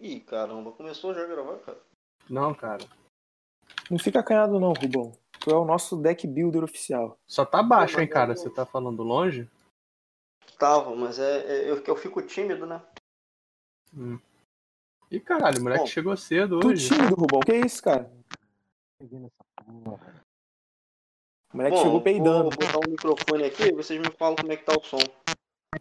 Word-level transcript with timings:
Ih, 0.00 0.20
caramba, 0.20 0.72
começou 0.72 1.14
já 1.14 1.22
a 1.22 1.26
gravar, 1.26 1.58
cara. 1.58 1.78
Não, 2.28 2.54
cara. 2.54 2.84
Não 3.90 3.98
fica 3.98 4.20
acanhado 4.20 4.58
não, 4.58 4.72
Rubão. 4.72 5.12
Tu 5.40 5.50
é 5.50 5.54
o 5.56 5.64
nosso 5.64 5.96
deck 5.96 6.26
builder 6.26 6.64
oficial. 6.64 7.18
Só 7.26 7.44
tá 7.44 7.62
baixo, 7.62 8.00
hein, 8.00 8.06
mas 8.06 8.12
cara? 8.14 8.36
Você 8.36 8.48
tá 8.50 8.64
falando 8.64 9.02
longe? 9.02 9.48
Tava, 10.58 10.94
mas 10.94 11.18
é, 11.18 11.40
é 11.46 11.70
eu, 11.70 11.82
eu 11.82 11.96
fico 11.96 12.20
tímido, 12.22 12.66
né? 12.66 12.82
Ih, 15.10 15.20
caralho, 15.20 15.58
o 15.60 15.62
moleque 15.62 15.82
Bom, 15.84 15.86
chegou 15.86 16.16
cedo 16.16 16.60
Tu 16.60 16.68
hoje. 16.68 16.88
tímido, 16.88 17.14
Rubão. 17.14 17.40
Que 17.40 17.54
isso, 17.56 17.82
cara? 17.82 18.10
O 19.00 19.06
moleque 21.54 21.76
Bom, 21.76 21.82
chegou 21.82 22.00
peidando. 22.00 22.50
Vou 22.50 22.50
botar 22.50 22.78
o 22.78 22.90
microfone 22.90 23.44
aqui 23.44 23.64
e 23.64 23.72
vocês 23.72 24.00
me 24.00 24.10
falam 24.12 24.36
como 24.36 24.52
é 24.52 24.56
que 24.56 24.64
tá 24.64 24.72
o 24.78 24.82
som. 24.84 24.98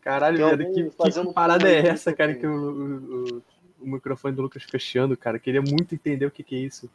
Caralho, 0.01 0.37
velho, 0.37 0.73
que, 0.73 0.83
que 0.85 0.91
fazendo 0.91 1.33
parada 1.33 1.69
é 1.69 1.85
essa, 1.87 2.13
cara, 2.13 2.33
que 2.33 2.45
o, 2.47 2.51
o, 2.51 3.37
o- 3.37 3.43
o 3.81 3.87
microfone 3.87 4.35
do 4.35 4.41
Lucas 4.41 4.63
fica 4.63 4.79
chiando, 4.79 5.17
cara? 5.17 5.39
Queria 5.39 5.61
muito 5.61 5.95
entender 5.95 6.25
o 6.25 6.31
que 6.31 6.43
que 6.43 6.55
é 6.55 6.59
isso. 6.59 6.89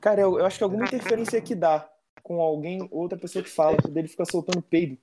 Cara, 0.00 0.20
eu, 0.20 0.38
eu 0.38 0.46
acho 0.46 0.58
que 0.58 0.64
alguma 0.64 0.84
interferência 0.84 1.40
que 1.40 1.54
dá 1.54 1.88
com 2.22 2.40
alguém, 2.40 2.86
outra 2.90 3.18
pessoa 3.18 3.42
que 3.42 3.50
fala, 3.50 3.76
o 3.84 3.88
dele 3.88 4.08
fica 4.08 4.24
soltando 4.24 4.62
peido. 4.62 4.98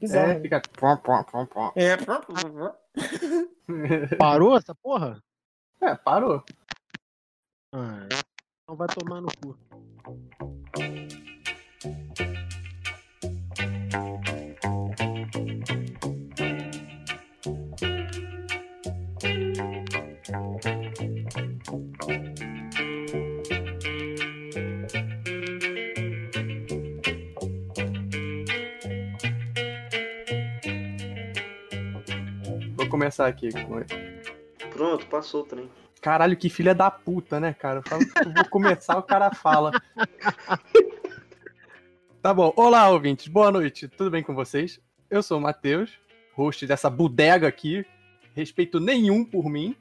Bizarro. 0.00 0.30
É, 0.30 0.34
né? 0.34 0.40
fica... 0.40 0.62
pom, 0.78 0.96
pom, 0.98 1.24
pom, 1.24 1.46
pom. 1.46 1.72
É. 1.74 1.96
Parou 4.16 4.56
essa 4.56 4.74
porra? 4.74 5.22
É, 5.80 5.94
parou. 5.94 6.42
Ah, 7.74 8.06
então 8.62 8.76
vai 8.76 8.88
tomar 8.88 9.20
no 9.20 9.28
cu. 9.42 9.58
Começar 33.06 33.26
aqui. 33.26 33.50
Pronto, 34.70 35.06
passou 35.06 35.42
o 35.42 35.44
trem. 35.44 35.70
Caralho, 36.00 36.36
que 36.36 36.48
filha 36.50 36.74
da 36.74 36.90
puta, 36.90 37.38
né, 37.38 37.54
cara? 37.54 37.78
Eu 37.78 37.82
falo 37.88 38.04
que 38.04 38.18
eu 38.18 38.32
vou 38.34 38.48
começar, 38.50 38.98
o 38.98 39.02
cara 39.02 39.32
fala. 39.32 39.70
Tá 42.22 42.34
bom. 42.34 42.52
Olá, 42.56 42.90
ouvintes. 42.90 43.28
Boa 43.28 43.52
noite. 43.52 43.86
Tudo 43.86 44.10
bem 44.10 44.20
com 44.20 44.34
vocês? 44.34 44.80
Eu 45.08 45.22
sou 45.22 45.38
o 45.38 45.40
Matheus, 45.40 45.96
host 46.34 46.66
dessa 46.66 46.90
bodega 46.90 47.46
aqui. 47.46 47.86
Respeito 48.34 48.80
nenhum 48.80 49.24
por 49.24 49.48
mim. 49.48 49.76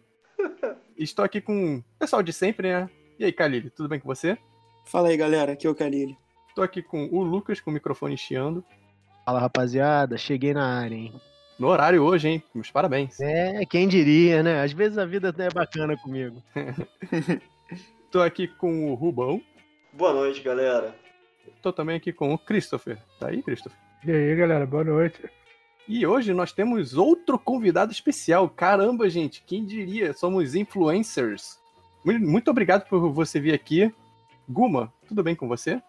Estou 0.95 1.25
aqui 1.25 1.41
com 1.41 1.77
o 1.77 1.83
pessoal 1.97 2.21
de 2.21 2.31
sempre, 2.31 2.71
né? 2.71 2.87
E 3.17 3.25
aí, 3.25 3.33
Kalili, 3.33 3.71
tudo 3.71 3.89
bem 3.89 3.99
com 3.99 4.07
você? 4.07 4.37
Fala 4.85 5.07
aí, 5.07 5.17
galera. 5.17 5.53
Aqui 5.53 5.65
é 5.65 5.69
o 5.71 5.73
Kalili. 5.73 6.15
Estou 6.47 6.63
aqui 6.63 6.83
com 6.83 7.07
o 7.07 7.23
Lucas, 7.23 7.59
com 7.59 7.71
o 7.71 7.73
microfone 7.73 8.15
chiando. 8.15 8.63
Fala 9.25 9.39
rapaziada, 9.39 10.15
cheguei 10.15 10.53
na 10.53 10.67
área, 10.67 10.93
hein? 10.93 11.19
No 11.57 11.67
horário 11.67 12.03
hoje, 12.03 12.27
hein? 12.27 12.43
Meus 12.53 12.69
parabéns. 12.69 13.19
É, 13.19 13.65
quem 13.65 13.87
diria, 13.87 14.43
né? 14.43 14.61
Às 14.61 14.73
vezes 14.73 14.97
a 14.97 15.05
vida 15.05 15.33
é 15.37 15.49
bacana 15.49 15.95
comigo. 15.97 16.41
Estou 18.05 18.21
aqui 18.21 18.47
com 18.47 18.91
o 18.91 18.93
Rubão. 18.95 19.41
Boa 19.93 20.13
noite, 20.13 20.41
galera. 20.41 20.93
Estou 21.55 21.71
também 21.71 21.95
aqui 21.95 22.11
com 22.11 22.33
o 22.33 22.37
Christopher. 22.37 22.97
Tá 23.19 23.29
aí, 23.29 23.41
Christopher? 23.41 23.77
E 24.05 24.11
aí, 24.11 24.35
galera, 24.35 24.65
boa 24.65 24.83
noite. 24.83 25.17
E 25.87 26.05
hoje 26.05 26.33
nós 26.33 26.51
temos 26.51 26.93
outro 26.95 27.39
convidado 27.39 27.91
especial. 27.91 28.49
Caramba, 28.49 29.09
gente, 29.09 29.41
quem 29.45 29.63
diria? 29.65 30.13
Somos 30.13 30.55
influencers. 30.55 31.59
Mu- 32.03 32.19
Muito 32.19 32.51
obrigado 32.51 32.87
por 32.89 33.09
você 33.11 33.39
vir 33.39 33.53
aqui. 33.53 33.93
Guma, 34.49 34.91
tudo 35.07 35.23
bem 35.23 35.35
com 35.35 35.47
você? 35.47 35.81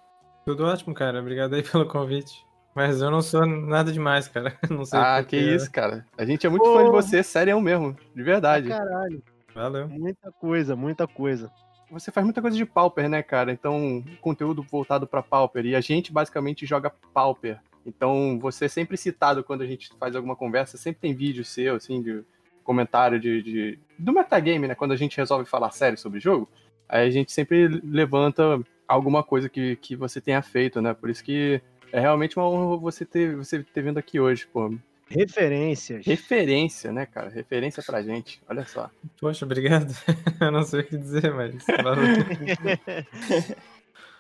Tudo 0.45 0.65
ótimo, 0.65 0.95
cara. 0.95 1.19
Obrigado 1.21 1.55
aí 1.55 1.63
pelo 1.63 1.87
convite. 1.87 2.46
Mas 2.77 3.01
eu 3.01 3.11
não 3.11 3.23
sou 3.23 3.47
nada 3.47 3.91
demais, 3.91 4.29
cara. 4.29 4.55
Não 4.71 4.85
sei 4.85 4.99
ah, 5.01 5.23
que 5.23 5.31
quê. 5.31 5.55
isso, 5.55 5.73
cara. 5.73 6.05
A 6.19 6.27
gente 6.27 6.47
é 6.47 6.51
muito 6.51 6.63
Pô. 6.63 6.75
fã 6.77 6.85
de 6.85 6.91
você, 6.91 7.23
sério 7.23 7.59
mesmo, 7.59 7.97
de 8.15 8.23
verdade. 8.23 8.69
Caralho, 8.69 9.23
Valeu. 9.55 9.89
muita 9.89 10.31
coisa, 10.31 10.77
muita 10.77 11.07
coisa. 11.07 11.51
Você 11.91 12.13
faz 12.13 12.23
muita 12.27 12.43
coisa 12.43 12.55
de 12.55 12.67
Pauper, 12.67 13.09
né, 13.09 13.23
cara? 13.23 13.51
Então, 13.51 14.05
conteúdo 14.21 14.63
voltado 14.63 15.07
pra 15.07 15.23
Pauper. 15.23 15.65
E 15.65 15.75
a 15.75 15.81
gente 15.81 16.13
basicamente 16.13 16.67
joga 16.67 16.93
Pauper. 17.15 17.59
Então, 17.87 18.39
você 18.39 18.67
é 18.67 18.69
sempre 18.69 18.99
citado 18.99 19.43
quando 19.43 19.63
a 19.63 19.67
gente 19.67 19.89
faz 19.99 20.15
alguma 20.15 20.37
conversa, 20.37 20.77
sempre 20.77 21.01
tem 21.01 21.15
vídeo 21.15 21.47
seu, 21.47 21.77
assim, 21.77 22.03
de 22.03 22.23
comentário 22.63 23.19
de, 23.19 23.43
de- 23.43 23.79
do 23.99 24.13
metagame, 24.13 24.69
né? 24.69 24.75
Quando 24.75 24.93
a 24.93 24.97
gente 24.97 25.17
resolve 25.17 25.49
falar 25.49 25.71
sério 25.71 25.97
sobre 25.97 26.19
o 26.19 26.21
jogo, 26.21 26.47
aí 26.87 27.07
a 27.07 27.11
gente 27.11 27.33
sempre 27.33 27.69
levanta 27.83 28.61
alguma 28.87 29.23
coisa 29.23 29.49
que, 29.49 29.77
que 29.77 29.97
você 29.97 30.21
tenha 30.21 30.43
feito, 30.43 30.83
né? 30.83 30.93
Por 30.93 31.09
isso 31.09 31.25
que 31.25 31.63
é 31.93 32.01
realmente 32.01 32.37
uma 32.37 32.49
honra 32.49 32.77
você 32.77 33.05
ter, 33.05 33.37
você 33.37 33.63
ter 33.63 33.83
vindo 33.83 33.99
aqui 33.99 34.19
hoje, 34.21 34.47
pô. 34.47 34.75
Referências. 35.09 36.05
Referência, 36.05 36.91
né, 36.93 37.07
cara? 37.07 37.29
Referência 37.29 37.83
pra 37.83 38.03
gente. 38.03 38.43
Olha 38.49 38.65
só. 38.65 38.91
Poxa, 39.21 39.45
obrigado. 39.45 39.95
eu 40.41 40.51
não 40.51 40.63
sei 40.65 40.81
o 40.81 40.85
que 40.85 40.97
dizer, 40.97 41.33
mas. 41.33 41.65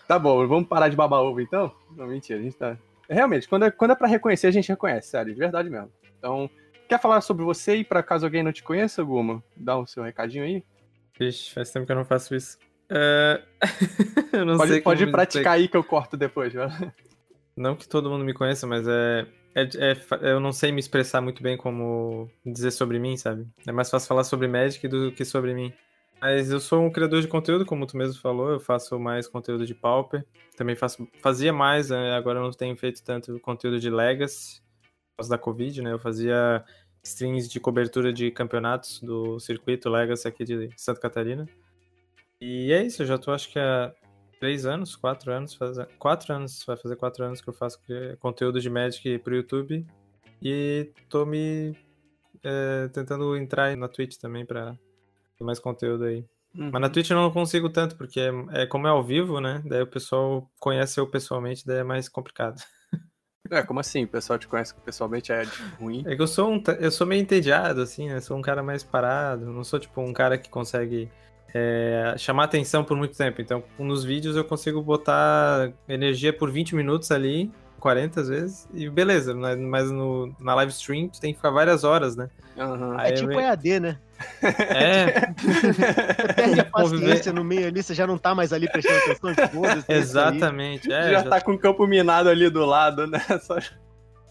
Tá 0.06 0.20
bom, 0.20 0.46
vamos 0.46 0.68
parar 0.68 0.88
de 0.88 0.94
babar 0.96 1.20
ovo 1.20 1.40
então? 1.40 1.74
Não, 1.96 2.06
mentira, 2.06 2.38
a 2.38 2.42
gente 2.42 2.56
tá. 2.56 2.78
Realmente, 3.10 3.48
quando 3.48 3.64
é, 3.64 3.70
quando 3.70 3.90
é 3.90 3.94
pra 3.96 4.06
reconhecer, 4.06 4.46
a 4.46 4.52
gente 4.52 4.68
reconhece, 4.68 5.08
sério, 5.08 5.32
de 5.34 5.38
verdade 5.38 5.68
mesmo. 5.68 5.90
Então, 6.16 6.48
quer 6.88 7.00
falar 7.00 7.20
sobre 7.20 7.44
você 7.44 7.76
e 7.76 7.84
pra 7.84 8.02
caso 8.02 8.24
alguém 8.24 8.42
não 8.42 8.52
te 8.52 8.62
conheça, 8.62 9.02
Guma? 9.02 9.42
Dá 9.56 9.76
o 9.76 9.86
seu 9.86 10.04
recadinho 10.04 10.44
aí? 10.44 10.62
Vixe, 11.18 11.52
faz 11.52 11.72
tempo 11.72 11.86
que 11.86 11.92
eu 11.92 11.96
não 11.96 12.04
faço 12.04 12.36
isso. 12.36 12.56
É, 12.88 13.42
eu 14.32 14.44
não 14.44 14.56
Pode, 14.56 14.70
sei 14.70 14.80
pode 14.80 15.06
praticar 15.08 15.54
aí 15.54 15.66
que 15.66 15.76
eu 15.76 15.82
corto 15.82 16.16
depois, 16.16 16.52
vai. 16.52 16.70
Não 17.56 17.74
que 17.74 17.88
todo 17.88 18.10
mundo 18.10 18.24
me 18.24 18.34
conheça, 18.34 18.66
mas 18.66 18.86
é, 18.86 19.26
é, 19.54 19.62
é 19.62 20.32
Eu 20.32 20.40
não 20.40 20.52
sei 20.52 20.70
me 20.70 20.80
expressar 20.80 21.20
muito 21.20 21.42
bem 21.42 21.56
como 21.56 22.30
dizer 22.44 22.70
sobre 22.70 22.98
mim, 22.98 23.16
sabe? 23.16 23.46
É 23.66 23.72
mais 23.72 23.88
fácil 23.88 24.08
falar 24.08 24.24
sobre 24.24 24.46
Magic 24.46 24.86
do 24.86 25.10
que 25.12 25.24
sobre 25.24 25.54
mim. 25.54 25.72
Mas 26.20 26.50
eu 26.50 26.60
sou 26.60 26.82
um 26.82 26.90
criador 26.90 27.20
de 27.20 27.28
conteúdo, 27.28 27.66
como 27.66 27.86
tu 27.86 27.96
mesmo 27.96 28.20
falou, 28.20 28.50
eu 28.50 28.60
faço 28.60 28.98
mais 28.98 29.28
conteúdo 29.28 29.66
de 29.66 29.74
Pauper. 29.74 30.24
Também 30.56 30.74
faço, 30.74 31.06
fazia 31.20 31.52
mais, 31.52 31.90
né? 31.90 32.14
agora 32.14 32.38
eu 32.38 32.42
não 32.42 32.50
tenho 32.50 32.76
feito 32.76 33.02
tanto 33.02 33.38
conteúdo 33.40 33.78
de 33.78 33.90
Legacy, 33.90 34.60
por 35.10 35.18
causa 35.18 35.30
da 35.30 35.38
Covid, 35.38 35.82
né? 35.82 35.92
Eu 35.92 35.98
fazia 35.98 36.64
streams 37.02 37.48
de 37.48 37.60
cobertura 37.60 38.12
de 38.12 38.30
campeonatos 38.30 39.00
do 39.00 39.38
circuito 39.38 39.88
Legacy 39.88 40.26
aqui 40.26 40.44
de 40.44 40.70
Santa 40.76 41.00
Catarina. 41.00 41.46
E 42.40 42.72
é 42.72 42.82
isso, 42.82 43.02
eu 43.02 43.06
já 43.06 43.18
tô 43.18 43.30
acho 43.30 43.50
que 43.50 43.58
há 43.58 43.94
três 44.46 44.64
anos, 44.64 44.94
quatro 44.94 45.32
anos, 45.32 45.54
faz... 45.54 45.76
quatro 45.98 46.32
anos, 46.32 46.62
vai 46.64 46.76
fazer 46.76 46.94
quatro 46.94 47.24
anos 47.24 47.40
que 47.40 47.48
eu 47.48 47.52
faço 47.52 47.80
conteúdo 48.20 48.60
de 48.60 48.70
Magic 48.70 49.18
pro 49.18 49.34
YouTube. 49.34 49.84
E 50.40 50.92
tô 51.08 51.26
me 51.26 51.76
é, 52.44 52.86
tentando 52.92 53.36
entrar 53.36 53.76
na 53.76 53.88
Twitch 53.88 54.16
também 54.18 54.46
pra 54.46 54.78
ter 55.36 55.42
mais 55.42 55.58
conteúdo 55.58 56.04
aí. 56.04 56.24
Mas 56.54 56.80
na 56.80 56.88
Twitch 56.88 57.10
eu 57.10 57.16
não 57.16 57.32
consigo 57.32 57.68
tanto, 57.68 57.96
porque 57.96 58.20
é, 58.20 58.62
é 58.62 58.66
como 58.66 58.86
é 58.86 58.90
ao 58.90 59.02
vivo, 59.02 59.40
né? 59.40 59.60
Daí 59.66 59.82
o 59.82 59.86
pessoal 59.86 60.48
conhece 60.60 61.00
eu 61.00 61.08
pessoalmente, 61.08 61.66
daí 61.66 61.78
é 61.78 61.84
mais 61.84 62.08
complicado. 62.08 62.62
É, 63.48 63.62
como 63.62 63.78
assim? 63.78 64.02
O 64.02 64.08
pessoal 64.08 64.40
te 64.40 64.48
conhece 64.48 64.74
pessoalmente 64.84 65.30
é 65.30 65.44
ruim? 65.78 66.02
É 66.04 66.16
que 66.16 66.20
eu 66.20 66.26
sou 66.26 66.50
um, 66.50 66.60
eu 66.80 66.90
sou 66.90 67.06
meio 67.06 67.22
entediado, 67.22 67.80
assim, 67.80 68.08
né? 68.08 68.20
Sou 68.20 68.36
um 68.36 68.42
cara 68.42 68.60
mais 68.60 68.82
parado, 68.82 69.46
não 69.52 69.62
sou 69.62 69.78
tipo 69.78 70.00
um 70.00 70.12
cara 70.12 70.36
que 70.36 70.50
consegue 70.50 71.08
é, 71.58 72.14
chamar 72.18 72.44
atenção 72.44 72.84
por 72.84 72.96
muito 72.96 73.16
tempo. 73.16 73.40
Então, 73.40 73.62
nos 73.78 74.04
vídeos 74.04 74.36
eu 74.36 74.44
consigo 74.44 74.82
botar 74.82 75.70
energia 75.88 76.32
por 76.32 76.50
20 76.50 76.74
minutos 76.74 77.10
ali, 77.10 77.50
40 77.80 78.20
às 78.20 78.28
vezes, 78.28 78.68
e 78.74 78.88
beleza, 78.90 79.32
né? 79.34 79.54
mas 79.56 79.90
no, 79.90 80.34
na 80.40 80.54
live 80.54 80.72
stream 80.72 81.08
tu 81.08 81.20
tem 81.20 81.32
que 81.32 81.38
ficar 81.38 81.50
várias 81.50 81.84
horas, 81.84 82.16
né? 82.16 82.28
Aí 82.98 83.10
É 83.10 83.12
eu 83.12 83.16
tipo 83.16 83.38
EAD, 83.40 83.80
né? 83.80 83.98
É, 84.42 85.30
Você 85.36 86.32
perde 86.34 86.60
a 86.60 86.64
paciência 86.72 87.32
no 87.32 87.44
meio 87.44 87.66
ali, 87.68 87.82
você 87.82 87.94
já 87.94 88.06
não 88.06 88.16
tá 88.18 88.34
mais 88.34 88.52
ali 88.52 88.66
prestando 88.70 88.98
atenção, 88.98 89.48
foda-se. 89.48 89.76
é 89.76 89.80
isso 89.80 89.92
aí. 89.92 89.96
exatamente. 89.98 90.90
É, 90.92 91.02
já, 91.10 91.22
já- 91.22 91.30
tá 91.30 91.40
com 91.40 91.52
o 91.52 91.58
campo 91.58 91.86
minado 91.86 92.28
ali 92.28 92.48
do 92.50 92.64
lado, 92.64 93.06
né? 93.06 93.20
Só... 93.42 93.56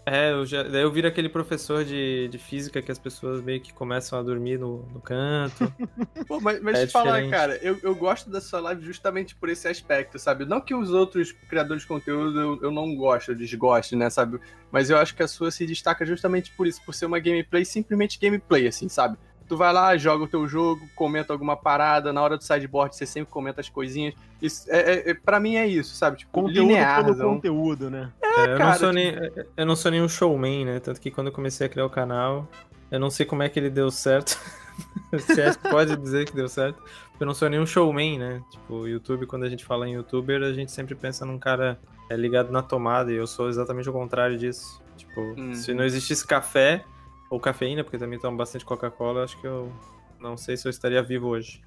é 0.06 0.30
eu 0.30 0.46
já, 0.46 0.62
daí 0.62 0.82
eu 0.82 0.90
viro 0.92 1.08
aquele 1.08 1.28
professor 1.28 1.84
de, 1.84 2.28
de 2.28 2.38
física 2.38 2.80
que 2.80 2.92
as 2.92 2.98
pessoas 2.98 3.42
meio 3.42 3.60
que 3.60 3.72
começam 3.72 4.16
a 4.16 4.22
dormir 4.22 4.56
no, 4.56 4.86
no 4.94 5.00
canto. 5.00 5.72
Pô, 6.28 6.40
mas, 6.40 6.60
mas 6.62 6.78
É 6.78 6.86
te 6.86 6.92
falar, 6.92 7.28
cara, 7.28 7.58
eu, 7.60 7.76
eu 7.82 7.92
gosto 7.92 8.30
da 8.30 8.40
sua 8.40 8.60
live 8.60 8.84
justamente 8.84 9.34
por 9.34 9.48
esse 9.48 9.66
aspecto, 9.66 10.16
sabe? 10.16 10.44
Não 10.44 10.60
que 10.60 10.74
os 10.74 10.90
outros 10.90 11.32
criadores 11.32 11.82
de 11.82 11.88
conteúdo 11.88 12.40
eu, 12.40 12.62
eu 12.62 12.70
não 12.70 12.94
gosto, 12.94 13.32
eu 13.32 13.34
desgoste, 13.34 13.96
né, 13.96 14.08
sabe? 14.08 14.38
Mas 14.70 14.90
eu 14.90 14.96
acho 14.96 15.12
que 15.14 15.24
a 15.24 15.28
sua 15.28 15.50
se 15.50 15.66
destaca 15.66 16.06
justamente 16.06 16.52
por 16.52 16.68
isso, 16.68 16.80
por 16.84 16.94
ser 16.94 17.06
uma 17.06 17.18
gameplay, 17.18 17.64
simplesmente 17.64 18.18
gameplay, 18.20 18.68
assim, 18.68 18.88
sabe? 18.88 19.18
Tu 19.48 19.56
vai 19.56 19.72
lá, 19.72 19.96
joga 19.96 20.24
o 20.24 20.26
teu 20.28 20.46
jogo, 20.48 20.88
comenta 20.94 21.32
alguma 21.32 21.56
parada, 21.56 22.12
na 22.12 22.20
hora 22.22 22.36
do 22.36 22.42
sideboard 22.42 22.96
você 22.96 23.06
sempre 23.06 23.30
comenta 23.32 23.60
as 23.60 23.68
coisinhas. 23.68 24.14
Isso, 24.42 24.64
é, 24.68 24.78
é, 24.94 25.10
é- 25.10 25.14
pra 25.14 25.38
mim 25.38 25.56
é 25.56 25.66
isso, 25.66 25.94
sabe? 25.94 26.18
Tipo, 26.18 26.32
Conteúdo 26.32 26.54
pelo 26.54 26.68
linearzão. 26.68 27.34
conteúdo, 27.34 27.90
né? 27.90 28.10
É, 28.22 28.54
eu, 28.54 28.58
cara, 28.58 28.70
não 28.70 28.78
sou 28.78 28.92
nem, 28.92 29.14
eu 29.56 29.66
não 29.66 29.76
sou 29.76 29.90
nenhum 29.90 30.08
showman, 30.08 30.64
né? 30.64 30.80
Tanto 30.80 31.00
que 31.00 31.10
quando 31.10 31.28
eu 31.28 31.32
comecei 31.32 31.66
a 31.66 31.70
criar 31.70 31.86
o 31.86 31.90
canal, 31.90 32.48
Eu 32.88 33.00
não 33.00 33.10
sei 33.10 33.26
como 33.26 33.42
é 33.42 33.48
que 33.48 33.58
ele 33.58 33.68
deu 33.68 33.90
certo. 33.90 34.38
Se 35.18 35.40
é 35.40 35.50
que 35.52 35.68
pode 35.70 35.96
dizer 35.96 36.24
que 36.24 36.34
deu 36.36 36.48
certo. 36.48 36.76
Porque 37.10 37.24
eu 37.24 37.26
não 37.26 37.34
sou 37.34 37.48
nenhum 37.48 37.66
showman, 37.66 38.16
né? 38.18 38.40
Tipo, 38.48 38.86
YouTube, 38.86 39.26
quando 39.26 39.42
a 39.44 39.48
gente 39.48 39.64
fala 39.64 39.88
em 39.88 39.94
youtuber, 39.94 40.40
a 40.42 40.52
gente 40.52 40.70
sempre 40.70 40.94
pensa 40.94 41.26
num 41.26 41.36
cara 41.36 41.80
é, 42.08 42.16
ligado 42.16 42.52
na 42.52 42.62
tomada, 42.62 43.10
e 43.10 43.16
eu 43.16 43.26
sou 43.26 43.48
exatamente 43.48 43.88
o 43.90 43.92
contrário 43.92 44.38
disso. 44.38 44.80
Tipo, 44.96 45.20
Uhum. 45.20 45.52
se 45.54 45.74
não 45.74 45.82
existisse 45.84 46.24
café, 46.24 46.84
ou 47.30 47.40
cafeína, 47.40 47.82
porque 47.84 47.98
também 47.98 48.18
tomo 48.18 48.36
bastante 48.36 48.64
Coca-Cola, 48.64 49.24
acho 49.24 49.40
que 49.40 49.46
eu 49.46 49.72
não 50.20 50.36
sei 50.36 50.56
se 50.56 50.66
eu 50.66 50.70
estaria 50.70 51.02
vivo 51.02 51.28
hoje. 51.28 51.60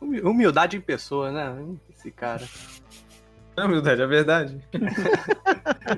Humi- 0.00 0.20
Humildade 0.20 0.76
em 0.76 0.80
pessoa, 0.80 1.30
né? 1.30 1.76
Esse 1.90 2.10
cara. 2.10 2.44
Não, 3.56 3.66
humildade, 3.66 4.02
é 4.02 4.06
verdade. 4.06 4.60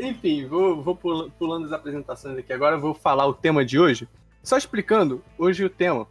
Enfim, 0.00 0.46
vou, 0.46 0.80
vou 0.82 0.94
pula- 0.94 1.28
pulando 1.30 1.66
as 1.66 1.72
apresentações 1.72 2.38
aqui. 2.38 2.52
Agora 2.52 2.78
vou 2.78 2.94
falar 2.94 3.26
o 3.26 3.34
tema 3.34 3.64
de 3.64 3.78
hoje. 3.80 4.08
Só 4.44 4.56
explicando, 4.56 5.24
hoje 5.36 5.64
o 5.64 5.70
tema 5.70 6.06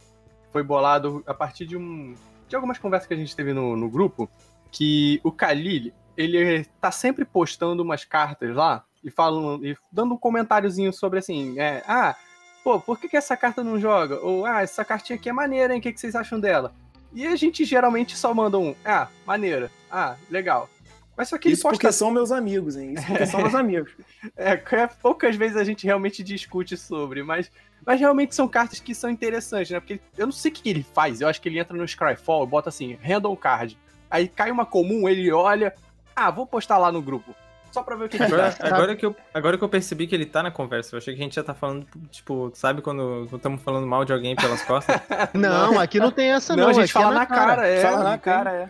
foi 0.52 0.62
bolado 0.62 1.22
a 1.26 1.32
partir 1.32 1.64
de 1.66 1.76
um 1.76 2.14
de 2.48 2.54
algumas 2.54 2.76
conversas 2.78 3.08
que 3.08 3.14
a 3.14 3.16
gente 3.16 3.34
teve 3.34 3.54
no, 3.54 3.74
no 3.76 3.88
grupo, 3.88 4.28
que 4.70 5.18
o 5.24 5.30
Khalil, 5.30 5.90
ele 6.18 6.66
tá 6.82 6.90
sempre 6.90 7.24
postando 7.24 7.82
umas 7.82 8.04
cartas 8.04 8.54
lá 8.54 8.84
e 9.02 9.10
falando 9.10 9.66
e 9.66 9.76
dando 9.90 10.14
um 10.14 10.18
comentáriozinho 10.18 10.92
sobre 10.92 11.18
assim, 11.18 11.58
é, 11.58 11.82
ah, 11.86 12.16
pô, 12.62 12.80
por 12.80 12.98
que, 12.98 13.08
que 13.08 13.16
essa 13.16 13.36
carta 13.36 13.62
não 13.62 13.78
joga? 13.78 14.20
Ou 14.20 14.46
ah, 14.46 14.62
essa 14.62 14.84
cartinha 14.84 15.18
aqui 15.18 15.28
é 15.28 15.32
maneira, 15.32 15.72
hein? 15.72 15.80
O 15.80 15.82
que, 15.82 15.92
que 15.92 16.00
vocês 16.00 16.14
acham 16.14 16.38
dela? 16.38 16.72
E 17.12 17.26
a 17.26 17.36
gente 17.36 17.64
geralmente 17.64 18.16
só 18.16 18.32
manda 18.32 18.58
um, 18.58 18.74
ah, 18.84 19.08
maneira, 19.26 19.70
ah, 19.90 20.16
legal. 20.30 20.68
Mas 21.16 21.28
só 21.28 21.36
que 21.36 21.50
Isso 21.50 21.62
posta 21.62 21.76
porque 21.76 21.92
são 21.92 22.10
meus 22.10 22.32
amigos, 22.32 22.76
hein? 22.76 22.94
Isso 22.94 23.06
porque 23.06 23.26
são 23.26 23.40
meus 23.40 23.54
amigos. 23.54 23.92
é, 24.34 24.56
que 24.56 24.76
poucas 25.00 25.36
vezes 25.36 25.56
a 25.56 25.64
gente 25.64 25.84
realmente 25.84 26.22
discute 26.22 26.76
sobre, 26.76 27.22
mas, 27.22 27.50
mas 27.84 28.00
realmente 28.00 28.34
são 28.34 28.48
cartas 28.48 28.80
que 28.80 28.94
são 28.94 29.10
interessantes, 29.10 29.70
né? 29.70 29.80
Porque 29.80 30.00
eu 30.16 30.26
não 30.26 30.32
sei 30.32 30.50
o 30.50 30.54
que, 30.54 30.62
que 30.62 30.70
ele 30.70 30.82
faz. 30.82 31.20
Eu 31.20 31.28
acho 31.28 31.40
que 31.40 31.48
ele 31.48 31.58
entra 31.58 31.76
no 31.76 31.86
Scryfall, 31.86 32.46
bota 32.46 32.70
assim, 32.70 32.96
random 33.02 33.36
card. 33.36 33.78
Aí 34.10 34.26
cai 34.26 34.50
uma 34.50 34.64
comum, 34.64 35.08
ele 35.08 35.30
olha. 35.30 35.74
Ah, 36.16 36.30
vou 36.30 36.46
postar 36.46 36.78
lá 36.78 36.90
no 36.90 37.02
grupo. 37.02 37.34
Só 37.72 37.82
pra 37.82 37.96
ver 37.96 38.04
o 38.04 38.08
que, 38.08 38.16
que 38.18 38.22
Agora, 38.22 38.54
dá. 38.56 38.66
agora 38.68 38.94
que 38.94 39.04
eu, 39.06 39.16
agora 39.34 39.58
que 39.58 39.64
eu 39.64 39.68
percebi 39.68 40.06
que 40.06 40.14
ele 40.14 40.26
tá 40.26 40.42
na 40.42 40.50
conversa, 40.50 40.94
eu 40.94 40.98
achei 40.98 41.14
que 41.14 41.20
a 41.20 41.24
gente 41.24 41.34
já 41.34 41.42
tá 41.42 41.54
falando, 41.54 41.86
tipo, 42.10 42.52
sabe 42.54 42.82
quando 42.82 43.26
estamos 43.32 43.60
falando 43.62 43.86
mal 43.86 44.04
de 44.04 44.12
alguém 44.12 44.36
pelas 44.36 44.62
costas? 44.62 45.00
Não, 45.34 45.80
aqui 45.80 45.98
não 45.98 46.10
tem 46.10 46.30
essa 46.32 46.54
Não, 46.54 46.64
não. 46.64 46.70
a 46.70 46.72
gente 46.74 46.84
aqui 46.84 46.92
fala 46.92 47.14
é 47.14 47.18
na 47.18 47.26
cara, 47.26 47.66
é. 47.66 47.80
Fala 47.80 48.04
na 48.04 48.18
cara, 48.18 48.52
é. 48.52 48.68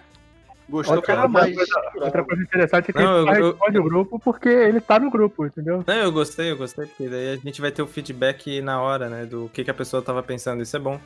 Gostou, 0.68 0.96
Outra, 0.96 1.16
cara? 1.16 1.28
mas- 1.28 1.54
outra 1.96 2.24
coisa 2.24 2.42
interessante 2.42 2.90
é 2.90 2.92
que 2.94 3.02
Não, 3.02 3.22
ele 3.22 3.30
eu- 3.30 3.34
eu- 3.46 3.50
responde 3.50 3.78
o 3.78 3.82
grupo 3.84 4.18
porque 4.20 4.48
ele 4.48 4.80
tá 4.80 4.98
no 4.98 5.10
grupo, 5.10 5.44
entendeu? 5.44 5.82
Não, 5.86 5.94
eu 5.94 6.12
gostei, 6.12 6.50
eu 6.52 6.56
gostei, 6.56 6.86
porque 6.86 7.08
daí 7.08 7.32
a 7.32 7.36
gente 7.36 7.60
vai 7.60 7.70
ter 7.72 7.82
o 7.82 7.86
feedback 7.86 8.60
na 8.62 8.80
hora, 8.80 9.08
né, 9.10 9.26
do 9.26 9.50
que, 9.52 9.64
que 9.64 9.70
a 9.70 9.74
pessoa 9.74 10.00
tava 10.00 10.22
pensando, 10.22 10.62
isso 10.62 10.76
é 10.76 10.80
bom. 10.80 10.98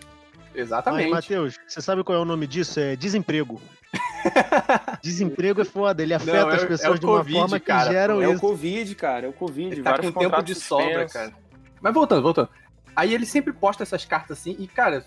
Exatamente. 0.57 1.11
Matheus, 1.11 1.59
você 1.67 1.81
sabe 1.83 2.03
qual 2.03 2.17
é 2.19 2.21
o 2.21 2.25
nome 2.25 2.47
disso? 2.47 2.81
É 2.81 2.97
desemprego. 2.97 3.61
desemprego 5.03 5.61
é 5.61 5.65
foda, 5.65 6.03
ele 6.03 6.15
afeta 6.15 6.45
Não, 6.45 6.51
é- 6.51 6.55
as 6.55 6.63
é 6.63 6.67
pessoas 6.67 6.97
o 6.97 6.99
de 6.99 7.07
uma 7.07 7.19
Covid, 7.19 7.39
forma 7.39 7.61
que 7.61 7.67
cara, 7.67 7.91
geram 7.91 8.23
É 8.23 8.29
o 8.29 8.33
isso. 8.33 8.41
Covid, 8.41 8.95
cara, 8.95 9.27
é 9.27 9.29
o 9.29 9.33
Covid. 9.33 9.73
Ele 9.73 9.83
tá 9.83 9.99
com 9.99 10.13
tempo 10.13 10.43
de 10.43 10.55
sobra, 10.55 11.07
cara. 11.07 11.33
Mas 11.81 11.95
voltando, 11.95 12.23
voltando. 12.23 12.49
Aí 12.95 13.13
ele 13.15 13.27
sempre 13.27 13.53
posta 13.53 13.83
essas 13.83 14.05
cartas 14.05 14.39
assim, 14.39 14.57
e, 14.59 14.67
cara, 14.67 15.05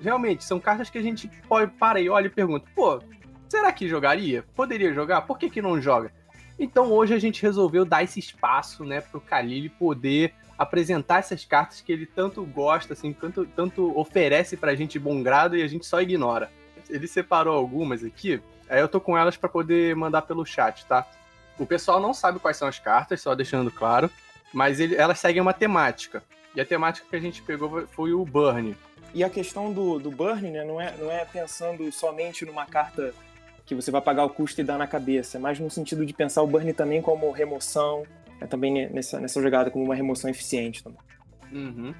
realmente, 0.00 0.44
são 0.44 0.58
cartas 0.58 0.90
que 0.90 0.98
a 0.98 1.02
gente 1.02 1.28
pode, 1.48 1.70
para 1.72 2.00
e 2.00 2.08
olha 2.08 2.26
e 2.26 2.30
pergunta, 2.30 2.66
pô, 2.74 3.00
será 3.48 3.72
que 3.72 3.88
jogaria? 3.88 4.44
Poderia 4.54 4.92
jogar? 4.92 5.22
Por 5.22 5.38
que, 5.38 5.48
que 5.48 5.62
não 5.62 5.80
joga? 5.80 6.12
Então 6.58 6.90
hoje 6.90 7.14
a 7.14 7.18
gente 7.20 7.40
resolveu 7.40 7.84
dar 7.84 8.02
esse 8.02 8.18
espaço, 8.18 8.84
né, 8.84 9.00
pro 9.00 9.20
Khalil 9.20 9.70
poder 9.78 10.34
apresentar 10.58 11.20
essas 11.20 11.44
cartas 11.44 11.80
que 11.80 11.92
ele 11.92 12.04
tanto 12.04 12.44
gosta, 12.44 12.92
assim, 12.92 13.12
tanto, 13.12 13.46
tanto 13.46 13.96
oferece 13.98 14.56
pra 14.56 14.74
gente 14.74 14.92
de 14.92 14.98
bom 14.98 15.22
grado 15.22 15.56
e 15.56 15.62
a 15.62 15.68
gente 15.68 15.86
só 15.86 16.00
ignora. 16.02 16.50
Ele 16.90 17.06
separou 17.06 17.54
algumas 17.56 18.02
aqui, 18.02 18.42
aí 18.68 18.80
eu 18.80 18.88
tô 18.88 19.00
com 19.00 19.16
elas 19.16 19.36
pra 19.36 19.48
poder 19.48 19.94
mandar 19.94 20.22
pelo 20.22 20.44
chat, 20.44 20.84
tá? 20.86 21.06
O 21.58 21.64
pessoal 21.64 22.00
não 22.00 22.12
sabe 22.12 22.38
quais 22.38 22.56
são 22.56 22.66
as 22.66 22.78
cartas, 22.78 23.20
só 23.20 23.34
deixando 23.34 23.70
claro, 23.70 24.10
mas 24.52 24.80
ele- 24.80 24.96
elas 24.96 25.18
seguem 25.20 25.40
uma 25.40 25.52
temática. 25.52 26.22
E 26.54 26.60
a 26.60 26.64
temática 26.66 27.06
que 27.08 27.14
a 27.14 27.20
gente 27.20 27.42
pegou 27.42 27.86
foi 27.88 28.12
o 28.12 28.24
Burn. 28.24 28.76
E 29.14 29.22
a 29.24 29.30
questão 29.30 29.72
do, 29.72 29.98
do 29.98 30.10
burn, 30.10 30.50
né, 30.50 30.64
não 30.64 30.80
é, 30.80 30.94
não 30.98 31.10
é 31.10 31.24
pensando 31.24 31.90
somente 31.90 32.44
numa 32.44 32.66
carta 32.66 33.14
que 33.64 33.74
você 33.74 33.90
vai 33.90 34.00
pagar 34.02 34.24
o 34.24 34.30
custo 34.30 34.60
e 34.60 34.64
dar 34.64 34.76
na 34.76 34.86
cabeça, 34.86 35.38
é 35.38 35.40
mais 35.40 35.58
no 35.58 35.70
sentido 35.70 36.04
de 36.04 36.12
pensar 36.12 36.42
o 36.42 36.46
burn 36.46 36.72
também 36.74 37.00
como 37.00 37.30
remoção, 37.30 38.04
é 38.40 38.46
também 38.46 38.72
ne- 38.72 38.88
nessa, 38.88 39.18
nessa 39.20 39.40
jogada 39.42 39.70
como 39.70 39.84
uma 39.84 39.94
remoção 39.94 40.30
eficiente 40.30 40.82
também. 40.82 40.98
Uhum. 41.52 41.94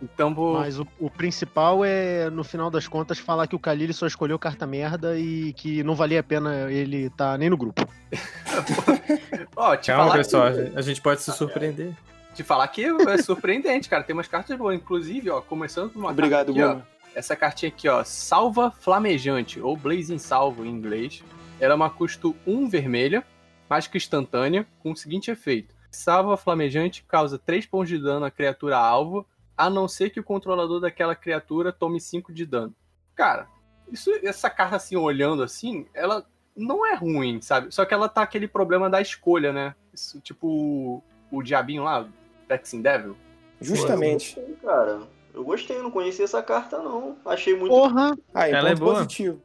Então 0.00 0.32
vou. 0.34 0.54
Mas 0.60 0.78
o, 0.78 0.86
o 1.00 1.10
principal 1.10 1.84
é, 1.84 2.30
no 2.30 2.44
final 2.44 2.70
das 2.70 2.86
contas, 2.86 3.18
falar 3.18 3.46
que 3.48 3.56
o 3.56 3.58
Khalil 3.58 3.92
só 3.92 4.06
escolheu 4.06 4.38
carta 4.38 4.66
merda 4.66 5.18
e 5.18 5.52
que 5.54 5.82
não 5.82 5.94
valia 5.96 6.20
a 6.20 6.22
pena 6.22 6.70
ele 6.70 7.10
tá 7.10 7.36
nem 7.36 7.50
no 7.50 7.56
grupo. 7.56 7.84
Ó, 9.56 9.76
te 9.76 9.88
Calma, 9.88 10.04
falar 10.04 10.16
pessoal, 10.18 10.52
que- 10.52 10.72
a 10.76 10.82
gente 10.82 11.00
pode 11.00 11.22
se 11.22 11.32
surpreender. 11.32 11.92
te 12.34 12.42
falar 12.44 12.68
que 12.68 12.84
é 12.84 13.18
surpreendente, 13.18 13.88
cara. 13.88 14.04
Tem 14.04 14.14
umas 14.14 14.28
cartas 14.28 14.56
boas. 14.56 14.76
Inclusive, 14.76 15.30
ó, 15.30 15.40
começando 15.40 15.90
por 15.90 15.98
uma 15.98 16.10
Obrigado, 16.10 16.46
carta 16.46 16.50
aqui, 16.52 16.62
ó. 16.62 16.72
Guma. 16.74 16.86
Essa 17.14 17.34
cartinha 17.34 17.68
aqui, 17.68 17.88
ó, 17.88 18.04
Salva 18.04 18.70
Flamejante, 18.70 19.60
ou 19.60 19.76
Blazing 19.76 20.18
Salvo 20.18 20.64
em 20.64 20.68
inglês. 20.70 21.24
Ela 21.58 21.72
é 21.72 21.76
uma 21.76 21.90
custo 21.90 22.36
1 22.46 22.68
vermelha, 22.68 23.24
mágica 23.68 23.96
instantânea, 23.96 24.66
com 24.80 24.92
o 24.92 24.96
seguinte 24.96 25.30
efeito. 25.30 25.74
Salva 25.90 26.36
Flamejante 26.36 27.04
causa 27.04 27.38
3 27.38 27.66
pontos 27.66 27.88
de 27.88 27.98
dano 27.98 28.24
à 28.24 28.30
criatura 28.30 28.76
alvo, 28.76 29.26
a 29.56 29.68
não 29.68 29.88
ser 29.88 30.10
que 30.10 30.20
o 30.20 30.24
controlador 30.24 30.80
daquela 30.80 31.14
criatura 31.14 31.72
tome 31.72 32.00
5 32.00 32.32
de 32.32 32.46
dano. 32.46 32.74
Cara, 33.14 33.48
isso, 33.90 34.10
essa 34.22 34.48
carta 34.48 34.76
assim, 34.76 34.96
olhando 34.96 35.42
assim, 35.42 35.86
ela 35.94 36.24
não 36.54 36.86
é 36.86 36.94
ruim, 36.94 37.40
sabe? 37.40 37.74
Só 37.74 37.84
que 37.84 37.94
ela 37.94 38.08
tá 38.08 38.22
aquele 38.22 38.46
problema 38.46 38.88
da 38.88 39.00
escolha, 39.00 39.52
né? 39.52 39.74
Isso, 39.92 40.20
tipo 40.20 40.46
o, 40.46 41.02
o 41.30 41.42
diabinho 41.42 41.84
lá, 41.84 42.08
Vexing 42.48 42.82
Devil. 42.82 43.16
Justamente. 43.60 44.38
Eu 44.38 44.46
gostei, 44.46 44.68
cara. 44.68 45.00
Eu 45.34 45.44
gostei, 45.44 45.78
não 45.82 45.90
conhecia 45.90 46.24
essa 46.24 46.42
carta, 46.42 46.78
não. 46.78 47.16
Achei 47.24 47.56
muito. 47.56 47.70
Porra! 47.70 48.16
Ah, 48.34 48.48
Ela 48.48 48.70
é 48.70 48.74
boa. 48.74 48.94
positivo. 48.94 49.42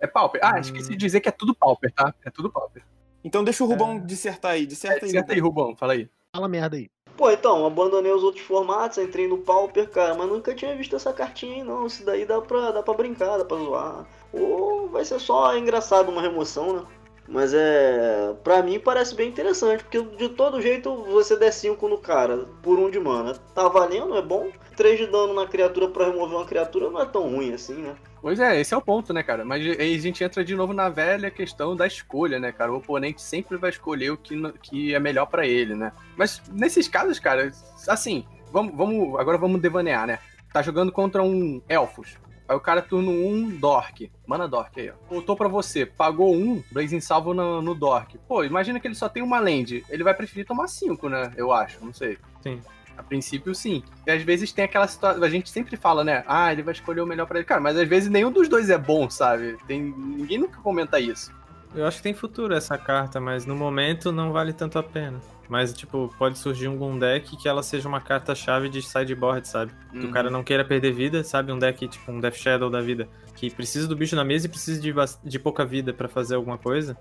É 0.00 0.06
Pauper. 0.06 0.40
Ah, 0.42 0.58
esqueci 0.58 0.90
de 0.90 0.96
dizer 0.96 1.20
que 1.20 1.28
é 1.28 1.32
tudo 1.32 1.54
Pauper, 1.54 1.92
tá? 1.92 2.12
É 2.24 2.30
tudo 2.30 2.50
Pauper. 2.50 2.82
Então 3.24 3.44
deixa 3.44 3.62
o 3.64 3.66
Rubão 3.66 3.98
dissertar 3.98 4.52
aí, 4.52 4.66
disserta 4.66 5.06
aí. 5.06 5.10
Senta 5.10 5.32
aí, 5.32 5.40
Rubão. 5.40 5.64
Rubão, 5.64 5.76
fala 5.76 5.92
aí. 5.92 6.08
Fala 6.34 6.48
merda 6.48 6.76
aí. 6.76 6.90
Pô, 7.16 7.30
então, 7.30 7.66
abandonei 7.66 8.10
os 8.10 8.22
outros 8.22 8.44
formatos, 8.44 8.98
entrei 8.98 9.28
no 9.28 9.38
Pauper, 9.38 9.88
cara, 9.90 10.14
mas 10.14 10.28
nunca 10.28 10.54
tinha 10.54 10.74
visto 10.74 10.96
essa 10.96 11.12
cartinha 11.12 11.56
aí, 11.56 11.62
não. 11.62 11.86
Isso 11.86 12.04
daí 12.04 12.24
dá 12.24 12.40
pra, 12.40 12.70
dá 12.70 12.82
pra 12.82 12.94
brincar, 12.94 13.36
dá 13.36 13.44
pra 13.44 13.58
zoar. 13.58 14.06
Ou 14.32 14.88
vai 14.88 15.04
ser 15.04 15.20
só 15.20 15.56
engraçado 15.56 16.10
uma 16.10 16.22
remoção, 16.22 16.72
né? 16.72 16.86
Mas 17.32 17.54
é. 17.54 18.34
Pra 18.44 18.62
mim 18.62 18.78
parece 18.78 19.14
bem 19.14 19.30
interessante, 19.30 19.82
porque 19.82 20.02
de 20.02 20.28
todo 20.28 20.60
jeito 20.60 20.94
você 21.04 21.34
der 21.34 21.50
5 21.50 21.88
no 21.88 21.96
cara 21.96 22.46
por 22.62 22.78
um 22.78 22.90
de 22.90 23.00
mana. 23.00 23.34
Tá 23.54 23.66
valendo, 23.68 24.14
é 24.14 24.22
bom. 24.22 24.50
3 24.76 24.98
de 24.98 25.06
dano 25.06 25.32
na 25.32 25.46
criatura 25.46 25.88
pra 25.88 26.06
remover 26.06 26.36
uma 26.36 26.46
criatura 26.46 26.90
não 26.90 27.00
é 27.00 27.06
tão 27.06 27.22
ruim 27.22 27.52
assim, 27.52 27.74
né? 27.74 27.94
Pois 28.20 28.38
é, 28.38 28.60
esse 28.60 28.72
é 28.72 28.76
o 28.76 28.82
ponto, 28.82 29.12
né, 29.12 29.22
cara? 29.22 29.44
Mas 29.44 29.64
aí 29.78 29.94
a 29.94 29.98
gente 29.98 30.22
entra 30.22 30.44
de 30.44 30.54
novo 30.54 30.72
na 30.72 30.88
velha 30.88 31.30
questão 31.30 31.74
da 31.74 31.86
escolha, 31.86 32.38
né, 32.38 32.52
cara? 32.52 32.72
O 32.72 32.76
oponente 32.76 33.20
sempre 33.20 33.56
vai 33.56 33.70
escolher 33.70 34.10
o 34.10 34.16
que, 34.16 34.34
que 34.62 34.94
é 34.94 35.00
melhor 35.00 35.26
pra 35.26 35.46
ele, 35.46 35.74
né? 35.74 35.92
Mas 36.16 36.42
nesses 36.52 36.86
casos, 36.86 37.18
cara, 37.18 37.50
assim, 37.88 38.24
vamos, 38.50 38.74
vamos, 38.76 39.18
agora 39.18 39.38
vamos 39.38 39.60
devanear, 39.60 40.06
né? 40.06 40.18
Tá 40.52 40.62
jogando 40.62 40.92
contra 40.92 41.22
um 41.22 41.60
Elfos. 41.68 42.16
Aí 42.52 42.56
o 42.56 42.60
cara 42.60 42.82
turno 42.82 43.10
1, 43.10 43.26
um, 43.26 43.48
Dork. 43.48 44.12
Mana 44.26 44.46
Dork 44.46 44.78
aí, 44.78 44.90
ó. 44.90 44.94
Voltou 45.08 45.34
pra 45.34 45.48
você, 45.48 45.86
pagou 45.86 46.36
um, 46.36 46.62
Blazing 46.70 47.00
Salvo 47.00 47.32
no, 47.32 47.62
no 47.62 47.74
Dork. 47.74 48.18
Pô, 48.28 48.44
imagina 48.44 48.78
que 48.78 48.86
ele 48.86 48.94
só 48.94 49.08
tem 49.08 49.22
uma 49.22 49.40
land. 49.40 49.82
Ele 49.88 50.04
vai 50.04 50.12
preferir 50.12 50.46
tomar 50.46 50.68
5, 50.68 51.08
né? 51.08 51.32
Eu 51.34 51.50
acho, 51.50 51.82
não 51.82 51.94
sei. 51.94 52.18
Sim. 52.42 52.60
A 52.94 53.02
princípio, 53.02 53.54
sim. 53.54 53.82
E 54.06 54.10
às 54.10 54.22
vezes 54.22 54.52
tem 54.52 54.66
aquela 54.66 54.86
situação. 54.86 55.24
A 55.24 55.30
gente 55.30 55.48
sempre 55.48 55.78
fala, 55.78 56.04
né? 56.04 56.22
Ah, 56.26 56.52
ele 56.52 56.62
vai 56.62 56.74
escolher 56.74 57.00
o 57.00 57.06
melhor 57.06 57.26
pra 57.26 57.38
ele. 57.38 57.46
Cara, 57.46 57.58
mas 57.58 57.74
às 57.78 57.88
vezes 57.88 58.10
nenhum 58.10 58.30
dos 58.30 58.50
dois 58.50 58.68
é 58.68 58.76
bom, 58.76 59.08
sabe? 59.08 59.56
Tem... 59.66 59.80
Ninguém 59.80 60.36
nunca 60.36 60.60
comenta 60.60 61.00
isso. 61.00 61.32
Eu 61.74 61.86
acho 61.86 61.98
que 61.98 62.02
tem 62.02 62.12
futuro 62.12 62.52
essa 62.54 62.76
carta, 62.76 63.18
mas 63.18 63.46
no 63.46 63.56
momento 63.56 64.12
não 64.12 64.30
vale 64.32 64.52
tanto 64.52 64.78
a 64.78 64.82
pena. 64.82 65.18
Mas, 65.48 65.72
tipo, 65.72 66.12
pode 66.18 66.38
surgir 66.38 66.66
algum 66.66 66.98
deck 66.98 67.36
que 67.36 67.48
ela 67.48 67.62
seja 67.62 67.88
uma 67.88 68.00
carta-chave 68.00 68.68
de 68.68 68.82
sideboard, 68.82 69.46
sabe? 69.48 69.72
Que 69.90 69.98
Uhum. 69.98 70.08
o 70.08 70.10
cara 70.10 70.30
não 70.30 70.42
queira 70.42 70.64
perder 70.64 70.92
vida, 70.92 71.24
sabe? 71.24 71.50
Um 71.52 71.58
deck, 71.58 71.86
tipo, 71.88 72.10
um 72.12 72.20
Death 72.20 72.34
Shadow 72.36 72.70
da 72.70 72.80
vida. 72.80 73.08
Que 73.34 73.50
precisa 73.50 73.86
do 73.88 73.96
bicho 73.96 74.14
na 74.16 74.24
mesa 74.24 74.46
e 74.46 74.48
precisa 74.48 74.80
de, 74.80 74.94
de 75.24 75.38
pouca 75.38 75.64
vida 75.64 75.92
pra 75.92 76.08
fazer 76.08 76.36
alguma 76.36 76.56
coisa. 76.58 76.96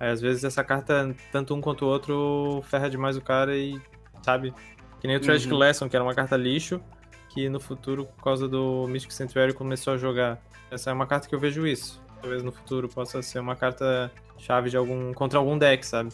Aí, 0.00 0.10
às 0.10 0.20
vezes, 0.20 0.42
essa 0.44 0.64
carta, 0.64 1.14
tanto 1.30 1.54
um 1.54 1.60
quanto 1.60 1.84
o 1.84 1.88
outro, 1.88 2.62
ferra 2.66 2.88
demais 2.88 3.16
o 3.16 3.20
cara 3.20 3.56
e, 3.56 3.80
sabe? 4.22 4.52
Que 5.00 5.06
nem 5.06 5.16
o 5.16 5.20
Tragic 5.20 5.52
Uhum. 5.52 5.58
Lesson, 5.58 5.88
que 5.88 5.94
era 5.96 6.04
uma 6.04 6.14
carta 6.14 6.36
lixo, 6.36 6.80
que 7.28 7.48
no 7.48 7.60
futuro, 7.60 8.06
por 8.16 8.24
causa 8.24 8.48
do 8.48 8.86
Mystic 8.88 9.12
Sanctuary, 9.12 9.52
começou 9.52 9.94
a 9.94 9.96
jogar. 9.96 10.38
Essa 10.70 10.90
é 10.90 10.92
uma 10.92 11.06
carta 11.06 11.28
que 11.28 11.34
eu 11.34 11.38
vejo 11.40 11.66
isso. 11.66 12.01
Talvez 12.22 12.42
no 12.42 12.52
futuro 12.52 12.88
possa 12.88 13.20
ser 13.20 13.40
uma 13.40 13.56
carta 13.56 14.10
chave 14.38 14.70
de 14.70 14.76
algum 14.76 15.12
contra 15.12 15.38
algum 15.38 15.58
deck, 15.58 15.84
sabe? 15.84 16.10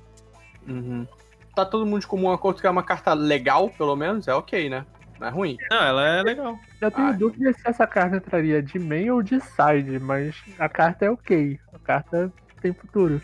Uhum. 0.67 1.07
Tá 1.55 1.65
todo 1.67 1.85
mundo 1.87 2.01
de 2.01 2.07
comum 2.07 2.31
acordo 2.33 2.61
que 2.61 2.67
é 2.67 2.71
uma 2.71 2.83
carta 2.83 3.13
legal, 3.15 3.69
pelo 3.71 3.95
menos, 3.95 4.27
é 4.27 4.35
ok, 4.35 4.69
né? 4.71 4.87
Não 5.21 5.27
é 5.27 5.31
ruim. 5.31 5.57
Não, 5.71 5.83
ela 5.83 6.09
é 6.19 6.23
legal. 6.23 6.57
Eu 6.81 6.91
tenho 6.91 7.09
Ah. 7.09 7.13
dúvida 7.13 7.53
se 7.53 7.61
essa 7.69 7.87
carta 7.87 8.17
entraria 8.17 8.63
de 8.63 8.79
main 8.79 9.11
ou 9.11 9.23
de 9.23 9.41
side, 9.41 9.99
mas 9.99 10.37
a 10.59 10.69
carta 10.69 11.05
é 11.05 11.11
ok. 11.11 11.59
A 11.75 11.79
carta 11.81 12.33
tem 12.63 12.73
futuro. 12.73 13.21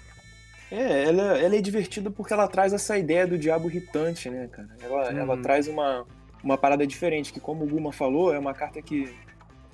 É, 0.72 1.04
ela, 1.04 1.38
ela 1.38 1.54
é 1.56 1.60
divertida 1.60 2.10
porque 2.10 2.32
ela 2.32 2.48
traz 2.48 2.72
essa 2.72 2.98
ideia 2.98 3.26
do 3.26 3.38
diabo 3.38 3.68
irritante, 3.70 4.28
né, 4.28 4.48
cara? 4.48 4.68
Ela, 4.82 5.10
Uhum. 5.12 5.18
ela 5.18 5.36
traz 5.42 5.68
uma, 5.68 6.04
uma 6.42 6.58
parada 6.58 6.84
diferente, 6.84 7.32
que 7.32 7.38
como 7.38 7.62
o 7.64 7.68
Guma 7.68 7.92
falou, 7.92 8.34
é 8.34 8.38
uma 8.38 8.52
carta 8.54 8.82
que, 8.82 9.14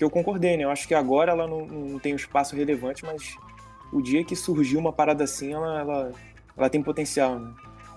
que 0.01 0.05
eu 0.05 0.09
concordei, 0.11 0.57
né? 0.57 0.65
Eu 0.65 0.71
acho 0.71 0.89
que 0.89 0.95
agora 0.95 1.33
ela 1.33 1.47
não, 1.47 1.67
não 1.67 1.99
tem 1.99 2.15
um 2.15 2.17
espaço 2.17 2.57
relevante, 2.57 3.05
mas 3.05 3.37
o 3.93 4.01
dia 4.01 4.25
que 4.25 4.35
surgiu 4.35 4.81
uma 4.81 4.91
parada 4.95 5.25
assim, 5.25 5.53
ela, 5.53 5.79
ela, 5.81 6.13
ela 6.57 6.71
tem 6.71 6.83
potencial, 6.83 7.39
né? 7.39 7.53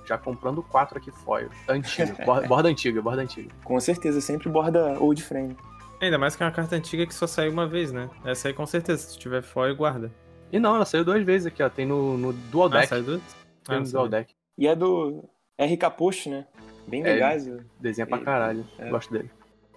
Já 0.06 0.18
comprando 0.18 0.62
quatro 0.62 0.98
aqui 0.98 1.10
foil. 1.12 1.50
Antiga. 1.66 2.14
borda, 2.26 2.46
borda 2.46 2.68
antiga, 2.68 3.02
borda 3.02 3.22
antiga. 3.22 3.50
Com 3.64 3.80
certeza, 3.80 4.20
sempre 4.20 4.50
borda 4.50 5.00
old 5.00 5.24
frame. 5.24 5.56
Ainda 6.02 6.18
mais 6.18 6.36
que 6.36 6.44
é 6.44 6.46
uma 6.46 6.52
carta 6.52 6.76
antiga 6.76 7.06
que 7.08 7.14
só 7.16 7.26
saiu 7.26 7.54
uma 7.54 7.66
vez, 7.66 7.94
né? 7.94 8.10
Essa 8.26 8.50
aí 8.50 8.54
com 8.54 8.66
certeza, 8.66 9.02
se 9.08 9.18
tiver 9.18 9.42
foil, 9.42 9.74
guarda. 9.74 10.12
E 10.52 10.60
não, 10.60 10.76
ela 10.76 10.84
saiu 10.84 11.06
duas 11.06 11.24
vezes 11.24 11.48
aqui, 11.48 11.64
ó. 11.64 11.70
Tem 11.70 11.86
no, 11.86 12.18
no 12.18 12.34
Dual 12.34 12.68
Ah, 12.68 12.80
Deck. 12.80 12.88
saiu 12.88 13.04
duas? 13.04 13.22
Tem 13.64 13.78
Ah, 13.78 13.80
no 13.80 13.90
Dual. 13.90 14.10
Deck. 14.10 14.34
E 14.58 14.68
é 14.68 14.76
do 14.76 15.24
RK 15.58 15.90
Post, 15.98 16.28
né? 16.30 16.46
Bem 16.86 17.02
É, 17.02 17.14
legais. 17.14 17.50
Desenha 17.80 18.06
pra 18.06 18.18
caralho. 18.20 18.66
é. 18.78 18.90
Gosto 18.90 19.14
dele. 19.14 19.32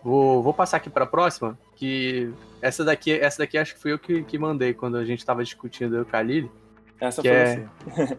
Vou, 0.06 0.40
vou 0.40 0.54
passar 0.54 0.76
aqui 0.76 0.88
pra 0.88 1.04
próxima, 1.04 1.58
que 1.75 2.32
essa 2.62 2.84
daqui, 2.84 3.10
essa 3.10 3.38
daqui 3.38 3.58
acho 3.58 3.75
que 3.75 3.80
fui 3.80 3.92
eu 3.92 3.98
que, 3.98 4.22
que 4.22 4.38
mandei 4.38 4.72
quando 4.72 4.96
a 4.96 5.04
gente 5.04 5.26
tava 5.26 5.42
discutindo 5.42 5.96
eu 5.96 6.02
o 6.02 6.06
Khalil. 6.06 6.48
Essa 7.00 7.20
que 7.20 7.28
foi 7.28 7.36
é- 7.36 7.68
você. 7.84 8.18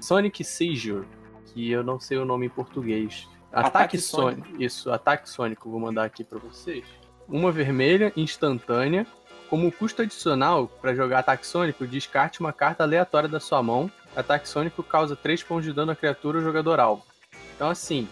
Sonic 0.00 0.42
Seizure, 0.42 1.06
que 1.44 1.70
eu 1.70 1.84
não 1.84 2.00
sei 2.00 2.16
o 2.16 2.24
nome 2.24 2.46
em 2.46 2.48
português. 2.48 3.28
Ataque 3.52 3.68
Ataque, 3.68 3.98
Sonic. 3.98 4.64
Isso, 4.64 4.90
Ataque 4.90 5.28
Sonic, 5.28 5.60
eu 5.62 5.70
vou 5.70 5.78
mandar 5.78 6.04
aqui 6.04 6.24
pra 6.24 6.38
vocês. 6.38 6.86
Uma 7.28 7.52
vermelha 7.52 8.14
instantânea. 8.16 9.06
Como 9.50 9.70
custo 9.70 10.00
adicional 10.00 10.66
para 10.66 10.94
jogar 10.94 11.18
Ataque 11.18 11.46
Sônico, 11.46 11.86
descarte 11.86 12.40
uma 12.40 12.52
carta 12.52 12.82
aleatória 12.82 13.28
da 13.28 13.38
sua 13.38 13.62
mão. 13.62 13.90
Ataque 14.16 14.48
Sônico 14.48 14.82
causa 14.82 15.14
3 15.14 15.42
pontos 15.42 15.66
de 15.66 15.74
dano 15.74 15.92
à 15.92 15.96
criatura 15.96 16.38
ou 16.38 16.44
jogador 16.44 16.80
alvo. 16.80 17.04
Então, 17.54 17.68
assim, 17.68 18.08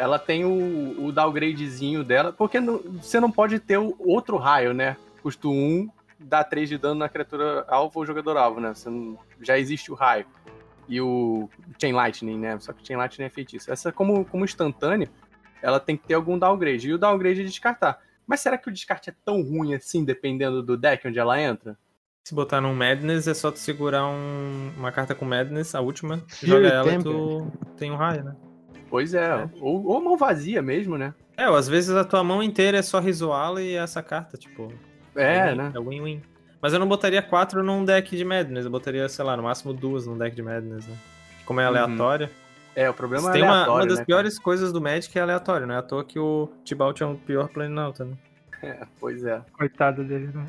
ela 0.00 0.18
tem 0.18 0.44
o, 0.44 1.04
o 1.06 1.12
downgradezinho 1.12 2.02
dela, 2.02 2.32
porque 2.32 2.58
não- 2.58 2.78
você 3.00 3.20
não 3.20 3.30
pode 3.30 3.58
ter 3.58 3.76
o 3.78 3.94
outro 3.98 4.36
raio, 4.38 4.72
né? 4.72 4.96
Custo 5.22 5.50
1, 5.52 5.90
dá 6.18 6.42
3 6.42 6.68
de 6.70 6.78
dano 6.78 6.94
na 6.96 7.08
criatura 7.08 7.64
alvo 7.68 8.00
ou 8.00 8.06
jogador 8.06 8.36
alvo, 8.38 8.60
né? 8.60 8.72
Você 8.74 8.88
não- 8.88 9.18
já 9.42 9.58
existe 9.58 9.92
o 9.92 9.94
raio. 9.94 10.24
E 10.88 11.00
o 11.00 11.48
Chain 11.80 11.92
Lightning, 11.92 12.38
né? 12.38 12.58
Só 12.58 12.72
que 12.72 12.82
o 12.82 12.86
Chain 12.86 12.96
Lightning 12.96 13.26
é 13.26 13.28
feitiço. 13.30 13.70
Essa, 13.70 13.92
como, 13.92 14.24
como 14.24 14.44
instantânea, 14.44 15.08
ela 15.62 15.78
tem 15.78 15.96
que 15.96 16.06
ter 16.06 16.14
algum 16.14 16.38
downgrade. 16.38 16.88
E 16.88 16.94
o 16.94 16.98
downgrade 16.98 17.42
é 17.42 17.44
descartar. 17.44 18.00
Mas 18.26 18.40
será 18.40 18.56
que 18.56 18.68
o 18.68 18.72
descarte 18.72 19.10
é 19.10 19.14
tão 19.24 19.42
ruim 19.42 19.74
assim, 19.74 20.02
dependendo 20.04 20.62
do 20.62 20.76
deck 20.76 21.06
onde 21.06 21.18
ela 21.18 21.40
entra? 21.40 21.76
Se 22.24 22.34
botar 22.34 22.60
num 22.60 22.74
Madness, 22.74 23.28
é 23.28 23.34
só 23.34 23.50
tu 23.50 23.58
segurar 23.58 24.06
um- 24.06 24.72
uma 24.76 24.90
carta 24.90 25.14
com 25.14 25.24
Madness, 25.24 25.74
a 25.74 25.80
última, 25.80 26.22
joga 26.42 26.68
ela 26.68 26.92
e 26.94 26.98
tu 27.02 27.52
tem 27.76 27.90
um 27.90 27.96
raio, 27.96 28.24
né? 28.24 28.34
Pois 28.90 29.14
é. 29.14 29.24
É. 29.24 29.48
Ou, 29.60 29.86
ou 29.86 30.02
mão 30.02 30.16
vazia 30.16 30.60
mesmo, 30.60 30.98
né? 30.98 31.14
É, 31.36 31.48
ou 31.48 31.56
às 31.56 31.68
vezes 31.68 31.94
a 31.94 32.04
tua 32.04 32.22
mão 32.24 32.42
inteira 32.42 32.76
é 32.78 32.82
só 32.82 32.98
Rizuala 33.00 33.62
e 33.62 33.74
essa 33.74 34.02
carta, 34.02 34.36
tipo. 34.36 34.72
É, 35.14 35.50
win- 35.50 35.56
né? 35.56 35.72
É 35.74 35.78
win-win. 35.80 36.22
Mas 36.60 36.72
eu 36.74 36.78
não 36.78 36.86
botaria 36.88 37.22
quatro 37.22 37.62
num 37.62 37.84
deck 37.84 38.14
de 38.14 38.24
Madness, 38.24 38.64
eu 38.66 38.70
botaria, 38.70 39.08
sei 39.08 39.24
lá, 39.24 39.36
no 39.36 39.42
máximo 39.44 39.72
duas 39.72 40.06
num 40.06 40.18
deck 40.18 40.36
de 40.36 40.42
Madness, 40.42 40.86
né? 40.86 40.96
Como 41.46 41.60
é 41.60 41.64
Uhum. 41.64 41.68
aleatória. 41.76 42.30
É, 42.76 42.88
o 42.90 42.94
problema 42.94 43.30
é 43.30 43.32
tem 43.32 43.42
uma, 43.42 43.50
aleatório, 43.52 43.80
uma 43.82 43.86
das 43.88 43.98
né, 44.00 44.04
piores 44.04 44.38
coisas 44.38 44.72
do 44.72 44.80
Magic 44.80 45.18
é 45.18 45.22
aleatório, 45.22 45.66
não 45.66 45.74
é 45.74 45.78
à 45.78 45.82
toa 45.82 46.04
que 46.04 46.18
o 46.18 46.48
Tibalt 46.64 47.00
é 47.00 47.06
o 47.06 47.14
pior 47.16 47.48
Planalta, 47.48 48.04
né? 48.04 48.12
cara? 48.12 48.20
É, 48.62 48.86
pois 49.00 49.24
é. 49.24 49.40
Coitado 49.56 50.04
dele, 50.04 50.28
né? 50.34 50.46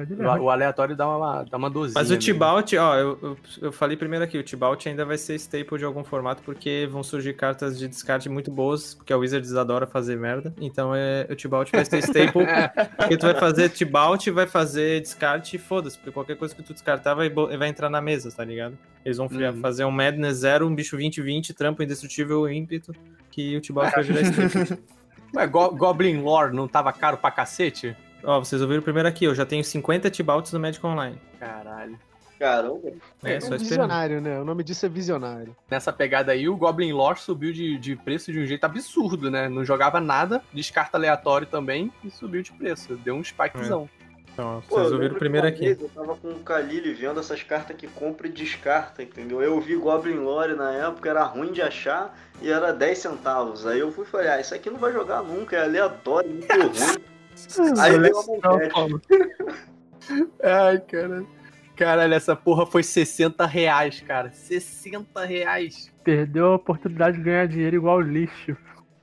Mas 0.00 0.10
ele 0.10 0.22
é 0.22 0.28
O, 0.30 0.42
o 0.44 0.50
aleatório 0.50 0.96
dá 0.96 1.06
uma, 1.08 1.42
dá 1.44 1.56
uma 1.56 1.68
dozinha. 1.70 1.94
Mas 1.94 2.10
o. 2.10 2.16
Tibalt, 2.16 2.72
ó, 2.74 2.96
eu, 2.96 3.18
eu, 3.22 3.36
eu 3.62 3.72
falei 3.72 3.96
primeiro 3.96 4.24
aqui, 4.24 4.38
o 4.38 4.42
Tibalt 4.42 4.86
ainda 4.86 5.04
vai 5.04 5.18
ser 5.18 5.34
staple 5.34 5.78
de 5.78 5.84
algum 5.84 6.02
formato, 6.02 6.42
porque 6.42 6.88
vão 6.90 7.02
surgir 7.02 7.34
cartas 7.34 7.78
de 7.78 7.86
descarte 7.88 8.28
muito 8.28 8.50
boas, 8.50 8.94
porque 8.94 9.12
a 9.12 9.16
Wizards 9.16 9.54
adora 9.54 9.86
fazer 9.86 10.16
merda. 10.16 10.54
Então 10.60 10.94
é, 10.94 11.26
o 11.30 11.34
Tibalt 11.36 11.70
vai 11.70 11.84
ser 11.84 11.98
staple, 11.98 12.44
porque 12.96 13.16
tu 13.16 13.26
vai 13.26 13.34
fazer 13.34 13.68
Tibalt, 13.70 14.26
vai 14.28 14.46
fazer 14.46 15.00
descarte 15.00 15.56
e 15.56 15.58
foda-se, 15.58 15.96
porque 15.98 16.10
qualquer 16.12 16.36
coisa 16.36 16.54
que 16.54 16.62
tu 16.62 16.72
descartar 16.72 17.14
vai, 17.14 17.28
vai 17.30 17.68
entrar 17.68 17.90
na 17.90 18.00
mesa, 18.00 18.30
tá 18.30 18.44
ligado? 18.44 18.76
Eles 19.04 19.16
vão 19.18 19.28
Uhum. 19.30 19.60
fazer 19.60 19.84
um 19.84 19.90
Madness 19.90 20.38
0, 20.38 20.66
um 20.66 20.74
bicho 20.74 20.96
20-20, 20.96 21.54
trampo 21.54 21.82
indestrutível 21.82 22.48
ímpeto, 22.48 22.92
que 23.30 23.56
o 23.56 23.60
Tibalt 23.60 23.92
vai 23.94 24.02
virar 24.04 24.22
staple. 24.22 24.78
Ué, 25.34 25.46
Go- 25.46 25.70
Goblin 25.76 26.20
Lore 26.22 26.54
não 26.54 26.66
tava 26.66 26.92
caro 26.92 27.16
pra 27.16 27.30
cacete? 27.30 27.96
Ó, 28.24 28.38
vocês 28.38 28.60
ouviram 28.62 28.82
primeiro 28.82 29.08
aqui, 29.08 29.24
eu 29.24 29.34
já 29.34 29.44
tenho 29.46 29.62
50 29.64 30.10
Tibalts 30.10 30.52
no 30.52 30.60
Magic 30.60 30.84
Online. 30.84 31.18
Caralho. 31.38 31.98
Caramba. 32.40 32.88
É, 33.22 33.34
É 33.34 33.40
só 33.40 33.54
um 33.54 33.58
visionário, 33.58 34.18
né? 34.18 34.40
O 34.40 34.44
nome 34.46 34.64
disso 34.64 34.86
é 34.86 34.88
visionário. 34.88 35.54
Nessa 35.70 35.92
pegada 35.92 36.32
aí, 36.32 36.48
o 36.48 36.56
Goblin 36.56 36.90
Lore 36.90 37.20
subiu 37.20 37.52
de, 37.52 37.76
de 37.76 37.94
preço 37.96 38.32
de 38.32 38.40
um 38.40 38.46
jeito 38.46 38.64
absurdo, 38.64 39.30
né? 39.30 39.46
Não 39.46 39.62
jogava 39.62 40.00
nada, 40.00 40.42
descarta 40.50 40.96
aleatório 40.96 41.46
também 41.46 41.92
e 42.02 42.10
subiu 42.10 42.42
de 42.42 42.50
preço. 42.52 42.96
Deu 42.96 43.14
um 43.14 43.22
spikezão. 43.22 43.90
Então, 44.32 44.56
ó, 44.56 44.60
Pô, 44.62 44.76
vocês 44.76 44.92
ouviram 44.92 45.16
primeiro 45.16 45.46
aqui. 45.46 45.66
vez 45.66 45.82
Eu 45.82 45.90
tava 45.90 46.16
com 46.16 46.28
o 46.28 46.42
Khalil 46.42 46.96
vendo 46.96 47.20
essas 47.20 47.42
cartas 47.42 47.76
que 47.76 47.86
compra 47.86 48.26
e 48.26 48.30
descarta, 48.30 49.02
entendeu? 49.02 49.42
Eu 49.42 49.60
vi 49.60 49.76
Goblin 49.76 50.14
Lore 50.14 50.54
na 50.54 50.72
época, 50.72 51.10
era 51.10 51.22
ruim 51.24 51.52
de 51.52 51.60
achar 51.60 52.18
e 52.40 52.48
era 52.50 52.72
10 52.72 52.98
centavos. 52.98 53.66
Aí 53.66 53.80
eu 53.80 53.92
fui 53.92 54.06
e 54.06 54.08
falei, 54.08 54.28
ah, 54.28 54.40
isso 54.40 54.54
aqui 54.54 54.70
não 54.70 54.78
vai 54.78 54.94
jogar 54.94 55.22
nunca, 55.22 55.56
é 55.56 55.62
aleatório, 55.62 56.30
muito 56.30 56.46
ruim. 56.56 57.19
Aí 57.78 57.98
deu 57.98 58.12
uma 58.12 58.22
vontade. 58.22 58.94
Ai, 60.42 60.78
cara. 60.80 61.24
Caralho, 61.76 62.14
essa 62.14 62.36
porra 62.36 62.66
foi 62.66 62.82
60 62.82 63.46
reais, 63.46 64.00
cara. 64.00 64.30
60 64.30 65.24
reais. 65.24 65.90
Perdeu 66.04 66.46
a 66.52 66.54
oportunidade 66.56 67.16
de 67.16 67.22
ganhar 67.22 67.46
dinheiro 67.48 67.76
igual 67.76 68.00
lixo. 68.00 68.56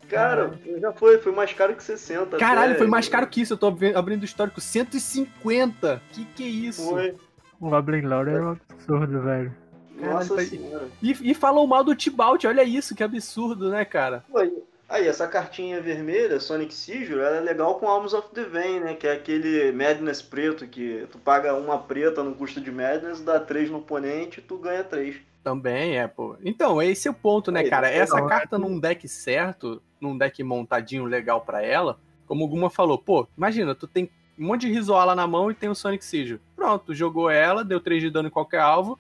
Cara, 0.10 0.58
já 0.80 0.94
foi, 0.94 1.18
foi 1.18 1.34
mais 1.34 1.52
caro 1.54 1.76
que 1.76 1.84
60. 1.84 2.38
Caralho, 2.38 2.72
até. 2.72 2.78
foi 2.78 2.88
mais 2.88 3.10
caro 3.10 3.28
que 3.28 3.42
isso. 3.42 3.54
Eu 3.54 3.58
tô 3.58 3.68
abri- 3.68 3.96
abrindo 3.96 4.22
o 4.22 4.26
histórico. 4.26 4.62
150. 4.62 6.02
Que 6.12 6.26
que 6.26 6.44
é 6.44 6.48
isso? 6.48 6.90
Foi. 6.90 7.16
O 7.60 7.70
Goblin 7.70 8.02
Lore 8.02 8.30
é 8.32 8.42
um 8.42 8.50
absurdo, 8.52 9.22
velho. 9.22 9.56
Nossa 10.00 10.30
Caralho, 10.30 10.48
senhora. 10.48 10.88
E, 11.02 11.32
e 11.32 11.34
falou 11.34 11.66
mal 11.68 11.84
do 11.84 11.96
Tibalt. 11.96 12.46
Olha 12.46 12.64
isso, 12.64 12.96
que 12.96 13.04
absurdo, 13.04 13.70
né, 13.70 13.84
cara? 13.84 14.24
Foi. 14.32 14.54
Aí, 14.90 15.06
essa 15.06 15.28
cartinha 15.28 15.82
vermelha, 15.82 16.40
Sonic 16.40 16.74
Sigil, 16.74 17.22
ela 17.22 17.38
é 17.38 17.42
legal 17.42 17.76
com 17.76 17.90
Alms 17.90 18.14
of 18.14 18.30
the 18.34 18.44
Vein, 18.44 18.80
né? 18.80 18.94
Que 18.94 19.06
é 19.08 19.12
aquele 19.12 19.72
Madness 19.74 20.22
preto 20.22 20.66
que 20.66 21.06
tu 21.12 21.18
paga 21.18 21.54
uma 21.56 21.78
preta 21.78 22.24
no 22.24 22.34
custo 22.34 22.62
de 22.62 22.72
Madness, 22.72 23.22
dá 23.22 23.38
três 23.38 23.70
no 23.70 23.80
oponente 23.80 24.40
e 24.40 24.44
tu 24.44 24.58
ganha 24.58 24.86
três. 24.86 25.18
Também 25.44 25.98
é, 25.98 26.08
pô. 26.08 26.38
Então, 26.44 26.82
esse 26.82 27.08
é 27.08 27.12
o 27.12 27.14
ponto, 27.14 27.52
né, 27.52 27.62
Aí, 27.62 27.70
cara? 27.70 27.90
Essa 27.90 28.22
né? 28.22 28.28
carta 28.28 28.58
num 28.58 28.80
deck 28.80 29.08
certo, 29.10 29.82
num 30.00 30.18
deck 30.18 30.42
montadinho 30.42 31.04
legal 31.04 31.42
pra 31.42 31.62
ela, 31.62 32.00
como 32.26 32.46
o 32.46 32.48
Guma 32.48 32.70
falou, 32.70 32.98
pô, 32.98 33.28
imagina, 33.38 33.76
tu 33.76 33.88
tem 33.88 34.10
um 34.40 34.48
monte 34.48 34.68
de 34.68 34.72
Rizoala 34.72 35.16
na 35.16 35.28
mão 35.28 35.52
e 35.52 35.54
tem 35.56 35.68
o 35.68 35.76
Sonic 35.76 36.04
Sigil. 36.06 36.40
Pronto, 36.56 36.94
jogou 36.94 37.30
ela, 37.30 37.64
deu 37.64 37.80
3 37.80 38.04
de 38.04 38.10
dano 38.10 38.28
em 38.28 38.32
qualquer 38.32 38.60
alvo, 38.60 38.98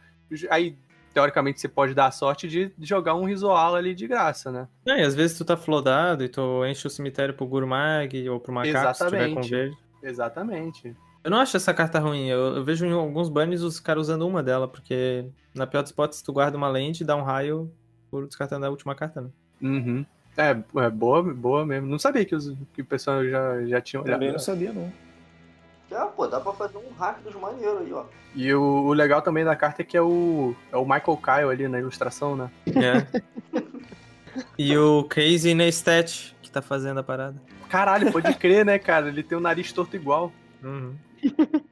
aí, 0.49 0.75
teoricamente, 1.17 1.59
você 1.59 1.67
pode 1.67 1.95
dar 1.95 2.05
a 2.05 2.11
sorte 2.11 2.47
de 2.47 2.71
jogar 2.79 3.15
um 3.15 3.25
Rizoala 3.25 3.79
ali 3.79 3.95
de 3.95 4.05
graça, 4.05 4.51
né? 4.51 4.67
É, 4.85 5.01
e 5.01 5.03
às 5.03 5.15
vezes 5.15 5.35
tu 5.35 5.43
tá 5.43 5.57
flodado 5.57 6.23
e 6.23 6.29
tu 6.29 6.63
enche 6.63 6.85
o 6.85 6.91
cemitério 6.91 7.33
pro 7.33 7.47
Gurmag 7.47 8.29
ou 8.29 8.39
pro 8.39 8.53
macaco 8.53 8.93
se 8.93 9.05
tiver 9.05 9.33
com 9.33 9.39
Exatamente. 9.39 9.49
verde. 9.49 9.77
Exatamente. 10.03 10.95
Eu 11.23 11.31
não 11.31 11.39
acho 11.39 11.57
essa 11.57 11.73
carta 11.73 11.97
ruim. 11.97 12.27
Eu, 12.27 12.57
eu 12.57 12.63
vejo 12.63 12.85
em 12.85 12.91
alguns 12.91 13.29
bans 13.29 13.63
os 13.63 13.79
caras 13.79 14.03
usando 14.03 14.27
uma 14.27 14.43
dela, 14.43 14.67
porque 14.67 15.25
na 15.55 15.65
pior 15.65 15.81
dos 15.81 15.89
spots 15.89 16.21
tu 16.21 16.31
guarda 16.31 16.55
uma 16.55 16.69
lente 16.69 17.01
e 17.01 17.05
dá 17.05 17.15
um 17.15 17.23
raio 17.23 17.71
por 18.11 18.27
descartando 18.27 18.67
a 18.67 18.69
última 18.69 18.93
carta, 18.93 19.19
né? 19.19 19.29
Uhum. 19.59 20.05
É, 20.37 20.51
é 20.51 20.89
boa, 20.91 21.23
boa 21.23 21.65
mesmo. 21.65 21.87
Não 21.87 21.97
sabia 21.97 22.23
que, 22.25 22.35
os, 22.35 22.53
que 22.73 22.83
o 22.83 22.85
pessoal 22.85 23.25
já, 23.25 23.65
já 23.65 23.81
tinha 23.81 24.03
olhado. 24.03 24.19
Também 24.19 24.31
não 24.31 24.39
sabia, 24.39 24.71
não. 24.71 24.93
Ah, 25.91 26.05
pô, 26.05 26.27
dá 26.27 26.39
pra 26.39 26.53
fazer 26.53 26.77
um 26.77 26.93
hack 26.97 27.21
dos 27.21 27.35
maneiros 27.35 27.81
aí, 27.81 27.93
ó. 27.93 28.05
E 28.35 28.53
o, 28.53 28.61
o 28.61 28.93
legal 28.93 29.21
também 29.21 29.45
da 29.45 29.55
carta 29.55 29.81
é 29.81 29.85
que 29.85 29.95
é 29.95 30.01
o, 30.01 30.53
é 30.71 30.77
o 30.77 30.83
Michael 30.83 31.17
Kyle 31.17 31.49
ali 31.49 31.67
na 31.67 31.79
ilustração, 31.79 32.35
né? 32.35 32.51
É. 32.67 33.21
e 34.57 34.77
o 34.77 35.03
Casey 35.05 35.53
Neistat, 35.53 36.35
que 36.41 36.51
tá 36.51 36.61
fazendo 36.61 36.99
a 36.99 37.03
parada. 37.03 37.41
Caralho, 37.69 38.11
pode 38.11 38.33
crer, 38.35 38.65
né, 38.65 38.77
cara? 38.77 39.07
Ele 39.07 39.23
tem 39.23 39.37
o 39.37 39.41
nariz 39.41 39.71
torto 39.71 39.95
igual. 39.95 40.31
Uhum. 40.63 40.95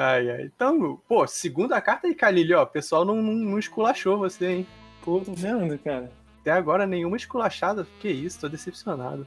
Ai, 0.00 0.30
ai. 0.30 0.42
Então, 0.42 1.00
pô, 1.08 1.26
segunda 1.26 1.80
carta 1.80 2.06
aí, 2.06 2.14
Khalil, 2.14 2.58
ó. 2.58 2.62
O 2.62 2.66
pessoal 2.66 3.04
não, 3.04 3.16
não, 3.16 3.32
não 3.32 3.58
esculachou 3.58 4.16
você, 4.16 4.46
hein? 4.46 4.66
Pô, 5.02 5.20
tô 5.20 5.32
vendo, 5.32 5.76
cara. 5.78 6.08
Até 6.40 6.52
agora 6.52 6.86
nenhuma 6.86 7.16
esculachada. 7.16 7.84
Que 7.98 8.08
isso, 8.08 8.38
tô 8.38 8.48
decepcionado. 8.48 9.26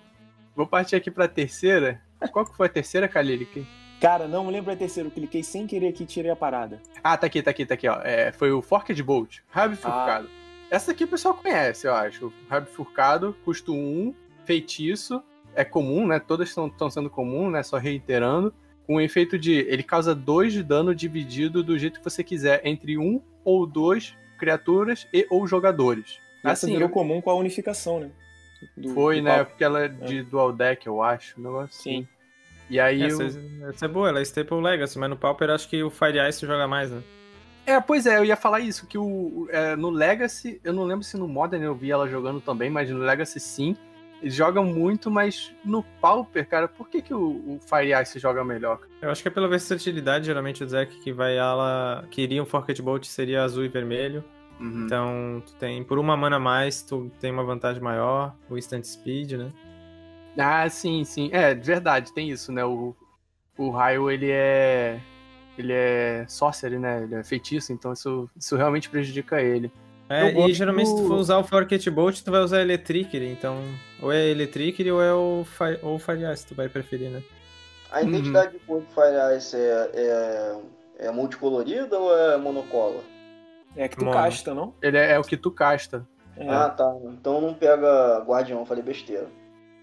Vou 0.55 0.65
partir 0.65 0.95
aqui 0.95 1.11
pra 1.11 1.27
terceira. 1.27 2.01
Qual 2.29 2.45
que 2.45 2.55
foi 2.55 2.67
a 2.67 2.69
terceira, 2.69 3.07
Khalil? 3.07 3.45
Que- 3.47 3.65
Cara, 3.99 4.27
não 4.27 4.49
lembro 4.49 4.71
a 4.71 4.75
terceiro. 4.75 5.09
Eu 5.09 5.13
cliquei 5.13 5.43
sem 5.43 5.67
querer 5.67 5.89
aqui 5.89 6.03
e 6.03 6.05
tirei 6.07 6.31
a 6.31 6.35
parada. 6.35 6.81
Ah, 7.03 7.15
tá 7.17 7.27
aqui, 7.27 7.41
tá 7.41 7.51
aqui, 7.51 7.65
tá 7.65 7.75
aqui, 7.75 7.87
ó. 7.87 8.01
É, 8.03 8.31
foi 8.31 8.51
o 8.51 8.61
Forked 8.61 9.01
Bolt, 9.03 9.39
Rabo 9.49 9.75
Furcado. 9.75 10.27
Essa 10.71 10.91
aqui 10.91 11.03
o 11.03 11.07
pessoal 11.07 11.33
conhece, 11.35 11.85
eu 11.87 11.93
acho. 11.93 12.33
Rabo 12.49 12.65
Furcado, 12.67 13.35
custo 13.45 13.73
1, 13.75 14.13
feitiço. 14.45 15.21
é 15.53 15.65
comum, 15.65 16.07
né? 16.07 16.17
Todas 16.17 16.47
estão 16.49 16.89
sendo 16.89 17.09
comum, 17.09 17.49
né? 17.49 17.61
Só 17.61 17.77
reiterando. 17.77 18.53
Com 18.87 18.95
o 18.95 19.01
efeito 19.01 19.37
de 19.37 19.51
ele 19.53 19.83
causa 19.83 20.15
2 20.15 20.53
de 20.53 20.63
dano 20.63 20.95
dividido 20.95 21.61
do 21.61 21.77
jeito 21.77 21.99
que 21.99 22.03
você 22.03 22.23
quiser, 22.23 22.61
entre 22.65 22.97
um 22.97 23.21
ou 23.43 23.67
dois 23.67 24.15
criaturas 24.39 25.07
e 25.13 25.27
ou 25.29 25.45
jogadores. 25.45 26.19
Essa 26.43 26.65
Assim, 26.65 26.71
virou 26.73 26.87
eu- 26.87 26.93
comum 26.93 27.21
com 27.21 27.29
a 27.29 27.35
unificação, 27.35 27.99
né? 27.99 28.09
Do- 28.77 28.93
Foi, 28.93 29.17
do 29.17 29.23
né? 29.23 29.37
papo. 29.37 29.51
Porque 29.51 29.63
ela 29.63 29.81
é 29.81 29.87
de 29.87 30.21
dual 30.23 30.51
deck, 30.51 30.85
eu 30.87 31.01
acho. 31.03 31.39
Um 31.39 31.43
negócio 31.43 31.81
Sim. 31.81 31.99
assim. 31.99 32.07
E 32.69 32.79
aí. 32.79 33.03
Essa, 33.03 33.23
eu- 33.23 33.69
essa 33.69 33.85
é 33.85 33.87
boa, 33.87 34.09
ela 34.09 34.19
é 34.19 34.21
Staple 34.23 34.61
Legacy, 34.61 34.97
mas 34.97 35.09
no 35.09 35.17
Pauper 35.17 35.49
acho 35.49 35.67
que 35.69 35.83
o 35.83 35.89
Fire 35.89 36.19
Ice 36.29 36.45
joga 36.45 36.67
mais, 36.67 36.89
né? 36.91 37.01
É, 37.65 37.79
pois 37.79 38.05
é, 38.07 38.17
eu 38.17 38.25
ia 38.25 38.35
falar 38.35 38.59
isso, 38.59 38.87
que 38.87 38.97
o, 38.97 39.47
é, 39.51 39.75
no 39.75 39.89
Legacy, 39.91 40.59
eu 40.63 40.73
não 40.73 40.83
lembro 40.83 41.03
se 41.03 41.15
no 41.15 41.27
Modern 41.27 41.61
eu 41.61 41.75
vi 41.75 41.91
ela 41.91 42.07
jogando 42.07 42.41
também, 42.41 42.69
mas 42.69 42.89
no 42.89 42.97
Legacy 42.99 43.39
sim. 43.39 43.77
Eles 44.21 44.35
jogam 44.35 44.63
muito, 44.63 45.09
mas 45.09 45.51
no 45.65 45.81
Pauper, 45.99 46.47
cara, 46.47 46.67
por 46.67 46.87
que, 46.87 47.01
que 47.01 47.13
o, 47.13 47.19
o 47.55 47.59
Fire 47.59 47.91
Ice 48.03 48.19
joga 48.19 48.43
melhor? 48.43 48.79
Eu 49.01 49.09
acho 49.09 49.21
que 49.21 49.27
é 49.27 49.31
pela 49.31 49.47
versatilidade, 49.47 50.25
geralmente 50.27 50.63
o 50.63 50.67
deck 50.67 50.95
que 50.99 51.11
vai 51.11 51.39
ala. 51.39 52.05
que 52.11 52.21
iria 52.21 52.41
um 52.41 52.45
Forked 52.45 52.79
Bolt 52.83 53.05
seria 53.05 53.43
azul 53.43 53.63
e 53.65 53.67
vermelho. 53.67 54.23
Uhum. 54.61 54.85
Então, 54.85 55.43
tu 55.45 55.53
tem 55.55 55.83
por 55.83 55.97
uma 55.97 56.15
mana 56.15 56.35
a 56.35 56.39
mais, 56.39 56.81
tu 56.83 57.11
tem 57.19 57.31
uma 57.31 57.43
vantagem 57.43 57.81
maior, 57.81 58.35
o 58.49 58.57
Instant 58.57 58.83
Speed, 58.85 59.31
né? 59.33 59.51
Ah, 60.37 60.69
sim, 60.69 61.03
sim. 61.03 61.29
É, 61.33 61.53
de 61.53 61.65
verdade, 61.65 62.13
tem 62.13 62.29
isso, 62.29 62.51
né? 62.51 62.63
O, 62.63 62.95
o 63.57 63.69
raio, 63.71 64.09
ele 64.09 64.29
é. 64.31 64.99
Ele 65.57 65.73
é 65.73 66.25
sorcery, 66.27 66.79
né? 66.79 67.03
Ele 67.03 67.15
é 67.15 67.23
feitiço, 67.23 67.73
então 67.73 67.91
isso, 67.91 68.29
isso 68.37 68.55
realmente 68.55 68.89
prejudica 68.89 69.41
ele. 69.41 69.69
É, 70.09 70.23
Eu 70.33 70.47
e 70.49 70.53
geralmente 70.53 70.89
se 70.89 70.95
tu 70.95 71.01
do- 71.03 71.07
for 71.09 71.15
usar 71.17 71.37
o 71.37 71.43
Forked 71.43 71.89
Bolt, 71.91 72.21
tu 72.21 72.31
vai 72.31 72.41
usar 72.41 72.61
Electricity, 72.61 73.25
então 73.25 73.61
ou 74.01 74.11
é 74.11 74.29
Electricity 74.29 74.89
ou 74.89 75.01
é 75.01 75.13
o 75.13 75.43
Fire, 75.45 75.79
ou 75.81 75.95
o 75.95 75.99
Fire 75.99 76.23
Ice, 76.33 76.45
tu 76.47 76.55
vai 76.55 76.67
preferir, 76.69 77.09
né? 77.09 77.21
A 77.91 78.01
Uhum. 78.01 78.09
identidade 78.09 78.53
de 78.53 78.59
cor 78.59 78.79
do 78.81 78.87
Fire 78.87 79.37
Ice 79.37 79.55
é, 79.55 79.91
é, 79.93 80.61
é 81.07 81.11
multicolorida 81.11 81.99
ou 81.99 82.17
é 82.17 82.37
monocolor? 82.37 83.03
É 83.75 83.87
que 83.87 83.95
tu 83.97 84.05
Mono. 84.05 84.17
casta, 84.17 84.53
não? 84.53 84.73
Ele 84.81 84.97
é, 84.97 85.11
é 85.13 85.19
o 85.19 85.23
que 85.23 85.37
tu 85.37 85.51
casta. 85.51 86.07
É. 86.35 86.47
Ah, 86.47 86.69
tá. 86.69 86.93
Então 87.05 87.39
não 87.41 87.53
pega 87.53 88.19
Guardião, 88.25 88.65
falei 88.65 88.83
besteira. 88.83 89.27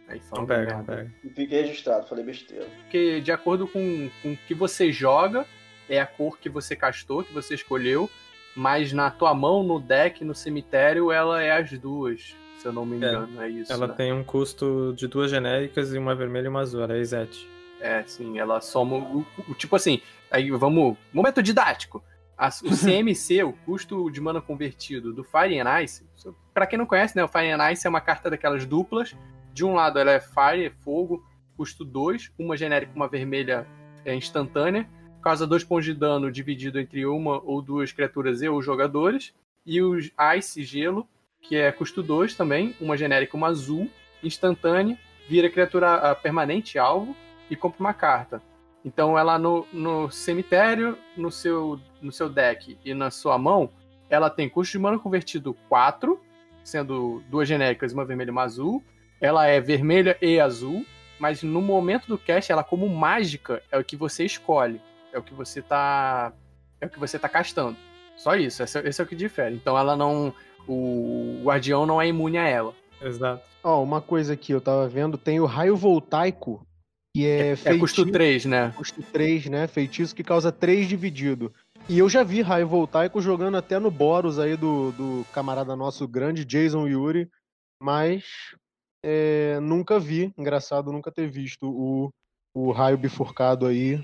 Aí 0.08 0.20
fala 0.20 0.40
Não 0.40 0.46
pega, 0.48 0.76
não 0.76 0.84
pega. 0.84 1.12
Fiquei 1.34 1.62
registrado, 1.62 2.06
falei 2.06 2.24
besteira. 2.24 2.66
Porque 2.82 3.20
de 3.20 3.30
acordo 3.30 3.66
com, 3.68 4.10
com 4.22 4.32
o 4.32 4.36
que 4.46 4.54
você 4.54 4.90
joga, 4.90 5.44
é 5.88 6.00
a 6.00 6.06
cor 6.06 6.38
que 6.38 6.48
você 6.48 6.74
castou, 6.74 7.22
que 7.22 7.32
você 7.32 7.54
escolheu, 7.54 8.08
mas 8.56 8.92
na 8.92 9.10
tua 9.10 9.34
mão, 9.34 9.62
no 9.62 9.78
deck, 9.78 10.24
no 10.24 10.34
cemitério, 10.34 11.12
ela 11.12 11.42
é 11.42 11.52
as 11.52 11.70
duas, 11.78 12.34
se 12.58 12.66
eu 12.66 12.72
não 12.72 12.86
me 12.86 12.96
engano, 12.96 13.40
é, 13.42 13.48
isso. 13.48 13.72
Ela 13.72 13.86
né? 13.86 13.94
tem 13.94 14.12
um 14.12 14.24
custo 14.24 14.94
de 14.96 15.06
duas 15.06 15.30
genéricas 15.30 15.92
e 15.92 15.98
uma 15.98 16.14
vermelha 16.14 16.46
e 16.46 16.48
uma 16.48 16.60
azul, 16.60 16.82
ela 16.82 16.94
é 16.96 17.00
Izete. 17.00 17.48
É, 17.80 18.02
sim, 18.06 18.38
ela 18.38 18.60
soma 18.60 18.96
o, 18.96 19.24
o- 19.46 19.54
tipo 19.54 19.76
assim, 19.76 20.00
aí 20.30 20.50
vamos, 20.50 20.96
momento 21.12 21.42
didático. 21.42 22.02
A- 22.38 22.48
o 22.64 22.70
CMC, 22.76 23.42
o 23.42 23.52
custo 23.52 24.08
de 24.10 24.20
mana 24.20 24.40
convertido 24.40 25.12
do 25.12 25.24
Fire 25.24 25.58
and 25.58 25.80
Ice, 25.82 26.06
pra 26.54 26.66
quem 26.66 26.78
não 26.78 26.86
conhece, 26.86 27.16
né, 27.16 27.24
o 27.24 27.28
Fire 27.28 27.50
and 27.50 27.70
Ice 27.72 27.86
é 27.86 27.90
uma 27.90 28.00
carta 28.00 28.30
daquelas 28.30 28.64
duplas. 28.64 29.14
De 29.52 29.64
um 29.64 29.74
lado 29.74 29.98
ela 29.98 30.12
é 30.12 30.20
Fire, 30.20 30.66
é 30.66 30.70
fogo, 30.70 31.24
custo 31.56 31.84
2, 31.84 32.30
uma 32.38 32.56
genérica, 32.56 32.92
uma 32.94 33.08
vermelha 33.08 33.66
é 34.04 34.14
instantânea, 34.14 34.88
causa 35.20 35.46
2 35.46 35.64
pontos 35.64 35.84
de 35.84 35.94
dano 35.94 36.30
dividido 36.30 36.78
entre 36.78 37.04
uma 37.04 37.42
ou 37.44 37.60
duas 37.60 37.90
criaturas 37.90 38.40
e 38.40 38.48
ou 38.48 38.62
jogadores. 38.62 39.34
E 39.66 39.82
os 39.82 40.10
Ice, 40.38 40.62
gelo, 40.62 41.06
que 41.42 41.56
é 41.56 41.70
custo 41.72 42.02
2 42.02 42.34
também, 42.34 42.74
uma 42.80 42.96
genérica, 42.96 43.36
uma 43.36 43.48
azul, 43.48 43.90
instantânea, 44.22 44.96
vira 45.28 45.50
criatura 45.50 45.94
ah, 45.94 46.14
permanente 46.14 46.78
alvo 46.78 47.14
e 47.50 47.56
compra 47.56 47.80
uma 47.80 47.92
carta. 47.92 48.40
Então 48.88 49.18
ela 49.18 49.38
no, 49.38 49.66
no 49.70 50.10
cemitério, 50.10 50.96
no 51.14 51.30
seu, 51.30 51.78
no 52.00 52.10
seu 52.10 52.26
deck 52.26 52.78
e 52.82 52.94
na 52.94 53.10
sua 53.10 53.36
mão, 53.36 53.68
ela 54.08 54.30
tem 54.30 54.48
custo 54.48 54.72
de 54.72 54.78
mana 54.78 54.98
convertido 54.98 55.52
4, 55.68 56.18
sendo 56.64 57.22
duas 57.28 57.46
genéricas, 57.46 57.92
uma 57.92 58.06
vermelha 58.06 58.30
e 58.30 58.32
uma 58.32 58.44
azul. 58.44 58.82
Ela 59.20 59.46
é 59.46 59.60
vermelha 59.60 60.16
e 60.22 60.40
azul, 60.40 60.86
mas 61.18 61.42
no 61.42 61.60
momento 61.60 62.06
do 62.06 62.16
cast, 62.16 62.50
ela 62.50 62.64
como 62.64 62.88
mágica 62.88 63.62
é 63.70 63.76
o 63.76 63.84
que 63.84 63.94
você 63.94 64.24
escolhe. 64.24 64.80
É 65.12 65.18
o 65.18 65.22
que 65.22 65.34
você 65.34 65.60
tá. 65.60 66.32
É 66.80 66.86
o 66.86 66.88
que 66.90 66.98
você 66.98 67.18
tá 67.18 67.28
castando. 67.28 67.76
Só 68.16 68.36
isso, 68.36 68.62
esse, 68.62 68.78
é- 68.78 68.88
esse 68.88 69.00
é 69.02 69.04
o 69.04 69.06
que 69.06 69.14
difere. 69.14 69.54
Então 69.54 69.76
ela 69.76 69.94
não. 69.94 70.32
O 70.66 71.40
guardião 71.44 71.84
não 71.84 72.00
é 72.00 72.08
imune 72.08 72.38
a 72.38 72.48
ela. 72.48 72.74
Exato. 73.02 73.42
Ó, 73.62 73.82
uma 73.82 74.00
coisa 74.00 74.32
aqui, 74.32 74.52
eu 74.52 74.60
tava 74.60 74.88
vendo, 74.88 75.18
tem 75.18 75.40
o 75.40 75.46
raio 75.46 75.76
voltaico, 75.76 76.66
que 77.14 77.26
é, 77.26 77.50
É 77.52 77.56
custo 77.78 78.02
feitiço- 78.02 78.12
3, 78.12 78.44
né? 78.44 78.72
custo 78.76 79.02
3, 79.02 79.46
né? 79.46 79.66
Feitiço 79.66 80.14
que 80.14 80.22
causa 80.22 80.52
3 80.52 80.88
dividido. 80.88 81.52
E 81.88 81.98
eu 81.98 82.08
já 82.08 82.22
vi 82.22 82.42
raio 82.42 82.68
voltaico 82.68 83.20
jogando 83.20 83.56
até 83.56 83.78
no 83.78 83.90
Boros 83.90 84.38
aí 84.38 84.56
do, 84.56 84.92
do 84.92 85.26
camarada 85.32 85.74
nosso 85.74 86.06
grande, 86.06 86.44
Jason 86.44 86.86
Yuri, 86.86 87.28
mas 87.82 88.24
é, 89.02 89.58
nunca 89.60 89.98
vi, 89.98 90.32
engraçado 90.36 90.92
nunca 90.92 91.10
ter 91.10 91.28
visto 91.30 91.66
o, 91.66 92.10
o 92.54 92.72
raio 92.72 92.98
bifurcado 92.98 93.66
aí, 93.66 94.02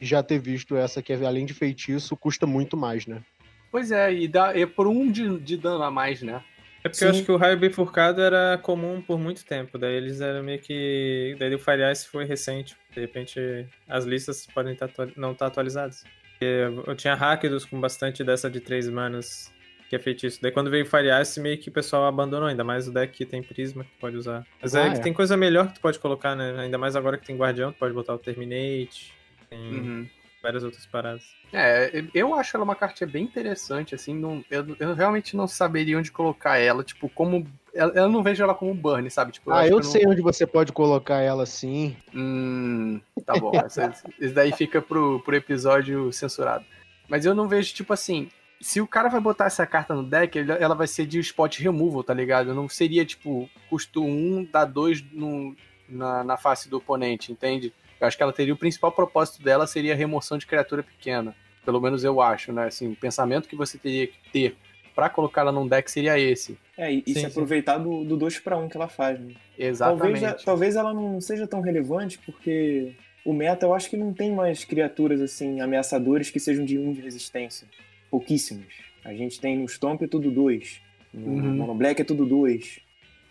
já 0.00 0.22
ter 0.22 0.38
visto 0.38 0.76
essa 0.76 1.02
que 1.02 1.12
é, 1.12 1.26
além 1.26 1.44
de 1.44 1.52
feitiço, 1.52 2.16
custa 2.16 2.46
muito 2.46 2.76
mais, 2.76 3.06
né? 3.06 3.22
Pois 3.70 3.90
é, 3.90 4.12
e 4.14 4.26
dá, 4.28 4.56
é 4.58 4.64
por 4.64 4.86
um 4.86 5.10
de, 5.10 5.38
de 5.40 5.56
dano 5.56 5.82
a 5.82 5.90
mais, 5.90 6.22
né? 6.22 6.42
É 6.86 6.88
porque 6.88 6.98
Sim. 6.98 7.04
eu 7.06 7.10
acho 7.10 7.24
que 7.24 7.32
o 7.32 7.36
raio 7.36 7.58
bifurcado 7.58 8.20
era 8.22 8.56
comum 8.58 9.02
por 9.02 9.18
muito 9.18 9.44
tempo. 9.44 9.76
Daí 9.76 9.94
eles 9.96 10.20
eram 10.20 10.42
meio 10.44 10.60
que. 10.60 11.34
Daí 11.36 11.52
o 11.52 11.58
Fire 11.58 11.82
Ice 11.90 12.06
foi 12.06 12.24
recente. 12.24 12.76
De 12.94 13.00
repente 13.00 13.66
as 13.88 14.04
listas 14.04 14.46
podem 14.46 14.76
tá 14.76 14.88
não 15.16 15.32
estar 15.32 15.46
atualizadas. 15.46 16.04
Porque 16.30 16.44
Eu 16.86 16.94
tinha 16.94 17.14
Rakdos 17.14 17.64
com 17.64 17.80
bastante 17.80 18.22
dessa 18.22 18.48
de 18.48 18.60
três 18.60 18.88
manas 18.88 19.52
que 19.88 19.96
é 19.96 19.98
feitiço. 19.98 20.38
Daí 20.40 20.52
quando 20.52 20.70
veio 20.70 20.84
o 20.84 20.86
Fire 20.88 21.08
Ice, 21.20 21.40
meio 21.40 21.58
que 21.58 21.70
o 21.70 21.72
pessoal 21.72 22.06
abandonou, 22.06 22.48
ainda 22.48 22.62
mais 22.62 22.86
o 22.86 22.92
deck 22.92 23.12
que 23.16 23.26
tem 23.26 23.42
Prisma 23.42 23.82
que 23.82 23.90
pode 24.00 24.16
usar. 24.16 24.46
Mas 24.62 24.74
Ah, 24.76 24.84
é, 24.84 24.88
é. 24.88 24.92
que 24.92 25.00
tem 25.00 25.12
coisa 25.12 25.36
melhor 25.36 25.66
que 25.68 25.74
tu 25.74 25.80
pode 25.80 25.98
colocar, 25.98 26.36
né? 26.36 26.54
Ainda 26.60 26.78
mais 26.78 26.94
agora 26.94 27.18
que 27.18 27.26
tem 27.26 27.36
Guardião, 27.36 27.72
tu 27.72 27.78
pode 27.78 27.94
botar 27.94 28.14
o 28.14 28.18
Terminate. 28.18 29.12
Tem 29.50 29.58
Uhum. 29.58 30.08
Várias 30.46 30.62
outras 30.62 30.86
paradas. 30.86 31.24
É, 31.52 32.04
eu 32.14 32.34
acho 32.34 32.56
ela 32.56 32.62
uma 32.64 32.76
cartinha 32.76 33.08
bem 33.08 33.24
interessante, 33.24 33.94
assim, 33.96 34.14
não, 34.14 34.44
eu, 34.48 34.76
eu 34.78 34.94
realmente 34.94 35.36
não 35.36 35.48
saberia 35.48 35.98
onde 35.98 36.12
colocar 36.12 36.56
ela, 36.58 36.84
tipo, 36.84 37.08
como... 37.08 37.44
Eu, 37.74 37.88
eu 37.90 38.08
não 38.08 38.22
vejo 38.22 38.42
ela 38.42 38.54
como 38.54 38.72
burn, 38.72 39.10
sabe? 39.10 39.32
Tipo, 39.32 39.50
ah, 39.50 39.60
acho 39.60 39.72
eu 39.72 39.78
que 39.78 39.84
não- 39.84 39.92
sei 39.92 40.06
onde 40.06 40.22
você 40.22 40.46
pode 40.46 40.72
colocar 40.72 41.18
ela 41.20 41.44
sim. 41.44 41.96
Hum, 42.14 43.00
tá 43.26 43.34
bom, 43.34 43.50
essa- 43.64 43.92
isso 44.20 44.34
daí 44.34 44.52
fica 44.52 44.80
pro, 44.80 45.20
pro 45.20 45.34
episódio 45.36 46.12
censurado. 46.12 46.64
Mas 47.08 47.24
eu 47.26 47.34
não 47.34 47.48
vejo, 47.48 47.74
tipo 47.74 47.92
assim, 47.92 48.28
se 48.60 48.80
o 48.80 48.86
cara 48.86 49.08
vai 49.08 49.20
botar 49.20 49.46
essa 49.46 49.66
carta 49.66 49.94
no 49.94 50.02
deck, 50.04 50.38
ele- 50.38 50.52
ela 50.52 50.74
vai 50.74 50.86
ser 50.86 51.06
de 51.06 51.18
spot 51.20 51.58
removal, 51.58 52.02
tá 52.04 52.14
ligado? 52.14 52.54
Não 52.54 52.68
seria, 52.68 53.04
tipo, 53.04 53.50
custo 53.68 54.02
1, 54.02 54.48
dá 54.50 54.64
2 54.64 55.02
no, 55.12 55.54
na, 55.88 56.22
na 56.24 56.36
face 56.36 56.68
do 56.70 56.78
oponente, 56.78 57.30
entende? 57.32 57.72
Eu 58.00 58.06
acho 58.06 58.16
que 58.16 58.22
ela 58.22 58.32
teria 58.32 58.52
o 58.54 58.56
principal 58.56 58.92
propósito 58.92 59.42
dela 59.42 59.66
seria 59.66 59.92
a 59.92 59.96
remoção 59.96 60.36
de 60.38 60.46
criatura 60.46 60.82
pequena. 60.82 61.34
Pelo 61.64 61.80
menos 61.80 62.04
eu 62.04 62.20
acho, 62.20 62.52
né? 62.52 62.66
Assim, 62.66 62.88
o 62.92 62.96
pensamento 62.96 63.48
que 63.48 63.56
você 63.56 63.76
teria 63.78 64.06
que 64.06 64.18
ter 64.32 64.56
pra 64.94 65.08
colocar 65.10 65.42
ela 65.42 65.52
num 65.52 65.66
deck 65.66 65.90
seria 65.90 66.18
esse. 66.18 66.56
É, 66.76 66.90
e, 66.92 67.02
Sim, 67.06 67.14
se 67.14 67.20
sim. 67.20 67.26
aproveitar 67.26 67.78
do, 67.78 68.04
do 68.04 68.16
2 68.16 68.38
para 68.38 68.56
1 68.56 68.68
que 68.68 68.76
ela 68.76 68.88
faz, 68.88 69.18
né? 69.20 69.34
Exatamente. 69.58 70.20
Talvez, 70.20 70.44
talvez 70.44 70.76
ela 70.76 70.94
não 70.94 71.20
seja 71.20 71.46
tão 71.46 71.60
relevante, 71.60 72.18
porque 72.18 72.94
o 73.24 73.32
meta 73.32 73.66
eu 73.66 73.74
acho 73.74 73.90
que 73.90 73.96
não 73.96 74.12
tem 74.14 74.32
mais 74.34 74.64
criaturas 74.64 75.20
assim 75.20 75.60
ameaçadoras 75.60 76.30
que 76.30 76.38
sejam 76.38 76.64
de 76.64 76.78
1 76.78 76.92
de 76.92 77.00
resistência. 77.00 77.66
Pouquíssimas. 78.10 78.72
A 79.04 79.12
gente 79.12 79.40
tem 79.40 79.58
no 79.58 79.68
Stomp 79.68 80.02
é 80.02 80.06
tudo 80.06 80.30
2. 80.30 80.80
No, 81.12 81.32
Uhum. 81.32 81.66
no 81.66 81.74
Black 81.74 82.00
é 82.00 82.04
tudo 82.04 82.24
2. 82.24 82.80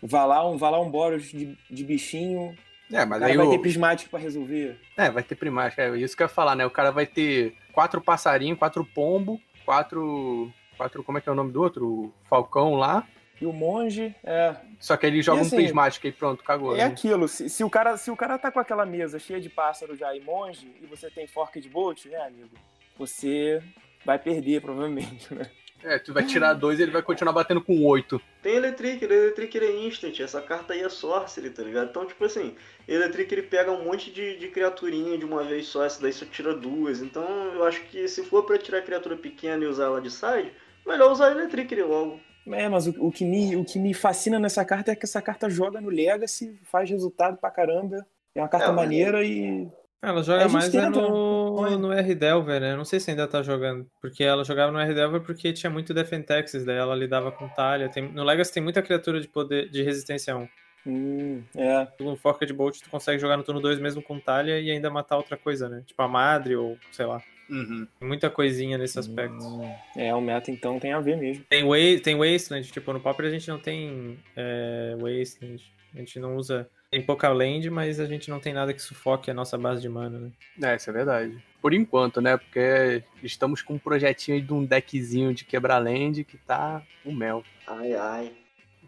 Valar 0.02 0.48
um, 0.48 0.56
Valar 0.56 0.80
um 0.80 0.90
Boros 0.90 1.24
de, 1.30 1.56
de 1.70 1.84
bichinho. 1.84 2.54
É, 2.92 3.04
O 3.04 3.08
mas 3.08 3.20
cara 3.20 3.32
aí 3.32 3.36
vai 3.36 3.46
o... 3.46 3.50
ter 3.50 3.58
prismático 3.58 4.10
pra 4.10 4.20
resolver. 4.20 4.78
É, 4.96 5.10
vai 5.10 5.22
ter 5.22 5.34
primática. 5.34 5.82
É 5.82 5.96
isso 5.96 6.16
que 6.16 6.22
eu 6.22 6.26
ia 6.26 6.28
falar, 6.28 6.54
né? 6.54 6.64
O 6.64 6.70
cara 6.70 6.90
vai 6.90 7.06
ter 7.06 7.54
quatro 7.72 8.00
passarinhos, 8.00 8.58
quatro 8.58 8.84
pombo, 8.84 9.40
quatro. 9.64 10.52
Quatro. 10.76 11.02
Como 11.02 11.18
é 11.18 11.20
que 11.20 11.28
é 11.28 11.32
o 11.32 11.34
nome 11.34 11.52
do 11.52 11.62
outro? 11.62 11.86
O 11.86 12.12
Falcão 12.28 12.74
lá. 12.74 13.06
E 13.40 13.46
o 13.46 13.52
monge 13.52 14.14
é. 14.24 14.56
Só 14.78 14.96
que 14.96 15.06
ele 15.06 15.20
joga 15.20 15.42
assim, 15.42 15.56
um 15.56 15.58
prismático 15.58 16.06
e 16.06 16.12
pronto, 16.12 16.42
cagou. 16.42 16.74
É 16.74 16.78
né? 16.78 16.84
aquilo. 16.84 17.28
Se, 17.28 17.48
se 17.50 17.64
o 17.64 17.70
cara, 17.70 17.96
se 17.96 18.10
o 18.10 18.16
cara 18.16 18.38
tá 18.38 18.50
com 18.50 18.60
aquela 18.60 18.86
mesa 18.86 19.18
cheia 19.18 19.40
de 19.40 19.48
pássaro 19.50 19.94
já 19.94 20.14
e 20.14 20.20
monge, 20.20 20.74
e 20.80 20.86
você 20.86 21.10
tem 21.10 21.26
fork 21.26 21.60
de 21.60 21.68
bolt, 21.68 22.06
é, 22.06 22.26
amigo, 22.26 22.56
você 22.98 23.62
vai 24.04 24.18
perder, 24.18 24.62
provavelmente, 24.62 25.34
né? 25.34 25.50
É, 25.84 25.98
tu 25.98 26.12
vai 26.12 26.24
tirar 26.24 26.54
dois 26.54 26.78
e 26.78 26.82
ele 26.82 26.90
vai 26.90 27.02
continuar 27.02 27.32
batendo 27.32 27.62
com 27.62 27.84
oito. 27.84 28.20
Tem 28.42 28.54
Electric, 28.56 29.04
Electric 29.04 29.56
ele 29.56 29.66
é 29.66 29.86
instant, 29.86 30.18
essa 30.20 30.40
carta 30.40 30.72
aí 30.72 30.80
é 30.80 30.88
sorcery, 30.88 31.50
tá 31.50 31.62
ligado? 31.62 31.90
Então, 31.90 32.04
tipo 32.06 32.24
assim, 32.24 32.56
Electric 32.88 33.32
ele 33.32 33.42
pega 33.42 33.70
um 33.70 33.84
monte 33.84 34.10
de, 34.10 34.36
de 34.38 34.48
criaturinha 34.48 35.16
de 35.16 35.24
uma 35.24 35.44
vez 35.44 35.66
só, 35.68 35.84
essa 35.84 36.00
daí 36.02 36.12
só 36.12 36.24
tira 36.26 36.54
duas. 36.54 37.00
Então, 37.02 37.24
eu 37.54 37.64
acho 37.64 37.82
que 37.84 38.08
se 38.08 38.24
for 38.24 38.44
pra 38.44 38.58
tirar 38.58 38.82
criatura 38.82 39.16
pequena 39.16 39.62
e 39.64 39.68
usar 39.68 39.84
ela 39.84 40.00
de 40.00 40.10
side, 40.10 40.52
melhor 40.86 41.12
usar 41.12 41.30
Electric 41.30 41.74
logo. 41.82 42.20
É, 42.48 42.68
mas 42.68 42.86
o, 42.86 42.94
o, 42.98 43.12
que 43.12 43.24
me, 43.24 43.56
o 43.56 43.64
que 43.64 43.78
me 43.78 43.92
fascina 43.92 44.38
nessa 44.38 44.64
carta 44.64 44.92
é 44.92 44.96
que 44.96 45.04
essa 45.04 45.20
carta 45.20 45.50
joga 45.50 45.80
no 45.80 45.88
Legacy, 45.88 46.58
faz 46.64 46.88
resultado 46.88 47.36
pra 47.36 47.50
caramba. 47.50 48.06
É 48.34 48.40
uma 48.40 48.48
carta 48.48 48.66
É, 48.66 48.68
mas- 48.68 48.76
maneira 48.76 49.24
e. 49.24 49.68
Ela 50.02 50.20
A 50.20 50.22
joga 50.22 50.42
gente 50.42 50.52
mais 50.52 50.74
é 50.74 50.80
tenta, 50.80 51.00
no, 51.00 51.78
no 51.78 51.92
R 51.92 52.14
Delver, 52.14 52.60
né? 52.60 52.72
Eu 52.72 52.76
não 52.76 52.84
sei 52.84 53.00
se 53.00 53.10
ainda 53.10 53.26
tá 53.26 53.42
jogando. 53.42 53.86
Porque 54.00 54.22
ela 54.22 54.44
jogava 54.44 54.70
no 54.70 54.78
R 54.78 54.94
Delver 54.94 55.20
porque 55.22 55.52
tinha 55.52 55.70
muito 55.70 55.94
Defentex, 55.94 56.64
daí 56.64 56.76
ela 56.76 56.94
lidava 56.94 57.32
com 57.32 57.48
talha. 57.48 57.88
Tem, 57.88 58.10
no 58.10 58.22
Legacy 58.22 58.52
tem 58.52 58.62
muita 58.62 58.82
criatura 58.82 59.20
de 59.20 59.28
poder 59.28 59.68
de 59.68 59.82
resistência 59.82 60.36
1. 60.36 60.48
Hum, 60.86 61.42
é. 61.56 61.88
No 61.98 62.16
Forked 62.16 62.52
Bolt 62.52 62.80
tu 62.80 62.88
consegue 62.88 63.18
jogar 63.18 63.36
no 63.36 63.42
turno 63.42 63.60
2 63.60 63.80
mesmo 63.80 64.00
com 64.00 64.20
talha 64.20 64.60
e 64.60 64.70
ainda 64.70 64.88
matar 64.88 65.16
outra 65.16 65.36
coisa, 65.36 65.68
né? 65.68 65.82
Tipo 65.84 66.02
a 66.02 66.08
Madre 66.08 66.54
ou 66.54 66.78
sei 66.92 67.06
lá. 67.06 67.20
Uhum. 67.48 67.86
Tem 67.98 68.08
muita 68.08 68.28
coisinha 68.28 68.76
nesse 68.76 68.98
aspecto. 68.98 69.44
Hum, 69.44 69.72
é, 69.96 70.14
o 70.14 70.20
meta 70.20 70.50
então 70.50 70.78
tem 70.78 70.92
a 70.92 71.00
ver 71.00 71.16
mesmo. 71.16 71.44
Tem, 71.48 71.64
wa 71.64 71.76
tem 72.02 72.16
Wasteland, 72.16 72.70
tipo, 72.70 72.92
no 72.92 73.00
Pauper 73.00 73.26
a 73.26 73.30
gente 73.30 73.48
não 73.48 73.58
tem 73.58 74.18
é, 74.36 74.96
Wasteland. 74.98 75.62
A 75.94 75.98
gente 75.98 76.18
não 76.18 76.36
usa. 76.36 76.68
Tem 76.90 77.02
pouca 77.02 77.28
land, 77.28 77.68
mas 77.68 77.98
a 77.98 78.06
gente 78.06 78.30
não 78.30 78.38
tem 78.38 78.52
nada 78.52 78.72
que 78.72 78.80
sufoque 78.80 79.30
a 79.30 79.34
nossa 79.34 79.58
base 79.58 79.80
de 79.80 79.88
mana, 79.88 80.18
né? 80.18 80.30
É, 80.62 80.76
isso 80.76 80.88
é 80.88 80.92
verdade. 80.92 81.42
Por 81.60 81.74
enquanto, 81.74 82.20
né? 82.20 82.36
Porque 82.36 83.02
estamos 83.22 83.60
com 83.60 83.74
um 83.74 83.78
projetinho 83.78 84.36
aí 84.36 84.42
de 84.42 84.52
um 84.52 84.64
deckzinho 84.64 85.34
de 85.34 85.44
quebra-land 85.44 86.22
que 86.24 86.38
tá 86.38 86.82
o 87.04 87.12
mel. 87.12 87.42
Ai, 87.66 87.94
ai. 87.94 88.32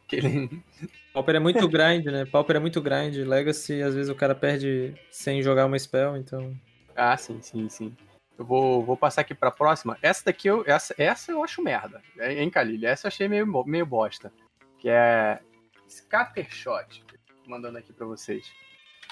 Aquele... 0.04 0.62
Pauper 1.12 1.34
é 1.34 1.40
muito 1.40 1.68
grind, 1.68 2.06
né? 2.06 2.24
Pauper 2.24 2.56
é 2.56 2.60
muito 2.60 2.80
grind. 2.80 3.16
Legacy, 3.16 3.82
às 3.82 3.94
vezes 3.94 4.08
o 4.08 4.14
cara 4.14 4.34
perde 4.34 4.94
sem 5.10 5.42
jogar 5.42 5.66
uma 5.66 5.78
spell, 5.78 6.16
então. 6.16 6.54
Ah, 6.94 7.16
sim, 7.16 7.42
sim, 7.42 7.68
sim. 7.68 7.96
Eu 8.38 8.44
vou, 8.44 8.84
vou 8.84 8.96
passar 8.96 9.22
aqui 9.22 9.34
pra 9.34 9.50
próxima. 9.50 9.98
Essa 10.00 10.26
daqui, 10.26 10.46
eu, 10.46 10.62
essa, 10.64 10.94
essa 10.96 11.32
eu 11.32 11.42
acho 11.42 11.60
merda. 11.60 12.00
Hein, 12.20 12.48
Khalil? 12.50 12.88
Essa 12.88 13.06
eu 13.06 13.08
achei 13.08 13.26
meio, 13.26 13.46
meio 13.66 13.84
bosta. 13.84 14.32
Que 14.78 14.88
é 14.88 15.40
Scattershot. 15.88 17.04
Mandando 17.48 17.78
aqui 17.78 17.92
pra 17.92 18.06
vocês. 18.06 18.46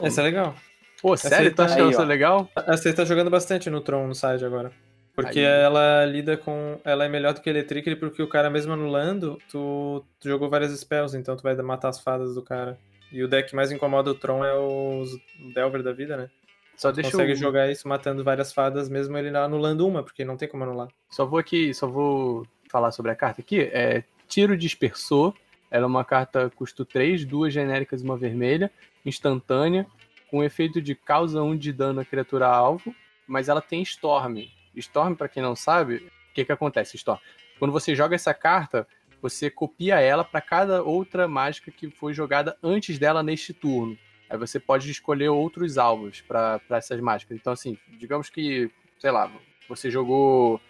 Essa 0.00 0.20
é 0.20 0.24
legal. 0.24 0.54
Pô, 1.00 1.14
Essa 1.14 1.28
sério? 1.28 1.50
Tu 1.50 1.56
tá 1.56 1.64
achando 1.64 1.84
aí, 1.84 1.90
isso 1.90 2.00
ó. 2.02 2.04
legal? 2.04 2.48
Essa 2.54 2.88
aí 2.88 2.94
tá 2.94 3.04
jogando 3.04 3.30
bastante 3.30 3.70
no 3.70 3.80
Tron 3.80 4.06
no 4.06 4.14
side 4.14 4.44
agora. 4.44 4.70
Porque 5.14 5.38
Aí. 5.38 5.46
ela 5.46 6.04
lida 6.04 6.36
com. 6.36 6.78
Ela 6.84 7.06
é 7.06 7.08
melhor 7.08 7.32
do 7.32 7.40
que 7.40 7.48
Electric, 7.48 7.96
porque 7.96 8.22
o 8.22 8.28
cara, 8.28 8.50
mesmo 8.50 8.74
anulando, 8.74 9.38
tu, 9.50 10.04
tu 10.20 10.28
jogou 10.28 10.50
várias 10.50 10.78
spells, 10.78 11.16
então 11.16 11.34
tu 11.34 11.42
vai 11.42 11.56
matar 11.56 11.88
as 11.88 11.98
fadas 11.98 12.34
do 12.34 12.42
cara. 12.42 12.78
E 13.10 13.22
o 13.22 13.28
deck 13.28 13.48
que 13.48 13.56
mais 13.56 13.72
incomoda 13.72 14.10
o 14.10 14.14
Tron 14.14 14.44
é 14.44 14.54
os 14.54 15.14
o 15.14 15.54
Delver 15.54 15.82
da 15.82 15.92
vida, 15.92 16.18
né? 16.18 16.28
Só 16.76 16.92
Tu 16.92 16.96
deixa 16.96 17.12
consegue 17.12 17.32
eu... 17.32 17.36
jogar 17.36 17.70
isso 17.70 17.88
matando 17.88 18.22
várias 18.22 18.52
fadas, 18.52 18.90
mesmo 18.90 19.16
ele 19.16 19.34
anulando 19.34 19.86
uma, 19.86 20.02
porque 20.02 20.22
não 20.22 20.36
tem 20.36 20.48
como 20.48 20.64
anular. 20.64 20.88
Só 21.08 21.24
vou 21.24 21.38
aqui, 21.38 21.72
só 21.72 21.86
vou 21.86 22.46
falar 22.68 22.92
sobre 22.92 23.10
a 23.10 23.16
carta 23.16 23.40
aqui. 23.40 23.62
É 23.72 24.04
Tiro 24.28 24.54
Dispersor. 24.54 25.32
Ela 25.70 25.84
é 25.84 25.86
uma 25.86 26.04
carta 26.04 26.50
custo 26.50 26.84
3, 26.84 27.24
duas 27.24 27.52
genéricas 27.52 28.00
e 28.00 28.04
uma 28.04 28.16
vermelha, 28.16 28.70
instantânea, 29.04 29.86
com 30.30 30.42
efeito 30.42 30.80
de 30.80 30.94
causa 30.94 31.42
1 31.42 31.56
de 31.56 31.72
dano 31.72 32.00
à 32.00 32.04
criatura 32.04 32.46
alvo, 32.46 32.94
mas 33.26 33.48
ela 33.48 33.60
tem 33.60 33.82
Storm. 33.82 34.48
Storm, 34.74 35.14
pra 35.14 35.28
quem 35.28 35.42
não 35.42 35.56
sabe, 35.56 35.96
o 35.96 36.34
que 36.34 36.44
que 36.44 36.52
acontece, 36.52 36.96
Storm? 36.96 37.20
Quando 37.58 37.72
você 37.72 37.94
joga 37.94 38.14
essa 38.14 38.34
carta, 38.34 38.86
você 39.22 39.50
copia 39.50 39.98
ela 40.00 40.22
para 40.22 40.40
cada 40.40 40.82
outra 40.82 41.26
mágica 41.26 41.70
que 41.70 41.90
foi 41.90 42.12
jogada 42.12 42.56
antes 42.62 42.98
dela 42.98 43.22
neste 43.22 43.54
turno. 43.54 43.96
Aí 44.28 44.36
você 44.36 44.60
pode 44.60 44.90
escolher 44.90 45.28
outros 45.28 45.78
alvos 45.78 46.20
para 46.20 46.60
essas 46.70 47.00
mágicas. 47.00 47.36
Então, 47.36 47.52
assim, 47.52 47.78
digamos 47.98 48.28
que, 48.28 48.70
sei 48.98 49.10
lá, 49.10 49.30
você 49.68 49.90
jogou 49.90 50.60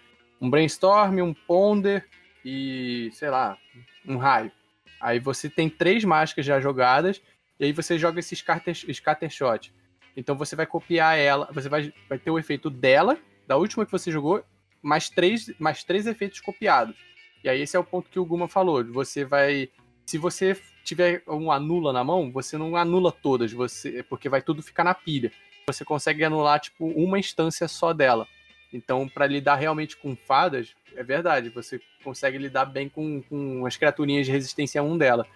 um 0.40 0.48
Brainstorm, 0.48 1.20
um 1.20 1.35
Ponder 1.35 2.06
e, 2.44 3.11
sei 3.12 3.30
lá, 3.30 3.59
um 4.06 4.16
Raio. 4.16 4.52
Aí 5.00 5.18
você 5.18 5.48
tem 5.48 5.68
três 5.68 6.04
mágicas 6.04 6.44
já 6.44 6.61
jogadas, 6.61 7.20
e 7.59 7.64
aí 7.64 7.72
você 7.72 7.98
joga 7.98 8.20
esse 8.20 8.35
scatter, 8.37 8.74
scatter 8.74 9.30
Shot. 9.30 9.72
Então 10.16 10.37
você 10.37 10.56
vai 10.56 10.66
copiar 10.66 11.18
ela, 11.18 11.48
você 11.52 11.68
vai, 11.68 11.92
vai 12.09 12.18
ter 12.18 12.30
o 12.30 12.38
efeito 12.38 12.70
dela, 12.70 13.18
da 13.46 13.56
última 13.56 13.85
que 13.85 13.92
você 13.92 14.11
jogou, 14.11 14.42
mais 14.82 15.11
três, 15.11 15.52
mais 15.59 15.85
três 15.85 16.06
efeitos 16.06 16.40
copiados. 16.40 16.96
E 17.44 17.48
aí 17.48 17.61
esse 17.61 17.76
é 17.76 17.80
o 17.80 17.85
ponto 17.85 18.11
que 18.11 18.18
o 18.18 18.24
Guma 18.24 18.48
falou. 18.48 18.85
Você 18.92 19.24
vai. 19.24 19.68
Se 20.06 20.18
você 20.18 20.61
tiver 20.85 21.22
um 21.28 21.50
anula 21.50 21.92
na 21.92 22.02
mão, 22.02 22.30
você 22.30 22.56
não 22.56 22.76
anula 22.76 23.12
todas, 23.12 23.52
você 23.52 24.02
porque 24.04 24.28
vai 24.28 24.40
tudo 24.40 24.62
ficar 24.62 24.85
na 24.85 24.94
pilha. 24.94 25.32
Você 25.66 25.85
consegue 25.85 26.22
anular, 26.24 26.61
tipo, 26.61 26.87
uma 26.87 27.18
instância 27.18 27.66
só 27.66 27.92
dela. 27.92 28.26
Então, 28.72 29.09
para 29.09 29.26
lidar 29.26 29.55
realmente 29.57 29.96
com 29.96 30.16
fadas, 30.16 30.74
é 30.94 31.02
verdade, 31.02 31.48
você 31.50 31.81
consegue 32.02 32.37
lidar 32.38 32.64
bem 32.66 32.88
com, 32.88 33.22
com 33.22 33.64
as 33.66 33.76
criaturinhas 33.76 34.26
de 34.26 34.33
resistência 34.33 34.83
1 34.83 34.98
dela. 34.98 35.26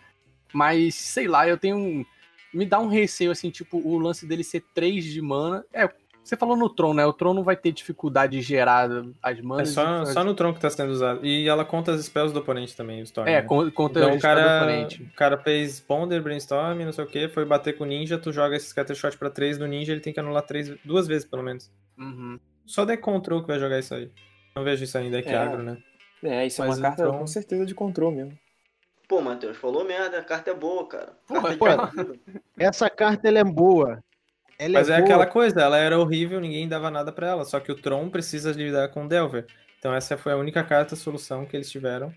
Mas, 0.53 0.95
sei 0.97 1.29
lá, 1.29 1.47
eu 1.49 1.57
tenho 1.57 1.77
um. 1.77 2.05
Me 2.53 2.67
dá 2.67 2.81
um 2.81 2.89
receio, 2.89 3.31
assim, 3.31 3.51
tipo, 3.51 3.79
o 3.79 3.97
lance 3.99 4.27
dele 4.27 4.43
ser 4.43 4.65
3 4.75 5.05
de 5.05 5.23
mana. 5.23 5.65
É, 5.73 5.89
você 6.25 6.37
falou 6.37 6.57
no 6.57 6.69
Tron, 6.69 6.93
né? 6.95 7.07
O 7.07 7.13
Tron 7.13 7.33
não 7.33 7.45
vai 7.45 7.55
ter 7.57 7.71
dificuldade 7.71 8.33
de 8.37 8.43
gerar 8.43 8.91
as 9.23 9.39
É 9.39 9.43
manas. 9.43 9.69
só, 9.71 10.03
e- 10.03 10.07
só 10.13 10.25
no 10.25 10.35
Tron 10.35 10.53
que 10.53 10.59
tá 10.61 10.69
sendo 10.69 10.91
usado. 10.91 11.25
E 11.25 11.49
ela 11.49 11.65
conta 11.65 11.93
as 11.93 12.05
spells 12.05 12.33
do 12.35 12.41
oponente 12.41 12.77
também, 12.77 13.01
o 13.01 13.05
Storm. 13.05 13.29
É, 13.29 13.41
né? 13.41 13.43
con- 13.43 13.71
conta 13.71 14.01
Então 14.01 14.17
o 14.17 14.21
cara, 14.21 14.59
do 14.59 14.65
oponente. 14.65 15.03
o 15.05 15.15
cara 15.15 15.39
fez 15.39 15.79
Ponder, 15.79 16.21
Brainstorm, 16.21 16.81
não 16.85 16.93
sei 16.93 17.05
o 17.05 17.07
que, 17.07 17.29
foi 17.29 17.45
bater 17.45 17.79
com 17.79 17.85
o 17.85 17.87
Ninja, 17.87 18.19
tu 18.19 18.33
joga 18.33 18.57
esse 18.57 18.67
Scattershot 18.67 19.17
pra 19.17 19.31
3 19.31 19.57
no 19.57 19.67
Ninja, 19.69 19.93
ele 19.93 20.01
tem 20.01 20.13
que 20.13 20.19
anular 20.21 20.43
três, 20.43 20.69
duas 20.85 21.07
vezes 21.07 21.25
pelo 21.25 21.45
menos. 21.45 21.71
Uhum. 21.97 22.39
Só 22.71 22.85
deck 22.85 23.03
control 23.03 23.41
que 23.43 23.49
vai 23.49 23.59
jogar 23.59 23.79
isso 23.79 23.95
aí. 23.95 24.11
Não 24.55 24.63
vejo 24.63 24.85
isso 24.85 24.97
ainda, 24.97 25.17
deck 25.17 25.29
É. 25.29 25.37
agro, 25.37 25.63
né? 25.63 25.77
É, 26.23 26.47
isso 26.47 26.61
Mas 26.61 26.77
é 26.77 26.81
uma 26.81 26.83
carta 26.89 27.03
então- 27.03 27.19
com 27.19 27.27
certeza 27.27 27.67
de 27.67 27.75
controle 27.75 28.17
mesmo. 28.17 28.39
Pô, 29.09 29.21
Matheus, 29.21 29.57
falou 29.57 29.85
merda, 29.85 30.19
a 30.21 30.23
carta 30.25 30.53
é 30.53 30.55
boa, 30.55 30.87
cara. 30.87 31.13
Porra, 31.27 31.57
Carta 31.57 32.05
de 32.05 32.05
pô. 32.05 32.17
Essa 32.57 32.89
carta 32.89 33.27
ela 33.27 33.41
é 33.41 33.45
boa. 33.45 34.03
Ela 34.57 34.75
Mas 34.75 34.89
é, 34.89 34.93
boa. 34.97 35.05
aquela 35.05 35.27
coisa, 35.27 35.61
ela 35.63 35.79
era 35.79 35.99
horrível, 35.99 36.41
ninguém 36.41 36.69
dava 36.69 36.91
nada 36.91 37.11
pra 37.11 37.27
ela, 37.29 37.45
só 37.45 37.59
que 37.59 37.73
o 37.73 37.75
Tron 37.75 38.09
precisa 38.09 38.53
lidar 38.53 38.89
com 38.91 39.05
o 39.05 39.09
Delver. 39.09 39.47
Então 39.79 39.93
essa 39.93 40.17
foi 40.17 40.33
a 40.33 40.37
única 40.37 40.63
carta 40.63 40.95
solução 40.95 41.45
que 41.45 41.57
eles 41.57 41.71
tiveram, 41.71 42.13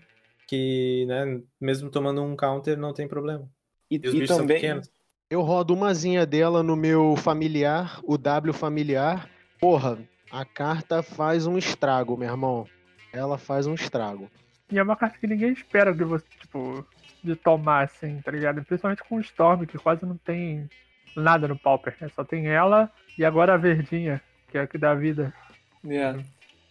que, 0.46 1.04
né, 1.08 1.40
mesmo 1.60 1.90
tomando 1.90 2.22
um 2.22 2.36
counter, 2.36 2.76
não 2.78 2.92
tem 2.92 3.08
problema. 3.08 3.48
E, 3.90 3.96
E 3.96 3.98
os 4.08 4.14
e 4.14 4.18
bichos 4.20 4.28
são 4.28 4.38
também, 4.38 4.60
pequenos. 4.60 4.88
Eu 5.30 5.40
rodo 5.40 5.74
umazinha 5.74 6.24
dela 6.26 6.62
no 6.62 6.76
meu 6.76 7.16
familiar, 7.16 7.98
o 8.04 8.16
W 8.18 8.52
familiar. 8.52 9.28
Porra, 9.58 9.98
a 10.30 10.44
carta 10.44 11.02
faz 11.02 11.46
um 11.46 11.56
estrago, 11.58 12.16
meu 12.16 12.28
irmão. 12.28 12.66
Ela 13.12 13.38
faz 13.38 13.66
um 13.66 13.74
estrago. 13.74 14.30
E 14.70 14.78
é 14.78 14.82
uma 14.82 14.96
carta 14.96 15.18
que 15.18 15.26
ninguém 15.26 15.52
espera 15.52 15.92
de 15.94 16.02
você, 16.04 16.24
tipo, 16.40 16.84
de 17.22 17.36
tomar, 17.36 17.84
assim, 17.84 18.20
tá 18.22 18.30
ligado? 18.32 18.64
Principalmente 18.64 19.02
com 19.04 19.16
o 19.16 19.20
Storm, 19.20 19.64
que 19.66 19.78
quase 19.78 20.04
não 20.04 20.16
tem 20.16 20.68
nada 21.14 21.46
no 21.46 21.58
Pauper. 21.58 21.94
né? 22.00 22.08
Só 22.14 22.24
tem 22.24 22.48
ela 22.48 22.90
e 23.16 23.24
agora 23.24 23.54
a 23.54 23.58
verdinha, 23.58 24.20
que 24.50 24.58
é 24.58 24.62
a 24.62 24.66
que 24.66 24.78
dá 24.78 24.94
vida. 24.94 25.32
é, 25.88 26.16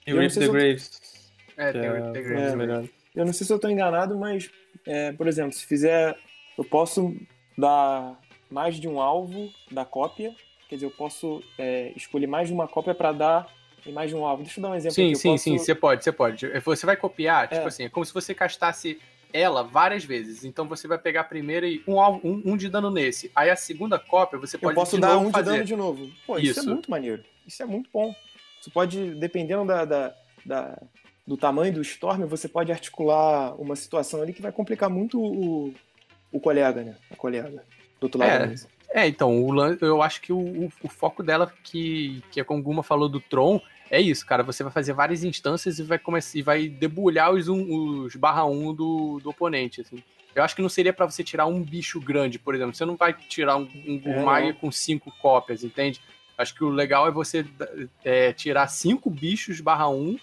E 0.06 0.14
Rip 0.14 0.34
the 0.34 0.48
Graves. 0.48 1.32
É, 1.56 1.72
tem 1.72 1.86
é 1.86 1.92
o 1.92 1.96
uma 1.98 2.10
Integrate. 2.10 2.42
das 2.44 2.56
melhores. 2.56 2.90
eu 3.16 3.26
não 3.26 3.32
sei 3.34 3.46
se 3.48 3.54
eu 3.54 3.60
tô 3.60 3.70
enganado, 3.70 4.18
mas, 4.18 4.50
é, 4.86 5.12
por 5.14 5.28
exemplo, 5.28 5.54
se 5.54 5.66
fizer. 5.66 6.18
Eu 6.58 6.64
posso 6.66 7.16
dar 7.58 8.20
mais 8.50 8.76
de 8.76 8.88
um 8.88 9.00
alvo 9.00 9.50
da 9.72 9.86
cópia. 9.86 10.36
Quer 10.70 10.76
dizer, 10.76 10.86
eu 10.88 10.92
posso 10.92 11.44
é, 11.58 11.92
escolher 11.96 12.28
mais 12.28 12.48
de 12.48 12.54
uma 12.54 12.68
cópia 12.68 12.94
pra 12.96 13.12
dar 13.12 13.48
em 13.86 13.92
mais 13.92 14.10
de 14.10 14.16
um 14.16 14.26
alvo. 14.26 14.44
Deixa 14.44 14.60
eu 14.60 14.62
dar 14.64 14.70
um 14.72 14.76
exemplo 14.76 14.96
Sim, 14.96 15.04
aqui. 15.04 15.12
Eu 15.14 15.20
sim, 15.20 15.30
posso- 15.32 15.44
sim, 15.44 15.58
você 15.58 15.76
pode, 15.76 16.04
você 16.04 16.12
pode. 16.12 16.48
Você 16.62 16.86
vai 16.86 16.96
copiar, 16.98 17.48
tipo 17.48 17.62
É. 17.62 17.66
assim, 17.68 17.84
é 17.84 17.90
como 17.90 18.06
se 18.06 18.14
você 18.14 18.34
castasse 18.34 19.00
ela 19.32 19.64
várias 19.64 20.04
vezes. 20.06 20.46
Então 20.46 20.68
você 20.68 20.88
vai 20.88 20.98
pegar 20.98 21.22
a 21.22 21.26
primeira 21.26 21.68
e 21.68 21.82
um, 21.88 22.00
alvo- 22.00 22.22
um, 22.28 22.42
um 22.54 22.58
de 22.58 22.70
dano 22.70 22.90
nesse. 22.92 23.32
Aí 23.36 23.50
a 23.50 23.56
segunda 23.56 23.98
cópia 24.00 24.40
você 24.40 24.56
Eu 24.56 24.62
pode 24.62 24.76
posso 24.76 24.96
de 24.96 25.02
dar 25.02 25.18
um 25.18 25.32
fazer. 25.32 25.44
de 25.46 25.52
dano 25.58 25.66
de 25.66 25.76
novo. 25.76 26.10
Pô, 26.26 26.38
isso. 26.38 26.52
Isso. 26.60 26.70
é 26.70 26.74
muito 26.74 26.90
maneiro. 26.90 27.24
Isso 27.46 27.62
é 27.62 27.66
muito 27.66 27.90
bom. 27.92 28.14
Você 28.62 28.70
pode, 28.70 29.16
dependendo 29.16 29.66
da, 29.66 29.84
da- 29.86 30.16
da- 30.46 30.82
do 31.28 31.36
tamanho 31.36 31.74
do 31.74 31.82
Storm, 31.82 32.26
você 32.26 32.48
pode 32.48 32.72
articular 32.72 33.60
uma 33.60 33.76
situação 33.76 34.22
ali 34.22 34.34
que 34.34 34.42
vai 34.42 34.52
complicar 34.52 34.90
muito 34.90 35.20
o, 35.22 35.74
o 36.32 36.40
colega, 36.40 36.84
né? 36.84 36.96
A 37.12 37.16
colega. 37.16 37.64
Do 38.00 38.04
outro 38.06 38.20
lado 38.20 38.32
É. 38.32 38.40
da 38.40 38.48
mesa. 38.48 38.68
É, 38.94 39.08
então, 39.08 39.44
o 39.44 39.64
eu 39.82 40.04
acho 40.04 40.22
que 40.22 40.32
o, 40.32 40.68
o- 40.82 40.88
foco 40.88 41.24
dela, 41.24 41.52
que, 41.64 42.22
que 42.32 42.40
é 42.40 42.44
como 42.44 42.60
o 42.60 42.64
Guma 42.64 42.84
falou 42.84 43.10
do 43.10 43.20
Tron, 43.20 43.60
é 43.90 44.00
isso, 44.00 44.24
cara. 44.24 44.44
Você 44.44 44.62
vai 44.62 44.72
fazer 44.72 44.94
várias 44.94 45.24
instâncias 45.24 45.80
e 45.80 45.84
vai 45.84 45.98
começar 45.98 46.38
e 46.38 46.44
vai 46.44 46.68
debulhar 46.68 47.34
os, 47.34 47.48
um, 47.48 48.04
os 48.06 48.16
barra 48.16 48.46
1 48.46 48.74
do, 48.76 49.20
do 49.20 49.30
oponente, 49.32 49.82
assim. 49.82 50.04
Eu 50.36 50.44
acho 50.44 50.56
que 50.56 50.62
não 50.62 50.70
seria 50.70 50.94
pra 50.94 51.08
você 51.08 51.24
tirar 51.24 51.48
um 51.48 51.60
bicho 51.62 52.00
grande, 52.00 52.38
por 52.38 52.54
exemplo. 52.54 52.76
Você 52.76 52.86
não 52.86 52.96
vai 52.96 53.14
tirar 53.14 53.58
um, 53.58 53.68
um 53.88 54.00
Gurmag 54.00 54.48
não. 54.50 54.54
com 54.54 54.72
cinco 54.72 55.12
cópias, 55.20 55.64
entende? 55.64 56.00
Acho 56.38 56.54
que 56.54 56.64
o 56.64 56.70
legal 56.70 57.08
é 57.08 57.12
você 57.12 57.46
é, 58.04 58.32
tirar 58.32 58.68
cinco 58.68 59.10
bichos 59.10 59.60
barra 59.60 59.90
1 59.90 60.18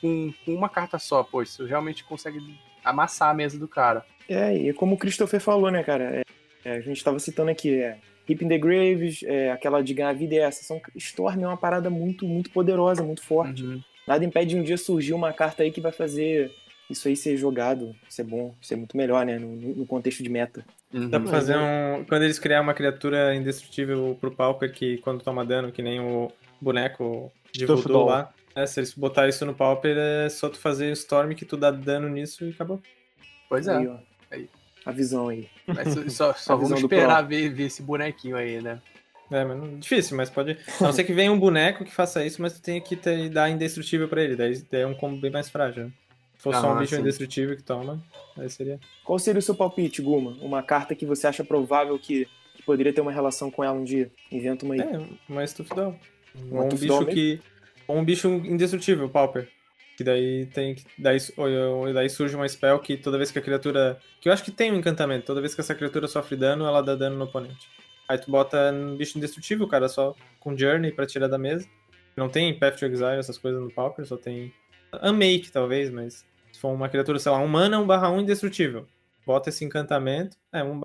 com, 0.00 0.32
com 0.44 0.54
uma 0.54 0.70
carta 0.70 0.98
só, 0.98 1.22
pô. 1.22 1.42
Isso 1.42 1.66
realmente 1.66 2.02
consegue 2.02 2.38
amassar 2.82 3.28
a 3.30 3.34
mesa 3.34 3.58
do 3.58 3.68
cara. 3.68 4.06
É, 4.26 4.54
e 4.56 4.72
como 4.72 4.94
o 4.94 4.98
Christopher 4.98 5.40
falou, 5.40 5.70
né, 5.70 5.82
cara? 5.82 6.04
É, 6.16 6.22
é, 6.66 6.72
a 6.72 6.80
gente 6.80 6.96
estava 6.96 7.16
citando 7.20 7.48
aqui, 7.48 7.80
é, 7.80 7.96
Hip 8.28 8.44
in 8.44 8.48
the 8.48 8.58
Graves, 8.58 9.22
é, 9.22 9.52
aquela 9.52 9.80
de 9.80 9.94
ganhar 9.94 10.12
vida 10.14 10.34
e 10.34 10.38
essa. 10.38 10.64
São, 10.64 10.80
Storm 10.96 11.44
é 11.44 11.46
uma 11.46 11.56
parada 11.56 11.88
muito, 11.88 12.26
muito 12.26 12.50
poderosa, 12.50 13.04
muito 13.04 13.22
forte. 13.22 13.62
Uhum. 13.62 13.80
Nada 14.04 14.24
impede 14.24 14.50
de 14.50 14.60
um 14.60 14.64
dia 14.64 14.76
surgir 14.76 15.14
uma 15.14 15.32
carta 15.32 15.62
aí 15.62 15.70
que 15.70 15.80
vai 15.80 15.92
fazer 15.92 16.50
isso 16.90 17.06
aí 17.06 17.14
ser 17.14 17.36
jogado, 17.36 17.94
ser 18.08 18.24
bom, 18.24 18.52
ser 18.60 18.74
muito 18.74 18.96
melhor, 18.96 19.24
né? 19.24 19.38
No, 19.38 19.54
no 19.54 19.86
contexto 19.86 20.24
de 20.24 20.28
meta. 20.28 20.64
Dá 20.92 21.20
pra 21.20 21.30
fazer 21.30 21.56
um. 21.56 22.04
Quando 22.04 22.22
eles 22.22 22.38
criarem 22.38 22.64
uma 22.64 22.74
criatura 22.74 23.32
indestrutível 23.34 24.16
pro 24.20 24.32
Pauper 24.32 24.72
que 24.72 24.98
quando 24.98 25.22
toma 25.22 25.44
dano, 25.44 25.70
que 25.70 25.82
nem 25.82 26.00
o 26.00 26.32
boneco 26.60 27.30
de 27.52 27.64
voodoo 27.64 28.06
lá. 28.06 28.32
É, 28.56 28.66
se 28.66 28.80
eles 28.80 28.92
botar 28.92 29.28
isso 29.28 29.46
no 29.46 29.54
Pauper, 29.54 29.96
é 29.96 30.28
só 30.28 30.48
tu 30.48 30.58
fazer 30.58 30.90
Storm 30.92 31.32
que 31.34 31.44
tu 31.44 31.56
dá 31.56 31.70
dano 31.70 32.08
nisso 32.08 32.44
e 32.44 32.50
acabou. 32.50 32.80
Pois 33.48 33.68
é. 33.68 33.76
Aí, 33.76 33.86
ó. 33.86 33.98
Aí. 34.30 34.48
A 34.84 34.90
visão 34.90 35.28
aí. 35.28 35.48
Mas 35.66 36.12
só, 36.14 36.32
só 36.32 36.56
vamos 36.56 36.80
esperar 36.80 37.22
ver, 37.22 37.48
ver 37.52 37.64
esse 37.64 37.82
bonequinho 37.82 38.36
aí, 38.36 38.60
né? 38.60 38.80
É, 39.30 39.44
mas 39.44 39.58
não, 39.58 39.78
difícil, 39.78 40.16
mas 40.16 40.30
pode. 40.30 40.56
A 40.80 40.84
não 40.84 40.92
ser 40.92 41.02
que 41.04 41.12
venha 41.12 41.32
um 41.32 41.38
boneco 41.38 41.84
que 41.84 41.92
faça 41.92 42.24
isso, 42.24 42.40
mas 42.40 42.52
tu 42.52 42.62
tem 42.62 42.80
que 42.80 42.94
ter, 42.94 43.28
dar 43.28 43.50
indestrutível 43.50 44.08
pra 44.08 44.22
ele. 44.22 44.36
Daí, 44.36 44.62
daí 44.70 44.82
é 44.82 44.86
um 44.86 44.94
combo 44.94 45.20
bem 45.20 45.30
mais 45.32 45.50
frágil. 45.50 45.86
né? 45.86 45.90
Se 46.36 46.42
for 46.42 46.54
só 46.54 46.68
um 46.68 46.76
Ah, 46.76 46.80
bicho 46.80 46.94
sim. 46.94 47.00
indestrutível 47.00 47.56
que 47.56 47.62
toma, 47.62 48.00
aí 48.38 48.48
seria. 48.48 48.78
Qual 49.04 49.18
seria 49.18 49.40
o 49.40 49.42
seu 49.42 49.54
palpite, 49.54 50.00
Guma? 50.00 50.36
Uma 50.40 50.62
carta 50.62 50.94
que 50.94 51.04
você 51.04 51.26
acha 51.26 51.42
provável 51.42 51.98
que, 51.98 52.28
que 52.54 52.62
poderia 52.62 52.92
ter 52.92 53.00
uma 53.00 53.10
relação 53.10 53.50
com 53.50 53.64
ela 53.64 53.74
um 53.76 53.82
dia? 53.82 54.12
Inventa 54.30 54.64
uma 54.64 54.74
aí. 54.74 54.80
É, 54.80 55.00
uma 55.28 55.44
Stuff. 55.44 55.70
Uma 55.72 56.62
Ou 56.62 56.66
um 56.66 56.68
bicho 56.76 57.06
que. 57.06 57.40
Ou 57.88 57.96
um 57.98 58.04
bicho 58.04 58.28
indestrutível, 58.28 59.08
Pauper. 59.08 59.48
Que 59.96 60.04
daí 60.04 60.46
tem. 60.46 60.74
que- 60.74 60.84
Daí, 60.98 61.18
daí 61.94 62.10
surge 62.10 62.36
uma 62.36 62.46
spell 62.48 62.78
que 62.78 62.96
toda 62.96 63.16
vez 63.16 63.30
que 63.30 63.38
a 63.38 63.42
criatura. 63.42 63.98
Que 64.20 64.28
eu 64.28 64.32
acho 64.32 64.44
que 64.44 64.50
tem 64.50 64.70
um 64.70 64.76
encantamento. 64.76 65.24
Toda 65.26 65.40
vez 65.40 65.54
que 65.54 65.60
essa 65.60 65.74
criatura 65.74 66.06
sofre 66.06 66.36
dano, 66.36 66.66
ela 66.66 66.82
dá 66.82 66.94
dano 66.94 67.16
no 67.16 67.24
oponente. 67.24 67.68
Aí 68.08 68.18
tu 68.18 68.30
bota 68.30 68.70
um 68.72 68.96
bicho 68.96 69.16
indestrutível, 69.18 69.66
cara, 69.66 69.88
só 69.88 70.14
com 70.38 70.56
Journey 70.56 70.92
pra 70.92 71.06
tirar 71.06 71.28
da 71.28 71.38
mesa. 71.38 71.66
Não 72.16 72.28
tem 72.28 72.56
Path 72.58 72.78
to 72.78 72.86
Exile, 72.86 73.18
essas 73.18 73.36
coisas 73.38 73.60
no 73.60 73.70
Pauper, 73.72 74.04
só 74.06 74.16
tem. 74.16 74.52
Unmake, 75.02 75.50
talvez, 75.50 75.90
mas. 75.90 76.24
Se 76.52 76.60
for 76.60 76.68
uma 76.72 76.88
criatura, 76.88 77.18
sei 77.18 77.32
lá, 77.32 77.38
um 77.38 77.48
mana, 77.48 77.78
1 77.78 77.86
barra 77.86 78.10
1 78.10 78.20
indestrutível. 78.20 78.86
Bota 79.26 79.48
esse 79.50 79.64
encantamento. 79.64 80.36
É, 80.52 80.62
1 80.62 80.80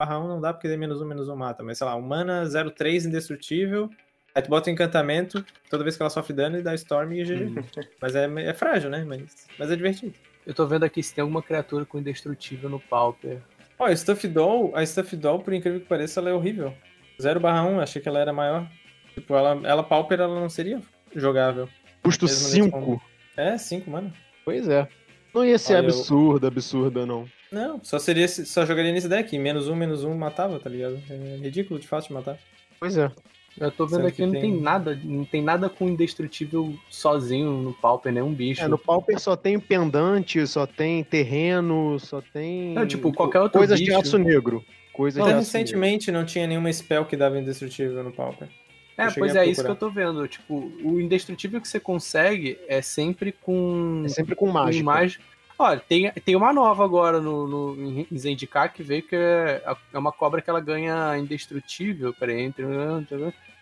barra 0.00 0.18
1 0.20 0.28
não 0.28 0.40
dá 0.40 0.52
porque 0.52 0.68
daí 0.68 0.76
menos 0.76 1.00
1, 1.00 1.04
menos 1.06 1.28
1 1.28 1.34
mata. 1.36 1.62
Mas 1.62 1.78
sei 1.78 1.86
lá, 1.86 1.96
um 1.96 2.02
mana 2.02 2.44
03 2.46 3.06
indestrutível. 3.06 3.88
Aí 4.34 4.42
tu 4.42 4.48
bota 4.48 4.70
o 4.70 4.72
encantamento, 4.72 5.44
toda 5.68 5.82
vez 5.82 5.96
que 5.96 6.02
ela 6.02 6.10
sofre 6.10 6.32
dano, 6.32 6.58
e 6.58 6.62
dá 6.62 6.74
Storm 6.74 7.12
e 7.12 7.24
GG. 7.24 7.64
Mas 8.00 8.14
é, 8.14 8.26
é 8.42 8.54
frágil, 8.54 8.88
né? 8.90 9.04
Mas, 9.06 9.46
mas 9.58 9.70
é 9.70 9.76
divertido. 9.76 10.14
Eu 10.46 10.54
tô 10.54 10.66
vendo 10.66 10.84
aqui 10.84 11.02
se 11.02 11.14
tem 11.14 11.22
alguma 11.22 11.42
criatura 11.42 11.84
com 11.84 11.98
indestrutível 11.98 12.70
no 12.70 12.78
Pauper. 12.80 13.38
Ó, 13.78 13.86
a 13.86 13.96
Stuff 13.96 14.26
Doll, 14.28 14.72
a 14.74 14.84
Stuff 14.86 15.16
Doll, 15.16 15.40
por 15.40 15.52
incrível 15.52 15.80
que 15.80 15.86
pareça, 15.86 16.20
ela 16.20 16.30
é 16.30 16.32
horrível. 16.32 16.72
0 17.20 17.40
barra 17.40 17.62
1, 17.64 17.80
achei 17.80 18.00
que 18.00 18.08
ela 18.08 18.18
era 18.20 18.32
maior. 18.32 18.66
Tipo, 19.14 19.34
ela, 19.34 19.60
ela 19.66 19.82
Pauper, 19.82 20.20
ela 20.20 20.38
não 20.40 20.48
seria 20.48 20.80
jogável. 21.14 21.68
Custo 22.02 22.24
Mesmo 22.26 22.44
nesse 22.44 22.62
5. 22.62 22.70
combo. 22.70 23.02
É, 23.36 23.58
5, 23.58 23.90
mano. 23.90 24.12
Pois 24.44 24.68
é. 24.68 24.88
Não 25.34 25.44
ia 25.44 25.58
ser 25.58 25.74
Olha, 25.74 25.80
eu- 25.82 25.84
absurda, 25.86 26.48
absurda, 26.48 27.06
não. 27.06 27.24
Não, 27.52 27.82
só 27.82 27.98
seria, 27.98 28.28
só 28.28 28.64
jogaria 28.64 28.92
nesse 28.92 29.08
deck. 29.08 29.36
Menos 29.38 29.68
um, 29.68 29.74
menos 29.74 30.04
um 30.04 30.14
matava, 30.16 30.58
tá 30.60 30.70
ligado? 30.70 31.00
É 31.10 31.36
ridículo 31.36 31.80
de 31.80 31.86
fácil 31.86 32.08
de 32.08 32.14
matar. 32.14 32.38
Pois 32.78 32.96
é. 32.96 33.10
Eu 33.58 33.70
tô 33.70 33.84
vendo 33.86 33.96
Sendo 33.96 34.06
aqui, 34.08 34.16
que 34.16 34.22
não 34.26 34.32
tem- 34.32 34.40
tem 34.42 34.60
nada, 34.60 35.00
não 35.02 35.24
tem 35.24 35.42
nada 35.42 35.68
com 35.68 35.88
indestrutível 35.88 36.74
sozinho 36.88 37.50
no 37.52 37.72
Pauper, 37.74 38.12
nenhum 38.12 38.32
bicho. 38.32 38.62
É, 38.62 38.68
no 38.68 38.78
Pauper 38.78 39.18
só 39.18 39.36
tem 39.36 39.58
pendante, 39.58 40.46
só 40.46 40.66
tem 40.66 41.02
terreno, 41.04 41.98
só 41.98 42.22
tem. 42.32 42.72
Não, 42.74 42.86
tipo, 42.86 43.12
qualquer 43.12 43.40
outro 43.40 43.58
Coisas 43.58 43.78
de 43.78 43.86
bicho. 43.86 43.98
aço 43.98 44.18
negro. 44.18 44.64
Coisas 44.92 45.20
Até 45.20 45.32
de 45.32 45.38
aço 45.38 45.46
negro. 45.48 45.58
recentemente 45.58 46.12
não 46.12 46.24
tinha 46.24 46.46
nenhuma 46.46 46.72
spell 46.72 47.04
que 47.04 47.16
dava 47.16 47.38
indestrutível 47.38 48.02
no 48.04 48.12
Pauper. 48.12 48.48
É, 48.96 49.10
pois 49.10 49.34
é 49.34 49.46
isso 49.46 49.64
que 49.64 49.70
eu 49.70 49.76
tô 49.76 49.88
vendo. 49.90 50.26
Tipo, 50.28 50.70
o 50.84 51.00
indestrutível 51.00 51.60
que 51.60 51.66
você 51.68 51.80
consegue 51.80 52.58
é 52.68 52.82
sempre 52.82 53.32
com. 53.32 54.02
É 54.04 54.08
sempre 54.08 54.34
com 54.34 54.46
com 54.46 54.52
mágica. 54.52 55.20
Olha, 55.62 55.78
tem, 55.78 56.10
tem 56.24 56.34
uma 56.34 56.54
nova 56.54 56.82
agora 56.82 57.20
no, 57.20 57.46
no, 57.46 58.04
em 58.10 58.16
Zendikar 58.16 58.72
que 58.72 58.82
veio 58.82 59.02
que 59.02 59.14
é, 59.14 59.62
é 59.92 59.98
uma 59.98 60.10
cobra 60.10 60.40
que 60.40 60.48
ela 60.48 60.58
ganha 60.58 61.18
indestrutível. 61.18 62.14
Peraí, 62.14 62.40
entre. 62.40 62.64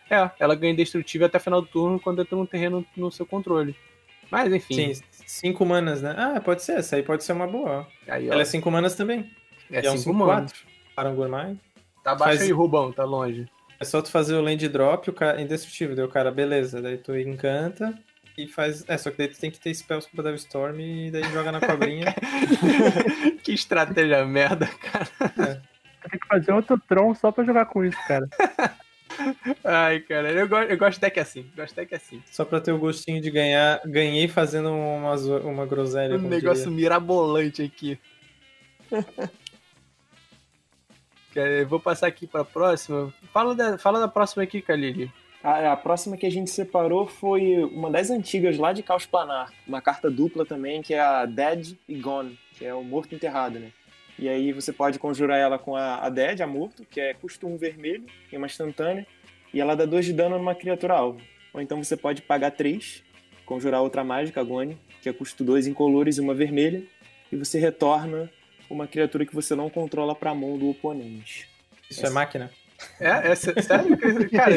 É, 0.08 0.30
ela 0.38 0.54
ganha 0.54 0.72
indestrutível 0.72 1.26
até 1.26 1.40
final 1.40 1.60
do 1.60 1.66
turno 1.66 1.98
quando 1.98 2.22
entra 2.22 2.36
um 2.36 2.46
terreno 2.46 2.86
no 2.96 3.10
seu 3.10 3.26
controle. 3.26 3.74
Mas 4.30 4.52
enfim. 4.52 4.94
Sim, 4.94 5.02
5 5.26 5.66
manas, 5.66 6.00
né? 6.00 6.14
Ah, 6.16 6.40
pode 6.40 6.62
ser. 6.62 6.78
Essa 6.78 6.94
aí 6.94 7.02
pode 7.02 7.24
ser 7.24 7.32
uma 7.32 7.48
boa. 7.48 7.84
Aí, 8.06 8.28
ó, 8.28 8.32
Ela 8.32 8.42
é 8.42 8.44
5 8.44 8.70
manas 8.70 8.94
também. 8.94 9.28
é 9.68 9.84
é 9.84 9.90
um 9.90 9.98
5 9.98 10.14
manos. 10.14 10.52
5-4. 10.52 10.56
Para 10.94 11.10
um 11.10 11.16
Gourmet. 11.16 11.56
Tá 12.04 12.14
baixo 12.14 12.38
Faz- 12.38 12.42
aí, 12.42 12.52
Rubão, 12.52 12.92
tá 12.92 13.04
longe. 13.04 13.48
É 13.80 13.84
só 13.84 14.00
tu 14.00 14.08
fazer 14.10 14.34
o 14.34 14.40
land 14.40 14.68
drop, 14.68 15.10
o 15.10 15.12
cara 15.12 15.40
indestrutível. 15.42 15.96
Daí 15.96 16.04
o 16.04 16.08
cara, 16.08 16.30
beleza. 16.30 16.80
Daí 16.80 16.96
tu 16.96 17.16
encanta 17.16 17.92
e 18.38 18.46
faz. 18.46 18.84
É, 18.88 18.96
só 18.96 19.10
que 19.10 19.18
daí 19.18 19.28
tu 19.28 19.38
tem 19.38 19.50
que 19.50 19.58
ter 19.58 19.74
spells 19.74 20.08
pra 20.08 20.22
dar 20.22 20.32
o 20.32 20.36
Storm 20.36 20.78
e 20.80 21.10
daí 21.10 21.24
joga 21.24 21.52
na 21.52 21.60
cobrinha. 21.60 22.14
que 23.42 23.52
estratégia 23.52 24.24
merda, 24.24 24.66
cara. 24.66 25.62
Tem 26.10 26.20
que 26.20 26.26
fazer 26.26 26.52
outro 26.52 26.80
Tron 26.88 27.14
só 27.14 27.32
pra 27.32 27.44
jogar 27.44 27.66
com 27.66 27.84
isso, 27.84 27.98
cara. 28.06 28.28
Ai, 29.64 30.00
cara, 30.00 30.30
eu 30.30 30.46
gosto, 30.48 30.70
eu 30.70 30.78
gosto 30.78 30.94
de 30.94 31.00
deck 31.00 31.18
assim. 31.18 31.50
Gosto 31.56 31.70
de 31.70 31.76
deck 31.76 31.94
assim. 31.94 32.22
só 32.30 32.44
pra 32.44 32.60
ter 32.60 32.72
o 32.72 32.78
gostinho 32.78 33.20
de 33.20 33.30
ganhar. 33.30 33.80
Ganhei 33.84 34.28
fazendo 34.28 34.70
uma, 34.70 35.14
uma 35.40 35.66
groselha. 35.66 36.16
Um 36.16 36.28
negócio 36.28 36.64
diria. 36.64 36.76
mirabolante 36.76 37.62
aqui. 37.62 37.98
Cara, 41.34 41.50
eu 41.50 41.68
vou 41.68 41.80
passar 41.80 42.06
aqui 42.06 42.26
pra 42.26 42.44
próxima. 42.44 43.12
Fala 43.32 43.54
da, 43.54 43.76
fala 43.78 44.00
da 44.00 44.08
próxima 44.08 44.42
aqui, 44.42 44.62
Kalili. 44.62 45.10
A, 45.42 45.72
a 45.72 45.76
próxima 45.76 46.16
que 46.16 46.26
a 46.26 46.30
gente 46.30 46.50
separou 46.50 47.06
foi 47.06 47.62
uma 47.64 47.90
das 47.90 48.10
antigas 48.10 48.58
lá 48.58 48.72
de 48.72 48.82
Caos 48.82 49.06
Planar. 49.06 49.52
Uma 49.66 49.80
carta 49.80 50.10
dupla 50.10 50.44
também, 50.44 50.82
que 50.82 50.94
é 50.94 51.00
a 51.00 51.24
Dead 51.26 51.76
e 51.88 51.94
Gone, 51.96 52.38
que 52.54 52.64
é 52.64 52.74
o 52.74 52.82
morto 52.82 53.14
enterrado, 53.14 53.58
né? 53.58 53.70
E 54.18 54.28
aí 54.28 54.52
você 54.52 54.72
pode 54.72 54.98
conjurar 54.98 55.38
ela 55.38 55.58
com 55.58 55.76
a, 55.76 56.04
a 56.04 56.08
Dead, 56.08 56.40
a 56.40 56.46
morto, 56.46 56.84
que 56.84 57.00
é 57.00 57.14
custo 57.14 57.46
1 57.46 57.56
vermelho, 57.56 58.04
e 58.32 58.36
uma 58.36 58.46
instantânea, 58.46 59.06
e 59.54 59.60
ela 59.60 59.76
dá 59.76 59.86
2 59.86 60.06
de 60.06 60.12
dano 60.12 60.36
numa 60.36 60.56
criatura 60.56 60.94
alvo. 60.94 61.20
Ou 61.54 61.60
então 61.60 61.82
você 61.82 61.96
pode 61.96 62.22
pagar 62.22 62.50
3, 62.50 63.04
conjurar 63.46 63.80
outra 63.80 64.02
mágica, 64.02 64.40
a 64.40 64.44
Gone, 64.44 64.76
que 65.00 65.08
é 65.08 65.12
custo 65.12 65.44
2 65.44 65.68
incolores 65.68 66.18
e 66.18 66.20
uma 66.20 66.34
vermelha, 66.34 66.82
e 67.30 67.36
você 67.36 67.60
retorna 67.60 68.28
uma 68.68 68.88
criatura 68.88 69.24
que 69.24 69.34
você 69.34 69.54
não 69.54 69.70
controla 69.70 70.16
pra 70.16 70.34
mão 70.34 70.58
do 70.58 70.68
oponente. 70.68 71.48
Isso 71.88 72.04
é 72.04 72.10
máquina? 72.10 72.50
É, 73.00 73.30
é 73.30 73.34
sé- 73.34 73.60
sério? 73.60 73.96
Cara, 74.30 74.54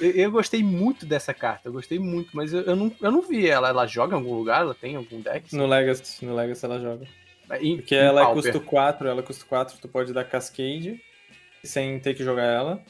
eu, 0.00 0.10
eu 0.10 0.30
gostei 0.30 0.62
muito 0.62 1.06
dessa 1.06 1.32
carta. 1.32 1.68
Eu 1.68 1.72
gostei 1.72 1.98
muito, 1.98 2.30
mas 2.34 2.52
eu, 2.52 2.60
eu, 2.62 2.76
não, 2.76 2.92
eu 3.00 3.10
não 3.10 3.22
vi 3.22 3.48
ela. 3.48 3.68
Ela 3.68 3.86
joga 3.86 4.14
em 4.14 4.18
algum 4.18 4.34
lugar? 4.34 4.62
Ela 4.62 4.74
tem 4.74 4.96
algum 4.96 5.20
deck? 5.20 5.54
No 5.54 5.66
Legacy, 5.66 6.24
no 6.24 6.34
Legacy 6.34 6.64
ela 6.64 6.78
joga. 6.80 7.06
Em- 7.60 7.76
Porque 7.76 7.94
em 7.94 7.98
ela 7.98 8.20
é 8.20 8.24
Pauper. 8.24 8.42
custo 8.42 8.60
4, 8.60 9.08
ela 9.08 9.22
custa 9.22 9.44
4, 9.46 9.78
tu 9.80 9.88
pode 9.88 10.12
dar 10.12 10.24
Cascade 10.24 11.00
sem 11.64 11.98
ter 11.98 12.14
que 12.14 12.22
jogar 12.22 12.44
ela 12.44 12.82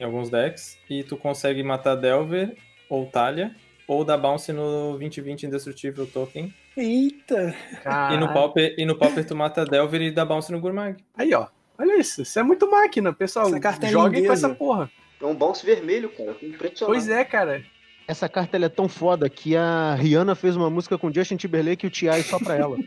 em 0.00 0.04
alguns 0.04 0.30
decks. 0.30 0.78
E 0.88 1.02
tu 1.02 1.16
consegue 1.16 1.62
matar 1.62 1.94
Delver 1.94 2.56
ou 2.88 3.06
Talia, 3.06 3.54
ou 3.86 4.04
dar 4.04 4.16
bounce 4.16 4.52
no 4.52 4.96
2020 4.98 5.44
Indestrutível 5.46 6.06
Token. 6.06 6.52
Eita! 6.76 7.54
Caralho. 7.82 8.14
E 8.14 8.18
no 8.18 8.32
Pauper, 8.32 8.74
e 8.78 8.84
no 8.86 8.96
Pauper 8.96 9.26
tu 9.26 9.34
mata 9.36 9.64
Delver 9.64 10.00
e 10.00 10.10
dá 10.10 10.24
bounce 10.24 10.50
no 10.52 10.60
Gurmag. 10.60 10.96
Aí, 11.16 11.34
ó. 11.34 11.48
Olha 11.78 11.98
isso. 12.00 12.22
Isso 12.22 12.38
é 12.38 12.42
muito 12.42 12.68
máquina, 12.70 13.12
pessoal. 13.12 13.46
Essa 13.46 13.60
carta 13.60 13.86
é 13.86 13.90
Joguem 13.90 14.26
com 14.26 14.32
essa 14.32 14.48
porra. 14.48 14.90
É 15.20 15.24
um 15.24 15.34
bounce 15.34 15.64
vermelho, 15.64 16.08
cara. 16.10 16.30
Impressionante. 16.42 16.84
Pois 16.86 17.08
é, 17.08 17.24
cara. 17.24 17.64
Essa 18.06 18.28
carta 18.28 18.56
ela 18.56 18.66
é 18.66 18.70
tão 18.70 18.88
foda 18.88 19.28
que 19.28 19.54
a 19.54 19.94
Rihanna 19.94 20.34
fez 20.34 20.56
uma 20.56 20.70
música 20.70 20.96
com 20.96 21.12
Justin 21.12 21.36
Timberlake 21.36 21.84
e 21.84 21.88
o 21.88 21.90
T.I. 21.90 22.22
só 22.22 22.38
pra 22.38 22.56
ela. 22.56 22.76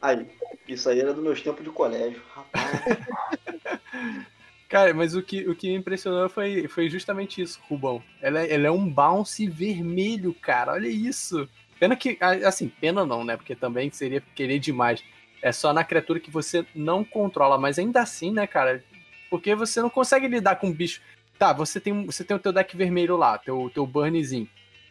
Aí, 0.00 0.26
isso 0.68 0.88
aí 0.90 1.00
era 1.00 1.14
dos 1.14 1.22
meus 1.24 1.40
tempos 1.40 1.64
de 1.64 1.70
colégio. 1.70 2.20
Rapaz. 2.34 2.68
Cara, 4.68 4.92
mas 4.92 5.14
o 5.14 5.22
que, 5.22 5.48
o 5.48 5.54
que 5.54 5.68
me 5.68 5.76
impressionou 5.76 6.28
foi, 6.28 6.68
foi 6.68 6.90
justamente 6.90 7.40
isso, 7.40 7.58
Rubão. 7.70 8.02
Ela, 8.20 8.40
é- 8.42 8.52
ela 8.52 8.66
é 8.66 8.70
um 8.70 8.86
bounce 8.86 9.48
vermelho, 9.48 10.34
cara. 10.34 10.72
Olha 10.72 10.88
isso. 10.88 11.48
Pena 11.78 11.96
que. 11.96 12.18
Assim, 12.20 12.68
pena 12.68 13.06
não, 13.06 13.24
né? 13.24 13.36
Porque 13.36 13.54
também 13.54 13.90
seria 13.90 14.20
querer 14.34 14.58
demais. 14.58 15.02
É 15.44 15.52
só 15.52 15.74
na 15.74 15.84
criatura 15.84 16.18
que 16.18 16.30
você 16.30 16.64
não 16.74 17.04
controla, 17.04 17.58
mas 17.58 17.78
ainda 17.78 18.00
assim, 18.00 18.32
né, 18.32 18.46
cara? 18.46 18.82
Porque 19.28 19.54
você 19.54 19.82
não 19.82 19.90
consegue 19.90 20.26
lidar 20.26 20.56
com 20.56 20.68
um 20.68 20.72
bicho. 20.72 21.02
Tá, 21.38 21.52
você 21.52 21.78
tem, 21.78 22.06
você 22.06 22.24
tem 22.24 22.34
o 22.34 22.40
teu 22.40 22.50
deck 22.50 22.74
vermelho 22.74 23.14
lá, 23.14 23.36
teu, 23.36 23.70
teu 23.74 23.86
burnzinho. 23.86 24.48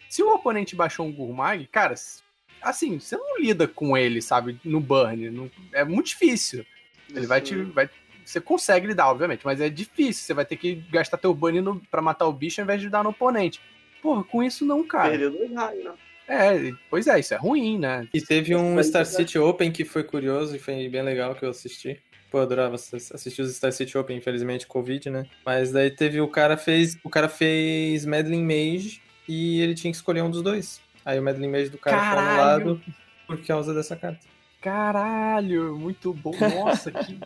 Se 0.07 0.21
o 0.21 0.31
oponente 0.31 0.75
baixou 0.75 1.07
um 1.07 1.11
Gurmag, 1.11 1.65
cara, 1.71 1.95
assim, 2.61 2.99
você 2.99 3.17
não 3.17 3.39
lida 3.39 3.67
com 3.67 3.97
ele, 3.97 4.21
sabe, 4.21 4.59
no 4.63 4.79
burn. 4.79 5.31
não- 5.31 5.49
é 5.71 5.83
muito 5.83 6.07
difícil. 6.09 6.63
Ele 7.09 7.25
vai 7.25 7.41
te. 7.41 7.55
Vai, 7.55 7.89
você 8.23 8.39
consegue 8.39 8.85
lidar, 8.85 9.09
obviamente, 9.09 9.43
mas 9.45 9.59
é 9.59 9.69
difícil. 9.69 10.23
Você 10.23 10.33
vai 10.35 10.45
ter 10.45 10.57
que 10.57 10.75
gastar 10.91 11.17
teu 11.17 11.33
bunny 11.33 11.61
no, 11.61 11.79
pra 11.89 11.99
matar 12.01 12.27
o 12.27 12.31
bicho 12.33 12.61
ao 12.61 12.63
invés 12.65 12.79
de 12.79 12.89
dar 12.89 13.03
no 13.03 13.09
oponente. 13.09 13.59
Porra, 14.03 14.23
com 14.23 14.43
isso 14.43 14.63
não, 14.65 14.83
cara. 14.85 15.09
Perdeu 15.09 15.31
dois 15.31 15.51
raios, 15.51 15.83
né? 15.83 15.93
É, 16.27 16.71
pois 16.89 17.07
é, 17.07 17.19
isso 17.19 17.33
é 17.33 17.37
ruim, 17.37 17.77
né? 17.77 18.07
E 18.13 18.21
teve 18.21 18.55
um 18.55 18.75
Mas- 18.75 18.87
Star 18.87 19.05
City 19.05 19.37
Open 19.37 19.71
que 19.71 19.83
foi 19.85 20.03
curioso 20.03 20.55
e 20.55 20.59
foi 20.59 20.87
bem 20.89 21.01
legal 21.01 21.35
que 21.35 21.43
eu 21.45 21.49
assisti. 21.49 21.99
Pô, 22.31 22.39
eu 22.39 22.43
adorava 22.43 22.75
ass- 22.75 23.11
assistir 23.13 23.41
os 23.41 23.53
Star 23.55 23.71
City 23.71 23.97
Open, 23.97 24.17
infelizmente 24.17 24.65
Covid, 24.65 25.09
né? 25.09 25.25
Mas 25.45 25.71
daí 25.71 25.91
teve 25.91 26.19
o 26.21 26.27
cara 26.27 26.57
fez, 26.57 26.97
o 27.03 27.09
cara 27.09 27.29
fez 27.29 28.05
Meddling 28.05 28.43
Mage 28.43 29.01
e 29.27 29.61
ele 29.61 29.75
tinha 29.75 29.91
que 29.91 29.97
escolher 29.97 30.21
um 30.23 30.31
dos 30.31 30.41
dois. 30.41 30.81
Aí 31.05 31.19
o 31.19 31.21
Medley 31.21 31.49
Mage 31.49 31.69
do 31.69 31.77
cara 31.77 31.97
foi 31.97 32.05
Caralho! 32.05 32.61
anulado 32.63 32.81
por 33.27 33.37
causa 33.45 33.73
dessa 33.73 33.95
carta. 33.95 34.19
Caralho, 34.61 35.77
muito 35.77 36.13
bom. 36.13 36.31
Nossa, 36.39 36.89
que 36.91 37.19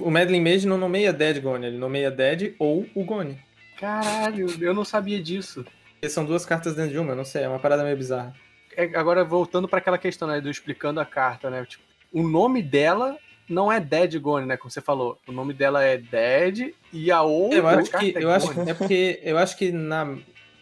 O 0.00 0.10
Medley 0.10 0.40
Mage 0.40 0.66
não 0.66 0.76
nomeia 0.76 1.12
Dead 1.12 1.40
Gone, 1.40 1.66
ele 1.66 1.78
nomeia 1.78 2.10
Dead 2.10 2.54
ou 2.58 2.84
o 2.94 3.04
Gone. 3.04 3.38
caralho, 3.78 4.46
eu 4.60 4.74
não 4.74 4.84
sabia 4.84 5.22
disso. 5.22 5.64
Porque 6.06 6.14
são 6.14 6.24
duas 6.24 6.46
cartas 6.46 6.74
dentro 6.74 6.92
de 6.92 6.98
uma, 6.98 7.12
eu 7.12 7.16
não 7.16 7.24
sei, 7.24 7.42
é 7.42 7.48
uma 7.48 7.58
parada 7.58 7.82
meio 7.82 7.96
bizarra. 7.96 8.32
É, 8.76 8.84
agora, 8.96 9.24
voltando 9.24 9.66
pra 9.66 9.78
aquela 9.78 9.98
questão, 9.98 10.28
né, 10.28 10.40
do 10.40 10.48
explicando 10.50 11.00
a 11.00 11.04
carta, 11.04 11.50
né? 11.50 11.64
Tipo, 11.66 11.82
o 12.12 12.22
nome 12.22 12.62
dela 12.62 13.16
não 13.48 13.72
é 13.72 13.80
Dead 13.80 14.18
Gone, 14.20 14.46
né? 14.46 14.56
Como 14.56 14.70
você 14.70 14.80
falou. 14.80 15.18
O 15.26 15.32
nome 15.32 15.52
dela 15.52 15.82
é 15.82 15.96
Dead 15.96 16.72
e 16.92 17.10
a 17.10 17.22
outra 17.22 17.58
Eu 17.58 17.66
acho 17.68 17.90
que, 17.98 18.16
é 18.16 18.22
eu 18.22 18.30
acho, 18.30 18.60
é 18.68 18.74
porque 18.74 19.20
eu 19.22 19.38
acho 19.38 19.56
que 19.56 19.72
na, 19.72 20.04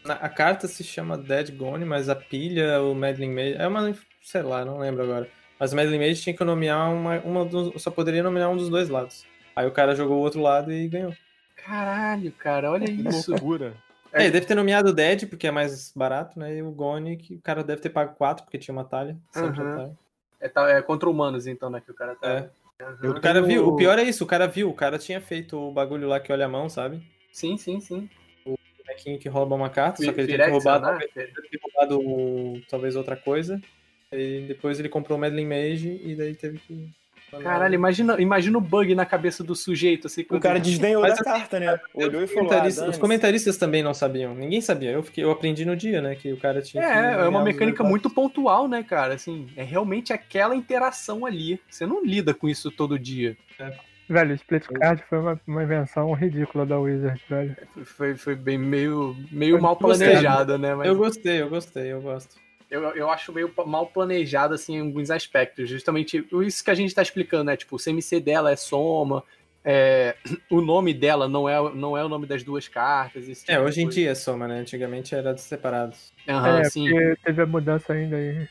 na- 0.05 0.15
a 0.15 0.29
carta 0.29 0.67
se 0.69 0.83
chama 0.85 1.19
Dead 1.19 1.51
Gone, 1.57 1.85
mas 1.85 2.09
a 2.09 2.15
pilha, 2.15 2.81
o 2.83 2.95
Medley 2.95 3.29
Mage, 3.29 3.57
é 3.59 3.67
uma, 3.67 3.95
sei 4.23 4.43
lá, 4.43 4.65
não 4.65 4.79
lembro 4.79 5.03
agora. 5.03 5.29
Mas 5.61 5.73
o 5.73 5.77
Medley 5.77 5.99
Mage 5.99 6.23
tinha 6.23 6.37
que 6.37 6.45
nomear 6.45 6.91
uma, 6.93 7.19
uma 7.21 7.45
dos, 7.45 7.83
só 7.83 7.91
poderia 7.91 8.23
nomear 8.23 8.49
um 8.49 8.57
dos 8.57 8.69
dois 8.71 8.89
lados. 8.89 9.25
Aí 9.55 9.67
o 9.67 9.73
cara 9.73 9.95
jogou 9.95 10.17
o 10.19 10.21
outro 10.23 10.41
lado 10.41 10.73
e 10.73 10.89
ganhou. 10.89 11.15
Caralho, 11.57 12.33
cara, 12.33 12.71
olha 12.71 12.87
Que 12.87 12.93
isso. 13.09 13.31
loucura. 13.31 13.75
É, 14.15 14.23
ele 14.23 14.31
deve 14.31 14.47
ter 14.47 14.55
nomeado 14.55 14.91
o 14.91 14.93
Dead, 14.93 15.29
porque 15.29 15.47
é 15.47 15.51
mais 15.51 15.93
barato, 15.95 16.39
né? 16.39 16.57
E 16.57 16.63
o 16.63 16.71
Gone, 16.71 17.17
que 17.17 17.35
o 17.35 17.41
cara 17.41 17.65
deve 17.65 17.83
ter 17.83 17.91
pago 17.91 18.15
4, 18.15 18.45
porque 18.45 18.59
tinha 18.59 18.73
uma 18.73 18.85
talha. 18.85 19.19
Talha. 19.33 19.97
É, 20.41 20.49
tá- 20.49 20.71
é 20.71 20.81
contra 20.81 21.11
humanos, 21.11 21.47
então, 21.47 21.69
né? 21.69 21.81
Que 21.81 21.91
o 21.91 21.95
cara 21.95 22.15
tá. 22.15 22.29
É. 22.29 22.51
Aham. 22.81 23.11
O 23.11 23.21
cara 23.21 23.41
viu, 23.41 23.69
o 23.69 23.77
pior 23.77 23.99
é 23.99 24.03
isso, 24.03 24.25
o 24.25 24.27
cara 24.27 24.47
viu, 24.47 24.69
o 24.69 24.75
cara 24.75 24.99
tinha 24.99 25.21
feito 25.21 25.57
o 25.57 25.73
bagulho 25.73 26.09
lá 26.09 26.19
que 26.21 26.33
olha 26.33 26.47
a 26.47 26.49
mão, 26.49 26.69
sabe? 26.69 27.03
Sim, 27.33 27.57
sim, 27.57 27.81
sim. 27.81 28.09
O 28.45 28.57
bonequinho 28.79 29.19
que 29.19 29.29
rouba 29.29 29.55
uma 29.55 29.71
carta, 29.71 30.03
só 30.05 30.13
que 30.13 30.21
ele 30.21 30.35
tinha 30.35 30.51
roubar, 30.51 30.81
né? 30.81 30.89
talvez, 30.89 31.13
deve 31.15 31.49
ter 31.49 31.61
roubado 31.63 32.63
talvez 32.69 32.97
outra 32.97 33.17
coisa. 33.17 33.61
E 34.13 34.45
depois 34.47 34.79
ele 34.79 34.89
comprou 34.89 35.17
o 35.17 35.21
Medley 35.21 35.45
Mage 35.47 36.01
e 36.05 36.15
daí 36.15 36.35
teve 36.35 36.59
que. 36.59 36.93
Caralho, 37.43 37.75
imagina, 37.75 38.21
imagina 38.21 38.59
o 38.59 38.61
bug 38.61 38.95
na 38.95 39.05
cabeça 39.07 39.43
do 39.43 39.55
sujeito, 39.55 40.07
assim. 40.07 40.25
O 40.31 40.41
cara 40.41 40.59
desdenhou 40.59 41.03
Mas 41.03 41.15
da 41.15 41.21
assim, 41.21 41.25
carta, 41.25 41.61
né? 41.61 41.81
Olhou 41.95 42.21
e 42.21 42.25
Os 42.25 42.31
falou, 42.33 42.45
ah, 42.45 42.49
comentaristas, 42.49 42.77
os 42.77 42.81
dane-se. 42.81 43.01
comentaristas 43.01 43.57
também 43.57 43.83
não 43.83 43.95
sabiam. 43.95 44.35
Ninguém 44.35 44.61
sabia. 44.61 44.91
Eu, 44.91 45.03
fiquei, 45.03 45.25
eu 45.25 45.31
aprendi 45.31 45.65
no 45.65 45.77
dia, 45.77 46.01
né? 46.01 46.15
Que 46.15 46.33
o 46.33 46.37
cara 46.37 46.63
tinha. 46.63 46.83
É, 46.83 47.25
é 47.25 47.29
uma 47.29 47.41
os 47.41 47.45
mecânica 47.45 47.83
muito 47.85 48.09
pontual, 48.11 48.69
né, 48.69 48.83
cara? 48.83 49.15
Assim, 49.15 49.49
é 49.57 49.63
realmente 49.63 50.13
aquela 50.13 50.55
interação 50.55 51.25
ali. 51.25 51.61
Você 51.69 51.87
não 51.87 52.05
lida 52.05 52.35
com 52.35 52.49
isso 52.49 52.71
todo 52.71 52.99
dia. 52.99 53.37
Velho, 54.09 54.33
o 54.33 54.35
Split 54.35 54.67
Card 54.67 55.03
foi 55.09 55.19
uma, 55.19 55.41
uma 55.47 55.63
invenção 55.63 56.13
ridícula 56.13 56.67
da 56.67 56.79
Wizard, 56.79 57.23
velho. 57.29 57.57
Foi, 57.85 58.15
foi 58.15 58.35
bem 58.35 58.59
meio, 58.59 59.17
meio 59.31 59.61
mal 59.61 59.77
planejada, 59.77 60.59
né? 60.59 60.75
Mas 60.75 60.87
Eu 60.87 60.97
gostei, 60.97 61.41
eu 61.41 61.49
gostei, 61.49 61.93
eu 61.93 62.03
gosto. 62.03 62.44
Eu, 62.75 62.83
eu 62.97 63.11
acho 63.11 63.33
meio 63.33 63.53
mal 63.67 63.87
planejado, 63.87 64.55
assim, 64.55 64.77
em 64.77 64.81
alguns 64.81 65.11
aspectos. 65.11 65.69
Justamente 65.69 66.27
isso 66.43 66.65
que 66.65 66.71
a 66.71 66.75
gente 66.75 66.95
tá 66.95 67.03
explicando, 67.03 67.45
né? 67.45 67.57
Tipo, 67.57 67.77
o 67.77 67.79
CMC 67.79 68.21
dela 68.21 68.51
é 68.51 68.57
soma, 68.57 69.23
é, 69.65 70.17
o 70.51 70.61
nome 70.61 70.93
dela 70.93 71.29
não 71.29 71.49
é, 71.49 71.75
não 71.75 71.97
é 71.97 72.05
o 72.05 72.09
nome 72.09 72.27
das 72.27 72.43
duas 72.43 72.69
cartas. 72.69 73.29
esse 73.29 73.45
É, 73.45 73.55
tipo 73.55 73.61
de 73.61 73.69
hoje 73.69 73.83
em 73.83 73.89
dia 73.89 74.11
é 74.11 74.15
soma, 74.15 74.49
né? 74.49 74.59
Antigamente 74.59 75.15
era 75.15 75.37
separados. 75.37 76.13
Aham, 76.29 76.61
é, 76.61 76.65
sim. 76.65 76.89
teve 77.25 77.43
a 77.43 77.47
mudança 77.47 77.93
ainda 77.93 78.17
aí. 78.17 78.47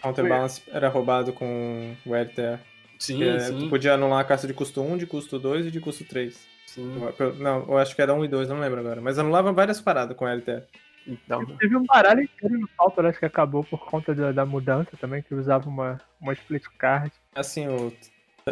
Counterbalance 0.00 0.62
era 0.70 0.88
roubado 0.88 1.32
com 1.32 1.94
o 2.04 2.14
Elter. 2.14 2.58
Sim, 2.98 3.24
é, 3.24 3.38
sim, 3.40 3.58
Tu 3.58 3.68
podia 3.68 3.94
anular 3.94 4.20
a 4.20 4.24
carta 4.24 4.46
de 4.46 4.54
custo 4.54 4.80
1, 4.80 4.98
de 4.98 5.06
custo 5.06 5.38
2 5.38 5.66
e 5.66 5.70
de 5.70 5.80
custo 5.80 6.04
3. 6.04 6.46
sim. 6.66 6.94
Não, 7.38 7.64
eu 7.68 7.78
acho 7.78 7.94
que 7.94 8.02
era 8.02 8.14
1 8.14 8.24
e 8.24 8.28
2, 8.28 8.48
não 8.48 8.60
lembro 8.60 8.80
agora. 8.80 9.00
Mas 9.00 9.18
anulava 9.18 9.52
várias 9.52 9.80
paradas 9.80 10.16
com 10.16 10.24
o 10.24 10.28
LTR. 10.28 10.62
Então, 11.06 11.44
Teve 11.58 11.76
um 11.76 11.84
baralho 11.84 12.22
inteiro 12.22 12.58
no 12.58 12.68
Pauper, 12.68 13.06
acho 13.06 13.18
que 13.18 13.26
acabou 13.26 13.62
por 13.62 13.84
conta 13.86 14.14
da, 14.14 14.32
da 14.32 14.46
mudança 14.46 14.96
também, 14.98 15.22
que 15.22 15.34
usava 15.34 15.68
uma, 15.68 16.00
uma 16.20 16.32
Split 16.32 16.64
Card. 16.78 17.12
Assim, 17.34 17.68
o 17.68 17.92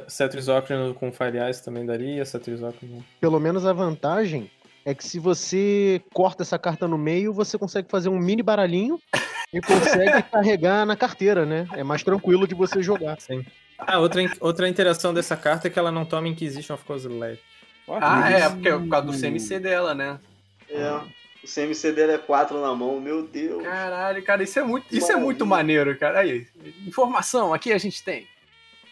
Cetris 0.09 0.49
Ocarina 0.49 0.93
com 0.95 1.13
Fire 1.13 1.39
Ice 1.51 1.65
também 1.65 1.87
daria, 1.87 2.25
Cetris 2.25 2.63
Ocarina. 2.63 3.03
Pelo 3.21 3.41
menos 3.41 3.65
a 3.65 3.73
vantagem 3.73 4.51
é 4.85 4.95
que 4.95 5.05
se 5.05 5.19
você 5.19 6.03
corta 6.13 6.43
essa 6.43 6.59
carta 6.59 6.87
no 6.89 6.99
meio, 6.99 7.33
você 7.33 7.57
consegue 7.59 7.89
fazer 7.91 8.09
um 8.09 8.19
mini 8.19 8.43
baralhinho 8.43 9.01
e 9.53 9.61
consegue 9.61 10.23
carregar 10.31 10.85
na 10.85 10.97
carteira, 10.97 11.47
né? 11.47 11.67
É 11.73 11.85
mais 11.85 12.03
tranquilo 12.03 12.47
de 12.47 12.55
você 12.55 12.83
jogar. 12.83 13.21
Sim. 13.21 13.45
Ah, 13.79 13.99
outra, 13.99 14.23
outra 14.41 14.69
interação 14.69 15.13
dessa 15.13 15.37
carta 15.37 15.69
é 15.69 15.71
que 15.71 15.79
ela 15.79 15.91
não 15.91 16.05
toma 16.05 16.29
Inquisition 16.29 16.75
of 16.75 16.85
Kozilek. 16.85 17.41
Ah, 17.89 18.31
é, 18.31 18.49
porque 18.49 18.69
é 18.69 18.79
por 18.79 18.89
causa 18.89 19.07
do 19.07 19.19
CMC 19.19 19.59
dela, 19.59 19.95
né? 19.95 20.19
É. 20.71 21.01
O 21.43 21.47
CMC 21.47 21.93
dele 21.93 22.13
é 22.13 22.19
4 22.19 22.61
na 22.61 22.75
mão, 22.75 23.01
meu 23.01 23.27
Deus. 23.27 23.63
Caralho, 23.65 24.23
cara, 24.23 24.43
isso 24.43 24.59
é 24.59 24.63
muito, 24.63 24.87
isso 24.95 25.11
é 25.11 25.17
muito 25.17 25.45
maneiro, 25.45 25.99
cara. 25.99 26.21
Aí, 26.21 26.47
informação, 26.87 27.53
aqui 27.53 27.73
a 27.73 27.79
gente 27.79 28.03
tem. 28.03 28.27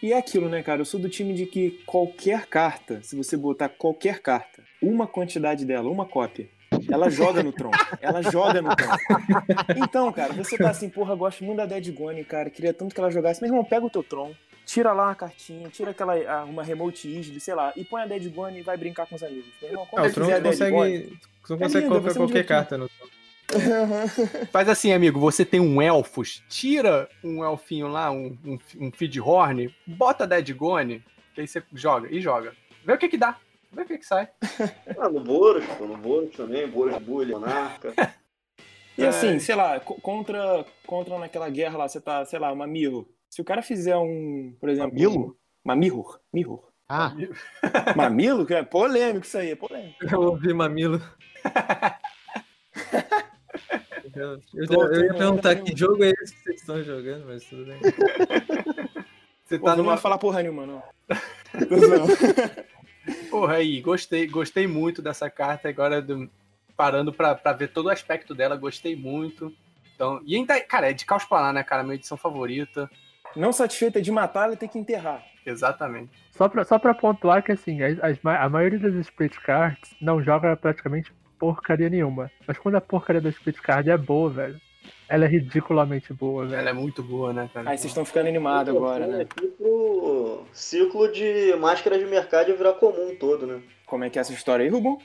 E 0.03 0.11
é 0.11 0.17
aquilo, 0.17 0.49
né, 0.49 0.61
cara? 0.63 0.81
Eu 0.81 0.85
sou 0.85 0.99
do 0.99 1.07
time 1.07 1.33
de 1.33 1.45
que 1.45 1.81
qualquer 1.85 2.47
carta, 2.47 3.01
se 3.03 3.15
você 3.15 3.37
botar 3.37 3.69
qualquer 3.69 4.19
carta, 4.19 4.63
uma 4.81 5.07
quantidade 5.07 5.63
dela, 5.63 5.89
uma 5.89 6.05
cópia, 6.05 6.49
ela 6.89 7.09
joga 7.09 7.43
no 7.43 7.51
tronco. 7.51 7.77
Ela 8.01 8.21
joga 8.23 8.61
no 8.61 8.75
tronco. 8.75 8.97
Então, 9.77 10.11
cara, 10.11 10.33
você 10.33 10.57
tá 10.57 10.69
assim, 10.69 10.89
porra, 10.89 11.13
gosto 11.15 11.43
muito 11.43 11.57
da 11.57 11.65
Dead 11.65 11.93
Gone, 11.93 12.23
cara. 12.23 12.49
Queria 12.49 12.73
tanto 12.73 12.95
que 12.95 12.99
ela 12.99 13.11
jogasse. 13.11 13.41
Meu 13.41 13.49
irmão, 13.49 13.63
pega 13.63 13.85
o 13.85 13.89
teu 13.89 14.01
tron, 14.01 14.33
tira 14.65 14.91
lá 14.93 15.07
uma 15.07 15.15
cartinha, 15.15 15.69
tira 15.69 15.91
aquela, 15.91 16.43
uma 16.45 16.63
remote 16.63 17.07
easily, 17.07 17.39
sei 17.39 17.53
lá, 17.53 17.73
e 17.75 17.83
põe 17.83 18.01
a 18.01 18.05
Dead 18.05 18.31
Gone 18.33 18.59
e 18.59 18.61
vai 18.63 18.77
brincar 18.77 19.05
com 19.07 19.15
os 19.15 19.23
amigos. 19.23 19.49
Meu 19.61 19.71
irmão, 19.71 19.85
quando 19.89 20.03
Ah, 20.03 20.07
o 20.07 20.13
você 20.13 20.21
fizer 20.21 20.33
a 20.35 20.41
Tron 20.41 20.49
Dead 20.51 20.69
Gone... 20.71 20.91
consegue, 21.01 21.19
consegue 21.47 21.75
linda, 21.75 21.87
colocar 21.87 22.09
você 22.13 22.19
não 22.19 22.25
qualquer 22.27 22.45
carta 22.45 22.77
no. 22.77 22.89
Faz 24.51 24.69
assim, 24.69 24.93
amigo, 24.93 25.19
você 25.19 25.43
tem 25.43 25.59
um 25.59 25.81
elfos, 25.81 26.41
tira 26.47 27.09
um 27.23 27.43
elfinho 27.43 27.87
lá, 27.87 28.09
um, 28.11 28.37
um, 28.45 28.57
um 28.79 28.91
feed 28.91 29.19
horn, 29.19 29.73
bota 29.85 30.25
Dead 30.25 30.53
Gone, 30.55 31.03
que 31.35 31.41
aí 31.41 31.47
você 31.47 31.61
joga, 31.73 32.07
e 32.09 32.21
joga. 32.21 32.53
Vê 32.85 32.93
o 32.93 32.97
que 32.97 33.09
que 33.09 33.17
dá, 33.17 33.37
vê 33.71 33.81
o 33.81 33.85
que 33.85 33.97
que 33.97 34.05
sai. 34.05 34.29
Ah, 34.97 35.09
no 35.09 35.19
Boros, 35.21 35.63
no 35.79 35.97
Boros 35.97 36.29
também, 36.35 36.67
Boros 36.67 36.97
Bully, 37.01 37.31
Monarca. 37.31 37.93
E 38.97 39.05
assim, 39.05 39.39
sei 39.39 39.55
lá, 39.55 39.79
co- 39.79 39.95
contra, 40.01 40.65
contra 40.85 41.17
naquela 41.17 41.49
guerra 41.49 41.77
lá, 41.77 41.87
você 41.87 41.99
tá, 41.99 42.23
sei 42.25 42.37
lá, 42.39 42.51
uma 42.51 42.67
mirror. 42.67 43.05
Se 43.31 43.41
o 43.41 43.45
cara 43.45 43.61
fizer 43.61 43.95
um, 43.95 44.53
por 44.59 44.67
exemplo... 44.67 44.91
Mamilo? 44.93 45.37
Uma 45.63 45.73
mirror, 45.75 46.19
mirror. 46.33 46.67
Ah, 46.89 47.13
Mamilo? 47.95 48.45
Que 48.45 48.55
é 48.55 48.61
polêmico 48.63 49.25
isso 49.25 49.37
aí, 49.37 49.51
é 49.51 49.55
polêmico. 49.55 49.95
Eu 50.11 50.21
ouvi 50.21 50.53
mamilo. 50.53 51.01
Eu, 54.13 54.41
eu, 54.53 54.67
Tô- 54.67 54.83
eu 54.87 55.05
ia 55.05 55.13
perguntar 55.13 55.55
que 55.55 55.77
jogo 55.77 56.03
é 56.03 56.09
esse 56.09 56.33
que 56.35 56.43
vocês 56.43 56.59
estão 56.59 56.83
jogando, 56.83 57.25
mas 57.27 57.45
tudo 57.45 57.65
bem. 57.65 57.79
Você 59.45 59.57
Pô, 59.57 59.65
tá 59.65 59.71
não 59.71 59.83
numa... 59.83 59.93
vai 59.93 60.01
falar 60.01 60.17
porra 60.17 60.41
nenhuma, 60.41 60.65
não. 60.65 60.83
Porra 63.29 63.55
aí, 63.55 63.79
gostei, 63.81 64.27
gostei 64.27 64.67
muito 64.67 65.01
dessa 65.01 65.29
carta 65.29 65.69
agora, 65.69 66.01
do- 66.01 66.29
parando 66.75 67.13
pra, 67.13 67.35
pra 67.35 67.53
ver 67.53 67.69
todo 67.71 67.85
o 67.85 67.89
aspecto 67.89 68.35
dela, 68.35 68.57
gostei 68.57 68.95
muito. 68.95 69.53
Então, 69.95 70.21
e 70.25 70.35
ainda, 70.35 70.59
cara, 70.61 70.89
é 70.89 70.93
de 70.93 71.05
caos 71.05 71.23
planar, 71.23 71.53
né, 71.53 71.63
cara, 71.63 71.83
minha 71.83 71.95
edição 71.95 72.17
favorita. 72.17 72.89
Não 73.35 73.51
satisfeita 73.51 74.01
de 74.01 74.11
matar, 74.11 74.45
ela 74.45 74.55
tem 74.55 74.69
que 74.69 74.79
enterrar. 74.79 75.23
Exatamente. 75.45 76.11
Só 76.31 76.47
pra, 76.47 76.63
só 76.63 76.77
pra 76.77 76.93
pontuar 76.93 77.43
que 77.43 77.51
assim, 77.51 77.81
as, 77.81 77.97
as 78.03 78.17
a 78.23 78.49
maioria 78.49 78.79
das 78.79 78.93
Split 78.95 79.35
Cards 79.37 79.95
não 79.99 80.21
joga 80.21 80.55
praticamente 80.55 81.11
porcaria 81.39 81.89
nenhuma. 81.89 82.29
Mas 82.47 82.57
quando 82.57 82.75
a 82.75 82.81
porcaria 82.81 83.21
da 83.21 83.29
Split 83.29 83.57
Card 83.57 83.89
é 83.89 83.97
boa, 83.97 84.29
velho, 84.29 84.61
ela 85.09 85.25
é 85.25 85.27
ridiculamente 85.27 86.13
boa, 86.13 86.45
velho. 86.45 86.59
Ela 86.59 86.69
é 86.69 86.73
muito 86.73 87.01
boa, 87.01 87.33
né, 87.33 87.49
cara? 87.53 87.69
Aí 87.69 87.77
vocês 87.77 87.91
estão 87.91 88.05
ficando 88.05 88.27
animados 88.27 88.73
agora, 88.75 89.07
né? 89.07 89.23
Aqui 89.23 89.47
pro 89.47 90.43
ciclo 90.53 91.11
de 91.11 91.55
máscaras 91.55 91.99
de 91.99 92.05
mercado 92.05 92.55
virar 92.55 92.73
comum 92.73 93.15
todo, 93.19 93.47
né? 93.47 93.61
Como 93.85 94.03
é 94.03 94.09
que 94.09 94.19
é 94.19 94.21
essa 94.21 94.31
história 94.31 94.63
aí, 94.63 94.69
Rubão? 94.69 94.99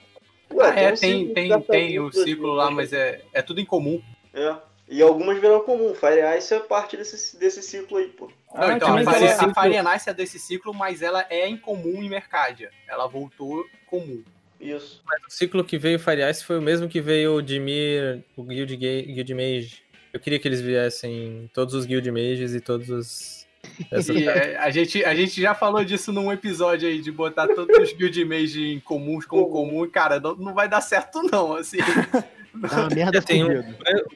Ah, 0.60 0.78
é, 0.78 0.92
um 0.92 0.96
tem, 0.96 1.34
tem, 1.34 1.44
de 1.44 1.50
cartas 1.50 1.66
tem 1.66 1.98
o 1.98 2.12
ciclo 2.12 2.52
lá, 2.52 2.70
mas 2.70 2.92
é, 2.92 3.22
é 3.32 3.42
tudo 3.42 3.60
em 3.60 3.64
comum. 3.64 4.00
É. 4.32 4.54
E 4.88 5.02
algumas 5.02 5.40
viram 5.40 5.60
comum. 5.60 5.94
Fire 5.94 6.38
Ice 6.38 6.54
é 6.54 6.60
parte 6.60 6.96
desse, 6.96 7.36
desse 7.38 7.60
ciclo 7.62 7.96
aí, 7.98 8.08
pô. 8.08 8.26
Não, 8.54 8.62
Ah, 8.62 8.72
então, 8.72 8.94
a 8.94 8.98
Fire, 8.98 9.18
tem 9.18 9.28
a 9.28 9.36
ciclo- 9.36 9.54
Fire 9.62 9.82
Nice 9.82 10.08
é 10.10 10.14
desse 10.14 10.38
ciclo, 10.38 10.72
mas 10.72 11.02
ela 11.02 11.26
é 11.28 11.48
incomum 11.48 12.02
em 12.02 12.08
Mercadia. 12.08 12.70
Ela 12.88 13.06
voltou 13.06 13.64
comum. 13.86 14.22
Isso. 14.60 15.02
O 15.26 15.30
ciclo 15.30 15.64
que 15.64 15.76
veio 15.76 15.98
Fire 15.98 16.22
Ice 16.30 16.44
foi 16.44 16.58
o 16.58 16.62
mesmo 16.62 16.88
que 16.88 17.00
veio 17.00 17.34
o 17.34 17.42
Dimir, 17.42 18.22
o 18.36 18.42
Guild, 18.44 18.76
Guild 18.76 19.34
Mage. 19.34 19.82
Eu 20.12 20.20
queria 20.20 20.38
que 20.38 20.48
eles 20.48 20.60
viessem 20.60 21.50
todos 21.52 21.74
os 21.74 21.84
Guild 21.84 22.10
Mages 22.10 22.54
e 22.54 22.60
todos 22.60 22.88
os. 22.88 23.46
Essa... 23.90 24.12
E 24.12 24.26
é, 24.26 24.56
a, 24.56 24.70
gente, 24.70 25.04
a 25.04 25.14
gente 25.14 25.40
já 25.42 25.52
falou 25.54 25.84
disso 25.84 26.12
num 26.12 26.32
episódio 26.32 26.88
aí, 26.88 27.02
de 27.02 27.10
botar 27.10 27.48
todos 27.48 27.76
os 27.76 27.92
Guild 27.92 28.24
Mage 28.24 28.64
em 28.64 28.80
comuns 28.80 29.26
como 29.26 29.50
comum, 29.50 29.84
e, 29.84 29.90
cara, 29.90 30.20
não, 30.20 30.36
não 30.36 30.54
vai 30.54 30.68
dar 30.68 30.80
certo 30.80 31.22
não, 31.24 31.54
assim. 31.54 31.78
tá 32.60 32.80
uma 32.80 32.88
merda 32.88 33.22
Tem 33.22 33.44
um-. 33.44 33.60
O 33.60 33.62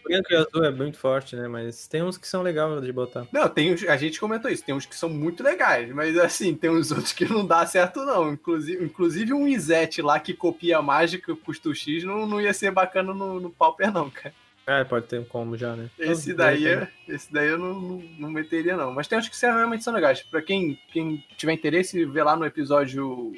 branco 0.09 0.27
e 0.31 0.35
o 0.35 0.39
azul 0.39 0.65
é 0.65 0.71
muito 0.71 0.99
forte, 0.99 1.37
né? 1.37 1.49
Mas 1.49 1.87
tem 1.87 2.03
uns 2.03 2.17
que 2.19 2.27
são 2.29 2.43
legais 2.43 2.81
de 2.83 2.93
botar. 2.93 3.27
Não, 3.33 3.49
tem 3.49 3.73
a 3.73 3.97
gente 3.97 4.21
comentou 4.21 4.51
isso, 4.51 4.65
tem 4.65 4.75
uns 4.75 4.87
que 4.87 4.97
são 4.97 5.09
muito 5.09 5.43
legais, 5.43 5.91
mas 5.93 6.17
assim, 6.19 6.55
tem 6.55 6.71
uns 6.71 6.91
outros 6.93 7.13
que 7.13 7.25
não 7.25 7.47
dá 7.47 7.65
certo 7.67 8.05
não. 8.05 8.33
Inclusive, 8.33 8.85
inclusive 8.85 9.33
um 9.33 9.47
Izete 9.49 10.03
lá 10.03 10.19
que 10.21 10.35
copia 10.35 10.79
a 10.79 10.83
mágica, 10.83 11.35
custo 11.37 11.75
X, 11.75 12.05
não, 12.05 12.27
não 12.27 12.41
ia 12.41 12.53
ser 12.53 12.71
bacana 12.71 13.13
no, 13.15 13.41
no 13.41 13.51
Pauper 13.51 13.93
não, 13.93 14.11
cara. 14.11 14.35
É, 14.67 14.85
pode 14.85 15.07
ter 15.07 15.19
um 15.19 15.25
combo 15.25 15.57
já, 15.57 15.75
né? 15.75 15.89
Esse 15.99 16.33
daí, 16.33 16.67
é, 16.67 16.75
repente. 16.81 16.93
esse 17.09 17.33
daí 17.33 17.49
eu 17.49 17.59
não, 17.59 17.81
não, 17.81 18.03
não 18.19 18.31
meteria, 18.31 18.77
não. 18.77 18.93
Mas 18.93 19.09
tem 19.09 19.19
uns 19.19 19.29
que 19.29 19.37
são- 19.37 19.53
realmente 19.57 19.83
são 19.83 19.93
legais. 19.93 20.23
Pra 20.23 20.41
quem, 20.41 20.79
quem 20.93 21.25
tiver 21.37 21.55
interesse, 21.55 22.05
vê 22.05 22.23
lá 22.23 22.37
no 22.37 22.45
episódio 22.45 23.33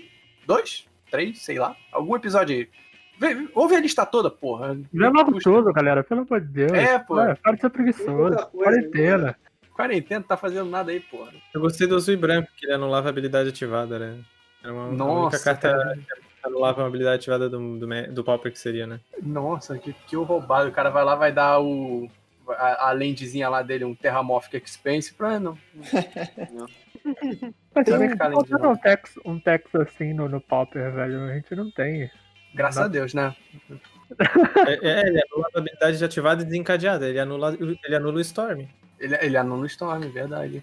2, 0.46 0.84
3, 1.10 1.40
sei 1.40 1.58
lá. 1.58 1.74
Algum 1.90 2.16
episódio 2.16 2.56
aí. 2.56 2.68
Vê, 3.22 3.48
ouve 3.54 3.76
a 3.76 3.80
lista 3.80 4.04
toda, 4.04 4.28
porra. 4.28 4.76
Vê 4.92 5.08
logo 5.08 5.38
tudo, 5.38 5.72
galera, 5.72 6.02
pelo 6.02 6.22
amor 6.22 6.40
de 6.40 6.48
Deus. 6.48 6.72
É, 6.72 6.98
pô. 6.98 7.14
Ué, 7.14 7.36
para 7.36 7.54
de 7.54 7.60
ser 7.60 7.70
preguiçoso. 7.70 8.10
Muita 8.10 8.46
coisa, 8.46 8.64
Quarentena. 8.64 9.36
Quarentena, 9.72 10.20
não 10.20 10.26
tá 10.26 10.36
fazendo 10.36 10.68
nada 10.68 10.90
aí, 10.90 10.98
porra. 10.98 11.30
Eu 11.54 11.60
gostei 11.60 11.86
do 11.86 11.94
azul 11.94 12.14
e 12.14 12.16
branco, 12.16 12.48
que 12.56 12.66
ele 12.66 12.74
anulava 12.74 13.08
a 13.08 13.10
habilidade 13.10 13.50
ativada, 13.50 13.96
né? 13.96 14.18
Era 14.60 14.72
uma, 14.72 14.82
a 14.82 14.88
única 14.88 15.04
Nossa, 15.04 15.44
carta 15.44 15.70
cara. 15.70 15.96
que 15.96 16.02
anulava 16.42 16.80
uma 16.80 16.88
habilidade 16.88 17.14
ativada 17.14 17.48
do, 17.48 17.78
do, 17.78 17.86
do 18.12 18.24
Pauper 18.24 18.50
que 18.50 18.58
seria, 18.58 18.88
né? 18.88 18.98
Nossa, 19.22 19.78
que, 19.78 19.92
que 19.92 20.16
roubado. 20.16 20.68
O 20.68 20.72
cara 20.72 20.90
vai 20.90 21.04
lá, 21.04 21.14
vai 21.14 21.30
dar 21.30 21.60
o. 21.60 22.10
A, 22.48 22.88
a 22.88 22.92
lendezinha 22.92 23.48
lá 23.48 23.62
dele, 23.62 23.84
um 23.84 23.94
Terramorphic 23.94 24.68
Expense 24.68 25.14
pra 25.14 25.38
não. 25.38 25.56
Mas 27.72 27.84
Tem 27.84 28.16
faltando 28.16 28.62
de 28.62 28.66
um 28.66 28.76
tex, 28.76 29.18
um 29.24 29.38
tex 29.38 29.72
assim 29.76 30.12
no, 30.12 30.28
no 30.28 30.40
Pauper, 30.40 30.92
velho. 30.92 31.22
A 31.22 31.34
gente 31.34 31.54
não 31.54 31.70
tem. 31.70 32.10
Graças 32.54 32.82
a 32.82 32.88
Deus, 32.88 33.14
né? 33.14 33.34
É, 34.66 34.72
é, 34.82 35.08
ele 35.08 35.22
anula 35.22 35.48
a 35.54 35.58
habilidade 35.58 36.04
ativada 36.04 36.42
e 36.42 36.44
desencadeada. 36.44 37.08
Ele 37.08 37.18
anula, 37.18 37.56
ele 37.58 37.96
anula 37.96 38.18
o 38.18 38.20
Storm. 38.20 38.66
Ele, 38.98 39.16
ele 39.20 39.36
anula 39.36 39.62
o 39.62 39.66
Storm, 39.66 40.00
verdade. 40.10 40.62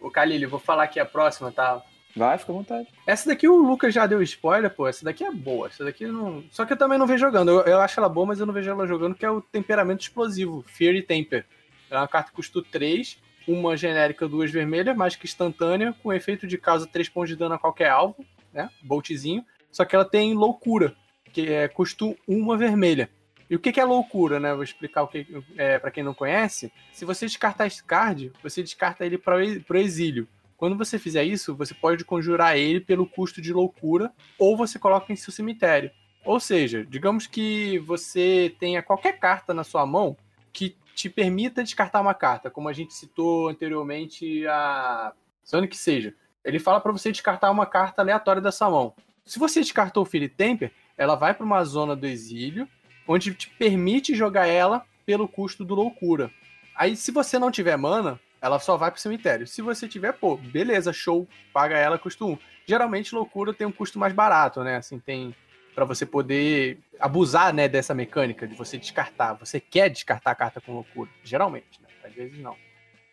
Ô, 0.00 0.10
Kalili, 0.10 0.44
eu 0.44 0.50
vou 0.50 0.60
falar 0.60 0.84
aqui 0.84 1.00
a 1.00 1.06
próxima, 1.06 1.50
tá? 1.50 1.82
Vai, 2.16 2.38
fica 2.38 2.50
à 2.50 2.54
vontade. 2.54 2.88
Essa 3.06 3.28
daqui 3.28 3.46
o 3.46 3.56
Lucas 3.56 3.92
já 3.92 4.06
deu 4.06 4.22
spoiler, 4.22 4.70
pô. 4.70 4.88
Essa 4.88 5.04
daqui 5.04 5.22
é 5.22 5.30
boa. 5.30 5.68
Essa 5.68 5.84
daqui 5.84 6.06
não. 6.06 6.42
Só 6.50 6.64
que 6.64 6.72
eu 6.72 6.76
também 6.76 6.98
não 6.98 7.06
vejo 7.06 7.26
jogando. 7.26 7.50
Eu, 7.50 7.60
eu 7.62 7.80
acho 7.80 8.00
ela 8.00 8.08
boa, 8.08 8.26
mas 8.26 8.40
eu 8.40 8.46
não 8.46 8.54
vejo 8.54 8.70
ela 8.70 8.86
jogando, 8.86 9.14
que 9.14 9.26
é 9.26 9.30
o 9.30 9.42
temperamento 9.42 10.00
explosivo, 10.00 10.64
Fear 10.66 10.94
e 10.94 11.02
Temper. 11.02 11.44
É 11.90 11.96
uma 11.96 12.08
carta 12.08 12.30
que 12.30 12.36
custa 12.36 12.62
3, 12.70 13.18
uma 13.46 13.76
genérica, 13.76 14.26
duas 14.26 14.50
vermelhas, 14.50 14.96
mágica 14.96 15.26
instantânea, 15.26 15.94
com 16.02 16.12
efeito 16.12 16.46
de 16.46 16.56
causa 16.56 16.86
3 16.86 17.08
pontos 17.10 17.30
de 17.30 17.36
dano 17.36 17.54
a 17.54 17.58
qualquer 17.58 17.90
alvo, 17.90 18.24
né? 18.52 18.70
Boltzinho. 18.82 19.44
Só 19.70 19.84
que 19.84 19.94
ela 19.94 20.04
tem 20.04 20.32
loucura, 20.32 20.96
que 21.36 21.52
é 21.52 21.68
custo 21.68 22.16
uma 22.26 22.56
vermelha. 22.56 23.10
E 23.50 23.54
o 23.54 23.58
que, 23.58 23.70
que 23.70 23.78
é 23.78 23.84
loucura, 23.84 24.40
né? 24.40 24.54
Vou 24.54 24.62
explicar 24.62 25.02
o 25.02 25.06
que 25.06 25.26
é, 25.58 25.78
para 25.78 25.90
quem 25.90 26.02
não 26.02 26.14
conhece. 26.14 26.72
Se 26.94 27.04
você 27.04 27.26
descartar 27.26 27.66
esse 27.66 27.84
card, 27.84 28.32
você 28.42 28.62
descarta 28.62 29.04
ele 29.04 29.18
para 29.18 29.36
o 29.36 29.76
exílio. 29.76 30.26
Quando 30.56 30.78
você 30.78 30.98
fizer 30.98 31.24
isso, 31.24 31.54
você 31.54 31.74
pode 31.74 32.06
conjurar 32.06 32.56
ele 32.56 32.80
pelo 32.80 33.06
custo 33.06 33.42
de 33.42 33.52
loucura, 33.52 34.10
ou 34.38 34.56
você 34.56 34.78
coloca 34.78 35.12
em 35.12 35.16
seu 35.16 35.30
cemitério. 35.30 35.90
Ou 36.24 36.40
seja, 36.40 36.86
digamos 36.88 37.26
que 37.26 37.78
você 37.80 38.56
tenha 38.58 38.82
qualquer 38.82 39.18
carta 39.18 39.52
na 39.52 39.62
sua 39.62 39.84
mão 39.84 40.16
que 40.54 40.74
te 40.94 41.10
permita 41.10 41.62
descartar 41.62 42.00
uma 42.00 42.14
carta, 42.14 42.50
como 42.50 42.70
a 42.70 42.72
gente 42.72 42.94
citou 42.94 43.50
anteriormente 43.50 44.46
a 44.46 45.12
Sonic 45.44 45.76
seja. 45.76 46.14
Ele 46.42 46.58
fala 46.58 46.80
para 46.80 46.92
você 46.92 47.12
descartar 47.12 47.50
uma 47.50 47.66
carta 47.66 48.00
aleatória 48.00 48.40
da 48.40 48.50
sua 48.50 48.70
mão. 48.70 48.94
Se 49.26 49.38
você 49.38 49.60
descartou 49.60 50.04
o 50.04 50.06
Philip 50.06 50.34
Temper, 50.34 50.72
ela 50.96 51.14
vai 51.14 51.34
para 51.34 51.44
uma 51.44 51.62
zona 51.64 51.94
do 51.94 52.06
exílio, 52.06 52.68
onde 53.06 53.34
te 53.34 53.48
permite 53.50 54.14
jogar 54.14 54.46
ela 54.46 54.84
pelo 55.04 55.28
custo 55.28 55.64
do 55.64 55.74
loucura. 55.74 56.30
Aí, 56.74 56.96
se 56.96 57.10
você 57.10 57.38
não 57.38 57.50
tiver 57.50 57.76
mana, 57.76 58.20
ela 58.40 58.58
só 58.58 58.76
vai 58.76 58.90
pro 58.90 59.00
cemitério. 59.00 59.46
Se 59.46 59.62
você 59.62 59.88
tiver, 59.88 60.12
pô, 60.12 60.36
beleza, 60.36 60.92
show, 60.92 61.26
paga 61.52 61.76
ela, 61.76 61.98
custa 61.98 62.24
um. 62.24 62.38
Geralmente, 62.66 63.14
loucura 63.14 63.54
tem 63.54 63.66
um 63.66 63.72
custo 63.72 63.98
mais 63.98 64.12
barato, 64.12 64.62
né? 64.62 64.76
Assim, 64.76 64.98
tem 64.98 65.34
para 65.74 65.84
você 65.84 66.06
poder 66.06 66.78
abusar, 66.98 67.52
né, 67.52 67.68
dessa 67.68 67.94
mecânica 67.94 68.48
de 68.48 68.54
você 68.54 68.78
descartar. 68.78 69.34
Você 69.34 69.60
quer 69.60 69.90
descartar 69.90 70.30
a 70.30 70.34
carta 70.34 70.60
com 70.60 70.72
loucura, 70.72 71.10
geralmente, 71.22 71.80
né? 71.82 71.88
Às 72.02 72.14
vezes 72.14 72.38
não. 72.38 72.56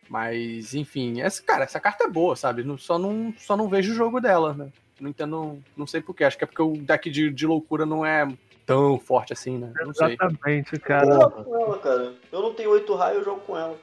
Mas, 0.09 0.73
enfim, 0.73 1.21
essa, 1.21 1.41
cara, 1.43 1.63
essa 1.63 1.79
carta 1.79 2.05
é 2.05 2.09
boa, 2.09 2.35
sabe? 2.35 2.63
Só, 2.77 2.97
não, 2.97 3.33
só 3.37 3.57
não 3.57 3.67
vejo 3.67 3.91
o 3.91 3.95
jogo 3.95 4.19
dela, 4.21 4.53
né? 4.53 4.71
Não 5.03 5.09
entendo, 5.09 5.61
não 5.75 5.85
sei 5.85 5.99
porquê. 5.99 6.23
Acho 6.23 6.37
que 6.37 6.45
é 6.45 6.47
porque 6.47 6.61
o 6.61 6.77
deck 6.77 7.09
de, 7.11 7.29
de 7.29 7.45
loucura 7.45 7.85
não 7.85 8.05
é 8.05 8.25
tão 8.65 8.97
forte 8.97 9.33
assim, 9.33 9.57
né? 9.57 9.73
Não 9.85 9.93
sei. 9.93 10.13
Exatamente, 10.13 10.75
Eu 10.75 10.79
cara. 10.79 11.13
jogo 11.13 11.43
com 11.43 11.55
ela, 11.61 11.79
cara. 11.79 12.13
Eu 12.31 12.41
não 12.41 12.53
tenho 12.53 12.69
8 12.69 12.95
raios, 12.95 13.17
eu 13.17 13.25
jogo 13.25 13.41
com 13.41 13.57
ela. 13.57 13.75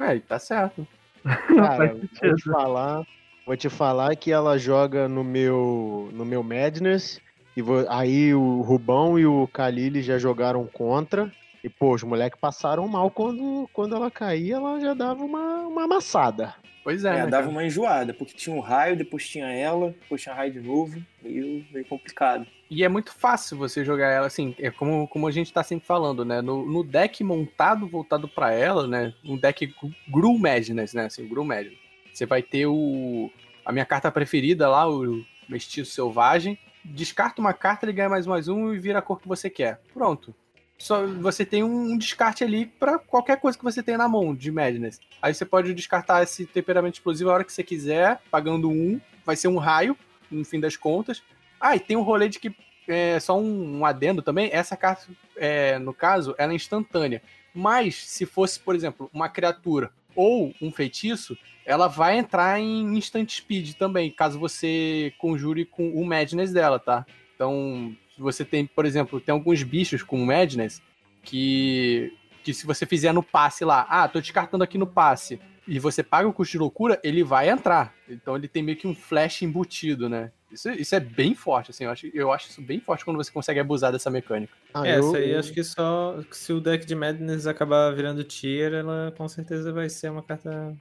É, 0.00 0.16
e 0.16 0.20
tá 0.20 0.40
certo. 0.40 0.84
Cara, 1.54 1.94
vou 1.94 2.34
te 2.34 2.42
falar, 2.50 3.06
vou 3.46 3.56
te 3.56 3.68
falar 3.68 4.16
que 4.16 4.32
ela 4.32 4.58
joga 4.58 5.06
no 5.08 5.22
meu 5.22 6.08
no 6.12 6.24
meu 6.24 6.42
Madness 6.42 7.20
e 7.56 7.60
vou- 7.62 7.84
aí 7.88 8.34
o 8.34 8.62
Rubão 8.62 9.18
e 9.18 9.26
o 9.26 9.46
Khalili 9.52 10.02
já 10.02 10.18
jogaram 10.18 10.66
contra 10.66 11.30
e 11.62 11.68
pô, 11.68 11.94
os 11.94 12.02
moleques 12.02 12.38
passaram 12.40 12.86
mal 12.88 13.10
quando 13.10 13.68
quando 13.72 13.94
ela 13.94 14.10
caía, 14.10 14.56
ela 14.56 14.80
já 14.80 14.94
dava 14.94 15.22
uma, 15.24 15.66
uma 15.66 15.84
amassada. 15.84 16.54
Pois 16.82 17.04
é, 17.04 17.08
É, 17.10 17.12
né, 17.12 17.26
dava 17.26 17.42
cara? 17.44 17.48
uma 17.50 17.64
enjoada, 17.64 18.14
porque 18.14 18.32
tinha 18.32 18.56
um 18.56 18.60
raio, 18.60 18.96
depois 18.96 19.28
tinha 19.28 19.52
ela, 19.52 19.90
depois 19.90 20.22
tinha 20.22 20.34
raio 20.34 20.52
de 20.52 20.60
novo. 20.60 20.98
Meio, 21.22 21.64
meio 21.70 21.84
complicado. 21.84 22.46
E 22.70 22.82
é 22.82 22.88
muito 22.88 23.12
fácil 23.12 23.58
você 23.58 23.84
jogar 23.84 24.08
ela, 24.08 24.26
assim, 24.26 24.54
é 24.58 24.70
como, 24.70 25.06
como 25.08 25.26
a 25.26 25.30
gente 25.30 25.52
tá 25.52 25.62
sempre 25.62 25.86
falando, 25.86 26.24
né? 26.24 26.40
No, 26.40 26.64
no 26.64 26.82
deck 26.82 27.22
montado, 27.22 27.86
voltado 27.86 28.26
pra 28.28 28.52
ela, 28.52 28.86
né? 28.86 29.12
Um 29.22 29.36
deck 29.36 29.74
Gru- 30.08 30.38
Madness, 30.38 30.94
né? 30.94 31.04
Assim, 31.04 31.28
Gru 31.28 31.44
Madness. 31.44 31.76
Você 32.14 32.24
vai 32.24 32.42
ter 32.42 32.66
o... 32.66 33.30
A 33.64 33.72
minha 33.72 33.84
carta 33.84 34.10
preferida 34.10 34.66
lá, 34.68 34.88
o 34.88 35.22
Mestiço 35.48 35.90
Selvagem. 35.92 36.58
Descarta 36.82 37.42
uma 37.42 37.52
carta, 37.52 37.84
ele 37.84 37.92
ganha 37.92 38.08
mais 38.08 38.26
mais 38.26 38.48
um 38.48 38.72
e 38.72 38.78
vira 38.78 39.00
a 39.00 39.02
cor 39.02 39.20
que 39.20 39.28
você 39.28 39.50
quer. 39.50 39.80
Pronto. 39.92 40.34
Só 40.80 41.06
você 41.06 41.44
tem 41.44 41.62
um 41.62 41.96
descarte 41.98 42.42
ali 42.42 42.64
pra 42.64 42.98
qualquer 42.98 43.38
coisa 43.38 43.56
que 43.56 43.62
você 43.62 43.82
tem 43.82 43.98
na 43.98 44.08
mão 44.08 44.34
de 44.34 44.50
Madness. 44.50 44.98
Aí 45.20 45.34
você 45.34 45.44
pode 45.44 45.74
descartar 45.74 46.22
esse 46.22 46.46
temperamento 46.46 46.94
explosivo 46.94 47.28
a 47.28 47.34
hora 47.34 47.44
que 47.44 47.52
você 47.52 47.62
quiser, 47.62 48.18
pagando 48.30 48.70
um. 48.70 48.98
Vai 49.24 49.36
ser 49.36 49.48
um 49.48 49.58
raio, 49.58 49.94
no 50.30 50.42
fim 50.42 50.58
das 50.58 50.76
contas. 50.76 51.22
Ah, 51.60 51.76
e 51.76 51.80
tem 51.80 51.98
um 51.98 52.02
rolê 52.02 52.30
de 52.30 52.38
que, 52.38 52.56
é, 52.88 53.20
só 53.20 53.38
um, 53.38 53.80
um 53.80 53.84
adendo 53.84 54.22
também, 54.22 54.48
essa 54.50 54.74
carta, 54.74 55.06
é, 55.36 55.78
no 55.78 55.92
caso, 55.92 56.34
ela 56.38 56.52
é 56.52 56.56
instantânea. 56.56 57.20
Mas, 57.54 57.96
se 57.96 58.24
fosse, 58.24 58.58
por 58.58 58.74
exemplo, 58.74 59.10
uma 59.12 59.28
criatura 59.28 59.92
ou 60.16 60.54
um 60.62 60.72
feitiço, 60.72 61.36
ela 61.66 61.88
vai 61.88 62.16
entrar 62.16 62.58
em 62.58 62.96
instant 62.96 63.30
speed 63.30 63.74
também, 63.74 64.10
caso 64.10 64.38
você 64.38 65.12
conjure 65.18 65.66
com 65.66 65.90
o 65.90 66.06
Madness 66.06 66.54
dela, 66.54 66.78
tá? 66.78 67.04
Então, 67.34 67.94
você 68.20 68.44
tem, 68.44 68.66
por 68.66 68.84
exemplo, 68.84 69.20
tem 69.20 69.32
alguns 69.32 69.62
bichos 69.62 70.02
com 70.02 70.18
Madness 70.24 70.80
que, 71.22 72.12
que 72.42 72.52
se 72.52 72.66
você 72.66 72.84
fizer 72.86 73.12
no 73.12 73.22
passe 73.22 73.64
lá, 73.64 73.86
ah, 73.88 74.08
tô 74.08 74.20
descartando 74.20 74.64
aqui 74.64 74.76
no 74.78 74.86
passe, 74.86 75.40
e 75.68 75.78
você 75.78 76.02
paga 76.02 76.26
o 76.26 76.32
custo 76.32 76.52
de 76.52 76.58
loucura, 76.58 76.98
ele 77.04 77.22
vai 77.22 77.48
entrar. 77.48 77.94
Então 78.08 78.34
ele 78.34 78.48
tem 78.48 78.62
meio 78.62 78.76
que 78.76 78.88
um 78.88 78.94
flash 78.94 79.42
embutido, 79.42 80.08
né? 80.08 80.32
Isso, 80.50 80.68
isso 80.70 80.94
é 80.96 81.00
bem 81.00 81.32
forte, 81.34 81.70
assim. 81.70 81.84
Eu 81.84 81.90
acho, 81.90 82.06
eu 82.12 82.32
acho 82.32 82.48
isso 82.48 82.60
bem 82.60 82.80
forte 82.80 83.04
quando 83.04 83.16
você 83.18 83.30
consegue 83.30 83.60
abusar 83.60 83.92
dessa 83.92 84.10
mecânica. 84.10 84.52
Ah, 84.74 84.84
É, 84.86 84.96
eu- 84.96 84.98
essa 85.08 85.18
aí 85.18 85.30
eu- 85.30 85.38
acho 85.38 85.52
que 85.52 85.62
só 85.62 86.18
se 86.32 86.52
o 86.52 86.60
deck 86.60 86.84
de 86.84 86.94
Madness 86.96 87.46
acabar 87.46 87.94
virando 87.94 88.24
tier, 88.24 88.72
ela 88.72 89.14
com 89.16 89.28
certeza 89.28 89.72
vai 89.72 89.88
ser 89.88 90.10
uma 90.10 90.22
carta. 90.22 90.74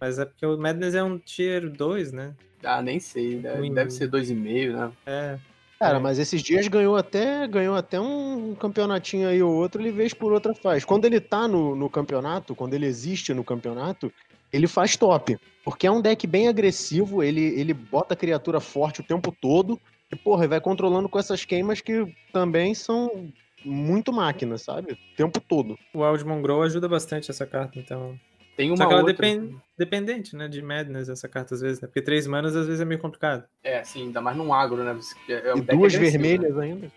Mas 0.00 0.18
é 0.18 0.24
porque 0.26 0.46
o 0.46 0.56
Madness 0.56 0.94
é 0.94 1.02
um 1.02 1.18
tier 1.18 1.68
2, 1.68 2.12
né? 2.12 2.34
Ah, 2.62 2.80
nem 2.80 3.00
sei. 3.00 3.36
Deve, 3.40 3.58
Ruim. 3.58 3.74
deve 3.74 3.90
ser 3.90 4.06
2,5, 4.08 4.76
né? 4.76 4.92
É. 5.06 5.38
Cara, 5.78 5.98
É. 5.98 6.00
mas 6.00 6.18
esses 6.18 6.42
dias 6.42 6.66
ganhou 6.68 6.96
até, 6.96 7.46
ganhou 7.46 7.76
até 7.76 8.00
um 8.00 8.54
campeonatinho 8.54 9.28
aí 9.28 9.42
ou 9.42 9.52
outro, 9.54 9.80
ele 9.80 9.92
vez 9.92 10.14
por 10.14 10.32
outra 10.32 10.54
faz. 10.54 10.84
Quando 10.84 11.04
ele 11.04 11.20
tá 11.20 11.46
no, 11.46 11.76
no 11.76 11.90
campeonato, 11.90 12.54
quando 12.54 12.74
ele 12.74 12.86
existe 12.86 13.34
no 13.34 13.44
campeonato, 13.44 14.12
ele 14.52 14.66
faz 14.66 14.96
top. 14.96 15.38
Porque 15.64 15.86
é 15.86 15.90
um 15.90 16.00
deck 16.00 16.26
bem 16.26 16.48
agressivo, 16.48 17.22
ele, 17.22 17.42
ele 17.42 17.74
bota 17.74 18.14
a 18.14 18.16
criatura 18.16 18.60
forte 18.60 19.00
o 19.00 19.04
tempo 19.04 19.34
todo, 19.40 19.80
e 20.10 20.16
porra, 20.16 20.42
ele 20.42 20.50
vai 20.50 20.60
controlando 20.60 21.08
com 21.08 21.18
essas 21.18 21.44
queimas 21.44 21.80
que 21.80 22.06
também 22.32 22.74
são 22.74 23.32
muito 23.64 24.12
máquinas, 24.12 24.62
sabe? 24.62 24.92
O 24.92 25.16
tempo 25.16 25.40
todo. 25.40 25.76
O 25.92 26.04
Aldmon 26.04 26.40
Grow 26.40 26.62
ajuda 26.62 26.88
bastante 26.88 27.30
essa 27.30 27.44
carta, 27.44 27.78
então. 27.78 28.18
Tem 28.56 28.70
uma 28.70 28.76
Só 28.78 28.86
que 28.86 28.92
ela 28.92 29.02
outra. 29.02 29.14
depende, 29.14 29.54
dependente, 29.78 30.34
né, 30.34 30.48
de 30.48 30.62
Madness 30.62 31.08
essa 31.08 31.28
carta 31.28 31.54
às 31.54 31.60
vezes, 31.60 31.80
né? 31.80 31.86
Porque 31.88 32.00
três 32.00 32.26
manas 32.26 32.56
às 32.56 32.66
vezes 32.66 32.80
é 32.80 32.84
meio 32.84 33.00
complicado. 33.00 33.44
É, 33.62 33.84
sim, 33.84 34.04
ainda 34.04 34.20
mais 34.20 34.36
num 34.36 34.52
agro, 34.54 34.82
né? 34.82 34.98
É, 35.28 35.54
um 35.54 35.58
e 35.58 35.62
duas 35.62 35.92
né? 35.92 35.98
vermelhas 35.98 36.58
ainda. 36.58 36.90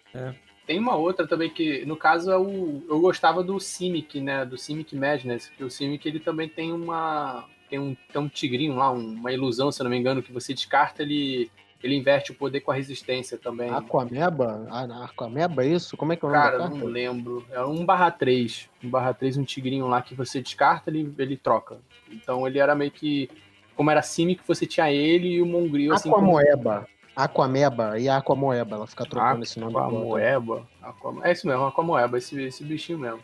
Tem 0.65 0.79
uma 0.79 0.95
outra 0.95 1.27
também 1.27 1.49
que, 1.49 1.83
no 1.85 1.97
caso, 1.97 2.31
é 2.31 2.37
o. 2.37 2.83
Eu 2.87 3.01
gostava 3.01 3.43
do 3.43 3.59
Simic, 3.59 4.21
né? 4.21 4.45
Do 4.45 4.57
Simic 4.57 4.95
Madness. 4.95 5.49
Que 5.57 5.63
o 5.63 5.69
Simic 5.69 6.07
ele 6.07 6.19
também 6.19 6.47
tem 6.47 6.71
uma. 6.71 7.45
Tem 7.69 7.79
um, 7.79 7.95
tem 8.13 8.21
um 8.21 8.29
tigrinho 8.29 8.75
lá, 8.75 8.91
um- 8.91 9.13
uma 9.15 9.31
ilusão, 9.31 9.71
se 9.71 9.81
eu 9.81 9.83
não 9.83 9.91
me 9.91 9.97
engano, 9.97 10.21
que 10.23 10.31
você 10.31 10.53
descarta, 10.53 11.01
ele. 11.01 11.51
Ele 11.81 11.95
inverte 11.95 12.31
o 12.31 12.35
poder 12.35 12.59
com 12.59 12.71
a 12.71 12.75
resistência 12.75 13.37
também. 13.37 13.69
Aquameba? 13.69 14.67
Ah, 14.69 15.05
Aquameba, 15.05 15.65
isso? 15.65 15.95
Como 15.95 16.11
é 16.11 16.15
que 16.17 16.25
é 16.25 16.27
o 16.27 16.31
nome 16.31 16.43
Cara, 16.43 16.57
da 16.57 16.63
carta? 16.65 16.77
não 16.77 16.85
lembro. 16.87 17.45
É 17.51 17.63
um 17.63 17.85
barra 17.85 18.11
3. 18.11 18.69
Um 18.83 18.89
barra 18.89 19.13
3, 19.13 19.37
um 19.37 19.43
tigrinho 19.45 19.87
lá 19.87 20.01
que 20.01 20.13
você 20.13 20.41
descarta, 20.41 20.89
ele, 20.89 21.13
ele 21.17 21.37
troca. 21.37 21.77
Então 22.11 22.45
ele 22.45 22.59
era 22.59 22.75
meio 22.75 22.91
que. 22.91 23.29
Como 23.77 23.89
era 23.89 24.01
Simic, 24.01 24.41
você 24.45 24.65
tinha 24.65 24.91
ele 24.91 25.29
e 25.35 25.41
o 25.41 25.45
Mongril, 25.45 25.93
assim. 25.93 26.09
como- 26.09 26.37
Aquamoeba. 26.37 26.85
Aquameba 27.15 27.99
e 27.99 28.07
Aquamoeba, 28.09 28.75
ela 28.75 28.87
fica 28.87 29.05
trocando 29.05 29.43
esse 29.43 29.59
nome. 29.59 29.73
Aquamoeba. 29.75 30.67
Aquamo... 30.81 31.25
É 31.25 31.31
isso 31.31 31.47
mesmo, 31.47 31.65
Aquamoeba, 31.65 32.17
esse, 32.17 32.41
esse 32.43 32.63
bichinho 32.63 32.97
mesmo. 32.99 33.19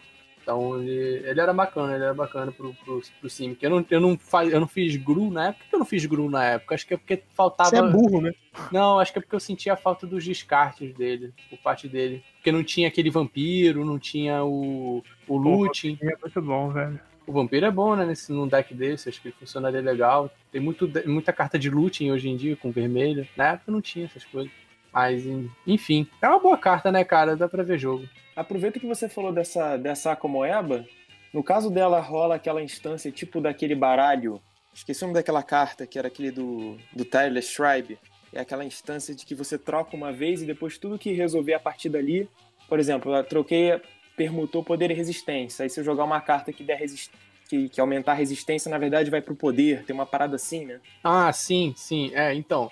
Então 0.45 0.79
ele, 0.79 1.23
ele 1.27 1.41
era 1.41 1.51
bacana, 1.51 1.95
ele 1.95 2.03
era 2.03 2.13
bacana 2.13 2.51
pro, 2.51 2.71
pro, 2.75 3.01
pro 3.19 3.29
Sim. 3.29 3.57
Eu 3.59 3.69
não, 3.71 3.85
eu, 3.89 3.99
não 3.99 4.15
faz, 4.15 4.53
eu 4.53 4.59
não 4.59 4.67
fiz 4.67 4.95
Gru 4.95 5.31
na 5.31 5.47
época. 5.47 5.63
Por 5.63 5.69
que 5.69 5.75
eu 5.75 5.79
não 5.79 5.85
fiz 5.87 6.05
Gru 6.05 6.29
na 6.29 6.45
época? 6.45 6.75
Acho 6.75 6.85
que 6.85 6.93
é 6.93 6.97
porque 6.97 7.23
faltava. 7.33 7.71
Você 7.71 7.77
é 7.77 7.81
burro, 7.81 8.21
né? 8.21 8.31
Não, 8.71 8.99
acho 8.99 9.11
que 9.11 9.17
é 9.17 9.21
porque 9.23 9.35
eu 9.35 9.39
sentia 9.39 9.73
a 9.73 9.75
falta 9.75 10.05
dos 10.05 10.23
descartes 10.23 10.93
dele, 10.93 11.33
por 11.49 11.57
parte 11.57 11.87
dele. 11.87 12.23
Porque 12.35 12.51
não 12.51 12.63
tinha 12.63 12.87
aquele 12.87 13.09
vampiro, 13.09 13.83
não 13.83 13.97
tinha 13.97 14.43
o, 14.43 15.03
o 15.27 15.35
Looting. 15.35 15.97
É 15.99 16.15
muito 16.21 16.41
bom, 16.43 16.69
velho. 16.69 16.99
O 17.25 17.31
vampiro 17.33 17.65
é 17.65 17.71
bom, 17.71 17.95
né? 17.95 18.05
Nesse, 18.05 18.31
num 18.31 18.47
deck 18.47 18.71
desse, 18.71 19.09
acho 19.09 19.19
que 19.19 19.29
ele 19.29 19.35
funcionaria 19.39 19.81
legal. 19.81 20.29
Tem 20.51 20.61
muito, 20.61 20.87
muita 21.07 21.33
carta 21.33 21.57
de 21.57 21.71
looting 21.71 22.11
hoje 22.11 22.29
em 22.29 22.37
dia 22.37 22.55
com 22.55 22.71
vermelho. 22.71 23.27
Na 23.35 23.53
época 23.53 23.71
não 23.71 23.81
tinha 23.81 24.05
essas 24.05 24.23
coisas. 24.23 24.51
Mas, 24.93 25.25
enfim, 25.65 26.07
é 26.21 26.29
uma 26.29 26.39
boa 26.39 26.57
carta, 26.57 26.91
né, 26.91 27.03
cara? 27.03 27.35
Dá 27.35 27.49
pra 27.49 27.63
ver 27.63 27.79
jogo. 27.79 28.07
Aproveita 28.36 28.79
que 28.79 28.86
você 28.86 29.07
falou 29.07 29.31
dessa, 29.31 29.77
dessa 29.77 30.11
Akomoeba. 30.11 30.86
No 31.33 31.41
caso 31.41 31.69
dela, 31.69 32.01
rola 32.01 32.36
aquela 32.36 32.61
instância 32.61 33.11
tipo 33.11 33.39
daquele 33.39 33.75
baralho. 33.75 34.41
Esqueci 34.73 35.03
o 35.03 35.07
nome 35.07 35.13
daquela 35.13 35.41
carta, 35.41 35.88
que 35.88 35.97
era 35.97 36.09
aquele 36.09 36.31
do, 36.31 36.77
do 36.93 37.05
Tireless 37.05 37.55
Tribe. 37.55 37.97
É 38.33 38.41
aquela 38.41 38.65
instância 38.65 39.15
de 39.15 39.25
que 39.25 39.33
você 39.33 39.57
troca 39.57 39.95
uma 39.95 40.11
vez 40.11 40.41
e 40.41 40.45
depois 40.45 40.77
tudo 40.77 40.99
que 40.99 41.13
resolver 41.13 41.53
a 41.53 41.59
partir 41.59 41.88
dali. 41.88 42.29
Por 42.67 42.77
exemplo, 42.77 43.15
eu 43.15 43.23
troquei, 43.23 43.79
permutou 44.17 44.61
poder 44.61 44.91
e 44.91 44.93
resistência. 44.93 45.63
Aí 45.63 45.69
se 45.69 45.79
eu 45.79 45.83
jogar 45.86 46.03
uma 46.03 46.19
carta 46.19 46.51
que 46.51 46.63
der 46.63 46.77
resistência. 46.77 47.25
Que, 47.47 47.69
que 47.69 47.79
aumentar 47.79 48.13
a 48.13 48.15
resistência, 48.15 48.71
na 48.71 48.77
verdade, 48.79 49.11
vai 49.11 49.21
pro 49.21 49.36
poder. 49.36 49.86
Tem 49.86 49.93
uma 49.93 50.05
parada 50.05 50.36
assim, 50.36 50.65
né? 50.65 50.81
Ah, 51.03 51.31
sim, 51.31 51.73
sim. 51.77 52.11
É, 52.13 52.33
então. 52.33 52.71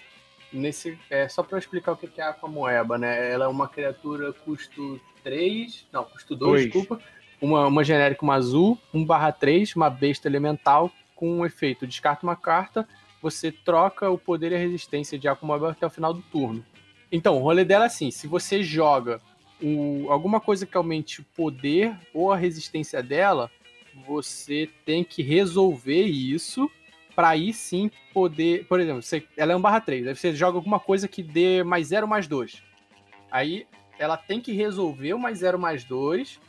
Nesse, 0.52 0.98
é, 1.10 1.28
só 1.30 1.44
para 1.44 1.60
explicar 1.60 1.92
o 1.92 1.98
que 1.98 2.20
é 2.20 2.24
a 2.24 2.30
Aquamoeba, 2.30 2.98
né? 2.98 3.32
Ela 3.32 3.46
é 3.46 3.48
uma 3.48 3.68
criatura 3.68 4.34
custo 4.34 5.00
3. 5.24 5.88
Não, 5.92 6.04
custo 6.04 6.36
2, 6.36 6.52
Dois. 6.52 6.64
desculpa. 6.66 7.00
Uma, 7.42 7.68
uma 7.68 7.84
genérica, 7.84 8.24
uma 8.24 8.36
azul, 8.36 8.78
1 8.94 9.04
barra 9.06 9.32
3, 9.32 9.76
uma 9.76 9.90
besta 9.90 10.28
elemental 10.28 10.92
com 11.16 11.40
um 11.40 11.46
efeito. 11.46 11.86
Descarta 11.86 12.26
uma 12.26 12.36
carta, 12.36 12.88
você 13.22 13.52
troca 13.52 14.10
o 14.10 14.18
poder 14.18 14.52
e 14.52 14.56
a 14.56 14.60
resistência 14.60 15.18
de 15.20 15.28
Aquamoeba 15.28 15.72
até 15.72 15.86
o 15.86 15.90
final 15.90 16.14
do 16.14 16.22
turno. 16.22 16.64
Então, 17.12 17.38
o 17.38 17.40
rolê 17.42 17.66
dela 17.66 17.86
é 17.86 17.88
assim: 17.88 18.12
se 18.12 18.28
você 18.28 18.64
joga 18.64 19.20
o- 19.62 20.08
alguma 20.10 20.40
coisa 20.40 20.66
que 20.66 20.76
aumente 20.78 21.22
o 21.22 21.26
poder 21.36 21.96
ou 22.14 22.32
a 22.32 22.38
resistência 22.38 23.04
dela, 23.04 23.52
você 24.08 24.70
tem 24.86 25.04
que 25.04 25.22
resolver 25.22 26.04
isso 26.04 26.70
para 27.16 27.30
aí 27.30 27.54
sim 27.54 27.92
poder. 28.14 28.66
Por 28.68 28.80
exemplo, 28.80 29.02
você- 29.04 29.24
ela 29.38 29.52
é 29.52 29.56
1 29.56 29.62
barra 29.62 29.80
3, 29.82 30.08
aí 30.08 30.16
você 30.16 30.34
joga 30.34 30.58
alguma 30.58 30.80
coisa 30.80 31.08
que 31.08 31.22
dê 31.22 31.62
mais 31.64 31.88
0 31.88 32.08
mais 32.08 32.26
2. 32.28 32.64
Aí 33.30 33.68
ela 34.00 34.18
tem 34.18 34.40
que 34.42 34.52
resolver 34.52 35.14
o 35.14 35.20
mais 35.20 35.40
0 35.40 35.58
mais 35.60 35.84
2 35.84 36.40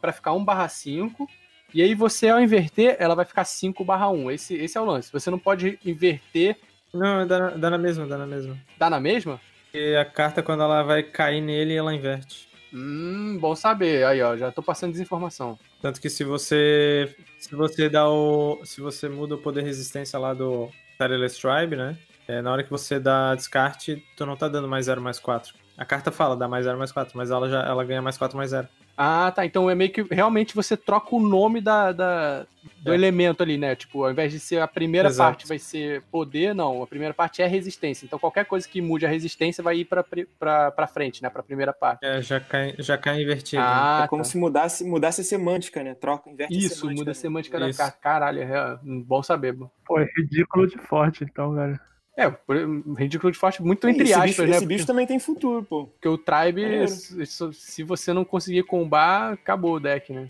para 0.00 0.12
ficar 0.12 0.32
1 0.32 0.44
barra 0.44 0.68
5. 0.68 1.28
E 1.72 1.82
aí 1.82 1.94
você, 1.94 2.28
ao 2.28 2.40
inverter, 2.40 2.96
ela 3.00 3.14
vai 3.14 3.24
ficar 3.24 3.44
5 3.44 3.84
barra 3.84 4.08
1. 4.08 4.30
Esse, 4.30 4.54
esse 4.54 4.78
é 4.78 4.80
o 4.80 4.84
lance. 4.84 5.12
Você 5.12 5.30
não 5.30 5.38
pode 5.38 5.78
inverter. 5.84 6.56
Não, 6.92 7.26
dá, 7.26 7.38
na- 7.38 7.50
dá 7.50 7.70
na 7.70 7.78
mesma, 7.78 8.06
dá 8.06 8.16
na 8.18 8.26
mesma. 8.26 8.56
Dá 8.78 8.88
na 8.88 9.00
mesma? 9.00 9.40
E 9.72 9.96
a 9.96 10.04
carta, 10.04 10.42
quando 10.42 10.62
ela 10.62 10.82
vai 10.84 11.02
cair 11.02 11.40
nele, 11.40 11.74
ela 11.74 11.92
inverte. 11.92 12.48
Hum, 12.72 13.38
bom 13.40 13.56
saber. 13.56 14.04
Aí, 14.06 14.22
ó, 14.22 14.36
já 14.36 14.52
tô 14.52 14.62
passando 14.62 14.92
desinformação. 14.92 15.58
Tanto 15.82 16.00
que 16.00 16.08
se 16.08 16.22
você. 16.22 17.14
Se 17.38 17.54
você 17.54 17.88
dá 17.88 18.08
o. 18.08 18.60
Se 18.64 18.80
você 18.80 19.08
muda 19.08 19.34
o 19.34 19.38
poder 19.38 19.62
resistência 19.62 20.18
lá 20.18 20.32
do 20.34 20.68
Tireless 20.98 21.40
Tribe, 21.40 21.76
né? 21.76 21.96
É, 22.28 22.40
na 22.40 22.52
hora 22.52 22.62
que 22.62 22.70
você 22.70 22.98
dá 23.00 23.34
descarte, 23.34 24.02
tu 24.16 24.24
não 24.24 24.36
tá 24.36 24.48
dando 24.48 24.66
mais 24.68 24.86
0 24.86 25.00
mais 25.00 25.18
4. 25.18 25.54
A 25.76 25.84
carta 25.84 26.12
fala, 26.12 26.36
dá 26.36 26.46
mais 26.46 26.64
0 26.64 26.78
mais 26.78 26.92
4, 26.92 27.16
mas 27.16 27.30
ela 27.30 27.48
já 27.48 27.60
ela 27.62 27.82
ganha 27.84 28.00
mais 28.00 28.16
4 28.16 28.36
mais 28.36 28.50
0. 28.50 28.68
Ah, 28.96 29.32
tá. 29.34 29.44
Então 29.44 29.68
é 29.68 29.74
meio 29.74 29.90
que 29.90 30.02
realmente 30.02 30.54
você 30.54 30.76
troca 30.76 31.16
o 31.16 31.20
nome 31.20 31.60
da, 31.60 31.90
da- 31.90 32.46
do 32.78 32.92
É. 32.92 32.94
elemento 32.94 33.42
ali, 33.42 33.58
né? 33.58 33.74
Tipo, 33.74 34.04
ao 34.04 34.10
invés 34.12 34.30
de 34.30 34.38
ser 34.38 34.60
a 34.62 34.68
primeira 34.68 35.08
Exato. 35.08 35.30
parte 35.32 35.48
vai 35.48 35.58
ser 35.58 36.02
poder, 36.12 36.54
não. 36.54 36.80
A 36.80 36.86
primeira 36.86 37.12
parte 37.12 37.42
é 37.42 37.46
resistência. 37.48 38.06
Então 38.06 38.20
qualquer 38.20 38.44
coisa 38.44 38.68
que 38.68 38.80
mude 38.80 39.04
a 39.04 39.08
resistência 39.08 39.64
vai 39.64 39.78
ir 39.78 39.84
pra, 39.86 40.04
pra, 40.38 40.70
pra 40.70 40.86
frente, 40.86 41.20
né? 41.24 41.28
Pra 41.28 41.42
primeira 41.42 41.72
parte. 41.72 42.04
É, 42.06 42.22
já 42.22 42.38
cai, 42.38 42.76
já 42.78 42.96
cai 42.96 43.20
invertido. 43.20 43.60
Ah, 43.66 44.02
é 44.04 44.08
como 44.08 44.22
tá. 44.22 44.28
se 44.28 44.38
mudasse, 44.38 44.84
mudasse 44.84 45.22
a 45.22 45.24
semântica, 45.24 45.82
né? 45.82 45.94
Troca, 45.94 46.30
inverte 46.30 46.54
a 46.54 46.56
Isso, 46.56 46.76
semântica. 46.76 47.00
muda 47.00 47.10
a 47.10 47.14
né? 47.14 47.20
semântica 47.20 47.58
da 47.58 47.68
Isso. 47.68 47.78
carta. 47.78 47.98
Caralho, 48.00 48.42
é 48.42 48.78
bom 48.84 49.24
saber. 49.24 49.56
Pô, 49.84 49.98
é 49.98 50.06
ridículo 50.16 50.68
de 50.68 50.78
forte, 50.78 51.24
então, 51.24 51.52
velho. 51.52 51.80
É, 52.16 52.30
por- 52.30 52.56
ridículo 52.96 53.32
de 53.32 53.38
forte, 53.38 53.60
muito 53.62 53.88
entre 53.88 54.04
esse 54.04 54.12
aspas, 54.12 54.28
bicho, 54.30 54.42
né? 54.42 54.50
Esse 54.50 54.60
Porque, 54.60 54.74
bicho 54.74 54.86
também 54.86 55.06
tem 55.06 55.18
futuro, 55.18 55.64
pô. 55.64 55.86
porque 55.86 56.08
o 56.08 56.16
Tribe, 56.16 56.62
Maneiro. 56.62 56.88
se, 56.88 57.82
você 57.82 58.12
não 58.12 58.24
conseguir 58.24 58.62
combar, 58.62 59.32
acabou 59.32 59.74
o 59.74 59.80
deck, 59.80 60.12
né? 60.12 60.28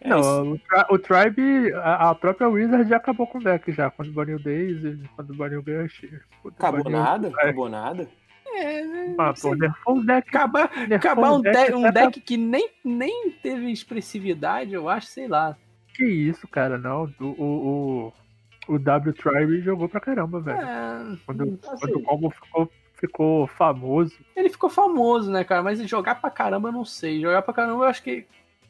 É 0.00 0.08
não, 0.08 0.52
o, 0.52 0.60
o 0.90 0.98
Tribe, 0.98 1.72
a, 1.74 2.10
a 2.10 2.14
própria 2.14 2.48
Wizard 2.48 2.88
já 2.88 2.96
acabou 2.96 3.26
com 3.26 3.38
o 3.38 3.42
deck 3.42 3.70
já. 3.72 3.90
Quando 3.90 4.12
baniu 4.12 4.36
o 4.36 4.42
Daisy, 4.42 5.00
quando 5.16 5.34
baniu 5.34 5.58
o 5.58 5.62
Gush. 5.62 6.06
Acabou 6.56 6.84
baniu- 6.84 6.98
nada? 7.00 7.28
É. 7.28 7.30
Acabou 7.30 7.68
nada? 7.68 8.08
Ah, 9.18 9.34
pô, 9.40 9.50
o 9.92 10.04
deck. 10.04 10.28
Acabar, 10.28 10.70
acabar 10.94 11.32
um, 11.32 11.40
deck, 11.42 11.74
um 11.74 11.90
deck 11.90 12.20
que 12.20 12.36
nem, 12.36 12.70
nem 12.84 13.30
teve 13.42 13.70
expressividade, 13.70 14.72
eu 14.72 14.88
acho, 14.88 15.08
sei 15.08 15.28
lá. 15.28 15.56
Que 15.94 16.04
isso, 16.04 16.46
cara, 16.48 16.78
não. 16.78 17.12
O, 17.20 17.24
o, 17.24 17.32
o, 17.42 18.12
o 18.68 18.78
W 18.78 19.12
Tribe 19.14 19.60
jogou 19.62 19.88
pra 19.88 20.00
caramba, 20.00 20.40
velho. 20.40 20.60
É, 20.60 21.16
Quando, 21.26 21.42
assim. 21.42 21.58
quando 21.80 21.96
o 21.96 22.02
combo 22.02 22.30
ficou, 22.30 22.70
ficou 22.94 23.46
famoso. 23.46 24.14
ele 24.36 24.48
ficou 24.48 24.70
famoso, 24.70 25.30
né, 25.30 25.44
cara? 25.44 25.62
Mas 25.62 25.80
jogar 25.88 26.16
pra 26.16 26.30
caramba 26.30 26.68
eu 26.68 26.72
não 26.72 26.84
sei. 26.84 27.20
Jogar 27.20 27.42
pra 27.42 27.54
caramba 27.54 27.84
eu 27.84 27.88
acho 27.88 28.02
que. 28.02 28.26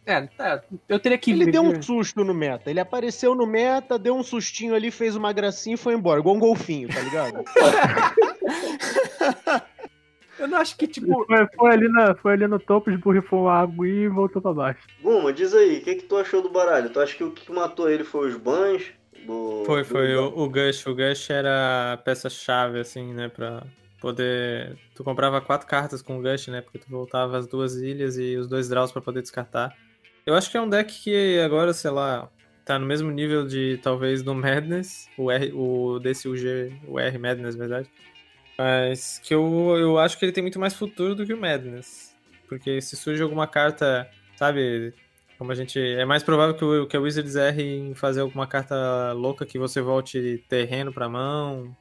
É, 0.07 0.26
é, 0.38 0.62
eu 0.88 0.99
teria 0.99 1.18
que 1.18 1.32
Ele 1.32 1.44
ver. 1.44 1.53
deu 1.53 1.62
um 1.62 1.82
susto 1.82 2.24
no 2.24 2.32
meta. 2.32 2.70
Ele 2.70 2.80
apareceu 2.80 3.34
no 3.34 3.46
meta, 3.46 3.99
deu 3.99 4.16
um 4.16 4.22
sustinho 4.22 4.74
ali, 4.74 4.90
fez 4.90 5.14
uma 5.14 5.34
gracinha 5.34 5.74
e 5.74 5.78
foi 5.78 5.92
embora. 5.92 6.20
Igual 6.20 6.36
um 6.36 6.40
golfinho, 6.40 6.88
tá 6.88 7.01
ligado? 7.01 7.44
Eu 10.38 10.46
não 10.46 10.59
acho 10.59 10.76
que, 10.76 10.86
tipo. 10.86 11.24
Foi, 11.26 11.46
foi 11.57 11.72
ali 11.72 11.88
na, 11.88 12.14
foi 12.14 12.32
ali 12.34 12.46
no 12.46 12.61
topo, 12.61 12.90
esborrifou 12.90 13.49
a 13.49 13.61
água 13.62 13.88
e 13.88 14.07
voltou 14.09 14.40
pra 14.40 14.53
baixo. 14.53 14.80
Guma, 15.03 15.32
diz 15.32 15.53
aí, 15.53 15.78
o 15.78 15.82
que, 15.82 15.96
que 15.96 16.05
tu 16.05 16.16
achou 16.16 16.40
do 16.40 16.49
baralho? 16.49 16.90
Tu 16.90 17.01
acha 17.01 17.16
que 17.16 17.24
o 17.24 17.32
que 17.32 17.51
matou 17.53 17.90
ele 17.90 18.05
foi 18.05 18.28
os 18.28 18.36
bans? 18.36 18.84
Do, 19.29 19.62
Foi, 19.66 19.83
do- 19.83 19.85
foi. 19.89 20.16
O, 20.16 20.26
o 20.41 20.49
Gush. 20.49 20.87
O 20.87 20.95
Gush 20.95 21.31
era 21.31 21.93
a 21.93 21.97
peça-chave, 21.99 22.81
assim, 22.81 23.12
né? 23.14 23.29
Pra 23.29 23.62
poder. 24.01 24.76
Tu 24.95 25.05
comprava 25.05 25.41
quatro 25.41 25.66
cartas 25.68 26.01
com 26.03 26.18
o 26.18 26.22
Gush, 26.22 26.49
né? 26.49 26.61
Porque 26.62 26.79
tu 26.79 26.89
voltava 26.89 27.37
as 27.37 27.47
duas 27.47 27.74
ilhas 27.76 28.16
e 28.18 28.37
os 28.37 28.49
dois 28.49 28.68
draws 28.68 28.91
pra 28.91 29.03
poder 29.03 29.22
descartar. 29.22 29.76
Eu 30.26 30.35
acho 30.35 30.51
que 30.51 30.57
é 30.57 30.61
um 30.61 30.68
deck 30.68 30.93
que 31.03 31.39
agora, 31.41 31.72
sei 31.72 31.91
lá, 31.91 32.29
tá 32.64 32.79
no 32.79 32.87
mesmo 32.87 33.11
nível 33.11 33.47
de 33.47 33.79
talvez 33.83 34.22
do 34.22 34.35
Madness, 34.35 35.09
o 35.16 35.31
R, 35.31 35.53
o 35.55 35.99
desse 35.99 36.29
UG, 36.29 36.81
o 36.87 36.99
R 36.99 37.18
Madness, 37.18 37.55
na 37.55 37.61
verdade. 37.66 37.91
Mas 38.57 39.18
que 39.24 39.35
eu, 39.35 39.76
eu 39.79 39.99
acho 39.99 40.18
que 40.18 40.24
ele 40.24 40.33
tem 40.33 40.43
muito 40.43 40.59
mais 40.59 40.74
futuro 40.74 41.14
do 41.14 41.24
que 41.24 41.33
o 41.33 41.41
Madness. 41.41 42.14
Porque 42.49 42.81
se 42.81 42.97
surge 42.97 43.22
alguma 43.22 43.47
carta, 43.47 44.09
sabe, 44.37 44.93
como 45.39 45.53
a 45.53 45.55
gente. 45.55 45.78
É 45.78 46.05
mais 46.05 46.22
provável 46.22 46.55
que, 46.55 46.64
o, 46.64 46.86
que 46.86 46.97
a 46.97 47.01
Wizards 47.01 47.36
erre 47.36 47.62
em 47.62 47.95
fazer 47.95 48.20
alguma 48.20 48.47
carta 48.47 49.12
louca 49.12 49.47
que 49.47 49.59
você 49.59 49.80
volte 49.80 50.45
terreno 50.49 50.93
pra 50.93 51.09
mão, 51.09 51.74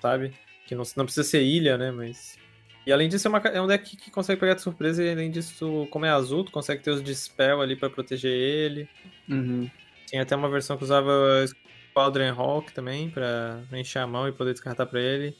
sabe? 0.00 0.32
Que 0.66 0.74
não, 0.74 0.82
não 0.96 1.04
precisa 1.04 1.28
ser 1.28 1.42
ilha, 1.42 1.76
né? 1.76 1.90
Mas. 1.90 2.38
E 2.86 2.92
além 2.92 3.08
disso, 3.08 3.28
é, 3.28 3.30
uma 3.30 3.38
é 3.38 3.60
um 3.60 3.66
deck 3.66 3.96
que 3.96 4.10
consegue 4.10 4.40
pegar 4.40 4.54
de 4.54 4.62
surpresa, 4.62 5.04
e 5.04 5.10
além 5.10 5.30
disso, 5.30 5.86
como 5.90 6.04
é 6.04 6.10
azul, 6.10 6.42
tu 6.42 6.50
consegue 6.50 6.82
ter 6.82 6.90
os 6.90 7.02
Dispel 7.02 7.60
ali 7.60 7.76
pra 7.76 7.88
proteger 7.88 8.32
ele. 8.32 8.88
Uhum. 9.28 9.70
Tinha 10.06 10.22
até 10.22 10.34
uma 10.34 10.48
versão 10.48 10.76
que 10.76 10.82
usava 10.82 11.44
Squadron 11.92 12.34
Hawk 12.36 12.72
também, 12.72 13.08
pra 13.08 13.62
encher 13.74 14.00
a 14.00 14.06
mão 14.06 14.26
e 14.26 14.32
poder 14.32 14.52
descartar 14.52 14.86
pra 14.86 15.00
ele. 15.00 15.36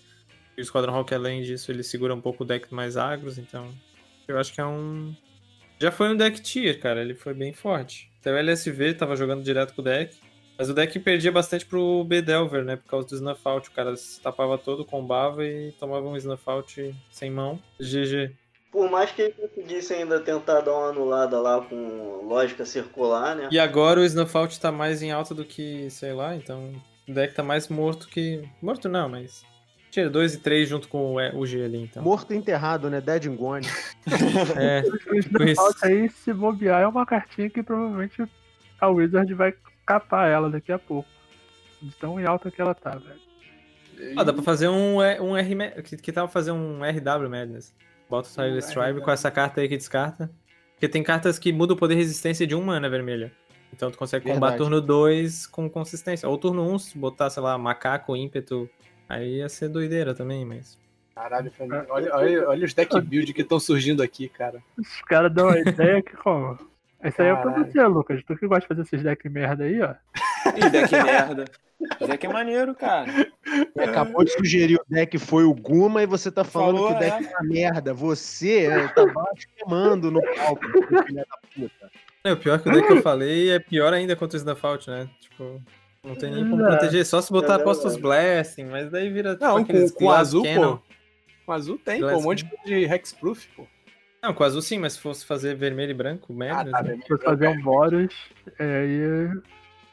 E 0.56 0.60
o 0.60 0.64
Squadron 0.64 0.94
Hawk, 0.94 1.12
além 1.12 1.42
disso, 1.42 1.72
ele 1.72 1.82
segura 1.82 2.14
um 2.14 2.20
pouco 2.20 2.44
o 2.44 2.46
deck 2.46 2.72
mais 2.72 2.96
agros, 2.96 3.38
então. 3.38 3.68
Eu 4.28 4.38
acho 4.38 4.52
que 4.52 4.60
é 4.60 4.64
um. 4.66 5.16
Já 5.82 5.90
foi 5.90 6.10
um 6.10 6.16
deck 6.16 6.40
tier, 6.40 6.78
cara. 6.78 7.00
Ele 7.00 7.12
foi 7.12 7.34
bem 7.34 7.52
forte. 7.52 8.08
Até 8.20 8.32
o 8.32 8.36
LSV 8.36 8.94
tava 8.94 9.16
jogando 9.16 9.42
direto 9.42 9.74
com 9.74 9.80
o 9.80 9.84
deck. 9.84 10.16
Mas 10.56 10.70
o 10.70 10.74
deck 10.74 10.96
perdia 11.00 11.32
bastante 11.32 11.66
pro 11.66 12.04
Bedelver, 12.04 12.64
né? 12.64 12.76
Por 12.76 12.88
causa 12.88 13.08
do 13.08 13.16
Snuff 13.16 13.40
Out. 13.44 13.68
O 13.68 13.72
cara 13.72 13.96
se 13.96 14.20
tapava 14.20 14.56
todo, 14.56 14.84
combava 14.84 15.44
e 15.44 15.72
tomava 15.72 16.06
um 16.06 16.16
Snuff 16.16 16.44
Out 16.46 16.94
sem 17.10 17.32
mão. 17.32 17.58
GG. 17.80 18.30
Por 18.70 18.88
mais 18.88 19.10
que 19.10 19.22
ele 19.22 19.32
conseguisse 19.32 19.92
ainda 19.92 20.20
tentar 20.20 20.60
dar 20.60 20.72
uma 20.72 20.90
anulada 20.90 21.40
lá 21.40 21.60
com 21.60 22.28
lógica 22.28 22.64
circular, 22.64 23.34
né? 23.34 23.48
E 23.50 23.58
agora 23.58 23.98
o 23.98 24.04
Snuff 24.04 24.36
Out 24.36 24.60
tá 24.60 24.70
mais 24.70 25.02
em 25.02 25.10
alta 25.10 25.34
do 25.34 25.44
que, 25.44 25.90
sei 25.90 26.12
lá, 26.12 26.36
então 26.36 26.72
o 27.08 27.12
deck 27.12 27.34
tá 27.34 27.42
mais 27.42 27.66
morto 27.66 28.06
que. 28.06 28.48
Morto 28.62 28.88
não, 28.88 29.08
mas. 29.08 29.44
Tira 29.92 30.08
2 30.08 30.34
e 30.34 30.38
3 30.40 30.68
junto 30.68 30.88
com 30.88 31.14
o 31.14 31.20
E- 31.20 31.30
o 31.36 31.44
G 31.46 31.62
ali, 31.64 31.82
então. 31.84 32.02
Morto 32.02 32.32
e 32.32 32.36
enterrado, 32.36 32.88
né? 32.88 32.98
Dead 33.00 33.26
and 33.26 33.36
gone. 33.36 33.66
É, 34.58 34.82
O 35.12 35.14
Snap 35.18 35.58
Out 35.58 35.78
aí, 35.84 36.08
se 36.08 36.32
bobear, 36.32 36.80
é 36.80 36.86
uma 36.88 37.04
cartinha 37.06 37.48
que 37.50 37.62
provavelmente 37.62 38.24
a 38.80 38.88
Wizard 38.88 39.32
vai 39.34 39.54
capar 39.86 40.28
ela 40.30 40.48
daqui 40.50 40.72
a 40.72 40.78
pouco. 40.78 41.08
De 41.80 41.90
tão 41.96 42.18
em 42.18 42.24
alta 42.24 42.50
que 42.50 42.60
ela 42.60 42.74
tá, 42.74 42.92
velho. 42.96 44.14
ah, 44.16 44.24
dá 44.24 44.32
pra 44.32 44.42
fazer 44.42 44.68
um, 44.68 45.02
E- 45.02 45.20
um 45.20 45.36
R. 45.36 45.82
Que, 45.82 45.96
que 45.98 46.10
tal 46.12 46.26
fazer 46.26 46.52
um 46.52 46.80
RW 46.82 47.28
Madness? 47.28 47.74
Bota 48.08 48.28
o 48.28 48.32
Um 48.32 48.58
Tribe 48.60 48.98
RW. 48.98 49.02
com 49.04 49.10
essa 49.10 49.30
carta 49.30 49.60
aí 49.60 49.68
que 49.68 49.76
descarta. 49.76 50.30
Porque 50.74 50.88
tem 50.88 51.02
cartas 51.02 51.38
que 51.38 51.52
mudam 51.52 51.76
o 51.76 51.78
poder 51.78 51.94
e 51.94 51.98
resistência 51.98 52.46
de 52.46 52.54
um 52.54 52.62
mana 52.64 52.88
vermelha. 52.88 53.30
Então 53.72 53.90
tu 53.90 53.98
consegue 53.98 54.24
combar 54.26 54.50
Verdade. 54.50 54.58
turno 54.58 54.80
2 54.80 55.46
com 55.46 55.68
consistência. 55.68 56.28
Ou 56.28 56.36
turno 56.38 56.62
1, 56.68 56.72
um, 56.74 56.78
se 56.78 56.96
botar, 56.98 57.30
sei 57.30 57.42
lá, 57.42 57.56
macaco, 57.58 58.16
ímpeto, 58.16 58.68
aí 59.08 59.38
ia 59.38 59.48
ser 59.48 59.68
doideira 59.68 60.14
também, 60.14 60.44
mas. 60.44 60.78
Caralho, 61.14 61.50
Fernando, 61.50 61.86
olha, 61.90 62.14
olha, 62.14 62.48
olha 62.48 62.64
os 62.64 62.74
deck 62.74 62.98
build 63.02 63.32
que 63.32 63.42
estão 63.42 63.60
surgindo 63.60 64.02
aqui, 64.02 64.28
cara. 64.28 64.62
Os 64.78 65.02
caras 65.02 65.32
dão 65.32 65.48
uma 65.48 65.58
ideia 65.58 66.02
que 66.02 66.16
como. 66.16 66.58
Esse 67.02 67.20
aí 67.20 67.28
é 67.28 67.34
pra 67.34 67.50
você, 67.50 67.84
Lucas. 67.84 68.22
Tu 68.24 68.36
que 68.36 68.46
gosta 68.46 68.60
de 68.60 68.68
fazer 68.68 68.82
esses 68.82 69.02
decks 69.02 69.30
merda 69.30 69.64
aí, 69.64 69.82
ó. 69.82 69.94
Ih, 70.56 70.70
deck 70.70 70.92
merda. 70.92 71.44
Deck 72.06 72.26
é 72.26 72.28
maneiro, 72.28 72.74
cara. 72.74 73.10
Ele 73.44 73.84
acabou 73.84 74.24
de 74.24 74.32
sugerir 74.32 74.76
o 74.76 74.84
deck 74.88 75.18
foi 75.18 75.44
o 75.44 75.52
Guma 75.52 76.02
e 76.02 76.06
você 76.06 76.30
tá 76.30 76.44
falando 76.44 76.76
Falou, 76.76 76.88
que 76.90 76.94
o 76.94 76.98
deck 76.98 77.24
é 77.24 77.28
uma 77.28 77.42
merda. 77.42 77.92
Você 77.94 78.66
é, 78.66 78.88
tá 78.88 79.04
blasfemando 79.04 80.10
no 80.10 80.22
palco, 80.22 80.64
seu 80.64 81.04
filho 81.04 81.16
da 81.16 81.38
puta. 81.54 81.90
É, 82.24 82.32
o 82.32 82.36
pior 82.36 82.60
que 82.60 82.68
o 82.68 82.72
deck 82.72 82.86
que 82.86 82.92
eu 82.92 83.02
falei 83.02 83.50
é 83.50 83.58
pior 83.58 83.92
ainda 83.92 84.14
contra 84.14 84.38
da 84.44 84.54
Fault, 84.54 84.88
né? 84.88 85.08
Tipo, 85.20 85.60
não 86.04 86.14
tem 86.16 86.30
nem 86.32 86.48
como 86.48 86.64
É. 86.64 86.68
proteger, 86.68 87.06
só 87.06 87.20
se 87.20 87.30
botar 87.32 87.54
É 87.54 87.56
Apostos. 87.60 87.96
Blessing, 87.96 88.64
mas 88.64 88.90
daí 88.90 89.08
vira 89.10 89.32
tipo 89.34 89.44
Não, 89.44 89.54
com, 89.56 89.62
aqueles 89.62 89.90
com 89.92 90.10
azul, 90.10 90.42
Cannon. 90.42 90.76
pô. 90.76 90.82
Com 91.46 91.52
azul 91.52 91.78
tem, 91.78 92.00
pô, 92.00 92.06
um 92.16 92.22
monte 92.22 92.48
de 92.64 92.84
hexproof, 92.84 93.46
pô. 93.56 93.66
Não, 94.22 94.32
com 94.32 94.44
azul 94.44 94.62
sim, 94.62 94.78
mas 94.78 94.92
se 94.94 95.00
fosse 95.00 95.24
fazer 95.26 95.54
vermelho 95.56 95.90
e 95.90 95.94
branco, 95.94 96.32
Ah, 96.32 96.36
merda. 96.36 96.70
tá, 96.70 96.82
né? 96.82 96.90
beleza. 96.90 97.06
Se 97.06 97.12
eu 97.12 97.18
fazer 97.18 97.48
um 97.48 97.60
Boros, 97.60 98.14
é, 98.58 98.64
aí. 98.80 99.28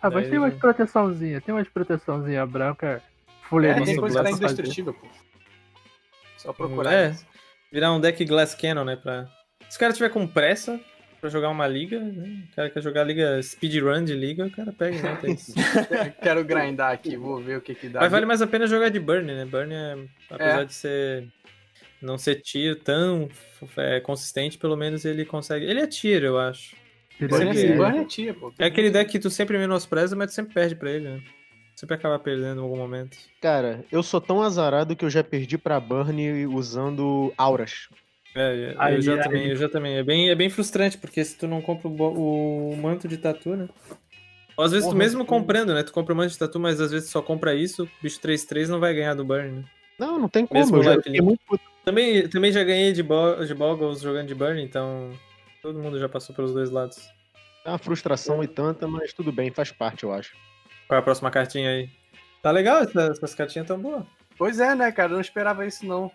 Ah, 0.01 0.09
mas 0.09 0.21
Daí 0.23 0.29
tem 0.29 0.39
umas 0.39 0.53
proteçãozinhas, 0.55 1.43
tem 1.43 1.53
umas 1.53 1.67
proteçãozinha 1.67 2.45
branca 2.45 2.87
É, 2.87 3.01
fuleirinha. 3.49 3.85
tem 3.85 3.95
Nossa, 3.95 4.01
coisa 4.01 4.17
que 4.19 4.23
tá 4.23 4.31
indestrutível, 4.45 4.93
pô. 4.93 5.07
Só 6.37 6.53
procurar. 6.53 6.93
É, 6.93 7.15
virar 7.71 7.91
um 7.91 7.99
deck 7.99 8.23
Glass 8.25 8.55
Cannon, 8.55 8.85
né? 8.85 8.95
Pra... 8.95 9.27
Se 9.69 9.75
o 9.77 9.79
cara 9.79 9.93
tiver 9.93 10.09
com 10.09 10.25
pressa 10.25 10.79
pra 11.19 11.29
jogar 11.29 11.49
uma 11.49 11.67
liga, 11.67 11.99
né? 11.99 12.43
o 12.51 12.55
cara 12.55 12.69
quer 12.69 12.81
jogar 12.81 13.03
liga 13.03 13.41
speedrun 13.43 14.03
de 14.03 14.13
liga, 14.13 14.45
o 14.45 14.51
cara 14.51 14.71
pega, 14.71 15.01
né? 15.01 15.17
Quero 16.21 16.43
grindar 16.43 16.91
aqui, 16.93 17.15
vou 17.17 17.41
ver 17.41 17.57
o 17.57 17.61
que 17.61 17.75
que 17.75 17.89
dá. 17.89 17.99
Mas 17.99 18.11
vale 18.11 18.25
mais 18.25 18.41
a 18.41 18.47
pena 18.47 18.65
jogar 18.67 18.89
de 18.89 18.99
Burn, 18.99 19.25
né? 19.25 19.45
Burn 19.45 19.73
é, 19.73 19.97
apesar 20.29 20.61
É. 20.61 20.65
de 20.65 20.73
ser 20.73 21.27
não 22.01 22.17
ser 22.17 22.35
tier 22.41 22.75
tão 22.77 23.27
é, 23.77 23.99
consistente, 23.99 24.57
pelo 24.57 24.77
menos 24.77 25.03
ele 25.05 25.25
consegue. 25.25 25.65
Ele 25.65 25.81
é 25.81 25.87
tier, 25.87 26.23
eu 26.23 26.37
acho. 26.39 26.75
Burn 27.19 27.33
é 27.33 27.49
é, 27.49 27.53
sempre- 27.53 27.67
assim, 27.67 27.77
burn 27.77 27.97
é 27.99 28.05
tia, 28.05 28.33
pô. 28.33 28.53
É 28.57 28.65
aquele 28.65 28.89
deck 28.89 29.11
que 29.11 29.19
tu 29.19 29.29
sempre 29.29 29.57
menospreza, 29.57 30.15
mas 30.15 30.31
tu 30.31 30.35
sempre 30.35 30.53
perde 30.53 30.75
pra 30.75 30.89
ele, 30.91 31.09
né? 31.09 31.21
Sempre 31.75 31.95
acaba 31.95 32.17
perdendo 32.19 32.59
em 32.59 32.63
algum 32.63 32.77
momento. 32.77 33.17
Cara, 33.41 33.83
eu 33.91 34.03
sou 34.03 34.19
tão 34.19 34.41
azarado 34.41 34.95
que 34.95 35.03
eu 35.05 35.09
já 35.09 35.23
perdi 35.23 35.57
pra 35.57 35.79
Burn 35.79 36.45
usando 36.47 37.33
auras. 37.37 37.87
É, 38.35 38.73
eu 38.75 38.79
Aí- 38.81 39.01
já 39.01 39.13
aí- 39.15 39.23
também, 39.23 39.47
eu 39.47 39.55
já 39.55 39.69
também. 39.69 39.97
É 39.97 40.03
bem, 40.03 40.29
é 40.29 40.35
bem 40.35 40.49
frustrante, 40.49 40.97
porque 40.97 41.23
se 41.23 41.37
tu 41.37 41.47
não 41.47 41.61
compra 41.61 41.87
o, 41.87 42.71
o 42.71 42.77
manto 42.77 43.07
de 43.07 43.17
tatu, 43.17 43.55
né? 43.55 43.67
Ou 44.55 44.63
às 44.65 44.71
vezes 44.71 44.85
tu 44.85 44.91
Porra, 44.91 44.97
mesmo 44.99 45.21
sim. 45.21 45.27
comprando, 45.27 45.73
né? 45.73 45.83
Tu 45.83 45.91
compra 45.93 46.13
o 46.13 46.17
manto 46.17 46.31
de 46.31 46.37
tatu, 46.37 46.59
mas 46.59 46.79
às 46.81 46.91
vezes 46.91 47.09
tu 47.09 47.13
só 47.13 47.21
compra 47.21 47.55
isso, 47.55 47.83
o 47.83 47.89
bicho 48.03 48.19
3-3 48.19 48.69
não 48.69 48.79
vai 48.79 48.93
ganhar 48.93 49.13
do 49.13 49.23
burn, 49.23 49.51
né? 49.51 49.63
Não, 49.97 50.19
não 50.19 50.29
tem 50.29 50.45
como. 50.45 50.59
Mesmo 50.59 50.77
eu 50.77 50.83
já 50.83 50.95
muito 51.21 51.41
puto. 51.47 51.63
Também, 51.83 52.27
também 52.27 52.51
já 52.51 52.63
ganhei 52.63 52.91
de, 52.93 53.01
bo 53.01 53.35
de 53.43 53.53
Boggles 53.53 54.01
jogando 54.01 54.27
de 54.27 54.35
burn, 54.35 54.61
então 54.61 55.09
todo 55.61 55.79
mundo 55.79 55.97
já 55.97 56.07
passou 56.07 56.35
pelos 56.35 56.53
dois 56.53 56.69
lados. 56.69 57.09
É 57.65 57.69
uma 57.69 57.77
frustração 57.77 58.43
e 58.43 58.47
tanta, 58.47 58.87
mas 58.87 59.11
tudo 59.13 59.31
bem, 59.31 59.51
faz 59.51 59.71
parte, 59.71 60.03
eu 60.03 60.13
acho. 60.13 60.35
Qual 60.87 60.97
é 60.97 60.99
a 60.99 61.03
próxima 61.03 61.31
cartinha 61.31 61.69
aí? 61.69 61.89
Tá 62.41 62.51
legal, 62.51 62.81
essas, 62.83 63.17
essas 63.17 63.35
cartinhas 63.35 63.67
tão 63.67 63.79
boas. 63.79 64.03
Pois 64.39 64.59
é, 64.59 64.73
né, 64.73 64.89
cara? 64.91 65.09
Eu 65.11 65.15
não 65.15 65.21
esperava 65.21 65.65
isso, 65.65 65.85
não. 65.85 66.09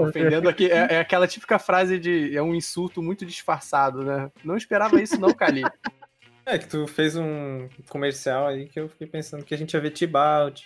Ofendendo 0.00 0.48
aqui. 0.48 0.70
É, 0.70 0.94
é 0.94 1.00
aquela 1.00 1.26
típica 1.26 1.58
frase 1.58 1.98
de. 1.98 2.34
É 2.34 2.40
um 2.40 2.54
insulto 2.54 3.02
muito 3.02 3.26
disfarçado, 3.26 4.02
né? 4.04 4.30
Não 4.44 4.56
esperava 4.56 5.02
isso, 5.02 5.20
não, 5.20 5.34
Kali. 5.34 5.62
É 6.46 6.58
que 6.58 6.68
tu 6.68 6.86
fez 6.86 7.16
um 7.16 7.70
comercial 7.88 8.48
aí 8.48 8.66
que 8.68 8.78
eu 8.78 8.86
fiquei 8.90 9.06
pensando 9.06 9.42
que 9.42 9.54
a 9.54 9.56
gente 9.56 9.72
ia 9.72 9.80
ver 9.80 9.88
Tibalt. 9.92 10.60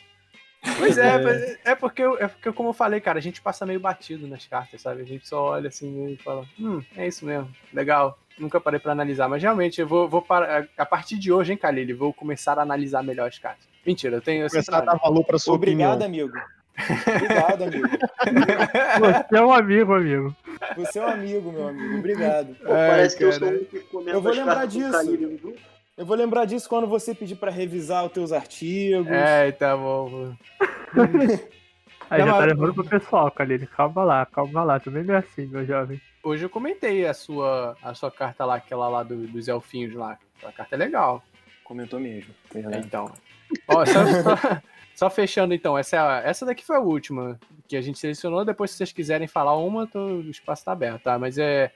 Pois 0.76 0.98
é, 0.98 1.18
mas 1.22 1.56
é 1.64 1.74
porque, 1.76 2.02
eu- 2.02 2.18
é 2.18 2.26
porque, 2.26 2.50
como 2.50 2.70
eu 2.70 2.72
falei, 2.72 3.00
cara, 3.00 3.18
a 3.20 3.22
gente 3.22 3.40
passa 3.40 3.64
meio 3.64 3.78
batido 3.78 4.26
nas 4.26 4.44
cartas, 4.44 4.82
sabe? 4.82 5.02
A 5.02 5.04
gente 5.04 5.28
só 5.28 5.50
olha 5.50 5.68
assim 5.68 6.09
e 6.14 6.16
fala, 6.16 6.44
hum, 6.59 6.82
é 6.96 7.06
isso 7.06 7.24
mesmo, 7.24 7.48
legal. 7.72 8.18
Nunca 8.36 8.61
parei 8.61 8.80
pra 8.80 8.90
analisar, 8.90 9.28
mas 9.28 9.40
realmente 9.40 9.80
eu 9.80 9.86
vou, 9.86 10.09
vou 10.09 10.20
parar. 10.20 10.66
A 10.76 10.84
partir 10.84 11.16
de 11.16 11.30
hoje, 11.32 11.52
hein, 11.52 11.59
Khalil, 11.62 11.96
vou 11.96 12.12
começar 12.12 12.59
a 12.59 12.62
analisar 12.62 13.04
melhor 13.04 13.28
as 13.28 13.38
cartas. 13.38 13.68
Mentira, 13.86 14.16
eu 14.16 14.20
tenho. 14.20 14.48
Começar 14.50 14.78
a 14.78 14.84
dar 14.84 14.96
valor 14.96 15.22
pra 15.24 15.38
sua 15.38 15.54
Obrigado, 15.54 16.02
opinião. 16.02 16.26
amigo. 16.26 16.57
Obrigado, 17.16 17.62
amigo. 17.64 17.88
Você 19.28 19.36
é 19.36 19.42
um 19.42 19.52
amigo, 19.52 19.94
amigo. 19.94 20.36
Você 20.76 20.98
é 20.98 21.02
um 21.04 21.08
amigo, 21.08 21.52
meu 21.52 21.68
amigo. 21.68 21.98
Obrigado. 21.98 22.54
Pô, 22.56 22.72
Ai, 22.72 22.88
parece 22.90 23.16
que 23.16 23.24
eu 23.24 23.32
sou 23.32 23.48
um 23.48 23.64
que 23.64 23.80
comenta 23.80 24.10
Eu 24.10 24.22
vou 24.22 24.32
lembrar 24.32 24.66
disso. 24.66 25.58
Eu 25.96 26.06
vou 26.06 26.16
lembrar 26.16 26.44
disso 26.44 26.68
quando 26.68 26.86
você 26.86 27.12
pedir 27.14 27.34
pra 27.36 27.50
revisar 27.50 28.04
os 28.06 28.12
teus 28.12 28.32
artigos. 28.32 29.08
É, 29.10 29.50
tá 29.52 29.76
bom. 29.76 30.32
Aí 32.10 32.20
Não, 32.20 32.26
já 32.28 32.32
tá 32.38 32.44
levando 32.44 32.74
pro 32.74 32.84
pessoal, 32.84 33.30
Kalini. 33.30 33.66
Calma 33.66 34.02
lá, 34.04 34.26
calma 34.26 34.62
lá. 34.62 34.80
Tu 34.80 34.90
nem 34.90 35.04
é 35.14 35.18
assim, 35.18 35.46
meu 35.46 35.66
jovem. 35.66 36.00
Hoje 36.22 36.44
eu 36.44 36.48
comentei 36.50 37.06
a 37.06 37.12
sua, 37.12 37.76
a 37.82 37.94
sua 37.94 38.10
carta 38.10 38.44
lá, 38.44 38.54
aquela 38.56 38.88
lá 38.88 39.02
do- 39.02 39.26
dos 39.26 39.46
elfinhos 39.48 39.94
lá. 39.94 40.18
A 40.44 40.52
carta 40.52 40.74
é 40.74 40.78
legal. 40.78 41.22
Comentou 41.64 42.00
mesmo. 42.00 42.32
É, 42.54 42.60
Verdade. 42.60 42.86
então. 42.86 43.12
Ó, 43.68 43.84
só, 43.84 44.04
só- 44.06 44.62
só 44.99 45.09
fechando 45.09 45.55
então, 45.55 45.78
essa, 45.78 45.94
é 45.94 45.99
a- 46.01 46.22
essa 46.24 46.44
daqui 46.44 46.64
foi 46.64 46.74
a 46.76 46.80
última 46.80 47.38
que 47.68 47.76
a 47.76 47.80
gente 47.80 47.99
selecionou. 48.01 48.44
Depois, 48.44 48.72
se 48.72 48.78
vocês 48.78 48.90
quiserem 48.92 49.28
falar 49.28 49.57
uma, 49.57 49.86
tô- 49.86 50.16
o 50.16 50.30
espaço 50.30 50.64
tá 50.64 50.72
aberto, 50.72 51.03
tá? 51.05 51.16
Mas 51.18 51.38
é. 51.38 51.70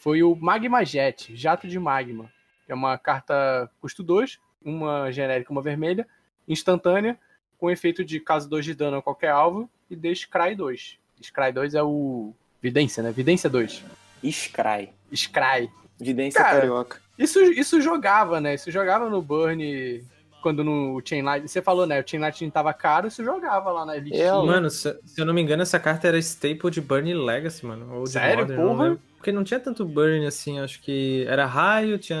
Foi 0.00 0.22
o 0.22 0.36
Magma 0.36 0.84
Jet, 0.84 1.34
Jato 1.36 1.66
de 1.66 1.76
Magma. 1.76 2.30
Que 2.64 2.70
é 2.70 2.74
uma 2.76 2.96
carta 2.96 3.68
custo 3.80 4.00
2, 4.04 4.38
uma 4.64 5.10
genérica, 5.10 5.50
uma 5.50 5.60
vermelha, 5.60 6.06
instantânea, 6.46 7.18
com 7.58 7.68
efeito 7.68 8.04
de 8.04 8.20
caso 8.20 8.48
2 8.48 8.64
de 8.64 8.74
dano 8.74 8.98
a 8.98 9.02
qualquer 9.02 9.30
alvo, 9.30 9.68
e 9.90 9.96
de 9.96 10.14
Scry 10.14 10.54
2. 10.54 10.98
Scry 11.20 11.50
2 11.52 11.74
é 11.74 11.82
o. 11.82 12.32
Vidência, 12.62 13.02
né? 13.02 13.10
Vidência 13.10 13.50
2. 13.50 13.82
Scry. 14.24 14.90
Scry. 15.12 15.68
Vidência 16.00 16.40
Cara, 16.40 16.60
carioca. 16.60 17.00
Isso, 17.18 17.40
isso 17.42 17.80
jogava, 17.80 18.40
né? 18.40 18.54
Isso 18.54 18.70
jogava 18.70 19.10
no 19.10 19.20
Burn 19.20 20.04
quando 20.42 20.62
no 20.64 21.00
Chainlight. 21.04 21.48
Você 21.48 21.60
falou, 21.62 21.86
né? 21.86 22.00
O 22.00 22.08
Chainlight 22.08 22.44
não 22.44 22.50
tava 22.50 22.72
caro, 22.72 23.08
isso 23.08 23.24
jogava 23.24 23.70
lá 23.70 23.84
na 23.86 23.94
listinha. 23.96 24.24
É, 24.28 24.32
Mano, 24.32 24.70
se, 24.70 24.98
se 25.04 25.20
eu 25.20 25.24
não 25.26 25.34
me 25.34 25.40
engano, 25.42 25.62
essa 25.62 25.78
carta 25.78 26.06
era 26.08 26.18
staple 26.18 26.70
de 26.70 26.80
Burn 26.80 27.12
Legacy, 27.14 27.66
mano. 27.66 27.94
Ou 27.96 28.04
de 28.04 28.10
Sério? 28.10 28.40
Modern, 28.42 28.60
não 28.60 28.68
Porra? 28.68 28.84
lembro. 28.84 29.00
Porque 29.16 29.32
não 29.32 29.44
tinha 29.44 29.58
tanto 29.60 29.84
Burn 29.84 30.24
assim, 30.26 30.60
acho 30.60 30.80
que 30.80 31.24
era 31.28 31.44
raio, 31.44 31.98
tinha 31.98 32.18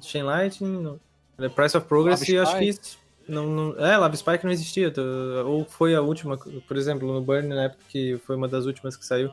Chain 0.00 0.22
Lightning, 0.22 0.82
não- 0.82 1.00
era 1.38 1.50
Price 1.50 1.76
of 1.76 1.86
Progress 1.86 2.26
e 2.28 2.38
acho 2.38 2.52
que 2.58 2.72
Spike. 2.72 2.86
isso. 2.88 2.98
Não, 3.28 3.46
não, 3.46 3.78
é, 3.86 3.96
Lava 3.96 4.16
Spike 4.16 4.44
não 4.44 4.50
existia. 4.52 4.90
tu- 4.90 5.00
Ou 5.46 5.64
foi 5.64 5.94
a 5.94 6.00
última, 6.00 6.36
por 6.36 6.76
exemplo, 6.76 7.06
no 7.12 7.20
Burn, 7.20 7.48
na 7.48 7.64
época 7.64 7.82
que 7.88 8.18
foi 8.26 8.34
uma 8.36 8.48
das 8.48 8.64
últimas 8.66 8.96
que 8.96 9.04
saiu. 9.04 9.30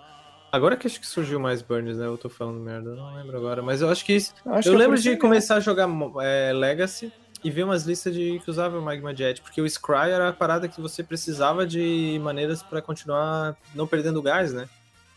Agora 0.52 0.76
que 0.76 0.88
acho 0.88 1.00
que 1.00 1.06
surgiu 1.06 1.40
mais 1.40 1.62
Burns, 1.62 1.98
né? 1.98 2.08
Eu 2.08 2.18
tô 2.18 2.28
falando 2.28 2.60
merda, 2.60 2.90
eu 2.90 2.96
não 2.96 3.14
lembro 3.16 3.38
agora. 3.38 3.62
Mas 3.62 3.82
eu 3.82 3.90
acho 3.90 4.04
que 4.04 4.14
isso. 4.14 4.34
acho 4.48 4.68
eu 4.68 4.72
que 4.74 4.78
é 4.78 4.80
lembro 4.80 5.00
de 5.00 5.10
isso 5.12 5.20
começar 5.20 5.56
a 5.56 5.60
jogar 5.60 5.88
é, 6.22 6.52
Legacy 6.54 7.12
e 7.44 7.50
ver 7.50 7.64
umas 7.64 7.84
listas 7.84 8.14
de 8.14 8.40
que 8.44 8.50
usava 8.50 8.78
o 8.78 8.82
Magma 8.82 9.16
Jet, 9.16 9.42
porque 9.42 9.62
o 9.62 9.70
Scry 9.70 10.12
era 10.12 10.30
a 10.30 10.34
parada 10.34 10.68
que 10.68 10.82
você 10.82 11.04
precisava 11.04 11.66
de 11.66 12.20
maneiras 12.22 12.62
pra 12.62 12.82
continuar 12.82 13.56
não 13.74 13.88
perdendo 13.88 14.22
gás, 14.22 14.54
né? 14.54 14.68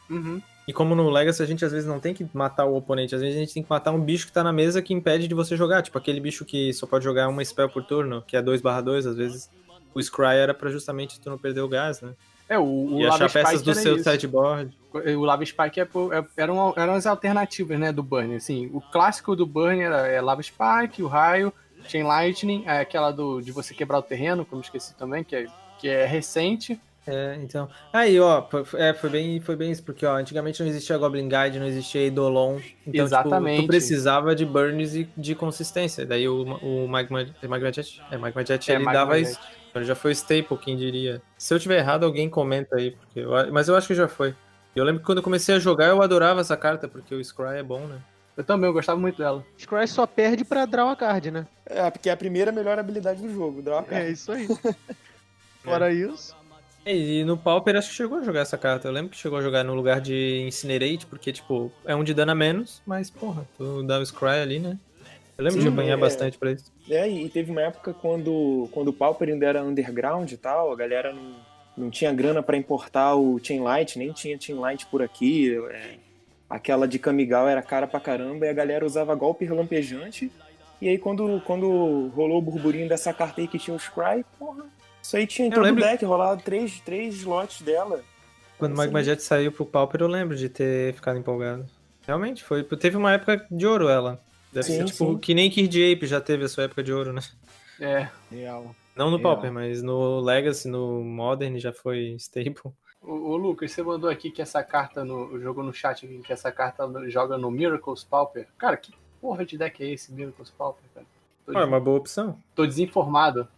Uhum. 0.09 0.41
E 0.67 0.73
como 0.73 0.95
no 0.95 1.11
Legacy 1.11 1.43
a 1.43 1.47
gente 1.47 1.65
às 1.65 1.73
vezes 1.73 1.89
não 1.89 1.99
tem 1.99 2.15
que 2.15 2.27
matar 2.33 2.65
o 2.67 2.77
oponente, 2.77 3.15
às 3.15 3.21
vezes 3.21 3.37
a 3.37 3.41
gente 3.41 3.53
tem 3.53 3.63
que 3.63 3.71
matar 3.71 3.91
um 3.91 4.01
bicho 4.01 4.27
que 4.27 4.33
tá 4.33 4.45
na 4.45 4.53
mesa 4.53 4.81
que 4.81 4.95
impede 4.95 5.27
de 5.27 5.35
você 5.35 5.57
jogar, 5.57 5.83
tipo 5.83 5.99
aquele 5.99 6.21
bicho 6.21 6.45
que 6.45 6.73
só 6.73 6.87
pode 6.87 7.05
jogar 7.05 7.29
uma 7.29 7.45
spell 7.45 7.69
por 7.69 7.83
turno, 7.83 8.23
que 8.23 8.37
é 8.37 8.43
2/2, 8.43 9.07
às 9.07 9.17
vezes 9.17 9.51
o 9.93 10.01
Scry 10.01 10.37
era 10.37 10.55
pra 10.55 10.71
justamente 10.71 11.21
tu 11.21 11.29
não 11.29 11.39
perder 11.39 11.63
o 11.63 11.69
gás, 11.69 12.01
né? 12.01 12.15
É, 12.49 12.59
o, 12.59 12.65
o 12.65 13.01
e 13.01 13.05
Lava 13.05 13.25
achar 13.25 13.33
peças 13.33 13.61
Spike 13.61 13.65
do 13.65 13.75
seu 13.75 13.97
isso. 13.97 14.11
sideboard. 14.11 14.77
O 14.93 15.25
Lava 15.25 15.45
Spike 15.45 15.81
é, 15.81 15.85
é- 15.85 16.25
eram, 16.37 16.75
eram 16.77 16.95
as 16.95 17.07
alternativas, 17.07 17.79
né, 17.79 17.91
do 17.93 18.03
Burn. 18.03 18.35
Assim, 18.35 18.71
o 18.75 18.81
clássico 18.81 19.35
do 19.35 19.47
Burn 19.47 19.81
era 19.81 20.07
é 20.07 20.21
Lava 20.21 20.43
Spike, 20.43 21.03
o 21.03 21.07
Raio, 21.07 21.53
Chain 21.87 22.05
Lightning, 22.05 22.65
é 22.67 22.81
aquela 22.81 23.11
do, 23.11 23.41
de 23.41 23.53
você 23.53 23.75
quebrar 23.75 23.99
o 23.99 24.03
terreno, 24.03 24.47
me 24.51 24.61
esqueci 24.61 24.95
também, 24.95 25.25
que 25.25 25.37
é, 25.37 25.47
que 25.79 25.89
é 25.89 26.05
recente. 26.07 26.81
É, 27.07 27.37
então. 27.43 27.69
Aí, 27.93 28.19
ó, 28.21 28.45
é, 28.75 28.95
foi 28.95 29.11
bem, 29.11 29.41
foi 29.41 29.57
bem 29.57 29.73
isso, 29.73 29.83
porque 29.83 30.07
ó, 30.07 30.17
antigamente 30.17 30.63
não 30.63 30.69
existia 30.69 30.97
Goblin 30.97 31.29
Guide, 31.29 31.59
não 31.59 31.67
existia 31.67 32.01
Eidolon. 32.01 32.61
Então, 32.87 33.05
Exatamente. 33.05 33.57
Tipo, 33.57 33.67
tu 33.67 33.71
precisava 33.71 34.35
de 34.37 34.47
burns 34.47 34.95
e 34.95 35.09
de 35.17 35.35
consistência. 35.35 36.07
Daí 36.07 36.29
o, 36.29 36.43
o 36.45 36.87
Magma, 36.87 37.27
é 37.43 37.49
Magma 37.49 37.73
Jet, 37.73 38.01
é, 38.11 38.17
Magma 38.17 38.47
Jet 38.47 38.71
É, 38.71 38.75
ele 38.77 38.85
Magma 38.85 39.01
dava 39.01 39.19
Jet. 39.19 39.31
isso. 39.31 39.41
Ele 39.75 39.85
já 39.85 39.95
foi 39.95 40.13
staple, 40.13 40.57
quem 40.59 40.77
diria. 40.77 41.21
Se 41.37 41.53
eu 41.53 41.59
tiver 41.59 41.79
errado, 41.79 42.05
alguém 42.05 42.29
comenta 42.29 42.77
aí, 42.77 42.93
porque 42.93 43.21
eu 43.21 43.31
mas 43.53 43.69
eu 43.69 43.75
acho 43.75 43.89
que 43.89 43.95
já 43.95 44.07
foi. 44.07 44.35
Eu 44.77 44.85
lembro 44.85 45.01
que 45.01 45.07
quando 45.07 45.19
eu 45.19 45.25
comecei 45.25 45.55
a 45.55 45.59
jogar, 45.59 45.89
eu 45.89 46.03
adorava 46.03 46.41
essa 46.41 46.57
carta, 46.57 46.87
porque 46.87 47.15
o 47.15 47.25
Scry 47.25 47.57
é 47.57 47.63
bom, 47.63 47.87
né? 47.87 47.99
Eu 48.37 48.45
também, 48.45 48.69
eu 48.69 48.73
gostava 48.73 48.99
muito 48.99 49.19
dela. 49.19 49.45
Scry 49.59 49.87
só 49.87 50.07
perde 50.07 50.45
pra 50.45 50.65
draw 50.65 50.89
a 50.89 50.97
card, 50.97 51.31
né? 51.31 51.47
É, 51.67 51.91
porque 51.91 52.09
é 52.09 52.13
a 52.13 52.17
primeira 52.17 52.51
melhor 52.51 52.79
habilidade 52.79 53.21
do 53.21 53.33
jogo. 53.33 53.61
Draw 53.61 53.85
a 53.89 53.95
É 53.95 54.11
isso 54.11 54.33
aí. 54.33 54.49
Fora 55.63 55.93
isso. 55.93 56.35
E 56.85 57.21
e 57.21 57.25
no 57.25 57.37
Pauper 57.37 57.77
acho 57.77 57.91
que 57.91 57.95
chegou 57.95 58.19
a 58.19 58.23
jogar 58.25 58.41
essa 58.41 58.59
carta. 58.59 58.89
Eu 58.89 58.93
lembro 58.93 59.11
que 59.11 59.17
chegou 59.17 59.39
a 59.39 59.43
jogar 59.43 59.63
no 59.63 59.75
lugar 59.75 60.01
de 60.01 60.45
Incinerate, 60.47 61.07
porque, 61.07 61.33
tipo, 61.33 61.71
é 61.85 61.95
um 61.95 62.03
de 62.03 62.13
dano 62.13 62.33
a 62.33 62.35
menos, 62.35 62.83
mas, 62.85 63.11
porra, 63.11 63.47
tu 63.57 63.83
dá 63.85 63.99
o 63.99 64.07
Scry 64.07 64.41
ali, 64.43 64.59
né? 64.59 64.79
Eu 65.39 65.45
lembro 65.45 65.61
Sim, 65.61 65.69
de 65.69 65.73
apanhar 65.73 65.95
é. 65.95 66.01
bastante 66.01 66.39
pra 66.39 66.53
isso. 66.53 66.73
É, 66.91 67.09
e 67.09 67.29
teve 67.29 67.51
uma 67.51 67.63
época 67.63 67.95
quando, 67.95 68.69
quando 68.73 68.89
o 68.89 68.93
Pauper 68.93 69.29
ainda 69.29 69.47
era 69.47 69.63
underground 69.63 70.31
e 70.31 70.37
tal, 70.37 70.73
a 70.73 70.77
galera 70.77 71.13
não, 71.13 71.37
não 71.77 71.91
tinha 71.91 72.13
grana 72.13 72.43
pra 72.43 72.57
importar 72.57 73.15
o 73.15 73.39
Chainlight, 73.43 73.99
nem 73.99 74.13
tinha 74.13 74.39
Chainlight 74.41 74.87
por 74.87 75.03
aqui. 75.03 75.57
é, 75.71 75.95
aquela 76.55 76.87
de 76.87 76.99
Kamigal 76.99 77.49
era 77.49 77.63
cara 77.63 77.87
pra 77.87 77.99
caramba, 78.01 78.47
e 78.47 78.49
a 78.49 78.53
galera 78.53 78.85
usava 78.87 79.15
golpe 79.15 79.45
relampejante. 79.45 80.31
E 80.81 80.89
aí 80.89 80.99
quando, 80.99 81.41
quando 81.47 82.09
rolou 82.09 82.39
o 82.39 82.43
burburinho 82.43 82.89
dessa 82.89 83.13
carta 83.13 83.41
aí 83.41 83.49
que 83.49 83.59
tinha 83.59 83.77
os 83.77 83.89
Cry, 83.89 84.25
porra, 84.39 84.65
isso 85.03 85.17
aí 85.17 85.27
tinha 85.27 85.47
em 85.47 85.51
Eu 85.51 85.55
todo 85.55 85.63
o 85.65 85.67
lembro- 85.67 85.83
deck, 85.85 86.05
rolava 86.05 86.41
três, 86.41 86.81
três 86.81 87.15
slots 87.17 87.63
dela. 87.63 88.01
Quando 88.59 88.75
o. 88.75 88.77
Magma 88.77 89.03
Jet 89.03 89.23
saiu 89.23 89.51
pro 89.53 89.65
Pauper, 89.67 90.01
eu 90.03 90.07
lembro 90.09 90.37
de 90.37 90.49
ter 90.49 90.93
ficado 90.95 91.19
empolgado. 91.19 91.67
Realmente, 92.07 92.43
foi. 92.43 92.63
Teve 92.65 92.97
uma 92.97 93.13
época 93.13 93.47
de 93.51 93.67
ouro 93.67 93.89
ela. 93.89 94.21
Deve 94.53 94.67
Sim, 94.67 94.77
ser 94.79 94.85
tipo 94.87 95.13
sim. 95.13 95.19
que 95.19 95.35
nem 95.35 95.49
Kid 95.51 95.93
Ape 95.93 96.07
já 96.07 96.21
teve 96.21 96.45
a 96.45 96.49
sua 96.49 96.65
época 96.65 96.83
de 96.83 96.93
ouro, 96.93 97.13
né? 97.13 97.21
É. 97.81 98.09
Real. 98.31 98.75
Não 98.95 99.11
no 99.11 99.17
Real. 99.17 99.35
Pauper, 99.35 99.53
mas 99.53 99.83
no 99.83 100.21
Legacy, 100.21 100.69
no 100.69 101.03
Modern 101.03 101.57
já 101.59 101.73
foi 101.73 102.15
staple. 102.19 102.71
O, 103.03 103.13
o 103.33 103.37
Lucas, 103.37 103.73
você 103.73 103.83
mandou 103.83 104.09
aqui 104.09 104.31
que 104.31 104.41
essa 104.43 104.63
carta 104.63 105.05
no. 105.05 105.39
Jogou 105.41 105.65
no 105.65 105.73
chat 105.73 106.05
aqui 106.07 106.19
que 106.19 106.33
essa 106.33 106.53
carta 106.53 106.89
joga 107.09 107.37
no 107.37 107.51
Miracles 107.51 108.05
Pauper. 108.05 108.47
Cara, 108.57 108.77
que 108.77 108.93
porra 109.21 109.45
de 109.45 109.59
deck 109.59 109.83
é 109.83 109.91
esse, 109.93 110.13
Miracles 110.13 110.51
Pauper, 110.51 110.85
cara? 110.95 111.07
Tô, 111.45 111.53
é 111.59 111.65
uma 111.65 111.81
boa 111.81 111.99
opção. 111.99 112.39
tô 112.55 112.65
desinformado. 112.67 113.49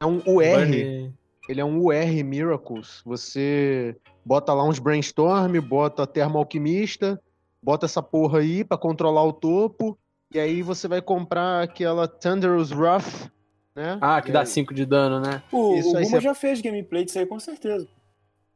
É 0.00 0.06
um 0.06 0.16
UR. 0.18 0.44
Burn- 0.44 1.14
Ele 1.48 1.60
é 1.60 1.64
um 1.64 1.78
UR 1.82 2.24
Miracles. 2.24 3.00
Você 3.04 3.96
bota 4.24 4.52
lá 4.52 4.64
uns 4.64 4.78
Brainstorm, 4.78 5.58
bota 5.60 6.06
Termo 6.06 6.38
Alquimista, 6.38 7.20
bota 7.62 7.86
essa 7.86 8.02
porra 8.02 8.40
aí 8.40 8.62
pra 8.62 8.76
controlar 8.76 9.24
o 9.24 9.32
topo. 9.32 9.98
E 10.32 10.38
aí 10.38 10.62
você 10.62 10.86
vai 10.86 11.00
comprar 11.02 11.62
aquela 11.62 12.06
Thunderous 12.06 12.70
Wrath, 12.70 13.30
né? 13.74 13.98
Ah, 14.00 14.20
que 14.22 14.28
E 14.28 14.32
dá 14.32 14.40
aí- 14.40 14.46
5 14.46 14.72
de 14.74 14.84
dano, 14.84 15.18
né? 15.20 15.42
O, 15.50 15.74
Isso 15.74 15.92
o 15.92 15.96
aí 15.96 16.04
Guma 16.04 16.18
você- 16.18 16.20
já 16.20 16.34
fez 16.34 16.60
gameplay 16.60 17.04
disso 17.04 17.18
aí 17.18 17.26
com 17.26 17.40
certeza. 17.40 17.88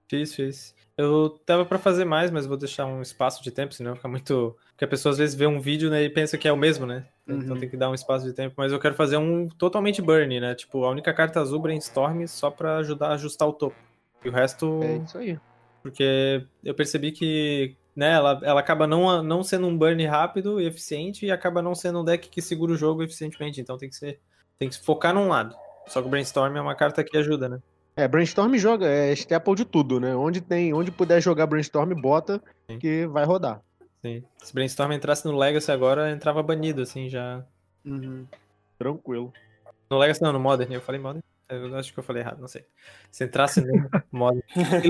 Fiz, 0.09 0.35
fiz. 0.35 0.75
Eu 0.97 1.31
tava 1.45 1.65
pra 1.65 1.79
fazer 1.79 2.05
mais, 2.05 2.31
mas 2.31 2.47
vou 2.47 2.57
deixar 2.57 2.87
um 2.87 3.03
espaço 3.03 3.43
de 3.43 3.51
tempo, 3.51 3.75
senão 3.75 3.97
fica 3.97 4.07
muito. 4.07 4.57
Porque 4.71 4.85
a 4.85 4.89
pessoa 4.89 5.13
às 5.13 5.19
vezes 5.19 5.35
vê 5.35 5.47
um 5.47 5.61
vídeo 5.61 5.91
né, 5.91 6.03
e 6.05 6.11
pensa 6.11 6.39
que 6.39 6.47
é 6.47 6.53
o 6.53 6.57
mesmo, 6.57 6.87
né? 6.87 7.07
Então 7.27 7.55
Uhum. 7.55 7.61
tem 7.61 7.69
que 7.69 7.77
dar 7.77 7.91
um 7.91 7.95
espaço 7.95 8.25
de 8.25 8.33
tempo. 8.33 8.55
Mas 8.57 8.71
eu 8.71 8.79
quero 8.79 8.95
fazer 8.95 9.17
um 9.17 9.49
totalmente 9.49 10.01
burn, 10.01 10.39
né? 10.41 10.55
Tipo, 10.55 10.85
a 10.85 10.91
única 10.91 11.13
carta 11.13 11.41
azul 11.41 11.59
brainstorm 11.59 12.27
só 12.27 12.51
pra 12.51 12.77
ajudar 12.77 13.09
a 13.09 13.15
ajustar 13.15 13.49
o 13.49 13.53
topo. 13.53 13.77
E 14.25 14.29
o 14.29 14.33
resto. 14.33 14.81
É 14.83 14.97
isso 14.99 15.19
aí. 15.19 15.39
Porque 15.83 16.47
eu 16.63 16.75
percebi 16.75 17.11
que 17.13 17.77
né, 17.97 18.13
ela, 18.13 18.41
ela 18.43 18.61
acaba 18.61 18.87
não, 18.87 19.23
não 19.23 19.43
sendo 19.43 19.67
um 19.67 19.77
burn 19.77 20.05
rápido 20.07 20.61
e 20.61 20.67
eficiente 20.67 21.27
e 21.27 21.31
acaba 21.31 21.61
não 21.61 21.75
sendo 21.75 22.01
um 22.01 22.05
deck 22.05 22.29
que 22.29 22.41
segura 22.41 22.73
o 22.73 22.77
jogo 22.77 23.03
eficientemente. 23.03 23.61
Então 23.61 23.77
tem 23.77 23.89
que 23.89 23.97
ser. 23.97 24.21
Tem 24.59 24.69
que 24.69 24.79
focar 24.81 25.13
num 25.13 25.29
lado. 25.29 25.57
Só 25.89 26.01
que 26.01 26.07
o 26.07 26.11
Brainstorm 26.11 26.57
é 26.57 26.61
uma 26.61 26.75
carta 26.75 27.03
que 27.03 27.17
ajuda, 27.17 27.49
né? 27.49 27.59
É, 27.97 28.09
Brainstorm 28.09 28.55
joga, 28.57 28.87
é 28.87 29.13
staple 29.13 29.55
de 29.55 29.65
tudo, 29.65 30.01
né? 30.01 30.15
Onde 30.17 30.41
tem, 30.41 30.73
onde 30.75 30.91
puder 30.91 31.21
jogar 31.21 31.47
Brainstorm, 31.47 31.93
bota 31.95 32.43
Sim. 32.69 32.79
que 32.79 33.07
vai 33.07 33.25
rodar. 33.25 33.61
Sim. 34.03 34.23
Se 34.43 34.53
Brainstorm 34.53 34.93
entrasse 34.93 35.25
no 35.27 35.37
Legacy 35.39 35.71
agora, 35.71 36.11
entrava 36.11 36.43
banido, 36.43 36.83
assim, 36.83 37.09
já. 37.09 37.45
Uhum. 37.85 38.27
Tranquilo. 38.79 39.33
No 39.89 39.99
Legacy 39.99 40.21
não, 40.23 40.33
no 40.33 40.41
Modern. 40.41 40.73
Eu 40.73 40.81
falei 40.81 41.01
Modern? 41.01 41.23
Eu 41.49 41.77
acho 41.77 41.93
que 41.93 41.99
eu 41.99 42.03
falei 42.03 42.23
errado, 42.23 42.41
não 42.41 42.49
sei. 42.49 42.65
Se 43.11 43.23
entrasse 43.25 43.61
no 43.61 43.67
Modern. 44.11 44.43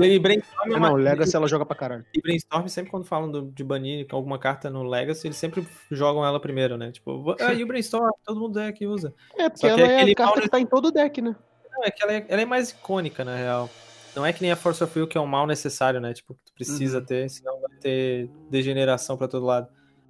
E 0.03 0.19
Brainstorm, 0.19 0.73
é 0.73 0.77
uma- 0.77 0.89
Não, 0.89 0.95
Legacy 0.95 1.35
ela 1.35 1.47
joga 1.47 1.65
pra 1.65 1.75
caralho. 1.75 2.05
e 2.13 2.19
Brainstorm, 2.21 2.65
sempre 2.67 2.89
quando 2.89 3.05
falam 3.05 3.29
do- 3.29 3.51
de 3.51 3.63
banir 3.63 4.07
alguma 4.09 4.39
carta 4.39 4.69
no 4.69 4.81
Legacy, 4.81 5.27
eles 5.27 5.37
sempre 5.37 5.67
jogam 5.91 6.25
ela 6.25 6.39
primeiro, 6.39 6.75
né? 6.75 6.91
Tipo, 6.91 7.35
ah, 7.39 7.53
e 7.53 7.63
o 7.63 7.67
Brainstorm? 7.67 8.09
Todo 8.25 8.39
mundo 8.39 8.59
é 8.59 8.71
que 8.71 8.87
usa. 8.87 9.13
É, 9.37 9.47
porque 9.49 9.67
Só 9.67 9.73
ela 9.73 9.81
é 9.81 9.97
aquele 9.97 10.11
a 10.13 10.15
carta 10.15 10.41
que 10.41 10.49
tá 10.49 10.59
em 10.59 10.65
todo 10.65 10.85
o 10.87 10.91
deck, 10.91 11.21
né? 11.21 11.35
Não, 11.75 11.83
é 11.83 11.91
que 11.91 12.03
ela 12.03 12.13
é, 12.13 12.25
ela 12.27 12.41
é 12.41 12.45
mais 12.45 12.69
icônica, 12.71 13.23
na 13.25 13.35
real. 13.35 13.69
Não 14.15 14.25
é 14.25 14.31
que 14.31 14.41
nem 14.41 14.51
a 14.51 14.55
Force 14.55 14.83
of 14.83 14.97
Will, 14.97 15.07
que 15.07 15.17
é 15.17 15.21
um 15.21 15.25
mal 15.27 15.45
necessário, 15.45 15.99
né? 15.99 16.13
Tipo, 16.13 16.33
que 16.35 16.39
tu 16.45 16.53
precisa 16.53 16.99
Uhum. 16.99 17.05
ter, 17.05 17.29
senão 17.29 17.59
vai 17.59 17.77
ter 17.81 18.29
degeneração 18.49 19.17
pra 19.17 19.27
todo 19.27 19.45
lado. 19.45 19.67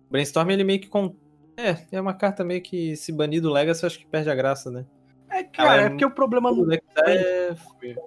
Brainstorm, 0.09 0.49
ele 0.51 0.63
meio 0.63 0.79
que. 0.79 0.87
Com... 0.87 1.15
É, 1.57 1.77
é 1.91 2.01
uma 2.01 2.13
carta 2.13 2.43
meio 2.43 2.61
que 2.61 2.95
se 2.95 3.11
banir 3.11 3.41
do 3.41 3.51
Legacy, 3.51 3.83
eu 3.83 3.87
acho 3.87 3.99
que 3.99 4.05
perde 4.07 4.29
a 4.29 4.35
graça, 4.35 4.69
né? 4.69 4.85
É, 5.29 5.43
cara, 5.43 5.81
é 5.81 5.85
é 5.85 5.89
porque 5.89 6.05
o 6.05 6.11
problema 6.11 6.51
O 6.51 6.55
não 6.57 6.65
deck 6.67 6.83
é, 6.97 7.55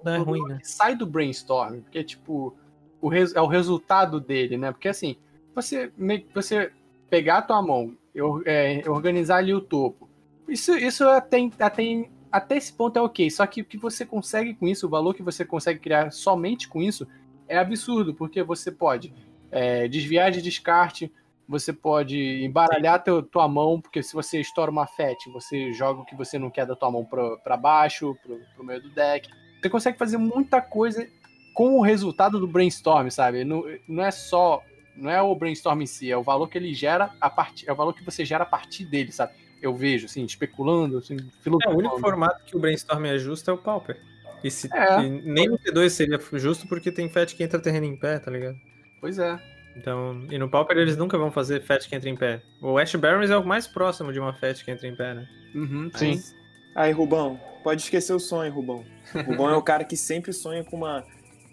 não 0.03 0.13
é 0.13 0.17
ruim, 0.17 0.39
problema 0.39 0.47
né? 0.49 0.59
sai 0.63 0.95
do 0.95 1.05
brainstorm, 1.05 1.81
porque 1.81 2.03
tipo, 2.03 2.55
o 3.01 3.09
res- 3.09 3.35
é 3.35 3.41
o 3.41 3.47
resultado 3.47 4.19
dele, 4.19 4.57
né? 4.57 4.71
Porque 4.71 4.87
assim, 4.87 5.15
você 5.53 5.91
meio 5.97 6.21
que 6.21 6.33
você 6.33 6.71
pegar 7.09 7.39
a 7.39 7.41
tua 7.41 7.61
mão, 7.61 7.95
eu, 8.15 8.41
é, 8.45 8.87
organizar 8.89 9.37
ali 9.37 9.53
o 9.53 9.61
topo. 9.61 10.07
Isso, 10.47 10.77
isso 10.77 11.03
até, 11.07 11.37
até, 11.59 11.83
até 12.31 12.57
esse 12.57 12.71
ponto 12.73 12.97
é 12.97 13.01
ok. 13.01 13.29
Só 13.29 13.45
que 13.45 13.61
o 13.61 13.65
que 13.65 13.77
você 13.77 14.05
consegue 14.05 14.53
com 14.53 14.67
isso, 14.67 14.87
o 14.87 14.89
valor 14.89 15.13
que 15.13 15.23
você 15.23 15.43
consegue 15.43 15.79
criar 15.79 16.11
somente 16.11 16.67
com 16.67 16.81
isso, 16.81 17.07
é 17.47 17.57
absurdo, 17.57 18.13
porque 18.13 18.43
você 18.43 18.71
pode 18.71 19.13
é, 19.51 19.87
desviar 19.87 20.31
de 20.31 20.41
descarte, 20.41 21.11
você 21.47 21.73
pode 21.73 22.43
embaralhar 22.43 23.03
teu, 23.03 23.23
tua 23.23 23.47
mão, 23.47 23.81
porque 23.81 24.03
se 24.03 24.13
você 24.13 24.39
estoura 24.39 24.69
uma 24.69 24.85
FET, 24.85 25.29
você 25.31 25.73
joga 25.73 26.01
o 26.01 26.05
que 26.05 26.15
você 26.15 26.37
não 26.37 26.51
quer 26.51 26.67
da 26.67 26.75
tua 26.75 26.91
mão 26.91 27.03
pra 27.03 27.57
baixo, 27.57 28.15
pro, 28.21 28.39
pro 28.55 28.63
meio 28.63 28.81
do 28.81 28.89
deck. 28.91 29.27
Você 29.59 29.69
consegue 29.69 29.97
fazer 29.97 30.17
muita 30.17 30.61
coisa 30.61 31.07
com 31.55 31.79
o 31.79 31.81
resultado 31.81 32.39
do 32.39 32.47
brainstorm, 32.47 33.09
sabe? 33.09 33.43
Não, 33.43 33.63
não 33.87 34.03
é 34.03 34.11
só. 34.11 34.63
Não 34.95 35.09
é 35.09 35.21
o 35.21 35.33
brainstorm 35.33 35.81
em 35.81 35.85
si, 35.85 36.11
é 36.11 36.17
o 36.17 36.23
valor 36.23 36.47
que 36.47 36.57
ele 36.57 36.73
gera 36.73 37.15
a 37.19 37.29
partir. 37.29 37.67
É 37.67 37.73
o 37.73 37.75
valor 37.75 37.93
que 37.93 38.03
você 38.03 38.23
gera 38.23 38.43
a 38.43 38.47
partir 38.47 38.85
dele, 38.85 39.11
sabe? 39.11 39.33
Eu 39.61 39.75
vejo, 39.75 40.05
assim, 40.05 40.23
especulando, 40.23 40.97
assim, 40.97 41.15
É, 41.15 41.21
o 41.21 41.41
filosofando. 41.41 41.77
único 41.77 41.99
formato 41.99 42.43
que 42.45 42.55
o 42.55 42.59
Brainstorm 42.59 43.05
é 43.05 43.17
justo 43.17 43.49
é 43.49 43.53
o 43.53 43.57
Pauper. 43.57 43.97
E, 44.43 44.49
se, 44.49 44.69
É. 44.73 45.01
e 45.03 45.09
nem 45.09 45.49
no 45.49 45.57
T2 45.59 45.89
seria 45.89 46.19
justo 46.33 46.67
porque 46.67 46.91
tem 46.91 47.09
FET 47.09 47.35
que 47.35 47.43
entra 47.43 47.59
terreno 47.59 47.85
em 47.85 47.95
pé, 47.95 48.19
tá 48.19 48.31
ligado? 48.31 48.55
Pois 49.01 49.19
é. 49.19 49.37
Então, 49.75 50.25
e 50.31 50.37
no 50.37 50.49
Pauper 50.49 50.77
eles 50.77 50.95
nunca 50.97 51.17
vão 51.17 51.29
fazer 51.31 51.61
FET 51.61 51.87
que 51.89 51.95
entra 51.95 52.09
em 52.09 52.15
pé. 52.15 52.41
O 52.61 52.77
Ash 52.77 52.95
Barrens 52.95 53.29
é 53.29 53.37
o 53.37 53.45
mais 53.45 53.67
próximo 53.67 54.11
de 54.13 54.19
uma 54.19 54.33
FET 54.33 54.63
que 54.63 54.71
entra 54.71 54.87
em 54.87 54.95
pé, 54.95 55.13
né? 55.13 55.27
Uhum, 55.53 55.91
Sim. 55.95 56.11
mas- 56.11 56.35
Aí, 56.75 56.91
Rubão, 56.93 57.39
pode 57.63 57.81
esquecer 57.81 58.13
o 58.13 58.19
sonho, 58.19 58.51
Rubão. 58.53 58.85
Rubão 59.27 59.49
é 59.49 59.55
o 59.57 59.61
cara 59.61 59.83
que 59.83 59.97
sempre 59.97 60.31
sonha 60.31 60.63
com 60.63 60.77
uma, 60.77 61.03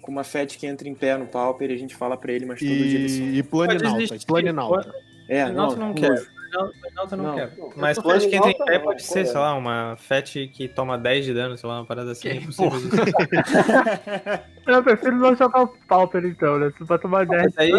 com 0.01 0.13
uma 0.13 0.23
FET 0.23 0.57
que 0.59 0.67
entra 0.67 0.89
em 0.89 0.95
pé 0.95 1.17
no 1.17 1.27
Pauper 1.27 1.71
e 1.71 1.75
a 1.75 1.79
gente 1.79 1.95
fala 1.97 2.17
pra 2.17 2.33
ele, 2.33 2.47
mas 2.47 2.61
todo 2.61 2.69
dia 2.69 2.99
ele 2.99 3.09
sonha. 3.09 3.31
E, 3.31 3.39
e 3.39 3.43
Planinauta. 3.43 4.17
Planinauta. 4.27 4.95
É, 5.29 5.51
não 5.51 5.75
nojo. 5.75 5.95
quero. 5.95 6.27
Planalto 6.81 7.17
não, 7.17 7.25
Não. 7.25 7.35
quero. 7.35 7.53
Não, 7.59 7.73
Mas 7.77 7.99
FET 7.99 8.29
que 8.29 8.37
entra 8.37 8.51
em 8.51 8.53
falando 8.53 8.67
pé 8.67 8.79
não, 8.79 8.85
pode 8.85 9.03
ser, 9.03 9.27
sei 9.27 9.41
lá, 9.41 9.55
uma 9.55 9.97
FET 9.97 10.49
que 10.49 10.69
toma 10.69 10.99
10 10.99 11.25
de 11.25 11.35
dano, 11.35 11.57
sei 11.57 11.69
lá, 11.69 11.81
uma 11.81 11.87
parada 11.87 12.13
assim. 12.13 12.23
Que 12.23 12.29
é 12.29 12.35
disso. 12.39 12.63
Eu 14.67 14.83
prefiro 14.83 15.17
não 15.17 15.37
jogar 15.37 15.63
o 15.63 15.69
Pauper 15.89 16.25
então, 16.25 16.59
né? 16.59 16.73
Se 16.77 16.85
vai 16.85 16.99
tomar 16.99 17.27
10. 17.27 17.43
Mas 17.43 17.59
aí, 17.59 17.73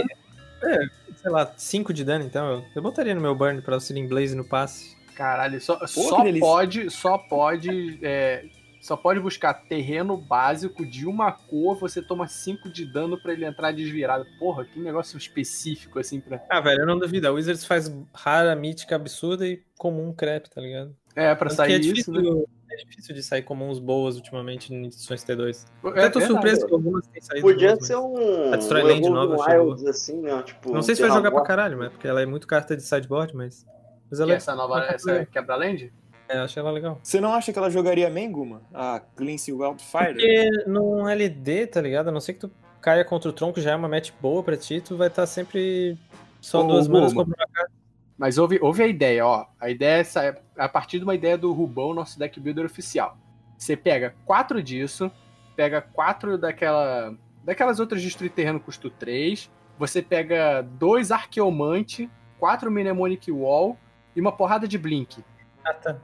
é, 0.63 0.78
sei 1.15 1.32
lá, 1.32 1.51
5 1.55 1.93
de 1.93 2.03
dano, 2.03 2.23
então 2.23 2.51
eu, 2.51 2.65
eu 2.75 2.82
botaria 2.82 3.13
no 3.13 3.21
meu 3.21 3.36
burn 3.36 3.61
pra 3.61 3.75
auxiliar 3.75 4.05
em 4.05 4.07
Blaze 4.07 4.36
no 4.36 4.45
passe. 4.45 4.95
Caralho, 5.15 5.59
só, 5.59 5.78
que 5.78 5.88
só 5.88 6.23
pode, 6.39 6.89
só 6.89 7.17
pode, 7.17 7.99
é, 8.03 8.45
só 8.82 8.95
pode 8.95 9.19
buscar 9.19 9.53
terreno 9.53 10.17
básico 10.17 10.86
de 10.86 11.05
uma 11.05 11.32
cor, 11.32 11.75
você 11.78 12.01
toma 12.01 12.28
5 12.28 12.69
de 12.69 12.86
dano 12.86 13.19
pra 13.21 13.34
ele 13.34 13.45
entrar 13.45 13.71
desvirado. 13.71 14.25
Porra, 14.39 14.65
que 14.65 14.80
negócio 14.80 15.17
específico 15.17 15.99
assim 15.99 16.19
pra. 16.19 16.43
Ah, 16.49 16.61
velho, 16.61 16.82
eu 16.82 16.88
não 16.88 16.97
duvido. 16.97 17.28
A 17.28 17.32
Wizards 17.32 17.65
faz 17.65 17.93
rara, 18.13 18.55
mítica, 18.55 18.95
absurda 18.95 19.47
e 19.47 19.61
comum 19.78 20.13
crap, 20.13 20.49
tá 20.49 20.61
ligado? 20.61 20.95
É, 21.15 21.34
pra 21.34 21.49
Tanto 21.49 21.49
que 21.49 21.55
sair 21.55 21.73
é 21.73 21.78
isso, 21.78 21.93
difícil, 21.93 22.13
né? 22.13 22.43
é 22.71 22.75
difícil 22.75 23.15
de 23.15 23.23
sair 23.23 23.41
comuns 23.41 23.80
boas 23.80 24.15
ultimamente 24.17 24.73
em 24.73 24.86
edições 24.86 25.23
T2. 25.23 25.65
É, 25.84 25.89
Até 25.89 26.09
tô 26.09 26.19
verdade. 26.19 26.25
surpreso 26.28 26.67
que 26.67 26.73
algumas 26.73 27.07
têm 27.07 27.21
saído. 27.21 27.41
Podia 27.41 27.69
boas, 27.75 27.88
ser 27.88 27.95
um. 27.97 28.53
A 28.53 28.57
Destroy 28.57 28.84
um 28.84 28.88
Land 28.88 29.09
nova 29.09 29.38
chegou. 29.49 29.67
Wilds, 29.69 29.86
assim, 29.86 30.21
né? 30.21 30.43
Tipo, 30.43 30.71
Não 30.73 30.82
sei 30.84 30.95
se 30.95 31.01
vai 31.01 31.11
jogar 31.11 31.32
pra 31.32 31.41
caralho, 31.41 31.78
mas 31.78 31.89
porque 31.91 32.07
ela 32.07 32.21
é 32.21 32.25
muito 32.25 32.45
carta 32.47 32.75
de 32.78 32.84
sideboard, 32.84 33.36
mas. 33.36 33.65
Mas 34.09 34.19
E 34.19 34.21
ela 34.23 34.34
é, 34.34 34.36
essa 34.36 34.55
nova, 34.55 34.80
essa 34.86 35.25
quebra-land? 35.25 35.91
É, 36.30 36.38
acho 36.39 36.59
ela 36.59 36.71
legal. 36.71 36.99
Você 37.03 37.19
não 37.21 37.34
acha 37.34 37.51
que 37.53 37.57
ela 37.59 37.69
jogaria 37.69 38.09
Menguma? 38.09 38.61
A 38.73 39.01
Cleanse 39.15 39.51
Wildfire? 39.51 40.13
Porque 40.13 40.49
no 40.67 41.07
LD, 41.07 41.67
tá 41.67 41.82
ligado? 41.82 42.09
A 42.09 42.11
não 42.11 42.19
ser 42.19 42.34
que 42.34 42.39
tu 42.41 42.51
caia 42.82 43.03
contra 43.05 43.30
o 43.30 43.34
tronco, 43.34 43.59
já 43.61 43.71
é 43.71 43.75
uma 43.75 43.88
match 43.88 44.11
boa 44.21 44.43
pra 44.43 44.55
ti, 44.57 44.82
tu 44.82 44.95
vai 44.97 45.07
estar 45.07 45.25
sempre 45.25 45.97
só 46.41 46.61
Ô, 46.63 46.67
duas 46.67 46.88
manas 46.88 47.13
Guma. 47.13 47.25
contra 47.25 47.39
uma 47.41 47.47
carta. 47.53 47.71
Mas 48.17 48.38
houve, 48.38 48.57
houve 48.61 48.82
a 48.84 48.88
ideia, 48.88 49.25
ó. 49.25 49.45
A 49.59 49.69
ideia 49.69 49.99
é 49.99 50.03
sa- 50.03 50.36
a 50.57 50.67
partir 50.67 50.97
de 50.97 51.03
uma 51.03 51.13
ideia 51.15 51.38
do 51.38 51.51
Rubão, 51.53 51.93
nosso 51.93 52.17
deck 52.17 52.39
builder 52.39 52.65
oficial. 52.65 53.15
Você 53.57 53.75
pega 53.78 54.15
quatro 54.25 54.61
disso, 54.61 55.11
pega 55.55 55.82
quatro 55.82 56.38
daquela, 56.38 57.13
daquelas 57.43 57.80
outras 57.80 58.01
destruir 58.01 58.32
terreno 58.32 58.59
custo 58.59 58.89
3, 58.89 59.49
você 59.78 60.01
pega 60.01 60.61
dois 60.63 61.11
Arqueomante, 61.11 62.09
quatro 62.39 62.71
Mnemonic 62.71 63.32
Wall 63.32 63.78
e 64.15 64.21
uma 64.21 64.32
porrada 64.32 64.67
de 64.67 64.78
Blink. 64.78 65.23
Ah, 65.63 65.73
tá. 65.73 65.97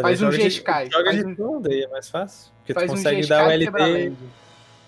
Faz 0.00 0.22
um 0.22 0.30
G-Sky, 0.32 0.90
Joga 0.92 1.12
de 1.14 1.24
um- 1.26 1.34
Tron, 1.34 1.60
daí 1.60 1.82
é 1.82 1.88
mais 1.88 2.08
fácil. 2.10 2.52
Porque 2.58 2.74
tu 2.74 2.80
Faz 2.80 2.90
um 2.90 2.94
consegue 2.94 3.16
G-Sky 3.22 3.28
dar 3.28 3.46
o 3.46 3.50
LD. 3.50 4.12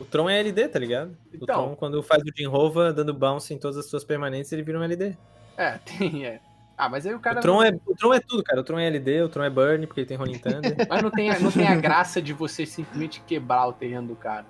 O 0.01 0.05
Tron 0.05 0.31
é 0.31 0.39
LD, 0.39 0.69
tá 0.69 0.79
ligado? 0.79 1.11
O 1.33 1.37
Então. 1.37 1.47
Tron, 1.47 1.77
quando 1.77 2.03
faz 2.03 2.23
o 2.23 2.27
Jinrova 2.37 2.93
dando 2.93 3.13
bounce 3.15 3.53
em 3.53 3.59
todas 3.59 3.77
as 3.79 3.87
suas 3.87 4.05
permanentes, 4.05 4.53
ele 4.53 4.63
vira 4.63 4.79
um 4.79 4.83
LD. 4.83 5.17
É, 5.57 5.79
tem, 5.99 6.25
é. 6.27 6.41
Ah, 6.77 6.89
mas 6.89 7.05
aí 7.05 7.13
o 7.15 7.19
cara. 7.19 7.39
O 7.39 7.43
Tron, 7.43 7.63
é, 7.65 7.71
o 7.87 7.95
Tron 7.97 8.15
é 8.15 8.21
tudo, 8.21 8.43
cara. 8.45 8.61
O 8.61 8.65
Tron 8.65 8.79
é 8.79 8.87
LD, 8.87 9.23
o 9.23 9.29
Tron 9.29 9.43
é 9.45 9.51
Burn, 9.51 9.85
porque 9.89 10.01
ele 10.01 10.07
tem 10.07 10.17
Rolling 10.17 10.39
Thunder. 10.39 10.77
Mas 10.89 11.03
não 11.03 11.11
tem, 11.11 11.29
a, 11.31 11.39
não 11.41 11.51
tem 11.51 11.67
a 11.67 11.75
graça 11.75 12.23
de 12.23 12.33
você 12.33 12.65
simplesmente 12.65 13.21
quebrar 13.27 13.67
o 13.67 13.73
terreno 13.73 14.07
do 14.09 14.15
cara. 14.17 14.47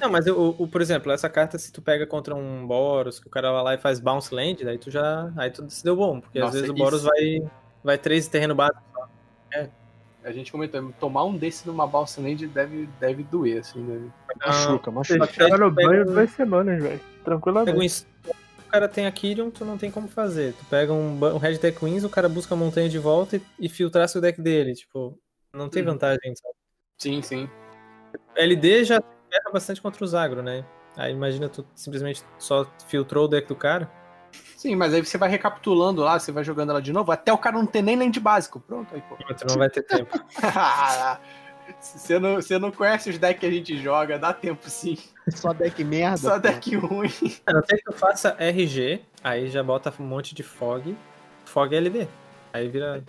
Não, 0.00 0.08
mas 0.10 0.26
o, 0.26 0.54
o- 0.58 0.68
por 0.68 0.80
exemplo, 0.80 1.10
essa 1.12 1.28
carta, 1.28 1.58
se 1.58 1.72
tu 1.72 1.82
pega 1.82 2.06
contra 2.06 2.34
um 2.34 2.66
Boros, 2.66 3.18
que 3.20 3.26
o 3.26 3.30
cara 3.30 3.52
vai 3.52 3.62
lá 3.62 3.74
e 3.74 3.78
faz 3.78 3.98
bounce 4.00 4.34
land, 4.34 4.64
daí 4.64 4.78
tu 4.78 4.90
já. 4.90 5.30
Aí 5.36 5.50
tu 5.50 5.68
se 5.68 5.84
deu 5.84 5.94
bom, 5.96 6.20
porque 6.20 6.38
Nossa, 6.38 6.50
às 6.50 6.54
vezes 6.54 6.70
o 6.70 6.74
isso- 6.74 6.82
Boros 6.82 7.02
vai, 7.02 7.42
vai 7.82 7.98
três 7.98 8.26
terreno 8.28 8.54
básico. 8.54 8.80
A 10.22 10.32
gente 10.32 10.50
comentou, 10.50 10.92
tomar 10.98 11.24
um 11.24 11.36
desse 11.36 11.66
numa 11.66 11.86
balsa 11.86 12.20
land 12.20 12.46
deve, 12.46 12.86
deve 12.98 13.22
doer, 13.24 13.60
assim, 13.60 13.80
né? 13.80 14.10
Machuca, 14.46 14.90
Você 14.90 15.18
machuca. 15.18 15.32
chega 15.32 15.58
no 15.58 15.70
banho 15.70 16.02
um- 16.02 16.12
duas 16.14 16.30
semanas, 16.30 16.82
velho. 16.82 17.00
Tranquilamente. 17.22 18.06
o 18.26 18.70
cara 18.70 18.88
tem 18.88 19.06
a 19.06 19.12
Kyrion, 19.12 19.50
tu 19.50 19.64
não 19.64 19.76
tem 19.76 19.90
como 19.90 20.08
fazer. 20.08 20.54
Tu 20.54 20.64
pega 20.64 20.92
um, 20.92 21.18
um 21.22 21.38
Red 21.38 21.58
Deck 21.58 21.78
Queens, 21.78 22.04
o 22.04 22.08
cara 22.10 22.28
busca 22.28 22.54
a 22.54 22.56
montanha 22.56 22.88
de 22.88 22.98
volta 22.98 23.36
e, 23.36 23.42
e 23.58 23.68
filtrasse 23.68 24.16
o 24.16 24.20
deck 24.20 24.40
dele. 24.40 24.74
Tipo, 24.74 25.18
não 25.54 25.68
tem 25.68 25.82
Uhum. 25.82 25.90
vantagem, 25.92 26.34
sabe? 26.34 26.54
Sim, 26.98 27.20
sim. 27.22 27.48
LD 28.34 28.84
já 28.84 29.00
ferra 29.00 29.52
bastante 29.52 29.80
contra 29.82 30.02
os 30.04 30.14
agro, 30.14 30.42
né? 30.42 30.64
Aí 30.96 31.12
imagina 31.12 31.48
tu 31.48 31.66
simplesmente 31.74 32.22
só 32.38 32.66
filtrou 32.88 33.26
o 33.26 33.28
deck 33.28 33.46
do 33.46 33.54
cara. 33.56 33.90
Sim, 34.56 34.76
mas 34.76 34.94
aí 34.94 35.04
você 35.04 35.18
vai 35.18 35.28
recapitulando 35.28 36.02
lá, 36.02 36.18
você 36.18 36.32
vai 36.32 36.42
jogando 36.42 36.70
ela 36.70 36.80
de 36.80 36.92
novo, 36.92 37.12
até 37.12 37.32
o 37.32 37.38
cara 37.38 37.56
não 37.56 37.66
ter 37.66 37.82
nem 37.82 37.96
land 37.96 38.18
básico. 38.18 38.60
Pronto, 38.60 38.94
aí, 38.94 39.02
pô. 39.02 39.16
Tu 39.16 39.46
não 39.46 39.56
vai 39.56 39.68
ter 39.68 39.82
tempo. 39.82 40.18
Você 41.80 42.18
não, 42.18 42.36
você 42.36 42.58
não 42.58 42.70
conhece 42.70 43.08
os 43.08 43.18
decks 43.18 43.40
que 43.40 43.46
a 43.46 43.50
gente 43.50 43.76
joga, 43.78 44.18
dá 44.18 44.32
tempo 44.32 44.68
sim. 44.68 44.98
Só 45.28 45.52
deck 45.52 45.82
merda. 45.82 46.16
Só 46.18 46.32
pô. 46.32 46.40
deck 46.40 46.76
ruim. 46.76 47.12
A 47.46 47.52
não 47.52 47.62
ser 47.64 47.78
que 47.78 47.84
tu 47.84 47.92
faça 47.92 48.36
RG, 48.38 49.00
aí 49.22 49.48
já 49.48 49.62
bota 49.62 49.92
um 49.98 50.04
monte 50.04 50.34
de 50.34 50.42
fog. 50.42 50.96
Fog 51.44 51.74
é 51.74 51.78
LD. 51.78 52.06
Aí 52.52 52.68
vira, 52.68 53.02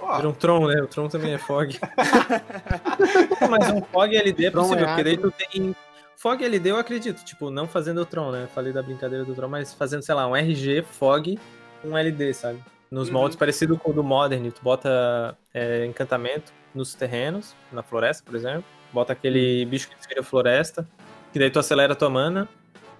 Ó, 0.00 0.16
vira 0.16 0.28
um 0.28 0.32
Tron, 0.32 0.68
né? 0.68 0.80
O 0.82 0.86
Tron 0.86 1.08
também 1.08 1.34
é 1.34 1.38
fog. 1.38 1.78
Mas 3.50 3.70
um 3.70 3.82
fog 3.82 4.16
LD 4.16 4.46
é 4.46 4.50
possível, 4.50 4.84
é 4.84 4.86
porque 4.86 5.04
daí 5.04 5.16
tu 5.16 5.30
tem. 5.30 5.76
Fog 6.18 6.42
LD 6.42 6.70
eu 6.72 6.76
acredito, 6.76 7.24
tipo, 7.24 7.48
não 7.48 7.68
fazendo 7.68 8.00
o 8.00 8.04
Tron, 8.04 8.32
né? 8.32 8.48
Falei 8.52 8.72
da 8.72 8.82
brincadeira 8.82 9.24
do 9.24 9.36
Tron, 9.36 9.46
mas 9.46 9.72
fazendo, 9.72 10.02
sei 10.02 10.16
lá, 10.16 10.26
um 10.26 10.34
RG, 10.34 10.82
fog, 10.82 11.38
um 11.84 11.96
LD, 11.96 12.34
sabe? 12.34 12.58
Nos 12.90 13.06
Uhum. 13.08 13.14
moldes 13.14 13.36
parecido 13.36 13.78
com 13.78 13.92
o 13.92 13.94
do 13.94 14.02
Modern, 14.02 14.50
tu 14.50 14.60
bota 14.60 15.38
é, 15.54 15.86
encantamento 15.86 16.52
nos 16.74 16.92
terrenos, 16.92 17.54
na 17.70 17.84
floresta, 17.84 18.24
por 18.24 18.34
exemplo. 18.34 18.64
Bota 18.92 19.12
aquele 19.12 19.62
Uhum. 19.62 19.70
bicho 19.70 19.88
que 19.88 19.94
desvira 19.94 20.24
floresta, 20.24 20.88
que 21.32 21.38
daí 21.38 21.50
tu 21.50 21.60
acelera 21.60 21.92
a 21.92 21.96
tua 21.96 22.10
mana 22.10 22.48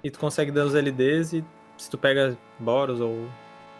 e 0.04 0.12
tu 0.12 0.18
consegue 0.20 0.52
dar 0.52 0.64
os 0.64 0.76
LDs 0.76 1.32
e 1.32 1.44
se 1.76 1.90
tu 1.90 1.98
pega 1.98 2.38
Boros 2.56 3.00
ou 3.00 3.28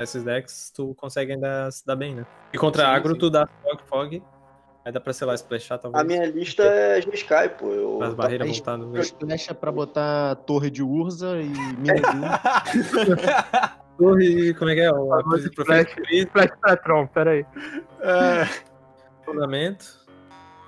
esses 0.00 0.24
decks, 0.24 0.72
tu 0.74 0.96
consegue 0.96 1.34
ainda 1.34 1.70
se 1.70 1.86
dar 1.86 1.94
bem, 1.94 2.12
né? 2.12 2.26
E 2.52 2.58
contra 2.58 2.82
Sim, 2.82 2.88
agro, 2.90 3.12
sim. 3.12 3.20
tu 3.20 3.30
dá 3.30 3.46
Fog, 3.62 3.82
Fog, 3.86 4.22
aí 4.84 4.92
dá 4.92 5.00
pra, 5.00 5.12
sei 5.12 5.26
lá, 5.26 5.34
splashar 5.34 5.78
talvez. 5.78 6.00
A 6.02 6.06
minha 6.06 6.24
lista 6.26 6.62
é 6.62 7.00
G-Sky, 7.02 7.48
pô. 7.58 7.70
Eu, 7.72 8.02
As 8.02 8.14
barreiras 8.14 8.46
Aí, 8.48 8.54
voltar 8.54 8.76
no 8.76 8.92
Flecha 9.04 9.54
pra 9.54 9.70
botar 9.72 10.34
torre 10.46 10.70
de 10.70 10.82
Urza 10.82 11.36
e 11.40 11.48
Minedinho. 11.48 12.28
Torre, 13.98 14.54
como 14.54 14.70
é 14.70 14.74
que 14.76 14.80
é? 14.80 14.92
O 14.92 15.12
a 15.12 15.22
Famoso 15.22 15.50
profeta 15.50 15.90
flash. 15.90 16.06
Cristo, 16.06 16.30
Flash 16.32 16.50
pra 16.60 16.76
Tron, 16.76 17.06
peraí. 17.08 17.44
É, 18.00 18.44
fundamento. 19.24 19.98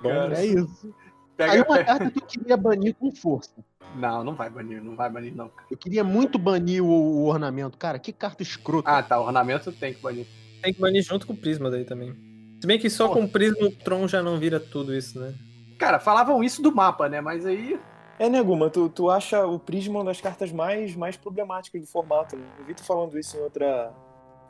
Bom, 0.01 0.09
Cara, 0.09 0.37
é 0.37 0.45
isso. 0.47 0.93
pega, 1.37 1.51
Aí 1.53 1.59
uma 1.61 1.75
pega- 1.77 1.85
carta 1.85 2.11
que 2.11 2.19
eu 2.19 2.25
queria 2.27 2.57
banir 2.57 2.93
com 2.95 3.09
força. 3.11 3.51
Não, 3.95 4.21
não 4.23 4.35
vai 4.35 4.49
banir, 4.49 4.81
não 4.83 4.95
vai 4.97 5.09
banir, 5.09 5.33
não. 5.35 5.49
Eu 5.69 5.77
queria 5.77 6.03
muito 6.03 6.37
banir 6.37 6.83
o, 6.83 6.87
o 6.89 7.25
ornamento. 7.27 7.77
Cara, 7.77 7.97
que 7.99 8.11
carta 8.11 8.43
escrota. 8.43 8.89
Ah, 8.89 9.01
tá, 9.01 9.19
ornamento 9.19 9.71
tem 9.71 9.93
que 9.93 10.01
banir. 10.01 10.25
tem 10.61 10.73
que 10.73 10.81
banir 10.81 11.01
junto 11.01 11.25
com 11.25 11.31
o 11.33 11.37
Prisma 11.37 11.69
daí 11.71 11.85
também. 11.85 12.13
Se 12.61 12.67
bem 12.67 12.77
que 12.77 12.91
só 12.91 13.09
com 13.09 13.23
o 13.23 13.27
Prisma 13.27 13.67
o 13.67 13.71
Tron 13.71 14.07
já 14.07 14.21
não 14.21 14.37
vira 14.37 14.59
tudo 14.59 14.93
isso, 14.93 15.19
né? 15.19 15.33
Cara, 15.79 15.99
falavam 15.99 16.43
isso 16.43 16.61
do 16.61 16.71
mapa, 16.71 17.09
né? 17.09 17.19
Mas 17.19 17.43
aí. 17.43 17.79
É, 18.19 18.29
Neguma, 18.29 18.69
tu, 18.69 18.87
tu 18.87 19.09
acha 19.09 19.47
o 19.47 19.57
Prisma 19.57 19.97
uma 19.97 20.05
das 20.05 20.21
cartas 20.21 20.51
mais, 20.51 20.95
mais 20.95 21.17
problemáticas 21.17 21.81
do 21.81 21.87
formato, 21.87 22.37
né? 22.37 22.45
Eu 22.59 22.65
vi 22.65 22.75
tu 22.75 22.83
falando 22.83 23.17
isso 23.17 23.35
em 23.35 23.39
outra. 23.39 23.91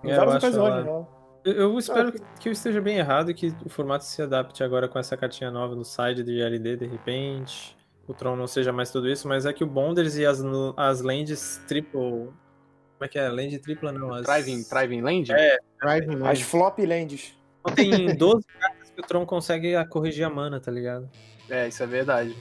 Em 0.03 0.12
É, 0.12 0.16
várias 0.18 0.36
ocasiões, 0.36 0.84
real. 0.84 1.41
Eu, 1.45 1.53
eu 1.53 1.80
espero 1.80 2.12
que, 2.12 2.20
que 2.38 2.49
eu 2.49 2.51
esteja 2.51 2.82
bem 2.82 2.97
errado 2.97 3.32
e 3.32 3.34
que 3.34 3.55
o 3.66 3.70
formato 3.70 4.03
se 4.03 4.22
adapte 4.22 4.62
agora 4.62 4.89
com 4.89 4.99
essa 4.99 5.16
cartinha 5.16 5.49
nova 5.49 5.74
no 5.74 5.86
side 5.86 6.22
de 6.22 6.41
LD 6.41 6.76
de 6.76 6.88
repente. 6.88 7.78
O 8.05 8.14
Tron 8.14 8.36
não 8.36 8.45
seja 8.45 8.74
mais 8.74 8.91
tudo 8.91 9.07
isso, 9.07 9.26
mas 9.26 9.45
é 9.45 9.53
que 9.53 9.64
o 9.64 9.68
Bonders 9.68 10.18
e 10.18 10.26
as, 10.26 10.41
as 10.76 10.99
lands 10.99 11.62
triple. 11.66 12.01
Como 12.01 13.05
é 13.05 13.07
que 13.07 13.18
é? 13.18 13.30
Land 13.30 13.57
tripla 13.59 13.93
não. 13.93 14.14
As... 14.14 14.26
Driving, 14.26 14.66
driving 14.70 15.01
Land? 15.01 15.32
É, 15.32 15.57
Driving 15.82 16.16
As 16.16 16.22
Land. 16.22 16.43
flop 16.43 16.80
lands. 16.80 17.40
Então 17.62 17.76
tem 17.76 18.16
12 18.16 18.45
cartas 18.59 18.89
que 18.89 18.99
o 19.01 19.03
Tron 19.03 19.26
consegue 19.26 19.74
corrigir 19.86 20.26
a 20.26 20.30
mana, 20.30 20.59
tá 20.59 20.72
ligado? 20.72 21.09
É, 21.49 21.68
isso 21.68 21.82
é 21.84 21.86
verdade. 21.88 22.36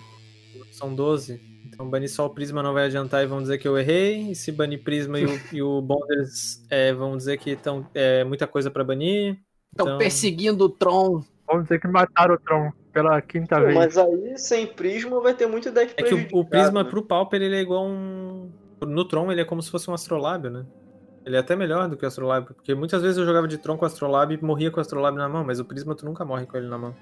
São 0.73 0.95
12. 0.95 1.41
Então 1.67 1.89
banir 1.89 2.11
só 2.11 2.27
o 2.27 2.31
Prisma 2.31 2.63
não 2.63 2.73
vai 2.73 2.87
adiantar 2.87 3.23
e 3.23 3.27
vão 3.27 3.41
dizer 3.41 3.59
que 3.59 3.69
eu 3.69 3.79
errei. 3.79 4.31
E 4.31 4.35
se 4.35 4.51
banir 4.51 4.83
Prisma 4.83 5.19
e 5.19 5.25
o, 5.27 5.41
e 5.53 5.63
o 5.63 5.81
Bonders 5.81 6.65
é, 6.71 6.93
vão 6.93 7.17
dizer 7.17 7.39
que 7.39 7.51
estão 7.51 7.87
é, 7.95 8.25
muita 8.25 8.47
coisa 8.47 8.71
pra 8.71 8.83
banir. 8.85 9.39
Estão 9.71 9.87
Então- 9.87 9.99
perseguindo 9.99 10.65
o 10.65 10.69
Tron. 10.69 11.23
Vamos 11.47 11.65
dizer 11.65 11.81
que 11.81 11.89
mataram 11.89 12.35
o 12.35 12.39
Tron 12.39 12.71
pela 12.93 13.21
quinta 13.21 13.57
Pô, 13.57 13.63
vez. 13.67 13.75
mas 13.77 13.99
aí, 13.99 14.39
sem 14.39 14.67
prisma, 14.67 15.21
vai 15.21 15.35
ter 15.35 15.47
muito 15.47 15.71
deck 15.71 15.95
É 15.97 16.03
que 16.03 16.15
o, 16.15 16.41
o 16.41 16.45
Prisma 16.45 16.83
né? 16.85 16.91
pro 16.91 17.03
Pauper 17.03 17.41
ele 17.43 17.57
é 17.57 17.61
igual 17.61 17.87
um. 17.87 18.51
No 18.81 19.05
Tron 19.05 19.31
ele 19.31 19.41
é 19.41 19.45
como 19.45 19.61
se 19.63 19.71
fosse 19.71 19.91
um 19.91 19.95
Astrolábio, 19.95 20.51
né? 20.51 20.65
Ele 21.25 21.37
é 21.37 21.39
até 21.39 21.55
melhor 21.55 21.89
do 21.89 21.97
que 21.97 22.05
o 22.05 22.09
Astrolábio, 22.09 22.55
porque 22.55 22.75
muitas 22.75 23.03
vezes 23.03 23.19
eu 23.19 23.27
jogava 23.27 23.47
de 23.47 23.59
Tron 23.59 23.77
com 23.77 23.85
o 23.85 23.87
Astrolábio 23.87 24.39
e 24.41 24.45
morria 24.45 24.71
com 24.71 24.79
o 24.79 24.81
Astrolábio 24.81 25.19
na 25.19 25.29
mão, 25.29 25.45
mas 25.45 25.61
o 25.61 25.65
Prisma 25.65 25.95
tu 25.95 26.05
nunca 26.07 26.25
morre 26.25 26.47
com 26.47 26.57
ele 26.57 26.69
na 26.69 26.79
mão. 26.79 26.95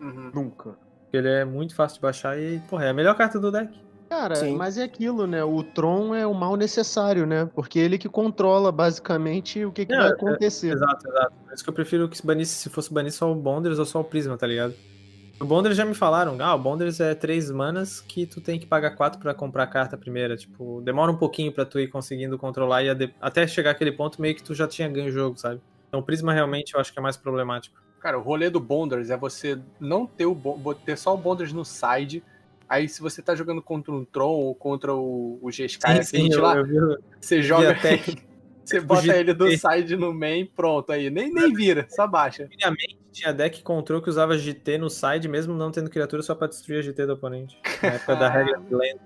Uhum. 0.00 0.30
Nunca. 0.34 0.70
Porque 1.02 1.16
ele 1.16 1.28
é 1.28 1.44
muito 1.44 1.74
fácil 1.74 1.96
de 1.96 2.02
baixar 2.02 2.38
e, 2.38 2.60
porra, 2.68 2.84
é 2.86 2.90
a 2.90 2.94
melhor 2.94 3.14
carta 3.16 3.38
do 3.40 3.50
deck. 3.50 3.72
Cara, 4.10 4.34
Sim. 4.36 4.56
mas 4.56 4.76
é 4.76 4.82
aquilo, 4.82 5.26
né? 5.26 5.42
O 5.42 5.62
Tron 5.62 6.14
é 6.14 6.26
o 6.26 6.34
mal 6.34 6.54
necessário, 6.54 7.26
né? 7.26 7.48
Porque 7.54 7.78
ele 7.78 7.96
que 7.96 8.10
controla 8.10 8.70
basicamente 8.70 9.64
o 9.64 9.72
que, 9.72 9.86
que 9.86 9.92
Não, 9.92 10.02
vai 10.02 10.10
é- 10.10 10.12
acontecer. 10.12 10.70
Exato, 10.74 11.08
exato. 11.08 11.32
Por 11.46 11.54
isso 11.54 11.64
que 11.64 11.70
eu 11.70 11.74
prefiro 11.74 12.08
que 12.10 12.18
se 12.18 12.26
banisse, 12.26 12.54
se 12.54 12.68
fosse 12.68 12.92
banir 12.92 13.10
só 13.10 13.32
o 13.32 13.34
Bonders 13.34 13.78
ou 13.78 13.86
só 13.86 14.00
o 14.00 14.04
Prisma, 14.04 14.36
tá 14.36 14.46
ligado? 14.46 14.74
O 15.40 15.44
Bonders 15.44 15.76
já 15.76 15.84
me 15.84 15.94
falaram, 15.94 16.36
ah, 16.40 16.54
o 16.54 16.58
Bonders 16.58 17.00
é 17.00 17.14
três 17.16 17.50
manas 17.50 18.00
que 18.00 18.26
tu 18.26 18.40
tem 18.40 18.60
que 18.60 18.66
pagar 18.66 18.92
quatro 18.92 19.20
pra 19.20 19.34
comprar 19.34 19.64
a 19.64 19.66
carta 19.66 19.96
primeira. 19.96 20.36
Tipo, 20.36 20.80
demora 20.82 21.10
um 21.10 21.16
pouquinho 21.16 21.50
pra 21.50 21.64
tu 21.64 21.80
ir 21.80 21.88
conseguindo 21.88 22.38
controlar 22.38 22.84
e 22.84 22.94
de- 22.94 23.12
até 23.20 23.46
chegar 23.46 23.72
aquele 23.72 23.90
ponto 23.90 24.22
meio 24.22 24.36
que 24.36 24.42
tu 24.42 24.54
já 24.54 24.68
tinha 24.68 24.88
ganho 24.88 25.08
o 25.08 25.12
jogo, 25.12 25.36
sabe? 25.36 25.60
Então 25.88 25.98
o 25.98 26.02
Prisma 26.02 26.32
realmente 26.32 26.74
eu 26.74 26.80
acho 26.80 26.92
que 26.92 26.98
é 26.98 27.02
mais 27.02 27.16
problemático. 27.16 27.82
Cara, 28.00 28.18
o 28.18 28.22
rolê 28.22 28.50
do 28.50 28.60
Bonders 28.60 29.10
é 29.10 29.16
você 29.16 29.58
não 29.80 30.06
ter 30.06 30.26
o 30.26 30.36
ter 30.84 30.96
só 30.96 31.12
o 31.14 31.16
Bonders 31.18 31.52
no 31.52 31.64
side. 31.64 32.22
Aí, 32.68 32.88
se 32.88 33.00
você 33.02 33.20
tá 33.20 33.34
jogando 33.34 33.60
contra 33.60 33.92
um 33.92 34.04
Tron 34.04 34.30
ou 34.30 34.54
contra 34.54 34.94
o, 34.94 35.38
o 35.42 35.50
G-Sky, 35.50 35.98
assim, 35.98 36.32
eu, 36.32 36.40
lá, 36.40 36.56
eu 36.56 36.64
vi, 36.64 36.74
você 37.20 37.42
joga. 37.42 37.72
até 37.72 37.98
Você 38.64 38.80
bota 38.80 39.16
ele 39.16 39.34
do 39.34 39.50
side 39.58 39.96
no 39.96 40.14
main, 40.14 40.46
pronto 40.46 40.92
aí. 40.92 41.10
Nem, 41.10 41.32
nem 41.34 41.52
vira, 41.52 41.84
só 41.90 42.06
baixa. 42.06 42.44
Antigamente 42.44 43.01
tinha 43.12 43.32
deck 43.32 43.62
control 43.62 44.00
que 44.02 44.08
usava 44.08 44.36
GT 44.36 44.78
no 44.78 44.88
side, 44.90 45.28
mesmo 45.28 45.54
não 45.54 45.70
tendo 45.70 45.90
criatura, 45.90 46.22
só 46.22 46.34
pra 46.34 46.46
destruir 46.48 46.78
a 46.78 46.82
GT 46.82 47.06
do 47.06 47.12
oponente. 47.12 47.58
Na 47.82 47.90
época 47.90 48.16
da 48.16 48.28
regra 48.28 48.58
de 48.58 48.74
lenda. 48.74 49.00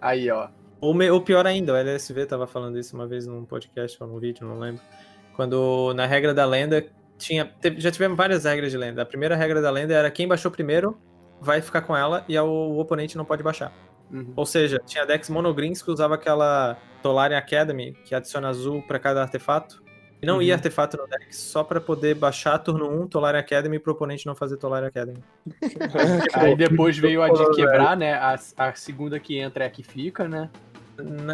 Aí, 0.00 0.30
ó. 0.30 0.48
Ou, 0.80 0.92
me- 0.94 1.10
ou 1.10 1.20
pior 1.20 1.46
ainda, 1.46 1.72
o 1.72 1.76
LSV 1.76 2.26
tava 2.26 2.46
falando 2.46 2.78
isso 2.78 2.94
uma 2.96 3.06
vez 3.06 3.26
num 3.26 3.44
podcast 3.44 4.02
ou 4.02 4.08
num 4.08 4.18
vídeo, 4.18 4.46
não 4.46 4.58
lembro. 4.58 4.82
Quando 5.36 5.92
na 5.94 6.06
regra 6.06 6.32
da 6.34 6.44
lenda 6.44 6.84
tinha. 7.18 7.44
teve- 7.60 7.80
já 7.80 7.90
tivemos 7.90 8.16
várias 8.16 8.44
regras 8.44 8.70
de 8.70 8.76
lenda. 8.78 9.02
A 9.02 9.06
primeira 9.06 9.34
regra 9.36 9.60
da 9.62 9.70
lenda 9.70 9.94
era 9.94 10.10
quem 10.10 10.26
baixou 10.28 10.50
primeiro 10.50 10.98
vai 11.40 11.60
ficar 11.60 11.82
com 11.82 11.96
ela 11.96 12.24
e 12.28 12.36
a- 12.36 12.42
o 12.44 12.78
oponente 12.78 13.16
não 13.16 13.24
pode 13.24 13.42
baixar. 13.42 13.72
Uhum. 14.10 14.32
Ou 14.36 14.46
seja, 14.46 14.78
tinha 14.84 15.04
decks 15.06 15.28
monogreens 15.30 15.82
que 15.82 15.90
usava 15.90 16.14
aquela 16.14 16.76
Tolarian 17.02 17.38
Academy, 17.38 17.92
que 18.04 18.14
adiciona 18.14 18.48
azul 18.48 18.82
pra 18.82 18.98
cada 18.98 19.22
artefato. 19.22 19.82
E 20.24 20.26
não 20.26 20.36
Uhum. 20.36 20.42
ia 20.42 20.54
artefato 20.54 20.96
no 20.96 21.06
deck 21.06 21.36
só 21.36 21.62
pra 21.62 21.78
poder 21.80 22.14
baixar 22.14 22.58
turno 22.58 22.88
1 23.02 23.06
Tolarian 23.08 23.40
Academy 23.40 23.78
pro 23.78 23.92
oponente 23.92 24.24
não 24.24 24.34
fazer 24.34 24.56
Tolarian 24.56 24.88
Academy. 24.88 25.18
Aí 26.34 26.56
depois 26.56 26.96
veio 26.96 27.22
a 27.22 27.28
de 27.28 27.50
quebrar, 27.54 27.94
né? 27.94 28.14
A, 28.14 28.38
a 28.56 28.74
segunda 28.74 29.20
que 29.20 29.38
entra 29.38 29.64
é 29.64 29.66
a 29.66 29.70
que 29.70 29.82
fica, 29.82 30.26
né? 30.26 30.48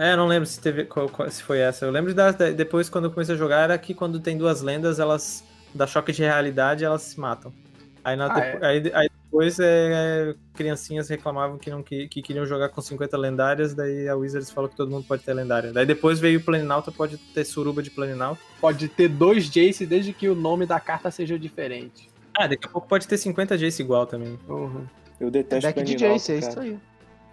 É, 0.01 0.16
não 0.16 0.26
lembro 0.26 0.47
se 0.47 0.59
teve 0.61 0.84
qual- 0.86 1.09
qual- 1.09 1.30
se 1.30 1.43
foi 1.43 1.59
essa. 1.59 1.84
Eu 1.84 1.91
lembro 1.93 2.12
da, 2.14 2.32
da- 2.32 2.51
depois 2.51 2.88
quando 2.88 3.05
eu 3.05 3.11
comecei 3.12 3.34
a 3.34 3.38
jogar 3.38 3.61
era 3.61 3.78
que 3.78 3.95
quando 3.95 4.18
tem 4.18 4.36
duas 4.36 4.61
lendas, 4.62 4.99
elas 4.99 5.45
dá 5.74 5.86
choque 5.86 6.11
de 6.12 6.22
realidade, 6.22 6.84
elas 6.84 7.03
se 7.03 7.20
matam. 7.20 7.53
Aí, 8.03 8.16
na- 8.16 8.26
Ah, 8.26 8.41
depo- 8.41 8.64
aí, 8.64 8.91
aí 8.95 9.09
depois 9.31 9.61
é, 9.61 10.35
criancinhas 10.55 11.09
reclamavam 11.09 11.57
que 11.57 11.70
não 11.70 11.85
que, 11.85 12.09
que 12.09 12.20
queriam 12.20 12.45
jogar 12.45 12.68
com 12.68 12.81
50 12.81 13.16
lendárias, 13.16 13.72
daí 13.72 14.09
a 14.09 14.16
Wizards 14.16 14.51
falou 14.51 14.68
que 14.68 14.74
todo 14.74 14.91
mundo 14.91 15.05
pode 15.07 15.22
ter 15.22 15.33
lendária. 15.33 15.72
Daí 15.72 15.87
depois 15.87 16.18
veio 16.18 16.41
o 16.41 16.43
Planinauta, 16.43 16.91
pode 16.91 17.16
ter 17.16 17.45
suruba 17.45 17.81
de 17.81 17.91
Planinauta. 17.91 18.41
Pode 18.61 18.89
ter 18.89 19.07
dois 19.07 19.49
Jace 19.49 19.87
desde 19.87 20.12
que 20.12 20.28
o 20.28 20.35
nome 20.35 20.66
da 20.66 20.81
carta 20.81 21.12
seja 21.12 21.39
diferente. 21.39 22.11
Ah, 22.37 22.49
daqui 22.49 22.66
a 22.66 22.68
pouco 22.68 22.89
pode 22.89 23.07
ter 23.07 23.16
50 23.16 23.57
Jace 23.57 23.81
igual 23.81 24.05
também. 24.05 24.37
Uhum. 24.49 24.85
Eu 25.20 25.28
É 25.28 25.31
detesto 25.31 25.74
deck 25.74 25.83
de 25.85 25.97
Jace, 25.97 26.33
é 26.33 26.39
isso 26.39 26.59
aí. 26.59 26.76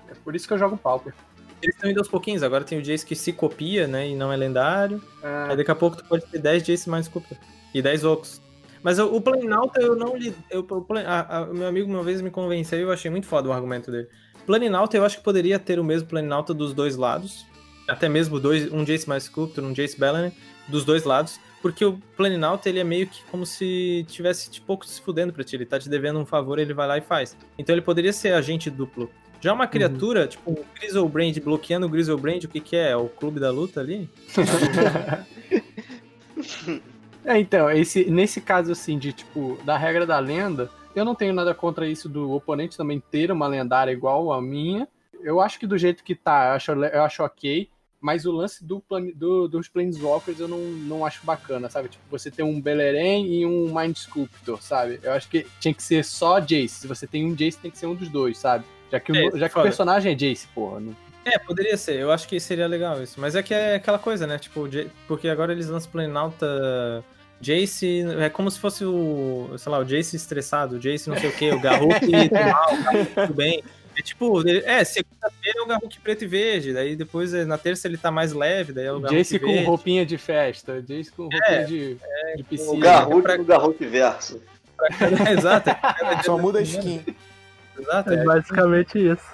É 0.07 0.13
por 0.23 0.35
isso 0.35 0.47
que 0.47 0.53
eu 0.53 0.59
jogo 0.59 0.77
Pauper. 0.77 1.15
Eles 1.63 1.73
estão 1.73 1.89
indo 1.89 1.97
aos 1.97 2.07
pouquinhos, 2.07 2.43
agora 2.43 2.63
tem 2.63 2.77
o 2.77 2.81
Jace 2.83 3.03
que 3.03 3.15
se 3.15 3.33
copia, 3.33 3.87
né, 3.87 4.07
e 4.07 4.15
não 4.15 4.31
é 4.31 4.37
lendário. 4.37 5.01
Ah, 5.23 5.47
Aí 5.49 5.57
daqui 5.57 5.71
a 5.71 5.75
pouco 5.75 5.97
tu 5.97 6.05
pode 6.05 6.27
ter 6.27 6.37
10 6.37 6.61
Jace 6.61 6.87
mais 6.87 7.07
Cooper. 7.07 7.35
E 7.73 7.81
10 7.81 8.03
Ocos. 8.03 8.39
Mas 8.83 8.99
o, 8.99 9.05
o 9.15 9.21
Planinauta 9.21 9.81
eu 9.81 9.95
não 9.95 10.15
li. 10.15 10.33
Eu, 10.49 10.61
o 10.61 10.81
Plan- 10.81 11.03
a- 11.05 11.37
a- 11.39 11.43
o 11.43 11.53
meu 11.53 11.67
amigo 11.67 11.89
uma 11.89 12.03
vez 12.03 12.21
me 12.21 12.29
convenceu 12.29 12.79
e 12.79 12.81
eu 12.83 12.91
achei 12.91 13.09
muito 13.11 13.27
foda 13.27 13.49
o 13.49 13.51
argumento 13.53 13.91
dele. 13.91 14.07
Planinauta 14.45 14.95
eu 14.95 15.03
acho 15.05 15.17
que 15.17 15.23
poderia 15.23 15.59
ter 15.59 15.79
o 15.79 15.83
mesmo 15.83 16.07
Planinauta 16.07 16.53
dos 16.53 16.73
dois 16.73 16.95
lados. 16.95 17.45
Até 17.87 18.07
mesmo 18.09 18.39
dois, 18.39 18.71
um 18.71 18.83
Jace 18.83 19.07
mais 19.07 19.23
Sculptor, 19.23 19.63
um 19.63 19.73
Jace 19.73 19.99
Bellany, 19.99 20.31
dos 20.67 20.83
dois 20.85 21.03
lados. 21.03 21.39
Porque 21.61 21.83
o 21.83 21.97
Planinauta 22.15 22.69
ele 22.69 22.79
é 22.79 22.83
meio 22.83 23.07
que 23.07 23.23
como 23.31 23.45
se 23.45 24.05
tivesse 24.07 24.49
tipo, 24.49 24.67
pouco 24.67 24.85
se 24.85 25.01
fudendo 25.01 25.33
pra 25.33 25.43
ti. 25.43 25.55
Ele 25.55 25.65
tá 25.65 25.79
te 25.79 25.89
devendo 25.89 26.19
um 26.19 26.25
favor, 26.25 26.59
ele 26.59 26.73
vai 26.73 26.87
lá 26.87 26.97
e 26.97 27.01
faz. 27.01 27.35
Então 27.57 27.73
ele 27.73 27.81
poderia 27.81 28.13
ser 28.13 28.33
agente 28.33 28.69
duplo. 28.69 29.09
Já 29.41 29.53
uma 29.53 29.67
criatura, 29.67 30.27
tipo 30.27 30.49
um 30.51 30.55
Grizzlebrand 30.79 31.33
bloqueando 31.43 31.85
o 31.85 31.89
Grizzlebrand, 31.89 32.43
o 32.45 32.47
que 32.47 32.59
que 32.59 32.75
é? 32.75 32.91
É 32.91 32.97
O 32.97 33.07
clube 33.07 33.39
da 33.39 33.51
luta 33.51 33.79
ali? 33.81 34.09
É, 37.27 37.37
então, 37.37 37.69
esse, 37.69 38.09
nesse 38.09 38.39
caso, 38.39 38.71
assim, 38.71 38.97
de, 38.97 39.11
tipo, 39.11 39.59
da 39.65 39.77
regra 39.77 40.05
da 40.05 40.17
lenda, 40.17 40.71
eu 40.95 41.03
não 41.03 41.13
tenho 41.13 41.33
nada 41.33 41.53
contra 41.53 41.85
isso 41.85 42.07
do 42.07 42.31
oponente 42.31 42.77
também 42.77 43.03
ter 43.11 43.29
uma 43.29 43.47
lendária 43.47 43.91
igual 43.91 44.31
a 44.31 44.41
minha. 44.41 44.87
Eu 45.21 45.41
acho 45.41 45.59
que 45.59 45.67
do 45.67 45.77
jeito 45.77 46.05
que 46.05 46.15
tá, 46.15 46.47
eu 46.47 46.53
acho, 46.53 46.71
eu 46.71 47.03
acho 47.03 47.23
ok, 47.23 47.69
mas 47.99 48.25
o 48.25 48.31
lance 48.31 48.63
do, 48.63 48.81
do- 49.13 49.49
dos 49.49 49.67
Planeswalkers 49.67 50.39
eu 50.39 50.47
não, 50.47 50.57
não 50.59 51.05
acho 51.05 51.25
bacana, 51.25 51.69
sabe? 51.69 51.89
Tipo, 51.89 52.03
você 52.09 52.31
tem 52.31 52.45
um 52.45 52.61
Beleren 52.61 53.25
e 53.25 53.45
um 53.45 53.77
Mind 53.77 53.97
Sculptor, 53.97 54.61
sabe? 54.61 54.97
Eu 55.03 55.11
acho 55.11 55.27
que 55.27 55.45
tinha 55.59 55.73
que 55.73 55.83
ser 55.83 56.05
só 56.05 56.39
Jace. 56.39 56.69
Se 56.69 56.87
você 56.87 57.05
tem 57.05 57.25
um 57.25 57.35
Jace, 57.35 57.57
tem 57.57 57.69
que 57.69 57.77
ser 57.77 57.87
um 57.87 57.95
dos 57.95 58.07
dois, 58.07 58.37
sabe? 58.37 58.63
Já 58.89 59.01
que, 59.01 59.11
o, 59.11 59.15
É, 59.15 59.37
já 59.37 59.49
que 59.49 59.59
o 59.59 59.63
personagem 59.63 60.13
é 60.13 60.15
Jace, 60.15 60.47
porra. 60.55 60.79
Não... 60.79 60.95
É, 61.25 61.37
poderia 61.37 61.75
ser. 61.75 61.99
Eu 61.99 62.09
acho 62.09 62.25
que 62.25 62.39
seria 62.39 62.67
legal 62.67 63.03
isso. 63.03 63.19
Mas 63.19 63.35
é 63.35 63.43
que 63.43 63.53
é 63.53 63.75
aquela 63.75 63.99
coisa, 63.99 64.25
né? 64.25 64.39
Tipo, 64.39 64.61
o 64.61 64.69
porque 65.09 65.27
agora 65.27 65.51
eles 65.51 65.67
lançam 65.67 65.91
Planalta 65.91 67.03
Jace. 67.41 68.03
É 68.19 68.29
como 68.29 68.49
se 68.49 68.59
fosse 68.59 68.83
o, 68.85 69.49
sei 69.57 69.71
lá, 69.71 69.79
o 69.79 69.85
Jace 69.85 70.15
estressado, 70.15 70.75
o 70.75 70.79
Jace 70.79 71.09
não 71.09 71.17
sei 71.17 71.29
o 71.29 71.33
que, 71.33 71.51
o 71.51 71.59
Garruk 71.59 71.99
do 72.05 72.11
mal, 72.11 72.73
o 72.73 72.83
Garruk 72.83 73.13
tudo 73.15 73.33
bem. 73.33 73.63
É 73.97 74.01
tipo, 74.03 74.47
é, 74.47 74.83
segunda-feira 74.83 75.59
é 75.59 75.61
o 75.63 75.65
Garruk 75.67 75.99
preto 76.01 76.23
e 76.23 76.27
verde, 76.27 76.71
daí 76.71 76.95
depois 76.95 77.33
é, 77.33 77.45
na 77.45 77.57
terça 77.57 77.87
ele 77.87 77.97
tá 77.97 78.11
mais 78.11 78.31
leve, 78.31 78.71
daí 78.71 78.85
é 78.85 78.91
o 78.91 78.99
Garruk 78.99 79.17
Jace 79.17 79.39
com 79.39 79.63
roupinha 79.63 80.05
de 80.05 80.17
festa, 80.19 80.81
Jace 80.83 81.11
com 81.11 81.23
roupinha 81.23 81.41
É, 81.45 81.63
de, 81.63 81.95
de 81.95 82.41
O 82.41 82.45
piscina. 82.45 82.79
Garruk 82.79 83.21
pra- 83.23 83.41
o 83.41 83.43
Garruk 83.45 83.85
verso. 83.87 84.39
Exato. 85.35 85.71
Só 86.23 86.37
muda 86.37 86.59
a 86.59 86.61
skin. 86.61 87.03
Exato. 87.79 88.11
É 88.13 88.15
é. 88.15 88.23
basicamente 88.23 88.99
isso. 88.99 89.25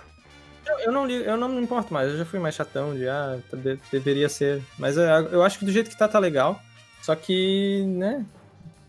Eu, 0.65 0.79
eu 0.79 0.91
não 0.93 1.05
li- 1.05 1.25
eu 1.25 1.35
não 1.35 1.49
me 1.49 1.61
importo 1.61 1.93
mais, 1.93 2.09
eu 2.09 2.17
já 2.17 2.23
fui 2.25 2.39
mais 2.39 2.55
chatão 2.55 2.95
de 2.95 3.05
ah, 3.07 3.37
tá- 3.51 3.57
de- 3.57 3.77
deveria 3.91 4.29
ser. 4.29 4.61
Mas 4.79 4.97
é, 4.97 5.09
eu 5.31 5.43
acho 5.43 5.59
que 5.59 5.65
do 5.65 5.71
jeito 5.73 5.89
que 5.89 5.97
tá, 5.97 6.07
tá 6.07 6.19
legal. 6.19 6.61
Só 7.03 7.15
que, 7.15 7.83
né? 7.85 8.25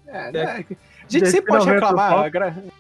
É, 0.06 0.28
É. 0.28 0.32
né? 0.32 0.64
A 1.06 1.12
gente 1.12 1.26
sempre 1.28 1.46
pode 1.48 1.68
reclamar. 1.68 2.30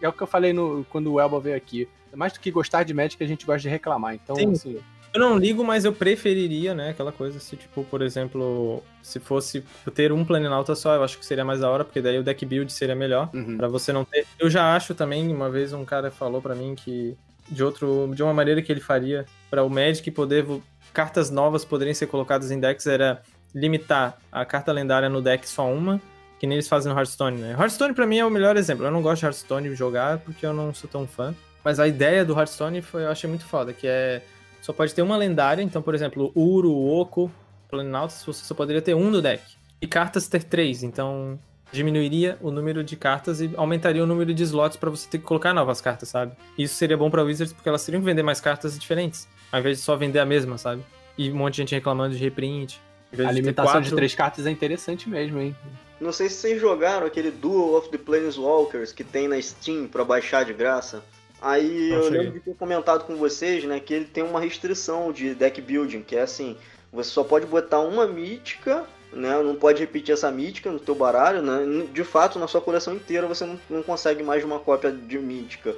É 0.00 0.08
o 0.08 0.12
que 0.12 0.22
eu 0.22 0.26
falei 0.26 0.52
no, 0.52 0.86
quando 0.88 1.12
o 1.12 1.20
Elba 1.20 1.38
veio 1.40 1.56
aqui. 1.56 1.86
Mais 2.14 2.32
do 2.32 2.38
que 2.40 2.50
gostar 2.50 2.84
de 2.84 2.94
Magic, 2.94 3.22
a 3.22 3.26
gente 3.26 3.44
gosta 3.44 3.60
de 3.62 3.68
reclamar. 3.68 4.14
Então, 4.14 4.36
Sim. 4.36 4.52
assim, 4.52 4.78
Eu 5.12 5.20
não 5.20 5.36
ligo, 5.36 5.62
mas 5.64 5.84
eu 5.84 5.92
preferiria, 5.92 6.72
né? 6.74 6.90
Aquela 6.90 7.10
coisa, 7.12 7.38
se 7.40 7.56
tipo, 7.56 7.82
por 7.84 8.00
exemplo, 8.02 8.82
se 9.02 9.18
fosse 9.20 9.64
ter 9.94 10.12
um 10.12 10.24
Planinauta 10.24 10.74
só, 10.76 10.94
eu 10.94 11.02
acho 11.04 11.18
que 11.18 11.26
seria 11.26 11.44
mais 11.44 11.60
da 11.60 11.68
hora, 11.70 11.84
porque 11.84 12.00
daí 12.00 12.18
o 12.18 12.22
deck 12.22 12.46
build 12.46 12.72
seria 12.72 12.94
melhor. 12.94 13.28
uhum. 13.34 13.56
Pra 13.56 13.66
você 13.68 13.92
não 13.92 14.04
ter. 14.04 14.24
Eu 14.38 14.48
já 14.48 14.74
acho 14.74 14.94
também, 14.94 15.32
uma 15.34 15.50
vez 15.50 15.72
um 15.72 15.84
cara 15.84 16.10
falou 16.10 16.40
pra 16.40 16.54
mim 16.54 16.74
que 16.76 17.16
de 17.48 17.62
outro, 17.62 18.10
de 18.14 18.22
uma 18.22 18.32
maneira 18.32 18.62
que 18.62 18.72
ele 18.72 18.80
faria 18.80 19.26
pra 19.50 19.62
o 19.62 19.68
Magic 19.68 20.08
poder 20.12 20.46
cartas 20.92 21.28
novas 21.30 21.64
poderem 21.64 21.92
ser 21.92 22.06
colocadas 22.06 22.50
em 22.52 22.58
decks 22.60 22.86
era 22.86 23.20
limitar 23.54 24.18
a 24.32 24.44
carta 24.44 24.72
lendária 24.72 25.08
no 25.08 25.22
deck 25.22 25.48
só 25.48 25.70
uma, 25.70 26.00
que 26.38 26.46
nem 26.46 26.56
eles 26.56 26.68
fazem 26.68 26.92
no 26.92 26.98
Hearthstone, 26.98 27.40
né? 27.40 27.52
Hearthstone 27.52 27.94
pra 27.94 28.06
mim 28.06 28.18
é 28.18 28.24
o 28.24 28.30
melhor 28.30 28.56
exemplo. 28.56 28.84
Eu 28.84 28.90
não 28.90 29.00
gosto 29.00 29.20
de 29.20 29.26
Hearthstone 29.26 29.74
jogar 29.74 30.18
porque 30.18 30.44
eu 30.44 30.52
não 30.52 30.74
sou 30.74 30.90
tão 30.90 31.06
fã, 31.06 31.34
mas 31.62 31.78
a 31.78 31.86
ideia 31.86 32.24
do 32.24 32.36
Hearthstone 32.36 32.82
foi 32.82 33.04
eu 33.04 33.10
achei 33.10 33.28
muito 33.28 33.44
foda, 33.44 33.72
que 33.72 33.86
é 33.86 34.22
só 34.60 34.72
pode 34.72 34.94
ter 34.94 35.02
uma 35.02 35.16
lendária, 35.16 35.62
então, 35.62 35.82
por 35.82 35.94
exemplo, 35.94 36.32
Uro, 36.34 36.72
Oco, 36.74 37.30
Planinautas, 37.68 38.24
você 38.24 38.44
só 38.44 38.54
poderia 38.54 38.80
ter 38.80 38.94
um 38.94 39.10
no 39.10 39.20
deck. 39.20 39.42
E 39.78 39.86
cartas 39.86 40.26
ter 40.26 40.42
três, 40.42 40.82
então 40.82 41.38
diminuiria 41.70 42.38
o 42.40 42.50
número 42.50 42.82
de 42.82 42.96
cartas 42.96 43.40
e 43.40 43.50
aumentaria 43.56 44.02
o 44.02 44.06
número 44.06 44.32
de 44.32 44.42
slots 44.42 44.78
pra 44.78 44.88
você 44.88 45.06
ter 45.08 45.18
que 45.18 45.24
colocar 45.24 45.52
novas 45.52 45.80
cartas, 45.82 46.08
sabe? 46.08 46.32
Isso 46.56 46.76
seria 46.76 46.96
bom 46.96 47.10
pra 47.10 47.22
Wizards 47.22 47.52
porque 47.52 47.68
elas 47.68 47.84
teriam 47.84 48.00
que 48.00 48.06
vender 48.06 48.22
mais 48.22 48.40
cartas 48.40 48.78
diferentes, 48.78 49.28
ao 49.52 49.60
invés 49.60 49.78
de 49.78 49.82
só 49.82 49.96
vender 49.96 50.20
a 50.20 50.24
mesma, 50.24 50.56
sabe? 50.56 50.82
E 51.18 51.30
um 51.30 51.36
monte 51.36 51.54
de 51.54 51.58
gente 51.58 51.74
reclamando 51.74 52.14
de 52.14 52.22
reprint. 52.22 52.80
A 53.22 53.28
de 53.28 53.34
limitação 53.34 53.72
quatro- 53.72 53.90
de 53.90 53.94
três 53.96 54.14
cartas 54.14 54.46
é 54.46 54.50
interessante 54.50 55.08
mesmo, 55.08 55.40
hein? 55.40 55.54
Não 56.00 56.12
sei 56.12 56.28
se 56.28 56.36
vocês 56.36 56.60
jogaram 56.60 57.06
aquele 57.06 57.30
Duel 57.30 57.76
of 57.76 57.88
the 57.88 57.98
Planeswalkers 57.98 58.92
que 58.92 59.04
tem 59.04 59.28
na 59.28 59.40
Steam 59.40 59.86
pra 59.86 60.04
baixar 60.04 60.44
de 60.44 60.52
graça. 60.52 61.02
Aí 61.40 61.90
Não 61.90 61.96
eu 61.98 62.02
cheguei. 62.04 62.18
lembro 62.18 62.32
de 62.34 62.40
ter 62.40 62.54
comentado 62.54 63.04
com 63.04 63.16
vocês, 63.16 63.64
né, 63.64 63.78
que 63.78 63.92
ele 63.94 64.04
tem 64.06 64.24
uma 64.24 64.40
restrição 64.40 65.12
de 65.12 65.34
deck 65.34 65.60
building, 65.60 66.00
que 66.02 66.16
é 66.16 66.22
assim, 66.22 66.56
você 66.92 67.10
só 67.10 67.22
pode 67.22 67.44
botar 67.46 67.80
uma 67.80 68.06
mítica, 68.06 68.84
né, 69.12 69.40
não 69.42 69.54
pode 69.54 69.78
repetir 69.80 70.12
essa 70.14 70.30
mítica 70.30 70.70
no 70.70 70.78
teu 70.78 70.94
baralho, 70.94 71.42
né, 71.42 71.86
de 71.92 72.02
fato 72.02 72.38
na 72.38 72.48
sua 72.48 72.60
coleção 72.60 72.94
inteira 72.94 73.26
você 73.26 73.44
não, 73.44 73.60
não 73.68 73.82
consegue 73.82 74.22
mais 74.22 74.40
de 74.40 74.46
uma 74.46 74.58
cópia 74.58 74.90
de 74.90 75.18
mítica. 75.18 75.74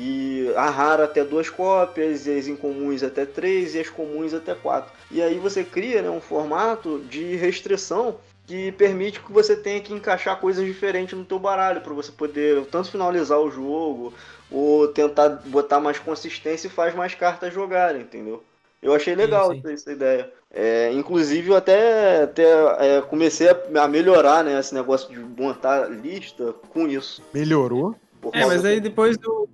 E 0.00 0.52
a 0.54 0.70
rara 0.70 1.04
até 1.04 1.24
duas 1.24 1.50
cópias, 1.50 2.28
e 2.28 2.38
as 2.38 2.46
incomuns 2.46 3.02
até 3.02 3.26
três, 3.26 3.74
e 3.74 3.80
as 3.80 3.90
comuns 3.90 4.32
até 4.32 4.54
quatro. 4.54 4.92
E 5.10 5.20
aí 5.20 5.38
você 5.38 5.64
cria 5.64 6.00
né, 6.00 6.08
um 6.08 6.20
formato 6.20 7.00
de 7.00 7.34
restrição 7.34 8.16
que 8.46 8.70
permite 8.72 9.20
que 9.20 9.32
você 9.32 9.56
tenha 9.56 9.80
que 9.80 9.92
encaixar 9.92 10.38
coisas 10.38 10.64
diferentes 10.64 11.18
no 11.18 11.24
teu 11.24 11.38
baralho 11.38 11.80
para 11.80 11.92
você 11.92 12.12
poder 12.12 12.64
tanto 12.66 12.92
finalizar 12.92 13.40
o 13.40 13.50
jogo 13.50 14.14
ou 14.50 14.86
tentar 14.86 15.28
botar 15.46 15.80
mais 15.80 15.98
consistência 15.98 16.68
e 16.68 16.70
faz 16.70 16.94
mais 16.94 17.14
cartas 17.14 17.52
jogarem, 17.52 18.02
entendeu? 18.02 18.42
Eu 18.80 18.94
achei 18.94 19.16
legal 19.16 19.52
sim. 19.52 19.60
essa 19.66 19.90
ideia. 19.90 20.32
É, 20.50 20.92
inclusive 20.92 21.50
eu 21.50 21.56
até, 21.56 22.22
até 22.22 22.44
é, 22.78 23.02
comecei 23.02 23.48
a, 23.48 23.82
a 23.82 23.88
melhorar 23.88 24.44
né, 24.44 24.58
esse 24.58 24.72
negócio 24.72 25.10
de 25.10 25.18
montar 25.18 25.90
lista 25.90 26.54
com 26.70 26.86
isso. 26.86 27.20
Melhorou? 27.34 27.96
Por 28.20 28.34
É, 28.34 28.46
mas 28.46 28.64
aí 28.64 28.80
depois 28.80 29.18
do. 29.18 29.48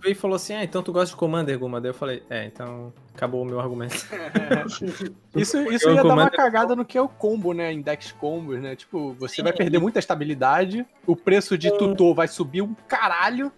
Veio 0.00 0.12
e 0.12 0.14
falou 0.14 0.36
assim: 0.36 0.54
Ah, 0.54 0.64
então 0.64 0.82
tu 0.82 0.92
gosta 0.92 1.14
de 1.14 1.16
Commander, 1.16 1.58
Guma? 1.58 1.80
Daí 1.80 1.90
eu 1.90 1.94
falei: 1.94 2.22
É, 2.30 2.44
então 2.46 2.92
acabou 3.14 3.42
o 3.42 3.44
meu 3.44 3.60
argumento. 3.60 3.94
Isso, 5.36 5.58
isso 5.70 5.88
ia 5.90 6.02
dar 6.02 6.14
uma 6.14 6.30
cagada 6.30 6.74
no 6.74 6.84
que 6.84 6.98
é 6.98 7.02
o 7.02 7.08
combo, 7.08 7.52
né? 7.52 7.72
Index 7.72 8.12
combos, 8.12 8.60
né? 8.60 8.74
Tipo, 8.74 9.14
você 9.14 9.36
Sim, 9.36 9.42
vai 9.42 9.52
perder 9.52 9.78
muita 9.78 9.98
estabilidade, 9.98 10.84
o 11.06 11.14
preço 11.14 11.56
de 11.56 11.70
tutor 11.70 12.14
vai 12.14 12.26
subir 12.26 12.62
um 12.62 12.74
caralho. 12.88 13.52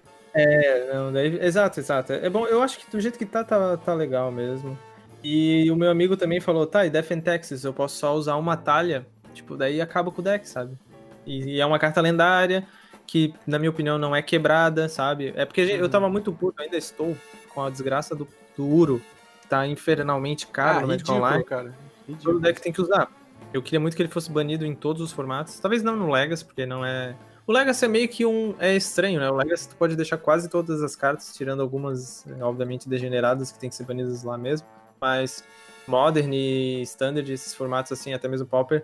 Não, 0.92 1.12
daí- 1.12 1.38
exato, 1.40 1.80
exato. 1.80 2.12
É 2.12 2.28
bom, 2.28 2.46
eu 2.46 2.62
acho 2.62 2.78
que 2.78 2.90
do 2.90 3.00
jeito 3.00 3.18
que 3.18 3.24
tá, 3.26 3.44
tá, 3.44 3.76
tá 3.76 3.94
legal 3.94 4.30
mesmo. 4.30 4.76
E 5.22 5.70
o 5.70 5.76
meu 5.76 5.90
amigo 5.90 6.16
também 6.16 6.40
falou, 6.40 6.66
tá, 6.66 6.84
e 6.84 6.90
Death 6.90 7.12
and 7.12 7.20
Texas, 7.20 7.64
eu 7.64 7.72
posso 7.72 7.96
só 7.96 8.14
usar 8.14 8.36
uma 8.36 8.56
talha, 8.56 9.06
tipo, 9.32 9.56
daí 9.56 9.80
acaba 9.80 10.10
com 10.10 10.20
o 10.20 10.24
deck, 10.24 10.48
sabe? 10.48 10.76
E, 11.24 11.56
e 11.56 11.60
é 11.60 11.66
uma 11.66 11.78
carta 11.78 12.00
lendária, 12.00 12.66
que 13.12 13.34
na 13.46 13.58
minha 13.58 13.68
opinião 13.68 13.98
não 13.98 14.16
é 14.16 14.22
quebrada, 14.22 14.88
sabe? 14.88 15.34
É 15.36 15.44
porque 15.44 15.66
gente- 15.66 15.80
eu 15.80 15.88
tava 15.90 16.08
muito 16.08 16.32
puto, 16.32 16.62
ainda 16.62 16.78
estou 16.78 17.14
com 17.52 17.62
a 17.62 17.68
desgraça 17.68 18.14
do, 18.14 18.26
do 18.56 18.66
Uro, 18.66 19.02
que 19.42 19.48
tá 19.48 19.66
infernalmente 19.66 20.46
caro 20.46 20.80
no 20.80 20.86
Magic 20.88 21.10
Online. 21.10 21.44
cara. 21.44 21.74
Todo 22.22 22.40
deck 22.40 22.58
tem 22.62 22.72
que 22.72 22.80
usar. 22.80 23.10
Eu 23.52 23.60
queria 23.60 23.78
muito 23.78 23.94
que 23.94 24.00
ele 24.00 24.08
fosse 24.08 24.30
banido 24.32 24.64
em 24.64 24.74
todos 24.74 25.02
os 25.02 25.12
formatos. 25.12 25.60
Talvez 25.60 25.82
não 25.82 25.94
no 25.94 26.10
Legacy, 26.10 26.42
porque 26.42 26.64
não 26.64 26.86
é. 26.86 27.14
O 27.46 27.52
Legacy 27.52 27.84
é 27.84 27.88
meio 27.88 28.08
que 28.08 28.24
um. 28.24 28.54
É 28.58 28.74
estranho, 28.74 29.20
né? 29.20 29.28
O 29.30 29.34
Legacy 29.36 29.68
tu 29.68 29.76
pode 29.76 29.94
deixar 29.94 30.16
quase 30.16 30.48
todas 30.48 30.82
as 30.82 30.96
cartas, 30.96 31.34
tirando 31.36 31.60
algumas, 31.60 32.24
obviamente, 32.40 32.88
degeneradas 32.88 33.52
que 33.52 33.58
tem 33.58 33.68
que 33.68 33.76
ser 33.76 33.84
banidas 33.84 34.22
lá 34.22 34.38
mesmo. 34.38 34.66
Mas 34.98 35.44
Modern 35.86 36.32
e 36.32 36.80
Standard, 36.80 37.30
esses 37.30 37.54
formatos 37.54 37.92
assim, 37.92 38.14
até 38.14 38.26
mesmo 38.26 38.46
Pauper, 38.46 38.82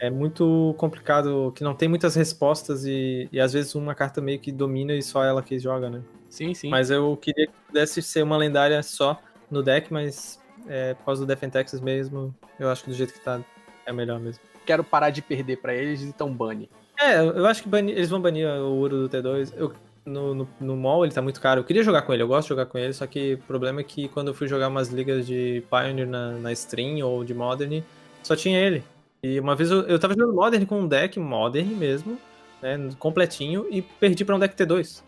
é 0.00 0.10
muito 0.10 0.74
complicado, 0.78 1.52
que 1.56 1.64
não 1.64 1.74
tem 1.74 1.88
muitas 1.88 2.14
respostas 2.14 2.84
e, 2.84 3.28
e 3.32 3.40
às 3.40 3.52
vezes 3.52 3.74
uma 3.74 3.94
carta 3.94 4.20
meio 4.20 4.38
que 4.38 4.52
domina 4.52 4.94
e 4.94 5.02
só 5.02 5.24
ela 5.24 5.42
que 5.42 5.58
joga, 5.58 5.90
né? 5.90 6.00
Sim, 6.30 6.54
sim. 6.54 6.68
Mas 6.68 6.90
eu 6.90 7.16
queria 7.20 7.46
que 7.46 7.52
pudesse 7.66 8.00
ser 8.02 8.22
uma 8.22 8.36
lendária 8.36 8.82
só 8.82 9.20
no 9.50 9.62
deck, 9.62 9.92
mas 9.92 10.38
é, 10.68 10.94
por 10.94 11.04
causa 11.06 11.22
do 11.22 11.26
Death 11.26 11.44
and 11.44 11.50
Texas 11.50 11.80
mesmo, 11.80 12.34
eu 12.60 12.68
acho 12.68 12.84
que 12.84 12.90
do 12.90 12.96
jeito 12.96 13.12
que 13.12 13.20
tá 13.20 13.40
é 13.86 13.92
melhor 13.92 14.20
mesmo. 14.20 14.40
Quero 14.66 14.84
parar 14.84 15.10
de 15.10 15.22
perder 15.22 15.56
pra 15.56 15.74
eles, 15.74 16.02
então 16.02 16.32
bane. 16.32 16.68
É, 17.00 17.18
eu 17.20 17.46
acho 17.46 17.62
que 17.62 17.68
bani- 17.68 17.92
eles 17.92 18.10
vão 18.10 18.20
banir 18.20 18.46
o 18.46 18.74
Uro 18.74 19.08
do 19.08 19.08
T2. 19.08 19.52
Eu- 19.56 19.72
no, 20.04 20.34
no, 20.34 20.48
no 20.58 20.74
mall 20.76 21.04
ele 21.04 21.12
tá 21.12 21.20
muito 21.20 21.38
caro. 21.40 21.60
Eu 21.60 21.64
queria 21.64 21.82
jogar 21.82 22.00
com 22.02 22.14
ele, 22.14 22.22
eu 22.22 22.28
gosto 22.28 22.44
de 22.46 22.48
jogar 22.50 22.64
com 22.66 22.78
ele, 22.78 22.92
só 22.94 23.06
que 23.06 23.34
o 23.34 23.38
problema 23.38 23.80
é 23.80 23.84
que 23.84 24.08
quando 24.08 24.28
eu 24.28 24.34
fui 24.34 24.48
jogar 24.48 24.68
umas 24.68 24.88
ligas 24.88 25.26
de 25.26 25.62
Pioneer 25.70 26.08
na, 26.08 26.32
na 26.32 26.52
Stream 26.52 27.04
ou 27.06 27.22
de 27.24 27.34
Modern, 27.34 27.82
só 28.22 28.34
tinha 28.34 28.58
ele. 28.58 28.82
E 29.22 29.38
uma 29.40 29.54
vez 29.56 29.70
eu, 29.70 29.82
eu 29.82 29.98
tava 29.98 30.14
jogando 30.14 30.34
Modern 30.34 30.64
com 30.64 30.80
um 30.80 30.86
deck 30.88 31.18
Modern 31.18 31.66
mesmo, 31.74 32.18
né, 32.62 32.78
completinho, 32.98 33.66
e 33.70 33.82
perdi 33.82 34.24
pra 34.24 34.36
um 34.36 34.38
deck 34.38 34.54
T2. 34.56 35.02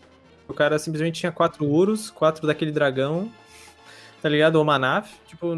O 0.47 0.53
cara 0.53 0.77
simplesmente 0.77 1.19
tinha 1.21 1.31
quatro 1.31 1.65
Uros, 1.65 2.09
quatro 2.09 2.45
daquele 2.45 2.71
dragão, 2.71 3.31
tá 4.21 4.27
ligado? 4.27 4.57
Ou 4.57 4.65
Manaf. 4.65 5.09
Tipo, 5.27 5.53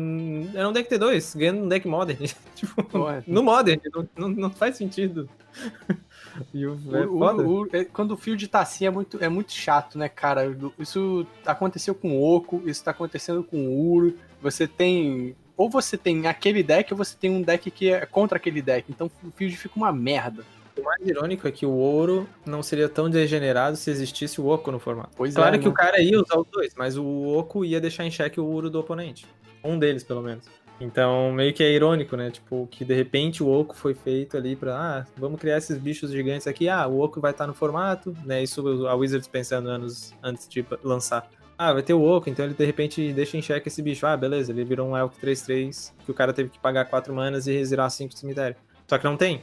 era 0.54 0.70
um 0.70 0.72
deck 0.72 0.88
T2, 0.90 1.36
ganhando 1.36 1.64
um 1.64 1.68
deck 1.68 1.88
Modern. 1.88 2.20
tipo, 2.56 2.84
Porra. 2.84 3.24
no 3.26 3.42
Modern, 3.42 3.80
não, 4.16 4.30
não, 4.30 4.50
faz 4.50 4.78
sentido. 4.78 5.28
E 6.52 6.66
o, 6.66 6.80
é 6.96 7.06
O- 7.06 7.62
o- 7.62 7.68
é- 7.72 7.86
quando 7.86 8.12
o 8.14 8.18
field 8.18 8.48
tá 8.48 8.62
assim 8.62 8.88
é 8.88 8.90
muito, 8.90 9.24
é 9.24 9.30
muito 9.30 9.52
chato, 9.52 10.00
né, 10.00 10.10
cara? 10.10 10.52
Isso 10.80 11.28
aconteceu 11.46 11.94
com 11.94 12.18
o 12.18 12.24
Oco, 12.36 12.64
isso 12.66 12.84
tá 12.84 12.90
acontecendo 12.90 13.44
com 13.44 13.68
o 13.68 13.92
Uro. 13.94 14.18
Você 14.42 14.68
tem. 14.68 15.36
Ou 15.56 15.70
você 15.70 15.98
tem 15.98 16.28
aquele 16.28 16.64
deck, 16.64 16.94
ou 16.94 16.98
você 16.98 17.16
tem 17.16 17.30
um 17.30 17.42
deck 17.42 17.70
que 17.70 17.92
é 17.92 18.06
contra 18.06 18.38
aquele 18.38 18.62
deck. 18.62 18.86
Então 18.90 19.10
o 19.24 19.32
field 19.32 19.56
fica 19.56 19.76
uma 19.76 19.92
merda. 19.92 20.44
O 20.78 20.84
mais 20.84 21.08
irônico 21.08 21.48
é 21.48 21.52
que 21.52 21.66
o 21.66 21.72
ouro 21.72 22.28
não 22.46 22.64
seria 22.64 22.90
tão 22.90 23.10
degenerado 23.10 23.78
se 23.78 23.92
existisse 23.92 24.42
o 24.42 24.48
oco 24.48 24.72
no 24.72 24.80
formato. 24.80 25.12
Pois 25.16 25.36
Claro 25.36 25.56
é. 25.56 25.60
que 25.60 25.66
né? 25.66 25.72
o 25.72 25.74
cara 25.74 26.02
ia 26.02 26.20
usar 26.20 26.40
os 26.40 26.48
dois, 26.52 26.74
mas 26.76 26.98
o 26.98 27.28
oco 27.28 27.64
ia 27.64 27.80
deixar 27.80 28.06
em 28.06 28.12
xeque 28.12 28.40
o 28.40 28.46
ouro 28.46 28.70
do 28.70 28.80
oponente. 28.80 29.28
Um 29.64 29.78
deles, 29.78 30.04
pelo 30.04 30.22
menos. 30.22 30.46
Então, 30.80 31.32
meio 31.32 31.54
que 31.54 31.64
é 31.64 31.72
irônico, 31.72 32.18
né? 32.18 32.32
Tipo, 32.32 32.68
que 32.70 32.84
de 32.84 32.94
repente 32.94 33.44
o 33.44 33.48
oco 33.48 33.76
foi 33.76 33.94
feito 33.94 34.36
ali 34.36 34.56
pra, 34.56 34.76
ah, 34.76 35.06
vamos 35.16 35.40
criar 35.40 35.58
esses 35.58 35.78
bichos 35.78 36.12
gigantes 36.12 36.48
aqui. 36.48 36.68
Ah, 36.68 36.88
o 36.88 37.00
oco 37.00 37.22
vai 37.22 37.32
estar 37.32 37.48
no 37.48 37.54
formato, 37.54 38.16
né? 38.26 38.42
Isso 38.44 38.88
a 38.88 38.96
Wizards 38.96 39.28
pensando 39.28 39.70
anos 39.70 40.14
antes 40.22 40.48
de 40.48 40.66
lançar. 40.84 41.30
Ah, 41.58 41.72
vai 41.74 41.84
ter 41.84 41.94
o 41.94 42.02
oco, 42.04 42.30
então 42.30 42.44
ele 42.46 42.54
de 42.54 42.66
repente 42.66 43.14
deixa 43.14 43.38
em 43.38 43.42
xeque 43.42 43.68
esse 43.68 43.82
bicho. 43.82 44.06
Ah, 44.06 44.18
beleza, 44.18 44.52
ele 44.52 44.64
virou 44.64 44.88
um 44.90 44.98
elk 44.98 45.16
3-3 45.20 45.94
que 46.04 46.12
o 46.12 46.14
cara 46.14 46.34
teve 46.34 46.50
que 46.50 46.60
pagar 46.60 46.86
4 46.86 47.14
manas 47.14 47.48
e 47.48 47.54
resirar 47.54 47.90
5 47.90 48.14
do 48.14 48.18
cemitério. 48.20 48.56
Só 48.88 48.98
que 48.98 49.06
não 49.06 49.16
tem. 49.16 49.42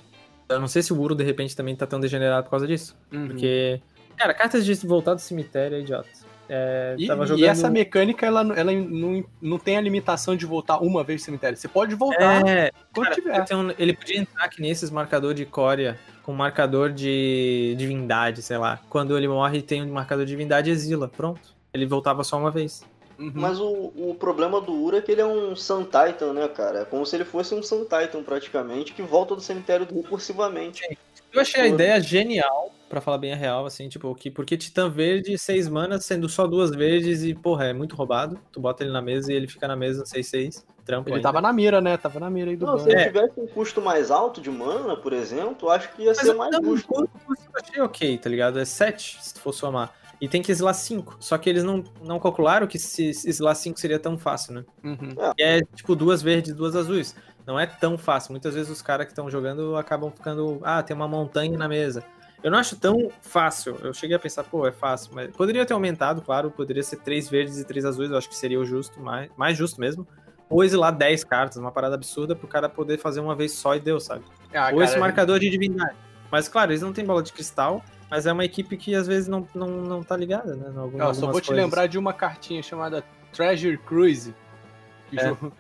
Eu 0.49 0.59
não 0.61 0.67
sei 0.69 0.83
se 0.83 0.93
o 0.93 1.01
Uro 1.01 1.15
de 1.15 1.23
repente 1.25 1.55
também 1.57 1.77
tá 1.77 1.87
tão 1.87 2.01
degenerado 2.01 2.45
por 2.45 2.51
causa 2.51 2.67
disso. 2.67 2.97
Uhum. 3.13 3.29
Porque, 3.29 3.81
cara, 4.17 4.35
cartas 4.35 4.65
de 4.65 4.75
voltar 4.87 5.15
do 5.15 5.21
cemitério 5.21 5.77
é 5.77 5.81
idiota. 5.81 6.09
É, 6.53 6.97
E, 6.99 7.07
tava 7.07 7.23
e 7.23 7.29
jogando... 7.29 7.49
essa 7.49 7.71
mecânica, 7.71 8.27
ela, 8.27 8.41
ela 8.59 8.73
não, 8.73 9.25
não 9.41 9.57
tem 9.57 9.77
a 9.77 9.81
limitação 9.81 10.35
de 10.35 10.45
voltar 10.45 10.79
uma 10.79 11.05
vez 11.05 11.21
no 11.21 11.25
cemitério. 11.27 11.57
Você 11.57 11.69
pode 11.69 11.95
voltar 11.95 12.45
É, 12.45 12.73
quando 12.93 13.07
cara, 13.23 13.45
tiver. 13.45 13.57
um- 13.57 13.73
ele 13.79 13.93
podia 13.95 14.19
entrar 14.19 14.45
aqui 14.47 14.61
nesses 14.61 14.91
marcador 14.91 15.33
de 15.33 15.47
Coria 15.47 15.97
com 16.25 16.33
marcador 16.33 16.91
de 16.93 17.77
divindade, 17.79 18.43
sei 18.43 18.59
lá. 18.59 18.81
Quando 18.91 19.17
ele 19.17 19.29
morre 19.29 19.63
tem 19.63 19.81
um 19.85 19.93
marcador 19.93 20.25
de 20.25 20.33
divindade 20.33 20.69
exila. 20.71 21.07
Pronto. 21.07 21.60
Ele 21.73 21.87
voltava 21.87 22.25
só 22.25 22.37
uma 22.39 22.51
vez. 22.51 22.83
Uhum. 23.19 23.33
Mas 23.35 23.61
o, 23.61 23.93
o 23.95 24.17
problema 24.19 24.61
do 24.63 24.73
Ura 24.73 24.97
é 24.99 25.03
que 25.03 25.13
ele 25.13 25.21
é 25.21 25.27
um 25.27 25.55
Sun 25.55 25.85
Titan, 25.85 26.33
né, 26.33 26.49
cara? 26.49 26.81
É 26.81 26.85
como 26.87 27.05
se 27.05 27.15
ele 27.15 27.25
fosse 27.25 27.55
um 27.55 27.63
Sun 27.63 27.83
Titan, 27.85 28.23
praticamente, 28.23 28.95
que 28.95 29.03
volta 29.03 29.35
do 29.37 29.43
cemitério 29.43 29.87
recursivamente. 29.95 30.83
Eu 31.33 31.43
achei 31.43 31.61
a 31.61 31.67
ideia 31.69 32.01
genial, 32.01 32.73
pra 32.89 33.01
falar 33.01 33.19
bem 33.19 33.33
a 33.33 33.37
real, 33.37 33.67
assim, 33.67 33.89
tipo, 33.89 34.13
que, 34.15 34.31
porque 34.31 34.57
Titã 34.57 34.89
Verde, 34.89 35.37
seis 35.39 35.69
manas, 35.69 36.05
sendo 36.05 36.29
só 36.31 36.47
duas 36.47 36.71
verdes 36.71 37.23
e, 37.23 37.35
porra, 37.35 37.67
é 37.67 37.73
muito 37.75 37.95
roubado. 37.95 38.41
Tu 38.51 38.59
bota 38.59 38.83
ele 38.83 38.93
na 38.93 39.03
mesa 39.03 39.31
e 39.33 39.37
ele 39.37 39.47
fica 39.47 39.69
na 39.69 39.77
mesa 39.77 40.05
6-6, 40.05 40.65
trampo 40.85 41.11
Ele 41.11 41.17
ainda. 41.17 41.29
tava 41.29 41.41
na 41.43 41.53
mira, 41.53 41.81
né? 41.81 41.97
Tava 41.99 42.19
na 42.19 42.31
mira 42.31 42.51
aí 42.51 42.57
do 42.57 42.67
Não, 42.67 42.79
se 42.79 42.89
ele 42.89 43.01
É. 43.01 43.05
tivesse 43.05 43.39
um 43.39 43.47
custo 43.47 43.83
mais 43.83 44.11
alto 44.11 44.41
de 44.41 44.51
mana, 44.51 44.97
por 44.97 45.13
exemplo, 45.13 45.69
eu 45.69 45.71
acho 45.71 45.93
que 45.93 46.03
ia 46.03 46.09
Mas 46.09 46.19
ser 46.19 46.35
mais 46.35 46.57
justo. 46.57 46.89
o 46.91 47.07
custo 47.07 47.45
eu 47.55 47.63
achei 47.63 47.81
ok, 47.83 48.19
tá 48.19 48.31
ligado? 48.31 48.59
É 48.59 48.65
7, 48.65 49.19
se 49.23 49.35
tu 49.35 49.41
for 49.41 49.53
somar. 49.53 49.95
E 50.21 50.29
tem 50.29 50.43
que 50.43 50.53
exilar 50.53 50.75
5. 50.75 51.17
Só 51.19 51.39
que 51.39 51.49
eles 51.49 51.65
não, 51.65 51.83
não 52.03 52.21
calcularam 52.21 52.67
que 52.67 52.79
se 52.79 53.09
exilar 53.09 53.55
5 53.55 53.81
seria 53.81 53.99
tão 53.99 54.19
fácil, 54.19 54.55
né? 54.55 54.65
Uhum. 54.85 55.15
E 55.39 55.43
é 55.43 55.61
tipo 55.75 55.97
duas 55.97 56.21
verdes, 56.21 56.55
duas 56.55 56.77
azuis. 56.77 57.17
Não 57.47 57.59
é 57.59 57.67
tão 57.67 57.97
fácil. 57.97 58.33
Muitas 58.33 58.55
vezes 58.55 58.71
os 58.71 58.83
caras 58.83 59.07
que 59.07 59.13
estão 59.13 59.31
jogando 59.31 59.77
acabam 59.77 60.11
ficando. 60.11 60.61
Ah, 60.63 60.83
tem 60.83 60.95
uma 60.95 61.09
montanha 61.09 61.57
na 61.57 61.67
mesa. 61.67 62.05
Eu 62.43 62.51
não 62.51 62.59
acho 62.59 62.77
tão 62.77 63.11
fácil. 63.23 63.77
Eu 63.83 63.93
cheguei 63.93 64.17
a 64.17 64.19
pensar, 64.19 64.45
pô, 64.45 64.67
é 64.67 64.73
fácil. 64.73 65.13
Mas 65.15 65.31
poderia 65.31 65.65
ter 65.65 65.73
aumentado, 65.73 66.23
claro. 66.23 66.51
Poderia 66.51 66.83
ser 66.83 66.97
três 66.97 67.29
verdes 67.29 67.59
e 67.59 67.65
três 67.65 67.85
azuis. 67.85 68.11
Eu 68.11 68.19
acho 68.19 68.29
que 68.29 68.37
seria 68.37 68.61
o 68.61 68.65
justo, 68.65 69.01
mais, 69.01 69.31
mais 69.37 69.57
justo 69.57 69.81
mesmo. 69.81 70.07
Ou 70.49 70.65
exilar 70.65 70.91
10 70.93 71.23
cartas, 71.25 71.59
uma 71.59 71.71
parada 71.71 71.95
absurda 71.95 72.35
pro 72.35 72.49
cara 72.49 72.69
poder 72.69 72.99
fazer 72.99 73.21
uma 73.21 73.37
vez 73.37 73.53
só 73.53 73.77
e 73.77 73.81
deu, 73.81 74.01
sabe? 74.01 74.25
Ah, 74.53 74.71
Ou 74.75 74.83
esse 74.83 74.95
cara, 74.95 75.01
marcador 75.01 75.39
de 75.39 75.49
divindade. 75.49 75.95
Mas 76.31 76.49
claro, 76.49 76.73
eles 76.73 76.83
não 76.83 76.93
têm 76.93 77.05
bola 77.05 77.23
de 77.23 77.33
cristal, 77.33 77.85
mas 78.11 78.27
é 78.27 78.33
uma 78.33 78.45
equipe 78.45 78.77
que 78.77 78.95
às 78.95 79.07
vezes 79.07 79.29
não, 79.29 79.47
não, 79.55 79.69
não 79.69 80.03
tá 80.03 80.17
ligada, 80.17 80.55
né? 80.57 80.73
algum- 80.77 81.01
Ó, 81.03 81.15
só 81.15 81.31
vou 81.31 81.41
te 81.41 81.49
coisas. 81.49 81.65
lembrar 81.65 81.87
de 81.87 81.99
uma 81.99 82.13
cartinha 82.13 82.63
chamada 82.63 83.05
Treasure 83.33 83.79
Cruise. 83.79 84.35
Que, 85.09 85.19
É. 85.21 85.29
jo- 85.29 85.53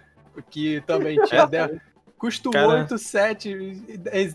que 0.50 0.80
também 0.82 1.16
tinha 1.24 1.46
dela. 1.46 1.80
Custo 2.18 2.50
Cara- 2.50 2.68
8, 2.80 2.98
7. 2.98 3.82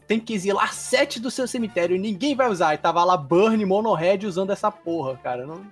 Tem 0.07 0.19
que 0.19 0.33
exilar 0.33 0.73
7 0.73 1.19
do 1.19 1.29
seu 1.29 1.47
cemitério. 1.47 1.97
Ninguém 1.99 2.35
vai 2.35 2.49
usar. 2.49 2.73
E 2.73 2.77
tava 2.79 3.03
lá 3.03 3.15
Burn 3.15 3.63
Mono 3.63 3.93
Red 3.93 4.25
usando 4.25 4.49
essa 4.51 4.71
porra, 4.71 5.15
cara. 5.17 5.45
Não, 5.45 5.63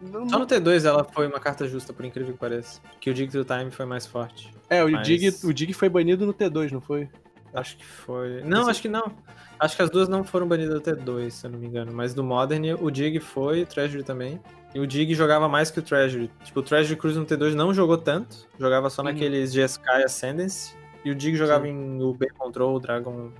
não- 0.00 0.28
Só 0.28 0.38
no 0.38 0.46
T2 0.46 0.84
ela 0.84 1.02
foi 1.02 1.26
uma 1.26 1.40
carta 1.40 1.66
justa, 1.66 1.92
por 1.92 2.04
incrível 2.04 2.34
que 2.34 2.38
pareça. 2.38 2.78
Que 3.00 3.08
o 3.08 3.14
Dig 3.14 3.30
Through 3.30 3.46
Time 3.46 3.70
foi 3.70 3.86
mais 3.86 4.04
forte. 4.06 4.52
É, 4.68 4.84
o, 4.84 4.90
mas- 4.90 5.06
Dig, 5.06 5.34
o 5.44 5.52
Dig 5.54 5.72
foi 5.72 5.88
banido 5.88 6.26
no 6.26 6.34
T2, 6.34 6.70
não 6.72 6.80
foi? 6.80 7.08
Acho 7.54 7.76
que 7.76 7.84
foi. 7.84 8.42
Não, 8.42 8.68
acho 8.68 8.80
que 8.80 8.88
não. 8.88 9.12
Acho 9.60 9.76
que 9.76 9.82
as 9.82 9.90
duas 9.90 10.08
não 10.08 10.24
foram 10.24 10.48
banidas 10.48 10.74
do 10.74 10.80
T2, 10.80 11.30
se 11.30 11.46
eu 11.46 11.50
não 11.50 11.58
me 11.58 11.66
engano. 11.66 11.92
Mas 11.92 12.14
do 12.14 12.24
Modern, 12.24 12.76
o 12.80 12.90
Dig 12.90 13.20
foi, 13.20 13.62
o 13.62 13.66
Treasury 13.66 14.02
também. 14.02 14.40
E 14.74 14.80
o 14.80 14.86
Dig 14.86 15.14
jogava 15.14 15.48
mais 15.48 15.70
que 15.70 15.78
o 15.78 15.82
Treasury. 15.82 16.30
Tipo, 16.44 16.60
o 16.60 16.62
Treasury 16.62 16.96
Cruise 16.96 17.18
no 17.18 17.26
T2 17.26 17.52
não 17.54 17.74
jogou 17.74 17.98
tanto. 17.98 18.48
Jogava 18.58 18.88
só 18.88 19.02
Uhum. 19.02 19.08
naqueles 19.08 19.52
GSK 19.52 20.02
Ascendance. 20.04 20.74
E 21.04 21.10
o 21.10 21.14
Dig 21.14 21.36
jogava 21.36 21.68
em 21.68 22.02
UB 22.02 22.26
Control, 22.38 22.80
Dragon. 22.80 23.30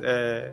É, 0.00 0.52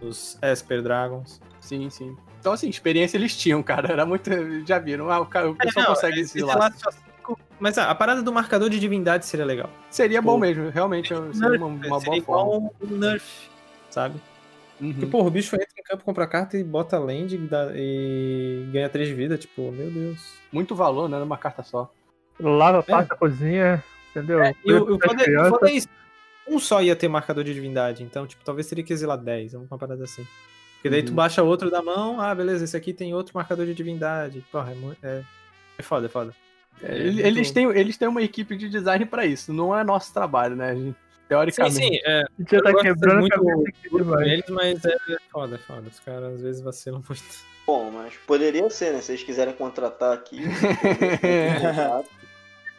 os 0.00 0.38
Esper 0.40 0.80
Dragons. 0.82 1.40
Sim, 1.60 1.90
sim. 1.90 2.16
Então, 2.38 2.52
assim, 2.52 2.68
experiência 2.68 3.16
eles 3.16 3.36
tinham, 3.36 3.62
cara. 3.62 3.90
Era 3.92 4.06
muito. 4.06 4.30
Já 4.64 4.78
viram. 4.78 5.10
Ah, 5.10 5.18
o, 5.18 5.26
cara, 5.26 5.50
o 5.50 5.56
pessoal 5.56 5.86
não, 5.86 5.94
consegue 5.94 6.18
é, 6.18 6.20
exilar. 6.20 6.72
Mas 7.60 7.76
ah, 7.78 7.90
a 7.90 7.94
parada 7.94 8.22
do 8.22 8.32
marcador 8.32 8.70
de 8.70 8.78
divindade 8.78 9.26
seria 9.26 9.44
legal. 9.44 9.70
Seria 9.90 10.22
bom 10.22 10.32
Pô. 10.32 10.38
mesmo, 10.38 10.70
realmente. 10.70 11.08
Seria 11.08 11.58
uma, 11.58 11.66
uma 11.66 12.00
seria 12.00 12.04
boa 12.04 12.16
igual 12.16 12.46
forma. 12.46 12.70
um 12.82 12.96
Nerf, 12.98 13.48
sabe? 13.90 14.20
Uhum. 14.80 14.92
Porque, 14.92 15.06
porra, 15.06 15.26
o 15.26 15.30
bicho 15.30 15.56
entra 15.56 15.66
em 15.76 15.82
campo, 15.82 16.04
compra 16.04 16.26
carta 16.26 16.56
e 16.56 16.62
bota 16.62 16.96
land 16.98 17.34
e, 17.34 17.38
dá- 17.38 17.72
e 17.74 18.68
ganha 18.72 18.88
3 18.88 19.08
de 19.08 19.14
vida. 19.14 19.36
Tipo, 19.36 19.72
meu 19.72 19.90
Deus. 19.90 20.34
Muito 20.52 20.74
valor, 20.76 21.08
né? 21.08 21.18
Numa 21.18 21.36
carta 21.36 21.62
só. 21.64 21.92
Lava, 22.38 22.82
passa 22.84 23.12
a 23.12 23.16
cozinha, 23.16 23.82
entendeu? 24.10 24.40
É, 24.40 24.54
e 24.64 24.70
é- 24.70 24.78
o 24.80 24.96
crianças. 24.96 25.48
foda 25.48 25.68
é 25.68 25.72
isso. 25.72 25.88
Um 26.46 26.58
só 26.60 26.80
ia 26.80 26.94
ter 26.94 27.08
marcador 27.08 27.42
de 27.42 27.52
divindade. 27.52 28.04
Então, 28.04 28.24
tipo, 28.26 28.44
talvez 28.44 28.68
teria 28.68 28.84
que 28.84 28.92
exilar 28.92 29.18
10. 29.18 29.54
Uma 29.54 29.76
parada 29.76 30.04
assim. 30.04 30.24
Porque 30.76 30.88
daí 30.88 31.02
tu 31.02 31.08
Uhum. 31.08 31.16
baixa 31.16 31.42
outro 31.42 31.70
da 31.72 31.82
mão. 31.82 32.20
Ah, 32.20 32.32
beleza, 32.32 32.64
esse 32.64 32.76
aqui 32.76 32.92
tem 32.94 33.12
outro 33.12 33.32
marcador 33.34 33.66
de 33.66 33.74
divindade. 33.74 34.44
Porra, 34.52 34.72
é, 35.02 35.06
é, 35.08 35.22
é 35.78 35.82
foda, 35.82 36.06
é 36.06 36.08
foda. 36.08 36.32
É, 36.82 36.96
eles, 36.96 37.18
eles 37.18 37.50
têm, 37.50 37.64
eles 37.70 37.96
têm 37.96 38.08
uma 38.08 38.22
equipe 38.22 38.56
de 38.56 38.68
design 38.68 39.04
pra 39.06 39.26
isso. 39.26 39.52
Não 39.52 39.76
é 39.76 39.82
nosso 39.82 40.12
trabalho, 40.12 40.56
né? 40.56 40.74
gente? 40.74 40.92
Sim, 40.92 40.96
Teoricamente. 41.28 41.76
sim. 41.76 41.98
É, 42.04 42.20
A 42.20 42.28
gente 42.38 42.50
já 42.50 42.62
tá 42.62 42.74
quebrando 42.74 43.20
muito 43.20 43.38
com 43.38 44.20
eles, 44.22 44.48
mas 44.48 44.84
é, 44.84 44.92
é 44.92 45.16
foda, 45.30 45.56
é 45.56 45.58
foda. 45.58 45.88
Os 45.88 46.00
caras 46.00 46.34
às 46.34 46.40
vezes 46.40 46.62
vacilam 46.62 47.02
muito. 47.06 47.24
Bom, 47.66 47.90
mas 47.90 48.14
poderia 48.26 48.68
ser, 48.70 48.92
né? 48.92 49.00
Se 49.00 49.08
vocês 49.08 49.22
quiserem 49.22 49.54
contratar 49.54 50.14
aqui. 50.14 50.40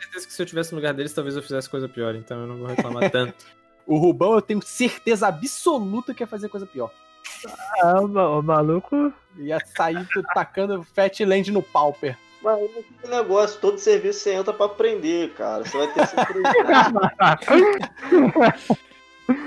certeza 0.09 0.27
que 0.27 0.33
se 0.33 0.41
eu 0.41 0.45
tivesse 0.45 0.71
no 0.71 0.77
lugar 0.77 0.93
deles, 0.93 1.13
talvez 1.13 1.35
eu 1.35 1.43
fizesse 1.43 1.69
coisa 1.69 1.87
pior, 1.87 2.15
então 2.15 2.41
eu 2.41 2.47
não 2.47 2.57
vou 2.57 2.67
reclamar 2.67 3.09
tanto. 3.11 3.45
O 3.85 3.97
Rubão, 3.97 4.33
eu 4.33 4.41
tenho 4.41 4.61
certeza 4.61 5.27
absoluta 5.27 6.13
que 6.13 6.23
ia 6.23 6.27
fazer 6.27 6.49
coisa 6.49 6.65
pior. 6.65 6.91
Ah, 7.81 8.01
o 8.01 8.41
maluco. 8.41 9.13
Ia 9.37 9.59
sair 9.65 10.07
tacando 10.33 10.83
Fatland 10.83 11.51
no 11.51 11.61
Pauper. 11.61 12.17
Mas 12.41 12.69
esse 12.77 13.09
negócio, 13.09 13.59
todo 13.59 13.77
serviço 13.77 14.21
você 14.21 14.33
entra 14.33 14.53
pra 14.53 14.67
aprender, 14.67 15.33
cara. 15.33 15.65
Você 15.65 15.77
vai 15.77 15.93
ter 15.93 16.07
sempre. 16.07 16.41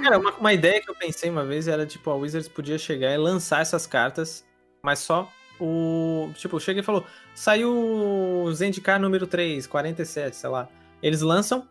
Cara, 0.03 0.19
uma, 0.19 0.33
uma 0.35 0.53
ideia 0.53 0.81
que 0.81 0.89
eu 0.89 0.95
pensei 0.95 1.29
uma 1.29 1.45
vez 1.45 1.67
era, 1.67 1.85
tipo, 1.85 2.09
a 2.09 2.15
Wizards 2.15 2.49
podia 2.49 2.79
chegar 2.79 3.13
e 3.13 3.17
lançar 3.17 3.63
essas 3.63 3.85
cartas, 3.85 4.45
mas 4.81 5.01
só 5.01 5.29
o... 5.59 6.31
Tipo, 6.37 6.61
chega 6.61 6.79
e 6.79 6.85
falou, 6.85 7.05
saiu 7.35 7.75
o 7.75 8.53
Zendikar 8.53 9.01
número 9.01 9.27
3, 9.27 9.67
47, 9.67 10.37
sei 10.37 10.51
lá. 10.51 10.69
Eles 11.03 11.21
lançam 11.21 11.67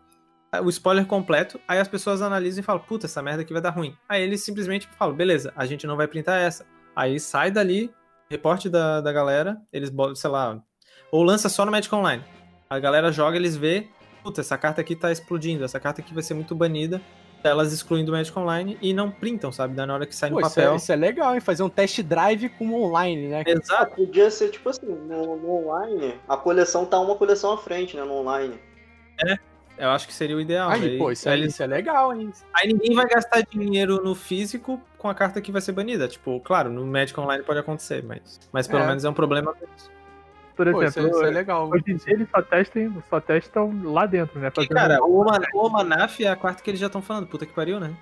o 0.62 0.68
spoiler 0.68 1.06
completo, 1.06 1.58
aí 1.66 1.78
as 1.78 1.88
pessoas 1.88 2.20
analisam 2.20 2.60
e 2.60 2.64
falam, 2.64 2.82
puta, 2.82 3.06
essa 3.06 3.22
merda 3.22 3.40
aqui 3.40 3.52
vai 3.52 3.62
dar 3.62 3.70
ruim. 3.70 3.96
Aí 4.06 4.22
eles 4.22 4.44
simplesmente 4.44 4.86
falam, 4.98 5.14
beleza, 5.14 5.50
a 5.56 5.64
gente 5.64 5.86
não 5.86 5.96
vai 5.96 6.06
printar 6.06 6.38
essa. 6.38 6.66
Aí 6.94 7.18
sai 7.18 7.50
dali, 7.50 7.90
reporte 8.30 8.68
da, 8.68 9.00
da 9.00 9.10
galera, 9.10 9.56
eles 9.72 9.88
botam, 9.88 10.14
sei 10.14 10.28
lá, 10.28 10.62
ou 11.12 11.22
lança 11.22 11.48
só 11.48 11.64
no 11.64 11.70
Magic 11.70 11.94
Online. 11.94 12.24
A 12.68 12.78
galera 12.80 13.12
joga, 13.12 13.36
eles 13.36 13.54
vê, 13.54 13.86
puta, 14.24 14.40
essa 14.40 14.56
carta 14.58 14.80
aqui 14.80 14.96
tá 14.96 15.12
explodindo, 15.12 15.62
essa 15.62 15.78
carta 15.78 16.00
aqui 16.00 16.12
vai 16.12 16.22
ser 16.22 16.34
muito 16.34 16.54
banida 16.56 17.00
elas 17.44 17.72
excluem 17.72 18.04
do 18.04 18.12
Magic 18.12 18.38
Online 18.38 18.78
e 18.80 18.94
não 18.94 19.10
printam, 19.10 19.50
sabe? 19.50 19.74
Da 19.74 19.84
na 19.84 19.94
hora 19.94 20.06
que 20.06 20.14
sai 20.14 20.30
no 20.30 20.36
Pô, 20.38 20.46
isso, 20.46 20.60
é, 20.60 20.62
papel. 20.62 20.76
isso 20.76 20.92
é 20.92 20.94
legal, 20.94 21.34
hein? 21.34 21.40
Fazer 21.40 21.64
um 21.64 21.68
test 21.68 22.00
drive 22.02 22.48
com 22.50 22.72
online, 22.72 23.26
né? 23.26 23.42
Ah, 23.44 23.50
Exato. 23.50 23.96
podia 23.96 24.30
ser 24.30 24.50
tipo 24.50 24.68
assim, 24.68 24.86
no, 24.86 25.36
no 25.36 25.50
online, 25.50 26.14
a 26.28 26.36
coleção 26.36 26.86
tá 26.86 27.00
uma 27.00 27.16
coleção 27.16 27.52
à 27.52 27.58
frente, 27.58 27.96
né? 27.96 28.04
No 28.04 28.12
online. 28.14 28.60
Eu 29.76 29.90
acho 29.90 30.06
que 30.06 30.14
seria 30.14 30.36
o 30.36 30.40
ideal. 30.40 30.70
Aí, 30.70 30.80
daí- 30.80 30.98
pô, 30.98 31.10
isso, 31.10 31.28
aí 31.28 31.42
é, 31.42 31.46
isso 31.46 31.60
é 31.60 31.66
legal, 31.66 32.14
hein? 32.14 32.30
aí 32.54 32.68
ninguém 32.68 32.94
vai 32.94 33.08
gastar 33.08 33.42
dinheiro 33.42 34.00
no 34.04 34.14
físico 34.14 34.80
com 34.96 35.08
a 35.08 35.14
carta 35.14 35.40
que 35.40 35.50
vai 35.50 35.60
ser 35.60 35.72
banida. 35.72 36.06
Tipo, 36.06 36.38
claro, 36.38 36.70
no 36.70 36.86
Magic 36.86 37.18
Online 37.18 37.42
pode 37.42 37.58
acontecer, 37.58 38.04
mas, 38.04 38.38
mas 38.52 38.68
pelo 38.68 38.84
É. 38.84 38.86
menos 38.86 39.04
é 39.04 39.08
um 39.10 39.14
problema. 39.14 39.52
Por 40.56 40.70
Pô, 40.70 40.82
isso, 40.82 40.98
é- 40.98 41.02
exemplo, 41.02 41.18
isso 41.18 41.26
é 41.26 41.30
legal. 41.30 41.68
hoje 41.70 41.84
em 41.88 41.96
dia 41.96 42.12
eles 42.14 42.28
só 42.30 42.42
testam, 42.42 43.02
só 43.08 43.20
testam 43.20 43.80
lá 43.84 44.06
dentro, 44.06 44.38
né? 44.38 44.48
E, 44.48 44.50
Fazendo- 44.50 44.74
cara, 44.74 45.02
o 45.04 45.20
Oman- 45.20 45.40
o 45.54 45.66
Omanaf 45.66 46.20
é 46.22 46.28
a 46.28 46.36
quarta 46.36 46.62
que 46.62 46.70
eles 46.70 46.80
já 46.80 46.86
estão 46.86 47.02
falando. 47.02 47.26
Puta 47.26 47.46
que 47.46 47.52
pariu, 47.52 47.80
né? 47.80 47.92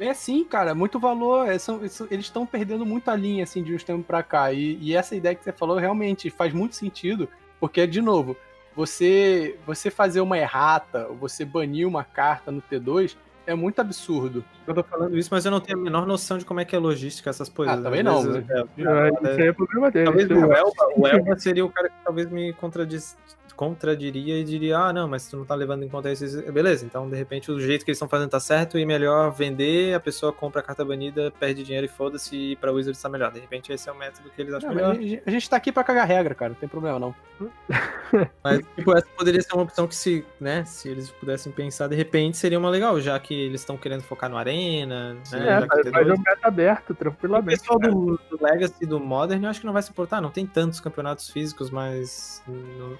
É 0.00 0.12
sim, 0.14 0.44
cara, 0.44 0.74
muito 0.74 0.98
valor. 0.98 1.48
é, 1.48 1.58
são- 1.58 1.84
isso- 1.84 2.08
eles 2.10 2.24
estão 2.24 2.44
perdendo 2.44 2.84
muita 2.84 3.14
linha 3.14 3.44
assim 3.44 3.62
de 3.62 3.74
uns 3.74 3.84
tempos 3.84 4.04
pra 4.06 4.22
cá. 4.22 4.52
E, 4.52 4.76
e 4.80 4.94
essa 4.96 5.14
ideia 5.14 5.34
que 5.34 5.44
você 5.44 5.52
falou 5.52 5.76
realmente 5.76 6.28
faz 6.30 6.52
muito 6.52 6.74
sentido, 6.74 7.28
porque, 7.60 7.86
de 7.86 8.00
novo, 8.00 8.36
você, 8.74 9.56
você 9.66 9.90
fazer 9.90 10.20
uma 10.20 10.38
errata, 10.38 11.06
ou 11.08 11.14
você 11.16 11.44
banir 11.44 11.86
uma 11.86 12.02
carta 12.02 12.50
no 12.50 12.60
T2 12.62 13.16
é 13.46 13.54
muito 13.54 13.80
absurdo. 13.80 14.44
Eu 14.66 14.74
tô 14.74 14.82
falando 14.82 15.16
isso, 15.16 15.28
mas 15.32 15.44
eu 15.44 15.50
não 15.50 15.60
tenho 15.60 15.78
a 15.78 15.82
menor 15.82 16.06
noção 16.06 16.38
de 16.38 16.44
como 16.44 16.60
é 16.60 16.64
que 16.64 16.74
é 16.74 16.78
logística, 16.78 17.30
essas 17.30 17.48
coisas. 17.48 17.78
Ah, 17.78 17.82
também 17.82 18.02
não, 18.02 18.22
vezes, 18.22 18.46
né? 18.46 18.64
é, 18.78 18.82
É, 18.82 19.30
Isso 19.30 19.40
aí 19.40 19.48
é 19.48 19.52
problema 19.52 19.90
dele. 19.90 20.04
Talvez 20.06 20.30
o 20.30 20.52
Elba, 20.52 20.72
o 20.96 21.06
Elba 21.06 21.38
seria 21.38 21.64
o 21.64 21.70
cara 21.70 21.88
que 21.88 21.94
talvez 22.04 22.30
me 22.30 22.52
contradiz, 22.54 23.16
contradiria 23.70 24.38
e 24.38 24.44
diria, 24.44 24.78
ah, 24.78 24.92
não, 24.92 25.06
mas 25.08 25.28
tu 25.28 25.36
não 25.36 25.44
tá 25.44 25.54
levando 25.54 25.82
em 25.84 25.88
conta 25.88 26.10
isso. 26.10 26.24
isso." 26.24 26.52
Beleza, 26.52 26.84
então 26.84 27.08
de 27.08 27.16
repente 27.16 27.50
o 27.50 27.60
jeito 27.60 27.84
que 27.84 27.90
eles 27.90 27.96
estão 27.96 28.08
fazendo 28.08 28.30
tá 28.30 28.40
certo 28.40 28.78
e 28.78 28.84
melhor 28.84 29.30
vender, 29.30 29.94
a 29.94 30.00
pessoa 30.00 30.32
compra 30.32 30.60
a 30.60 30.62
carta 30.64 30.84
banida, 30.84 31.32
perde 31.38 31.62
dinheiro 31.62 31.86
e 31.86 31.88
foda-se 31.88 32.34
e 32.36 32.56
pra 32.56 32.72
Wizards 32.72 33.00
tá 33.00 33.08
melhor. 33.08 33.30
De 33.32 33.40
repente 33.40 33.72
esse 33.72 33.88
é 33.88 33.92
o 33.92 33.96
método 33.98 34.28
que 34.30 34.40
eles 34.42 34.52
acham 34.54 34.68
Não, 34.70 34.76
melhor. 34.76 35.22
a, 35.26 35.30
gente, 35.30 35.48
tá 35.50 35.56
aqui 35.56 35.70
pra 35.72 35.84
cagar 35.84 36.06
regra, 36.06 36.34
cara, 36.34 36.50
não 36.50 36.56
tem 36.58 36.68
problema 36.68 36.98
não. 36.98 37.14
Mas, 38.44 38.60
tipo, 38.76 38.92
essa 38.96 39.06
poderia 39.16 39.40
ser 39.40 39.54
uma 39.54 39.62
opção 39.62 39.86
que 39.88 39.94
se, 39.96 40.24
né, 40.40 40.64
se 40.64 40.88
eles 40.88 41.10
pudessem 41.10 41.50
pensar, 41.50 41.88
de 41.88 41.96
repente 41.96 42.36
seria 42.36 42.58
uma 42.58 42.68
legal, 42.68 43.00
já 43.00 43.18
que 43.18 43.34
eles 43.34 43.62
estão 43.62 43.76
querendo 43.76 44.02
focar 44.02 44.28
no 44.30 44.36
Arena, 44.36 45.14
né, 45.14 45.20
É, 45.32 45.66
faz, 45.66 45.82
tem 45.82 45.92
faz 45.92 46.06
dois- 46.06 46.18
um 46.18 46.22
meta 46.22 46.48
aberto, 46.48 46.90
O 46.90 46.94
tranquilamente. 46.94 47.58
pessoal 47.58 47.80
cara. 47.80 47.92
do, 47.92 48.20
do 48.30 48.38
Legacy 48.40 48.74
e 48.82 48.86
do 48.86 49.00
Modern 49.00 49.42
eu 49.44 49.50
acho 49.50 49.60
que 49.60 49.66
não 49.66 49.72
vai 49.72 49.82
se 49.82 49.90
importar, 49.90 50.20
não 50.20 50.30
tem 50.30 50.46
tantos 50.46 50.78
campeonatos 50.78 51.30
físicos 51.30 51.70
mais 51.70 52.42
hum, 52.46 52.96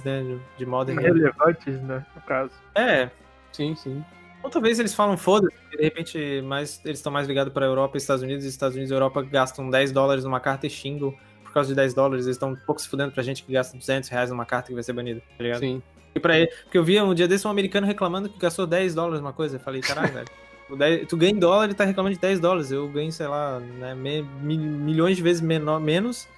grandes, 0.00 0.36
né, 0.36 0.40
de 0.56 0.66
Modern. 0.66 0.98
Relevantes, 0.98 1.80
né? 1.82 2.04
No 2.14 2.22
caso. 2.22 2.52
É, 2.74 3.10
Sim, 3.52 3.74
sim. 3.74 4.04
ou 4.42 4.50
talvez 4.50 4.78
eles 4.78 4.94
falam 4.94 5.16
foda-se, 5.16 5.54
porque 5.62 5.76
de 5.78 5.82
repente 5.84 6.42
mais, 6.42 6.80
eles 6.84 6.98
estão 6.98 7.10
mais 7.12 7.26
ligados 7.26 7.52
pra 7.52 7.66
Europa 7.66 7.96
e 7.96 7.98
Estados 7.98 8.22
Unidos, 8.22 8.44
e 8.44 8.48
Estados 8.48 8.74
Unidos 8.76 8.90
e 8.90 8.94
Europa 8.94 9.22
gastam 9.22 9.68
10 9.70 9.90
dólares 9.92 10.24
numa 10.24 10.38
carta 10.40 10.66
e 10.66 10.70
xingam 10.70 11.14
por 11.42 11.52
causa 11.52 11.70
de 11.70 11.74
10 11.74 11.94
dólares, 11.94 12.26
eles 12.26 12.36
estão 12.36 12.50
um 12.52 12.56
pouco 12.56 12.80
se 12.80 12.88
fudendo 12.88 13.10
pra 13.12 13.22
gente 13.22 13.42
que 13.42 13.52
gasta 13.52 13.76
200 13.76 14.08
reais 14.10 14.30
numa 14.30 14.44
carta 14.44 14.68
que 14.68 14.74
vai 14.74 14.82
ser 14.82 14.92
banida, 14.92 15.20
tá 15.36 15.42
ligado? 15.42 15.60
Sim. 15.60 15.82
E 16.14 16.20
pra 16.20 16.38
ele, 16.38 16.48
porque 16.64 16.76
eu 16.78 16.84
vi 16.84 17.00
um 17.00 17.14
dia 17.14 17.26
desse 17.26 17.46
um 17.46 17.50
americano 17.50 17.86
reclamando 17.86 18.28
que 18.28 18.38
gastou 18.38 18.66
10 18.66 18.94
dólares 18.94 19.20
numa 19.20 19.32
coisa. 19.32 19.56
Eu 19.56 19.60
falei, 19.60 19.80
caralho, 19.80 20.12
velho. 20.12 20.28
o 20.68 20.76
10 20.76 21.06
Tu 21.08 21.16
ganha 21.16 21.32
em 21.32 21.38
dólar 21.38 21.70
e 21.70 21.74
tá 21.74 21.84
reclamando 21.84 22.14
de 22.14 22.20
10 22.20 22.38
dólares. 22.40 22.70
Eu 22.70 22.86
ganho, 22.88 23.10
sei 23.10 23.26
lá, 23.26 23.58
né, 23.60 23.94
me- 23.94 24.22
mi- 24.42 24.58
milhões 24.58 25.16
de 25.16 25.22
vezes 25.22 25.40
menor, 25.40 25.80
menos. 25.80 26.28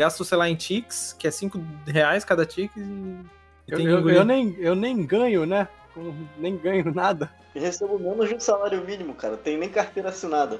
Gasto, 0.00 0.24
sei 0.24 0.38
lá, 0.38 0.48
em 0.48 0.54
ticks, 0.56 1.14
que 1.18 1.28
é 1.28 1.30
5 1.30 1.60
reais 1.86 2.24
cada 2.24 2.46
tick. 2.46 2.74
E, 2.74 2.80
e 2.80 3.24
Eu, 3.68 3.78
eu, 3.80 4.08
eu 4.08 4.24
nem, 4.24 4.56
eu 4.58 4.74
nem 4.74 5.04
ganho, 5.04 5.44
né? 5.44 5.68
Eu 5.94 6.14
nem 6.38 6.56
ganho 6.56 6.90
nada. 6.94 7.30
Eu 7.54 7.60
recebo 7.60 7.98
menos 7.98 8.26
de 8.26 8.34
um 8.34 8.40
salário 8.40 8.82
mínimo, 8.82 9.12
cara. 9.14 9.36
Tem 9.36 9.58
nem 9.58 9.68
carteira 9.68 10.08
assinada. 10.08 10.58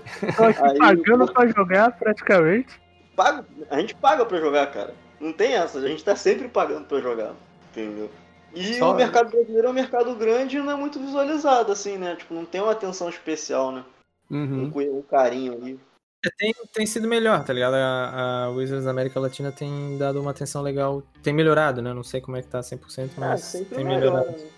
Aí, 0.63 0.77
pagando 0.79 1.25
eu- 1.25 1.33
pra 1.33 1.47
jogar 1.47 1.91
praticamente. 1.99 2.79
Pago, 3.17 3.47
a 3.71 3.81
gente 3.81 3.95
paga 3.95 4.27
pra 4.27 4.39
jogar, 4.39 4.67
cara. 4.67 4.93
Não 5.19 5.33
tem 5.33 5.55
essa, 5.55 5.79
a 5.79 5.89
gente 5.89 6.05
tá 6.05 6.15
sempre 6.15 6.47
pagando 6.47 6.85
pra 6.85 7.01
jogar. 7.01 7.33
Entendeu? 7.71 8.11
E 8.55 8.75
Só- 8.75 8.93
o 8.93 8.95
mercado 8.95 9.31
brasileiro 9.31 9.69
é 9.69 9.71
um 9.71 9.75
mercado 9.75 10.15
grande 10.17 10.59
e 10.59 10.61
não 10.61 10.73
é 10.73 10.77
muito 10.77 10.99
visualizado, 11.01 11.73
assim, 11.73 11.97
né? 11.97 12.15
Tipo, 12.17 12.35
não 12.35 12.45
tem 12.45 12.61
uma 12.61 12.73
atenção 12.73 13.09
especial, 13.09 13.73
né? 13.73 13.85
Um, 14.31 14.37
Uhum. 14.65 14.71
cu- 14.71 14.81
um 14.99 15.03
carinho 15.03 15.55
ali. 15.55 15.81
É, 16.25 16.31
tem, 16.37 16.55
tem 16.73 16.87
sido 16.87 17.09
melhor, 17.09 17.43
tá 17.45 17.53
ligado? 17.53 17.75
A, 17.75 18.45
a 18.45 18.51
Wizards 18.51 18.85
da 18.85 18.91
América 18.91 19.19
Latina 19.19 19.51
tem 19.51 19.97
dado 19.97 20.21
uma 20.21 20.31
atenção 20.33 20.61
legal. 20.63 21.03
Tem 21.23 21.33
melhorado, 21.33 21.81
né? 21.81 21.93
Não 21.95 22.03
sei 22.03 22.21
como 22.21 22.37
é 22.37 22.43
que 22.43 22.49
tá 22.49 22.61
100%, 22.61 23.11
Ah, 23.17 23.21
mas 23.21 23.53
tem 23.53 23.85
melhor. 23.85 24.01
melhorado. 24.01 24.31
né? 24.33 24.49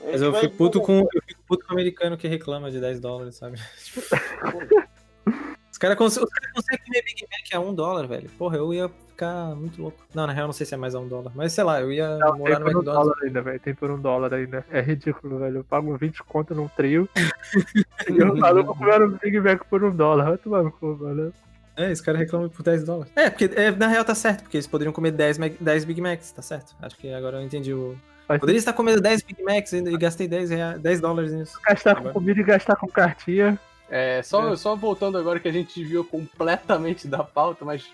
A 0.00 0.10
Mas 0.12 0.22
eu 0.22 0.34
fico 0.34 0.56
puto 0.56 0.80
com, 0.80 0.98
eu 1.00 1.22
fico 1.26 1.40
puto 1.46 1.64
com 1.66 1.72
o 1.72 1.76
americano 1.76 2.16
que 2.16 2.26
reclama 2.28 2.70
de 2.70 2.80
10 2.80 3.00
dólares, 3.00 3.36
sabe? 3.36 3.58
Os 5.70 5.78
caras 5.78 5.98
cons 5.98 6.16
os 6.16 6.30
cara 6.30 6.52
conseguem 6.54 6.84
comer 6.86 7.02
Big 7.04 7.22
Mac 7.30 7.54
a 7.54 7.60
1 7.60 7.74
dólar, 7.74 8.06
velho. 8.06 8.30
Porra, 8.30 8.56
eu 8.56 8.72
ia 8.72 8.90
ficar 9.16 9.54
muito 9.56 9.80
louco. 9.80 9.96
Não, 10.14 10.26
na 10.26 10.32
real, 10.32 10.46
não 10.46 10.52
sei 10.52 10.66
se 10.66 10.74
é 10.74 10.76
mais 10.76 10.94
a 10.94 11.00
1 11.00 11.08
dólar. 11.08 11.32
Mas 11.34 11.52
sei 11.52 11.64
lá, 11.64 11.80
eu 11.80 11.90
ia 11.90 12.16
Não, 12.18 12.36
morar 12.38 12.56
tem 12.56 12.64
no 12.64 12.64
por 12.64 12.76
um 12.76 12.78
McDonald's. 12.78 12.84
dólar 13.08 13.16
ainda, 13.24 13.42
velho. 13.42 13.60
Tem 13.60 13.74
por 13.74 13.90
um 13.90 13.98
dólar 14.00 14.34
ainda. 14.34 14.64
É 14.70 14.80
ridículo, 14.82 15.38
velho. 15.38 15.56
Eu 15.58 15.64
pago 15.64 15.96
20 15.96 16.22
conto 16.24 16.54
num 16.54 16.68
trio. 16.68 17.08
e 18.10 18.18
eu 18.18 18.36
maluco 18.36 18.76
comendo 18.76 19.18
Big 19.22 19.40
Mac 19.40 19.64
por 19.64 19.82
um 19.82 19.90
dólar. 19.90 20.24
Vai 20.28 20.38
tomar 20.38 20.62
no 20.62 20.70
cu, 20.70 20.98
mano. 21.00 21.32
É, 21.76 21.90
esse 21.90 22.02
cara 22.02 22.16
reclama 22.18 22.48
por 22.48 22.62
10 22.62 22.84
dólares. 22.84 23.12
É, 23.16 23.28
porque 23.30 23.50
é, 23.54 23.70
na 23.70 23.86
real 23.86 24.04
tá 24.04 24.14
certo, 24.14 24.42
porque 24.42 24.56
eles 24.56 24.66
poderiam 24.66 24.92
comer 24.92 25.10
10, 25.10 25.36
Mac- 25.38 25.56
10 25.60 25.84
Big 25.84 26.00
Macs, 26.00 26.30
tá 26.32 26.40
certo. 26.42 26.74
Acho 26.80 26.96
que 26.96 27.12
agora 27.12 27.38
eu 27.38 27.42
entendi 27.42 27.72
o. 27.74 27.94
Poderia 28.40 28.58
estar 28.58 28.72
comendo 28.72 29.00
10 29.00 29.22
Big 29.22 29.42
Macs 29.42 29.72
e 29.72 29.76
e 29.78 29.96
gastei 29.98 30.26
10, 30.26 30.50
rea- 30.50 30.78
10 30.78 31.00
dólares 31.00 31.32
nisso. 31.32 31.58
gastar 31.66 31.94
com 31.94 32.00
Agora- 32.00 32.14
comida 32.14 32.40
e 32.40 32.44
gastar 32.44 32.76
com 32.76 32.86
cartinha. 32.88 33.58
É, 33.88 34.20
só, 34.22 34.52
É. 34.52 34.56
só 34.56 34.74
voltando 34.74 35.16
agora 35.16 35.38
que 35.38 35.46
a 35.48 35.52
gente 35.52 35.78
desviou 35.80 36.04
completamente 36.04 37.06
da 37.06 37.22
pauta, 37.22 37.64
mas 37.64 37.88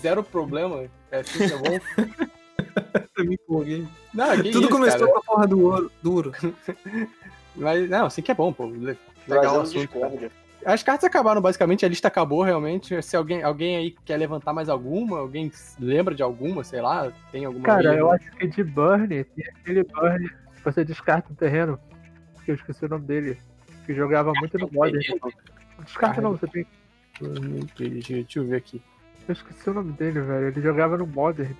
zero 0.00 0.22
problema. 0.24 0.84
É 1.10 1.20
assim 1.20 1.38
que 1.46 1.52
é 1.52 1.56
bom. 1.58 1.78
Eu 3.16 3.24
me 3.26 3.34
empolguei. 3.34 3.86
Não, 4.12 4.30
Tudo 4.36 4.48
isso, 4.48 4.68
começou 4.68 5.00
cara. 5.00 5.12
com 5.12 5.18
a 5.18 5.22
porra 5.22 5.46
do 5.46 5.62
ouro, 5.64 5.92
duro. 6.02 6.32
Mas, 7.54 7.88
não, 7.88 8.06
assim 8.06 8.20
que 8.22 8.30
é 8.32 8.34
bom, 8.34 8.52
pô. 8.52 8.66
Le- 8.66 8.98
Legal 9.28 9.58
o 9.58 9.60
assunto. 9.60 9.88
As 10.64 10.82
cartas 10.82 11.04
acabaram, 11.04 11.40
basicamente, 11.40 11.84
a 11.84 11.88
lista 11.88 12.08
acabou 12.08 12.42
realmente. 12.42 13.00
Se 13.02 13.16
alguém, 13.16 13.42
alguém 13.42 13.76
aí 13.76 13.94
quer 14.04 14.16
levantar 14.16 14.52
mais 14.52 14.68
alguma, 14.68 15.18
alguém 15.20 15.52
lembra 15.78 16.14
de 16.14 16.22
alguma, 16.22 16.64
sei 16.64 16.80
lá, 16.80 17.12
tem 17.30 17.44
alguma. 17.44 17.64
Cara, 17.64 17.92
aí? 17.92 17.98
eu 17.98 18.10
acho 18.10 18.28
que 18.32 18.46
de 18.48 18.64
Burn, 18.64 19.06
tem 19.24 19.44
aquele 19.60 19.84
Burn 19.84 20.28
que 20.28 20.64
você 20.64 20.84
descarta 20.84 21.30
um 21.32 21.36
terreno. 21.36 21.78
Que 22.44 22.50
eu 22.50 22.54
esqueci 22.56 22.84
o 22.84 22.88
nome 22.88 23.04
dele. 23.06 23.38
Que 23.84 23.94
jogava 23.94 24.32
muito 24.34 24.58
no 24.58 24.70
Modern. 24.72 25.02
Descarta 25.84 26.20
não, 26.20 26.32
você 26.32 26.46
tem. 26.46 26.66
Deixa 27.78 28.38
eu 28.38 28.46
ver 28.46 28.56
aqui. 28.56 28.82
Eu 29.28 29.32
esqueci 29.32 29.70
o 29.70 29.74
nome 29.74 29.92
dele, 29.92 30.20
velho. 30.20 30.48
Ele 30.48 30.60
jogava 30.60 30.96
no 30.96 31.06
Modern. 31.06 31.54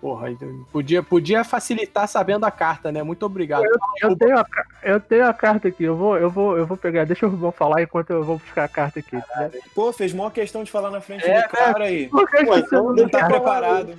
Porra, 0.00 0.30
então, 0.30 0.66
podia, 0.70 1.02
podia 1.02 1.42
facilitar 1.42 2.06
sabendo 2.06 2.44
a 2.44 2.50
carta, 2.50 2.92
né? 2.92 3.02
Muito 3.02 3.24
obrigado. 3.24 3.64
Eu 4.00 4.14
tenho, 4.14 4.38
a, 4.38 4.46
eu 4.82 5.00
tenho 5.00 5.26
a 5.26 5.32
carta 5.32 5.68
aqui, 5.68 5.84
eu 5.84 5.96
vou, 5.96 6.18
eu 6.18 6.30
vou, 6.30 6.56
eu 6.56 6.66
vou 6.66 6.76
pegar. 6.76 7.04
Deixa 7.04 7.26
o 7.26 7.30
Rubão 7.30 7.50
falar 7.50 7.82
enquanto 7.82 8.10
eu 8.10 8.22
vou 8.22 8.38
buscar 8.38 8.64
a 8.64 8.68
carta 8.68 9.00
aqui. 9.00 9.16
Tá? 9.16 9.50
Pô, 9.74 9.92
fez 9.92 10.12
maior 10.12 10.30
questão 10.30 10.62
de 10.62 10.70
falar 10.70 10.90
na 10.90 11.00
frente 11.00 11.24
É, 11.24 11.42
do 11.42 11.48
cara 11.48 11.84
aí. 11.84 12.04
Eu 12.04 12.10
Pô, 12.10 12.56
então 12.56 12.92
Não 12.94 13.08
tá 13.08 13.18
do 13.18 13.20
cara? 13.22 13.34
preparado. 13.34 13.94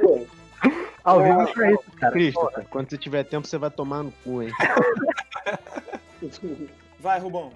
Pô, 0.00 0.26
Ao 1.04 1.22
vivo 1.22 1.62
é 1.62 1.72
isso, 1.72 1.92
cara. 1.96 2.12
Christopher, 2.12 2.66
quando 2.68 2.90
você 2.90 2.98
tiver 2.98 3.24
tempo, 3.24 3.46
você 3.46 3.56
vai 3.56 3.70
tomar 3.70 4.02
no 4.02 4.12
cu, 4.24 4.42
hein? 4.42 4.50
Vai, 6.98 7.18
Rubão. 7.18 7.50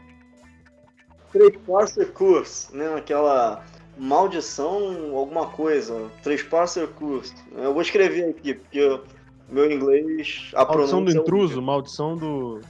Trespasser 1.32 2.12
Curse, 2.12 2.74
né? 2.74 2.94
Aquela 2.94 3.64
maldição, 3.98 5.14
alguma 5.16 5.48
coisa. 5.48 6.10
Trespasser 6.22 6.88
Curse. 6.88 7.34
Eu 7.56 7.72
vou 7.72 7.82
escrever 7.82 8.30
aqui, 8.30 8.54
porque 8.54 9.00
meu 9.48 9.70
inglês. 9.70 10.50
A 10.54 10.64
Maldição 10.64 11.04
do 11.04 11.10
é 11.10 11.14
intruso, 11.14 11.60
maldição 11.60 12.16
do. 12.16 12.60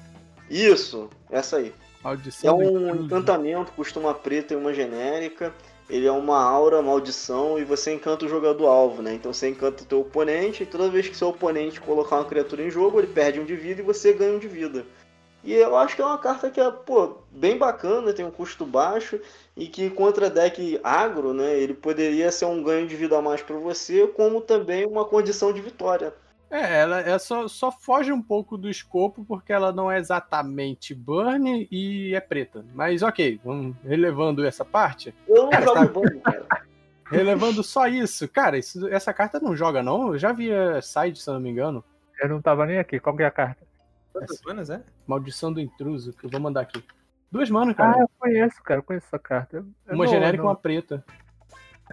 Isso, 0.51 1.09
essa 1.31 1.59
aí. 1.59 1.69
É 1.69 2.05
Maldição 2.05 2.59
do 2.59 2.65
um 2.65 2.89
intruso. 2.89 3.05
encantamento, 3.05 3.73
custa 3.73 4.01
uma 4.01 4.15
preta 4.15 4.55
e 4.55 4.57
uma 4.57 4.73
genérica. 4.73 5.55
Ele 5.89 6.07
é 6.07 6.13
uma 6.13 6.43
aura, 6.43 6.81
maldição, 6.81 7.59
e 7.59 7.65
você 7.65 7.93
encanta 7.93 8.25
o 8.25 8.29
jogador 8.29 8.69
alvo, 8.69 9.03
né? 9.03 9.13
Então 9.13 9.35
você 9.35 9.51
encanta 9.51 9.83
o 9.83 9.87
teu 9.87 10.01
oponente, 10.01 10.63
e 10.63 10.67
toda 10.67 10.89
vez 10.89 11.09
que 11.09 11.17
seu 11.17 11.29
oponente 11.29 11.79
colocar 11.79 12.17
uma 12.17 12.25
criatura 12.25 12.63
em 12.63 12.71
jogo, 12.71 12.99
ele 12.99 13.07
perde 13.07 13.39
um 13.39 13.45
de 13.45 13.55
vida 13.55 13.83
e 13.83 13.85
você 13.85 14.15
ganha 14.15 14.35
um 14.35 14.39
de 14.39 14.49
vida. 14.49 14.87
E 15.45 15.53
eu 15.53 15.77
acho 15.77 15.95
que 15.95 16.01
é 16.03 16.05
uma 16.07 16.17
carta 16.19 16.51
que 16.51 16.59
é, 16.61 16.71
pô, 16.71 17.19
bem 17.31 17.59
bacana, 17.59 18.13
tem 18.15 18.25
um 18.25 18.31
custo 18.31 18.65
baixo, 18.65 19.21
e 19.55 19.67
que 19.67 19.91
contra 19.91 20.31
deck 20.31 20.81
agro, 20.83 21.35
né, 21.35 21.55
ele 21.59 21.75
poderia 21.75 22.33
ser 22.33 22.47
um 22.47 22.63
ganho 22.63 22.87
de 22.89 22.97
vida 22.97 23.19
a 23.19 23.23
mais 23.23 23.43
para 23.43 23.57
você, 23.57 24.07
como 24.07 24.41
também 24.41 24.87
uma 24.87 25.05
condição 25.05 25.53
de 25.53 25.61
vitória. 25.61 26.15
É, 26.51 26.81
ela 26.81 27.01
é 27.01 27.19
só, 27.19 27.49
só 27.49 27.71
foge 27.73 28.13
um 28.13 28.23
pouco 28.23 28.57
do 28.57 28.71
escopo 28.71 29.25
porque 29.25 29.53
ela 29.53 29.73
não 29.73 29.91
é 29.91 29.99
exatamente 29.99 30.95
burn 30.95 31.67
e 31.71 32.15
é 32.15 32.21
preta. 32.21 32.65
Mas 32.75 33.03
ok, 33.03 33.41
vamos 33.45 33.75
relevando 33.85 34.47
essa 34.47 34.65
parte. 34.65 35.13
Eu 35.29 35.45
não 35.45 35.51
Cara, 35.51 35.65
jogo 35.65 35.75
tá- 35.75 35.87
bando, 35.87 36.21
cara. 36.21 36.47
Relevando 37.11 37.63
só 37.65 37.89
isso. 37.89 38.29
Cara, 38.29 38.57
isso- 38.57 38.87
essa 38.89 39.13
carta 39.13 39.41
não 39.41 39.57
joga, 39.57 39.83
não? 39.83 40.13
Eu 40.13 40.19
já 40.19 40.33
vi 40.33 40.53
a 40.53 40.81
side, 40.81 41.19
se 41.21 41.29
eu 41.29 41.35
não 41.35 41.41
me 41.41 41.51
engano. 41.51 41.83
Eu 42.23 42.29
não 42.29 42.41
tava 42.41 42.65
nem 42.67 42.79
aqui. 42.79 43.01
Qual 43.01 43.17
que 43.17 43.23
é 43.25 43.27
a 43.27 43.31
carta? 43.33 43.64
Quantas 44.15 44.41
manas, 44.47 44.71
é? 44.71 44.83
Maldição 45.07 45.53
do 45.53 45.61
intruso, 45.61 46.13
que 46.13 46.25
eu 46.27 46.31
vou 46.31 46.41
mandar 46.41 46.63
aqui. 46.63 46.83
Duas 47.31 47.51
manas, 47.51 47.75
Ah, 47.75 47.77
cara. 47.79 48.01
eu 48.01 48.11
conheço, 48.19 48.63
cara. 48.63 48.79
Eu 48.81 48.85
conheço 48.85 49.07
essa 49.07 49.19
carta. 49.19 49.57
Eu- 49.59 49.67
uma 49.95 50.05
não- 50.05 50.11
genérica 50.13 50.43
e 50.43 50.47
uma 50.47 50.55
preta. 50.57 51.05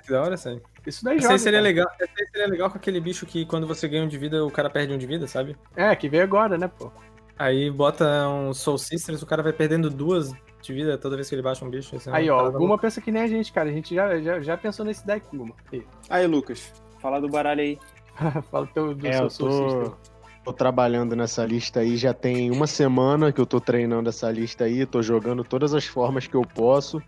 Que 0.06 0.12
da 0.12 0.22
hora, 0.22 0.38
sério. 0.38 0.62
Isso 0.86 1.04
daí 1.04 1.20
joga. 1.20 1.34
aí 1.34 1.40
seria 1.40 1.60
cara. 1.60 1.64
legal. 1.70 1.88
Esse 2.00 2.22
aí 2.22 2.28
seria 2.28 2.48
legal 2.48 2.70
com 2.70 2.78
aquele 2.78 3.02
bicho 3.02 3.26
que 3.26 3.46
quando 3.46 3.68
você 3.68 3.88
ganha 3.88 4.04
um 4.04 4.08
de 4.08 4.18
vida, 4.18 4.46
o 4.46 4.50
cara 4.52 4.70
perde 4.70 4.94
um 4.94 4.98
de 4.98 5.06
vida, 5.06 5.28
sabe? 5.28 5.58
É, 5.76 5.94
que 5.96 6.08
veio 6.08 6.24
agora, 6.24 6.58
né, 6.58 6.68
pô? 6.70 6.92
Aí 7.38 7.70
bota 7.72 8.06
um 8.30 8.54
Soul 8.54 8.78
Sisters, 8.78 9.22
o 9.22 9.26
cara 9.26 9.42
vai 9.44 9.52
perdendo 9.52 9.90
duas 9.90 10.32
de 10.62 10.74
vida 10.74 10.98
toda 10.98 11.16
vez 11.16 11.28
que 11.28 11.34
ele 11.36 11.42
baixa 11.42 11.66
um 11.66 11.70
bicho. 11.70 11.96
Isso 11.96 12.08
é 12.08 12.12
uma 12.12 12.18
Aí, 12.20 12.30
ó, 12.30 12.40
alguma 12.40 12.78
pensa 12.78 13.02
que 13.02 13.12
nem 13.12 13.24
a 13.24 13.28
gente, 13.28 13.52
cara. 13.52 13.70
A 13.70 13.74
gente 13.74 13.94
já, 13.96 14.22
já, 14.22 14.40
já 14.42 14.56
pensou 14.56 14.86
nesse 14.86 15.06
deck, 15.06 15.26
Guma. 15.36 15.56
Aí. 15.74 15.86
Aí, 16.10 16.28
Lucas. 16.28 16.72
Fala 17.00 17.20
do 17.20 17.28
baralho 17.28 17.62
aí. 17.62 17.80
Fala 18.52 18.68
teu, 18.68 18.94
do 18.94 19.08
É, 19.08 19.30
seu 19.30 19.48
eu 19.48 19.86
tô, 19.90 19.98
tô 20.44 20.52
trabalhando 20.52 21.16
nessa 21.16 21.46
lista 21.46 21.82
aí, 21.82 21.98
já 21.98 22.14
tem 22.14 22.50
uma 22.52 22.68
semana 22.68 23.32
que 23.32 23.40
eu 23.40 23.46
tô 23.46 23.60
treinando 23.60 24.10
essa 24.10 24.30
lista 24.32 24.64
aí, 24.64 24.86
tô 24.86 25.02
jogando 25.02 25.44
todas 25.44 25.74
as 25.74 25.86
formas 25.86 26.28
que 26.28 26.36
eu 26.36 26.42
posso. 26.42 27.02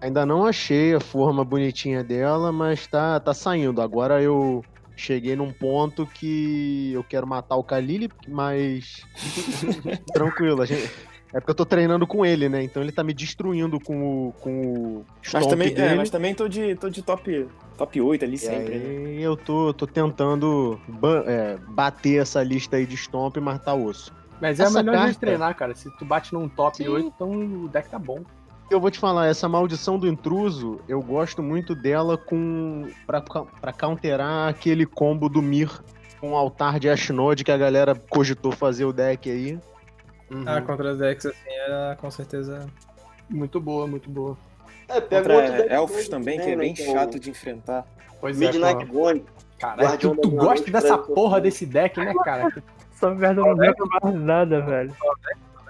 Ainda 0.00 0.24
não 0.24 0.44
achei 0.44 0.94
a 0.94 1.00
forma 1.00 1.44
bonitinha 1.44 2.02
dela, 2.02 2.50
mas 2.50 2.86
tá, 2.86 3.20
tá 3.20 3.34
saindo. 3.34 3.82
Agora 3.82 4.22
eu 4.22 4.64
cheguei 4.96 5.36
num 5.36 5.52
ponto 5.52 6.06
que 6.06 6.92
eu 6.92 7.04
quero 7.04 7.26
matar 7.26 7.56
o 7.56 7.62
Khalil, 7.62 8.08
mas 8.28 9.02
tranquilo, 10.12 10.62
a 10.62 10.66
gente... 10.66 10.90
É 11.32 11.38
porque 11.38 11.50
eu 11.50 11.54
tô 11.54 11.64
treinando 11.64 12.06
com 12.06 12.26
ele, 12.26 12.48
né? 12.48 12.62
Então 12.62 12.82
ele 12.82 12.90
tá 12.92 13.04
me 13.04 13.14
destruindo 13.14 13.78
com 13.78 14.28
o, 14.28 14.32
com 14.40 14.50
o 14.62 15.04
Mas 15.22 15.28
stomp 15.28 15.48
também, 15.50 15.68
é, 15.68 15.70
dele. 15.70 15.94
mas 15.94 16.10
também 16.10 16.34
tô 16.34 16.48
de, 16.48 16.74
tô 16.74 16.88
de 16.90 17.02
top, 17.02 17.46
top 17.78 18.00
8 18.00 18.24
ali 18.24 18.34
E 18.34 18.38
sempre. 18.38 18.78
né? 18.78 18.86
aí 19.10 19.22
eu 19.22 19.36
tô, 19.36 19.72
tô 19.72 19.86
tentando 19.86 20.78
é, 21.26 21.56
bater 21.68 22.20
essa 22.20 22.42
lista 22.42 22.76
aí 22.76 22.84
de 22.86 22.96
stomp 22.96 23.36
e 23.36 23.40
matar 23.40 23.74
osso. 23.74 24.12
Mas 24.40 24.58
é 24.58 24.64
Essa 24.64 24.82
melhor 24.82 24.96
de 24.96 25.02
carta- 25.04 25.20
treinar, 25.20 25.54
cara. 25.54 25.74
Se 25.74 25.88
tu 25.98 26.04
bate 26.04 26.32
num 26.32 26.48
top 26.48 26.78
Sim. 26.78 26.88
8, 26.88 27.12
então 27.14 27.30
o 27.30 27.68
deck 27.68 27.88
tá 27.90 27.98
bom. 27.98 28.22
Eu 28.70 28.80
vou 28.80 28.90
te 28.90 28.98
falar, 28.98 29.26
essa 29.26 29.48
maldição 29.48 29.98
do 29.98 30.06
intruso, 30.08 30.80
eu 30.88 31.02
gosto 31.02 31.42
muito 31.42 31.74
dela 31.74 32.16
com 32.16 32.88
pra, 33.06 33.20
pra 33.20 33.72
counterar 33.72 34.48
aquele 34.48 34.86
combo 34.86 35.28
do 35.28 35.42
Mir 35.42 35.70
com 36.20 36.32
o 36.32 36.36
altar 36.36 36.78
de 36.80 36.88
Ashnod 36.88 37.42
que 37.44 37.50
a 37.52 37.56
galera 37.58 37.94
cogitou 38.08 38.50
fazer 38.52 38.84
o 38.84 38.92
deck 38.92 39.28
aí. 39.30 39.58
Uhum. 40.30 40.44
Ah, 40.46 40.60
contra 40.62 40.92
as 40.92 40.98
decks 40.98 41.26
assim 41.26 41.50
era 41.50 41.96
com 42.00 42.10
certeza. 42.10 42.66
Muito 43.28 43.60
boa, 43.60 43.86
muito 43.86 44.08
boa. 44.08 44.36
É, 44.88 45.00
pega 45.00 45.22
Contra 45.22 45.36
outro 45.36 45.56
deck 45.62 45.72
elfos 45.72 46.08
também, 46.08 46.38
que 46.40 46.46
né, 46.46 46.52
é 46.52 46.56
bem 46.56 46.74
que 46.74 46.84
chato 46.84 47.18
de 47.18 47.30
enfrentar. 47.30 47.86
Pois 48.20 48.40
é, 48.40 48.46
Midnight 48.46 48.86
pô. 48.86 48.92
Gone. 48.92 49.24
Caralho, 49.58 49.98
tu, 49.98 50.16
tu 50.16 50.30
gosta 50.30 50.70
dessa 50.70 50.96
porra 50.98 51.40
desse 51.40 51.66
deck, 51.66 51.98
né, 52.00 52.14
cara? 52.24 52.48
Essa 52.94 53.10
merda 53.14 53.40
não 53.40 53.52
lembra 53.52 53.84
mais 54.02 54.14
nada, 54.14 54.60
velho. 54.60 54.94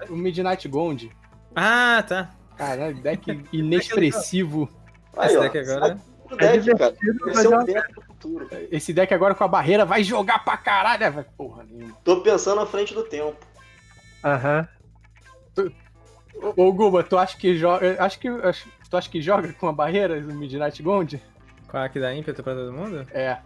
O 0.09 0.15
Midnight 0.15 0.67
Gond. 0.67 1.09
Ah, 1.55 2.03
tá. 2.07 2.31
Caralho, 2.57 2.95
deck 3.01 3.43
inexpressivo. 3.53 4.69
Aí, 5.15 5.27
Esse 5.27 5.37
ó, 5.37 5.41
deck 5.41 5.57
agora. 5.57 5.97
Deck, 6.37 6.77
cara. 6.77 6.95
Esse 7.27 7.41
é 7.41 7.45
é 7.45 7.49
uma- 7.49 7.63
deck 7.65 7.93
do 7.93 8.01
futuro. 8.01 8.47
Esse 8.71 8.93
deck 8.93 9.13
agora 9.13 9.35
com 9.35 9.43
a 9.43 9.47
barreira 9.47 9.85
vai 9.85 10.03
jogar 10.03 10.43
pra 10.43 10.55
caralho. 10.57 11.03
É, 11.03 11.09
vai- 11.09 11.25
Porra 11.37 11.63
nenhuma. 11.63 11.93
Tô 12.03 12.21
pensando 12.21 12.61
à 12.61 12.65
frente 12.65 12.93
do 12.93 13.03
tempo. 13.03 13.35
Aham. 14.23 14.67
Ô, 16.41 16.67
ô, 16.67 16.73
Guba, 16.73 17.03
tu 17.03 17.17
acha 17.17 17.37
que 17.37 17.55
joga. 17.57 17.95
Acho 18.03 18.19
que. 18.19 18.27
acho- 18.27 18.67
Tu 18.89 18.97
acha 18.97 19.09
que 19.09 19.21
joga 19.21 19.53
com 19.53 19.69
a 19.69 19.71
barreira 19.71 20.19
o 20.19 20.33
Midnight 20.33 20.83
Gond? 20.83 21.17
Com 21.69 21.77
a 21.77 21.87
que 21.87 21.97
dá 21.97 22.13
ímpeto 22.13 22.43
pra 22.43 22.53
todo 22.53 22.73
mundo? 22.73 23.07
É. 23.13 23.37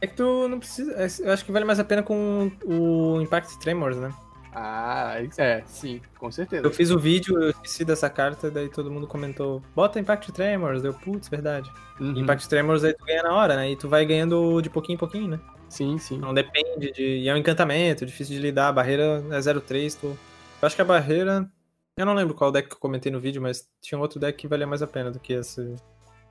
É 0.00 0.06
que 0.06 0.14
tu 0.16 0.48
não 0.48 0.58
precisa. 0.58 0.94
é, 0.94 1.06
Eu 1.28 1.32
acho 1.32 1.44
que 1.44 1.52
vale 1.52 1.64
mais 1.66 1.78
a 1.78 1.84
pena 1.84 2.02
com 2.02 2.50
o 2.64 3.20
Impact 3.20 3.58
Tremors, 3.58 3.98
né? 3.98 4.10
Ah, 4.54 5.16
é, 5.36 5.62
sim, 5.66 6.00
com 6.18 6.30
certeza. 6.30 6.64
Eu 6.64 6.70
fiz 6.70 6.90
o 6.90 6.98
vídeo, 6.98 7.36
eu 7.42 7.50
esqueci 7.50 7.84
dessa 7.84 8.08
carta, 8.08 8.50
daí 8.50 8.68
todo 8.70 8.90
mundo 8.90 9.06
comentou: 9.06 9.60
bota 9.74 10.00
Impact 10.00 10.32
Tremors. 10.32 10.80
Deu, 10.80 10.94
putz, 10.94 11.28
verdade. 11.28 11.70
Uhum. 12.00 12.16
Impact 12.16 12.48
Tremors 12.48 12.82
aí 12.82 12.94
tu 12.94 13.04
ganha 13.04 13.24
na 13.24 13.34
hora, 13.34 13.56
né? 13.56 13.72
E 13.72 13.76
tu 13.76 13.88
vai 13.90 14.06
ganhando 14.06 14.62
de 14.62 14.70
pouquinho 14.70 14.94
em 14.94 14.98
pouquinho, 14.98 15.28
né? 15.28 15.40
Sim, 15.74 15.98
sim. 15.98 16.18
Não 16.18 16.32
depende 16.32 16.92
de. 16.92 17.02
E 17.02 17.28
é 17.28 17.34
um 17.34 17.36
encantamento, 17.36 18.06
difícil 18.06 18.36
de 18.36 18.40
lidar. 18.40 18.68
A 18.68 18.72
barreira 18.72 19.24
é 19.32 19.38
0-3. 19.38 19.98
Tu... 20.00 20.06
Eu 20.06 20.16
acho 20.62 20.76
que 20.76 20.82
a 20.82 20.84
barreira. 20.84 21.50
Eu 21.96 22.06
não 22.06 22.14
lembro 22.14 22.32
qual 22.32 22.52
deck 22.52 22.68
que 22.68 22.74
eu 22.76 22.78
comentei 22.78 23.10
no 23.10 23.18
vídeo, 23.18 23.42
mas 23.42 23.68
tinha 23.82 23.98
um 23.98 24.00
outro 24.02 24.20
deck 24.20 24.38
que 24.38 24.46
valia 24.46 24.68
mais 24.68 24.82
a 24.82 24.86
pena 24.86 25.10
do 25.10 25.18
que 25.18 25.32
esse 25.32 25.74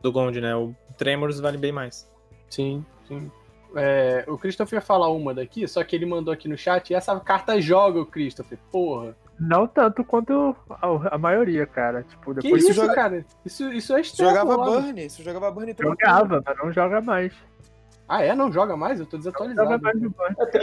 do 0.01 0.11
Gond, 0.13 0.39
né? 0.39 0.55
O 0.55 0.73
Tremors 0.97 1.41
vale 1.41 1.57
bem 1.57 1.73
mais. 1.73 2.09
Sim, 2.49 2.85
sim. 3.05 3.29
É, 3.75 4.23
o 4.27 4.37
Christopher 4.37 4.77
ia 4.77 4.81
falar 4.81 5.09
uma 5.09 5.33
daqui, 5.33 5.67
só 5.67 5.83
que 5.83 5.93
ele 5.95 6.05
mandou 6.05 6.33
aqui 6.33 6.47
no 6.47 6.57
chat 6.57 6.89
e 6.91 6.93
essa 6.93 7.19
carta 7.19 7.59
joga 7.59 7.99
o 7.99 8.05
Christopher. 8.05 8.57
Porra. 8.71 9.13
Não 9.37 9.67
tanto 9.67 10.05
quanto 10.05 10.55
a, 10.69 11.15
a 11.15 11.17
maioria, 11.17 11.65
cara. 11.65 12.03
Tipo, 12.03 12.33
Que 12.35 12.41
depois 12.43 12.63
isso, 12.63 12.73
joga- 12.73 12.93
cara? 12.95 13.25
Isso, 13.45 13.73
isso 13.73 13.93
é 13.93 13.99
estranho. 14.01 14.29
jogava 14.31 14.57
Burn, 14.57 15.09
você 15.09 15.23
jogava 15.23 15.51
Burn 15.51 15.75
jogava, 15.77 16.41
mas 16.45 16.57
não 16.57 16.71
joga 16.71 17.01
mais. 17.01 17.33
Ah, 18.07 18.21
é? 18.21 18.35
Não 18.35 18.51
joga 18.51 18.75
mais? 18.75 18.99
Eu 18.99 19.05
tô 19.05 19.17
desatualizado. 19.17 19.73
É, 19.73 20.45
tem, 20.45 20.61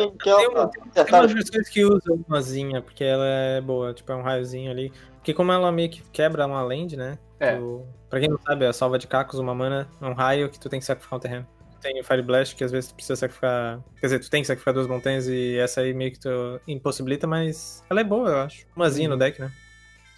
uma- 0.48 0.70
é, 0.94 1.02
umas 1.16 1.32
versões 1.32 1.68
que 1.68 1.84
usam 1.84 2.22
umazinha, 2.28 2.82
porque 2.82 3.02
ela 3.02 3.24
é 3.26 3.60
boa, 3.60 3.94
tipo, 3.94 4.12
é 4.12 4.14
um 4.16 4.22
raiozinho 4.22 4.70
ali. 4.70 4.92
Porque 5.16 5.32
como 5.34 5.50
ela 5.52 5.72
meio 5.72 5.90
que 5.90 6.02
quebra 6.10 6.46
uma 6.46 6.62
land, 6.62 6.96
né? 6.96 7.18
É. 7.38 7.56
Tu... 7.56 7.84
Pra 8.08 8.20
quem 8.20 8.28
não 8.28 8.38
sabe, 8.38 8.66
a 8.66 8.72
salva 8.72 8.98
de 8.98 9.06
cacos, 9.06 9.38
uma 9.38 9.54
mana, 9.54 9.88
é 10.00 10.06
um 10.06 10.12
raio 10.12 10.48
que 10.50 10.58
tu 10.58 10.68
tem 10.68 10.80
que 10.80 10.86
sacrificar 10.86 11.16
um 11.18 11.20
terreno. 11.20 11.46
Tem 11.80 11.98
o 11.98 12.04
Fire 12.04 12.20
Blast, 12.22 12.54
que 12.54 12.62
às 12.62 12.70
vezes 12.70 12.90
tu 12.90 12.94
precisa 12.94 13.16
sacrificar. 13.16 13.80
Quer 13.98 14.06
dizer, 14.06 14.18
tu 14.18 14.28
tem 14.30 14.42
que 14.42 14.46
sacrificar 14.46 14.74
duas 14.74 14.86
montanhas 14.86 15.26
e 15.26 15.56
essa 15.56 15.80
aí 15.80 15.94
meio 15.94 16.12
que 16.12 16.20
tu 16.20 16.60
impossibilita, 16.68 17.26
mas 17.26 17.82
ela 17.88 18.00
é 18.00 18.04
boa, 18.04 18.28
eu 18.28 18.38
acho. 18.40 18.66
Umazinha 18.76 19.08
no 19.08 19.16
deck, 19.16 19.40
né? 19.40 19.50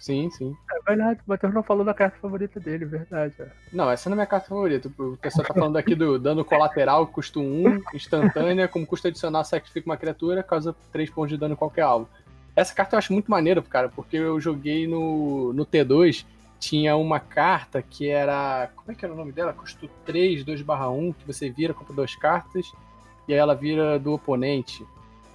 Sim, 0.03 0.29
sim. 0.31 0.53
É 0.69 0.81
verdade, 0.85 1.21
o 1.25 1.29
Matheus 1.29 1.53
não 1.53 1.63
falou 1.63 1.85
da 1.85 1.93
carta 1.93 2.17
favorita 2.19 2.59
dele, 2.59 2.83
verdade. 2.83 3.35
ó. 3.39 3.45
Não, 3.71 3.89
essa 3.89 4.09
não 4.09 4.15
é 4.15 4.17
minha 4.17 4.25
carta 4.27 4.49
favorita. 4.49 4.91
O 4.99 5.15
pessoal 5.15 5.47
tá 5.47 5.53
falando 5.53 5.77
aqui 5.77 5.95
do 5.95 6.19
dano 6.19 6.43
colateral, 6.43 7.07
custo 7.07 7.39
1, 7.39 7.83
instantânea, 7.93 8.67
como 8.67 8.85
custo 8.85 9.07
adicional, 9.07 9.45
sacrifica 9.45 9.89
uma 9.89 9.95
criatura, 9.95 10.43
causa 10.43 10.75
3 10.91 11.09
pontos 11.09 11.29
de 11.31 11.37
dano 11.37 11.53
em 11.53 11.55
qualquer 11.55 11.83
alvo. 11.83 12.09
Essa 12.53 12.75
carta 12.75 12.95
eu 12.95 12.97
acho 12.97 13.13
muito 13.13 13.31
maneira, 13.31 13.61
cara, 13.61 13.87
porque 13.87 14.17
eu 14.17 14.41
joguei 14.41 14.85
no, 14.87 15.53
no 15.53 15.65
T2, 15.65 16.25
tinha 16.59 16.97
uma 16.97 17.21
carta 17.21 17.81
que 17.81 18.09
era. 18.09 18.69
Como 18.75 18.91
é 18.91 18.95
que 18.95 19.05
era 19.05 19.13
o 19.13 19.17
nome 19.17 19.31
dela? 19.31 19.53
Custo 19.53 19.89
3, 20.05 20.43
2/1, 20.43 21.15
que 21.17 21.25
você 21.25 21.49
vira, 21.49 21.73
compra 21.73 21.93
duas 21.95 22.13
cartas, 22.13 22.73
e 23.25 23.31
aí 23.33 23.39
ela 23.39 23.55
vira 23.55 23.97
do 23.97 24.11
oponente. 24.11 24.85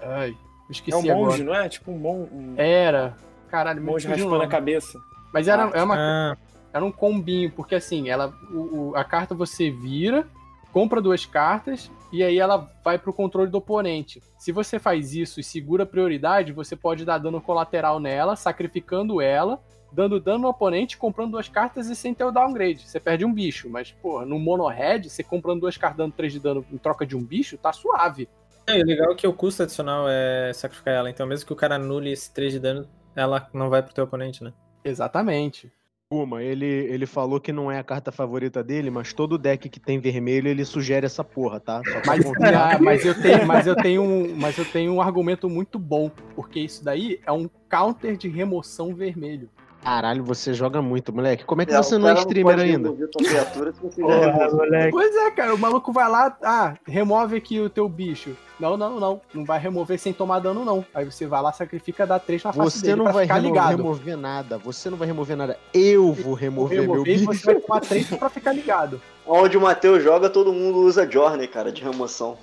Ai, 0.03 0.37
esqueci 0.69 1.09
É 1.09 1.15
um 1.15 1.17
monge, 1.25 1.41
agora. 1.41 1.45
não 1.59 1.65
é? 1.65 1.69
Tipo 1.71 1.91
um, 1.91 1.99
mon... 1.99 2.29
um 2.31 2.55
Era. 2.59 3.17
Caralho, 3.49 3.81
me 3.81 3.87
monge 3.91 4.07
raspando 4.07 4.43
a 4.43 4.47
cabeça. 4.47 4.99
Mas 5.33 5.49
era, 5.49 5.71
é 5.75 5.83
uma 5.83 5.97
Ah, 5.97 6.37
era 6.73 6.85
um 6.85 6.93
combinho, 6.93 7.51
porque 7.51 7.75
assim, 7.75 8.09
ela, 8.09 8.33
o- 8.51 8.91
o- 8.91 8.97
a 8.97 9.05
carta 9.05 9.35
você 9.35 9.71
vira, 9.71 10.27
compra 10.73 11.01
duas 11.01 11.25
cartas 11.27 11.91
e 12.13 12.23
aí 12.23 12.39
ela 12.39 12.71
vai 12.85 12.99
pro 12.99 13.13
controle 13.13 13.51
do 13.51 13.59
oponente. 13.59 14.23
Se 14.39 14.53
você 14.53 14.79
faz 14.79 15.15
isso 15.15 15.41
e 15.41 15.45
segura 15.45 15.83
a 15.83 15.87
prioridade, 15.87 16.53
você 16.53 16.77
pode 16.77 17.05
dar 17.05 17.19
dano 17.19 17.41
colateral 17.41 17.99
nela, 17.99 18.37
sacrificando 18.37 19.21
ela, 19.21 19.61
dando 19.91 20.21
dano 20.21 20.41
no 20.41 20.49
oponente, 20.49 20.99
comprando 20.99 21.31
duas 21.33 21.49
cartas 21.49 21.89
e 21.89 21.97
sem 21.97 22.13
ter 22.15 22.25
o 22.25 22.31
downgrade. 22.31 22.87
Você 22.87 23.01
perde 23.01 23.25
um 23.25 23.33
bicho, 23.33 23.69
mas, 23.71 23.91
pô, 23.91 24.25
no 24.25 24.39
mono 24.39 24.67
red, 24.69 25.05
você 25.09 25.23
comprando 25.23 25.61
duas 25.61 25.77
cartas 25.79 25.97
dando 25.99 26.13
3 26.13 26.33
de 26.33 26.41
dano 26.41 26.65
em 26.71 26.77
troca 26.77 27.07
de 27.07 27.17
um 27.17 27.23
bicho, 27.25 27.57
tá 27.57 27.73
suave. 27.73 28.29
é, 28.67 28.79
e 28.79 28.83
o 28.83 28.87
legal 28.87 29.13
é 29.13 29.15
que 29.15 29.27
o 29.27 29.33
custo 29.33 29.63
adicional 29.63 30.05
é 30.07 30.53
sacrificar 30.53 30.93
ela, 30.93 31.09
então 31.09 31.27
mesmo 31.27 31.47
que 31.47 31.53
o 31.55 31.57
cara 31.57 31.77
anule 31.77 32.13
esse 32.13 32.31
3 32.35 32.53
de 32.53 32.61
dano, 32.61 32.87
ela 33.15 33.49
não 33.53 33.69
vai 33.69 33.83
pro 33.83 33.95
teu 33.95 34.05
oponente, 34.05 34.43
né? 34.43 34.53
Exatamente. 34.85 35.71
Uma, 36.11 36.43
ele, 36.43 36.65
ele 36.65 37.05
falou 37.05 37.39
que 37.39 37.53
não 37.53 37.71
é 37.71 37.79
a 37.79 37.85
carta 37.85 38.11
favorita 38.11 38.65
dele, 38.65 38.91
mas 38.91 39.13
todo 39.13 39.37
deck 39.37 39.69
que 39.69 39.79
tem 39.79 40.01
vermelho 40.01 40.49
ele 40.49 40.65
sugere 40.65 41.05
essa 41.05 41.23
porra, 41.23 41.61
tá? 41.61 41.83
Mas, 42.07 42.25
ah, 42.25 42.79
mas, 42.81 43.05
eu 43.05 43.21
tenho, 43.21 43.47
mas, 43.47 43.67
eu 43.67 43.77
tenho 43.77 44.03
um, 44.03 44.35
mas 44.35 44.57
eu 44.57 44.65
tenho 44.65 44.95
um 44.95 45.03
argumento 45.03 45.51
muito 45.51 45.79
bom, 45.79 46.11
porque 46.35 46.61
isso 46.61 46.83
daí 46.83 47.21
é 47.27 47.31
um 47.31 47.47
counter 47.69 48.17
de 48.17 48.27
remoção 48.27 48.95
vermelho. 48.95 49.51
Caralho, 49.83 50.23
você 50.23 50.53
joga 50.53 50.83
muito, 50.83 51.13
moleque. 51.15 51.45
Como 51.45 51.63
é 51.63 51.67
que 51.67 51.73
É, 51.73 51.77
você 51.79 51.95
o 51.95 51.99
não 51.99 52.09
é 52.09 52.15
streamer 52.15 52.57
pode 52.57 52.69
ainda? 52.71 52.93
criatura 52.93 53.73
se 53.73 53.81
você 53.81 54.01
já 54.03 54.07
Porra. 54.07 54.89
Pois 54.91 55.17
é, 55.17 55.31
cara, 55.31 55.55
o 55.55 55.59
maluco 55.59 55.93
vai 55.93 56.09
lá, 56.11 56.37
ah, 56.43 56.75
remove 56.87 57.37
aqui 57.37 57.59
o 57.61 57.71
teu 57.71 57.89
bicho. 57.89 58.37
Não, 58.61 58.77
não, 58.77 58.99
não, 58.99 59.21
não 59.33 59.45
vai 59.45 59.59
remover 59.59 59.99
sem 59.99 60.13
tomar 60.13 60.41
dano, 60.41 60.65
não. 60.65 60.85
Aí 60.93 61.05
você 61.05 61.27
vai 61.27 61.41
lá, 61.41 61.53
sacrifica, 61.53 62.05
dá 62.07 62.19
três 62.19 62.43
na 62.43 62.53
face 62.53 62.79
Você 62.81 62.87
dele 62.89 62.97
não 63.05 63.13
vai 63.13 63.23
ficar 63.25 63.35
remo- 63.37 63.47
ligado. 63.47 63.77
remover 63.77 64.17
nada. 64.17 64.59
Você 64.59 64.91
não 64.91 64.99
vai 64.99 65.07
remover 65.07 65.37
nada. 65.37 65.57
Eu 65.73 66.13
vou 66.13 66.35
remover, 66.35 66.81
meu 66.83 66.91
Remover 66.91 67.15
e 67.15 67.19
bicho. 67.19 67.33
você 67.33 67.47
vai 67.55 67.55
tomar 67.63 67.81
três 67.81 68.07
pra 68.09 68.29
ficar 68.29 68.53
ligado. 68.53 69.01
Onde 69.25 69.57
o 69.57 69.61
Matheus 69.61 70.03
joga, 70.03 70.29
todo 70.29 70.53
mundo 70.53 70.81
usa 70.81 71.09
Journey, 71.11 71.47
cara, 71.47 71.71
de 71.71 71.83
remoção. 71.83 72.37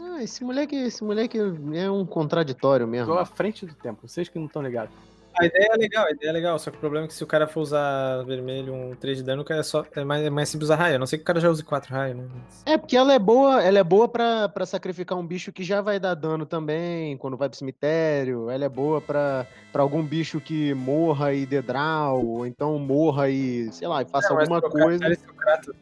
Ah, 0.00 0.22
esse 0.22 0.42
moleque, 0.44 0.74
esse 0.74 1.02
moleque 1.04 1.38
é 1.74 1.90
um 1.90 2.04
contraditório 2.04 2.86
mesmo. 2.86 3.12
Tô 3.14 3.18
à 3.18 3.24
frente 3.24 3.64
do 3.64 3.74
tempo, 3.74 4.06
vocês 4.08 4.28
que 4.28 4.38
não 4.38 4.46
estão 4.46 4.60
ligados. 4.62 4.92
A 5.38 5.44
ideia 5.44 5.68
é 5.72 5.76
legal, 5.76 6.06
a 6.06 6.10
ideia 6.10 6.30
é 6.30 6.32
legal, 6.32 6.58
só 6.58 6.70
que 6.70 6.76
o 6.76 6.80
problema 6.80 7.04
é 7.04 7.08
que 7.08 7.14
se 7.14 7.22
o 7.22 7.26
cara 7.26 7.46
for 7.46 7.60
usar 7.60 8.22
vermelho, 8.24 8.72
um 8.72 8.94
3 8.94 9.18
de 9.18 9.22
dano, 9.22 9.44
é, 9.50 9.62
só, 9.62 9.84
é, 9.94 10.04
mais, 10.04 10.24
é 10.24 10.30
mais 10.30 10.48
simples 10.48 10.68
usar 10.68 10.76
raio, 10.76 10.96
a 10.96 10.98
não 10.98 11.06
ser 11.06 11.18
que 11.18 11.22
o 11.22 11.26
cara 11.26 11.40
já 11.40 11.50
use 11.50 11.62
4 11.62 11.92
raio, 11.92 12.14
né? 12.14 12.28
É, 12.64 12.78
porque 12.78 12.96
ela 12.96 13.12
é 13.12 13.18
boa, 13.18 13.62
ela 13.62 13.78
é 13.78 13.84
boa 13.84 14.08
pra, 14.08 14.48
pra 14.48 14.64
sacrificar 14.64 15.18
um 15.18 15.26
bicho 15.26 15.52
que 15.52 15.62
já 15.62 15.80
vai 15.80 16.00
dar 16.00 16.14
dano 16.14 16.46
também, 16.46 17.16
quando 17.18 17.36
vai 17.36 17.48
pro 17.48 17.58
cemitério. 17.58 18.48
Ela 18.48 18.64
é 18.64 18.68
boa 18.68 19.00
pra, 19.00 19.46
pra 19.72 19.82
algum 19.82 20.02
bicho 20.02 20.40
que 20.40 20.72
morra 20.74 21.34
e 21.34 21.44
dê 21.44 21.60
draw, 21.60 22.24
ou 22.24 22.46
então 22.46 22.78
morra 22.78 23.28
e, 23.28 23.70
sei 23.72 23.88
lá, 23.88 24.02
e 24.02 24.06
faça 24.06 24.32
mas 24.32 24.48
alguma 24.48 24.62
coisa. 24.62 25.16
Kratos- 25.36 25.74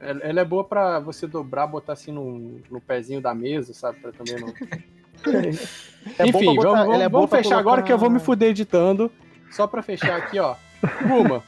Ela 0.00 0.20
ela 0.22 0.40
é 0.40 0.44
boa 0.44 0.62
pra 0.64 1.00
você 1.00 1.26
dobrar, 1.26 1.66
botar 1.66 1.94
assim 1.94 2.12
no, 2.12 2.60
no 2.70 2.80
pezinho 2.80 3.20
da 3.20 3.34
mesa, 3.34 3.72
sabe? 3.74 3.98
Pra 4.00 4.12
também 4.12 4.36
não. 4.40 4.52
É 6.18 6.26
Enfim, 6.28 6.54
botar- 6.54 6.84
vamos, 6.84 7.00
é 7.00 7.08
vamos 7.08 7.30
fechar 7.30 7.58
agora 7.58 7.76
colocar- 7.76 7.82
que 7.86 7.92
eu 7.92 7.98
vou 7.98 8.10
me 8.10 8.20
fuder 8.20 8.50
editando. 8.50 9.10
Só 9.50 9.66
pra 9.66 9.82
fechar 9.82 10.16
aqui, 10.16 10.38
ó. 10.38 10.54
Guma, 11.06 11.42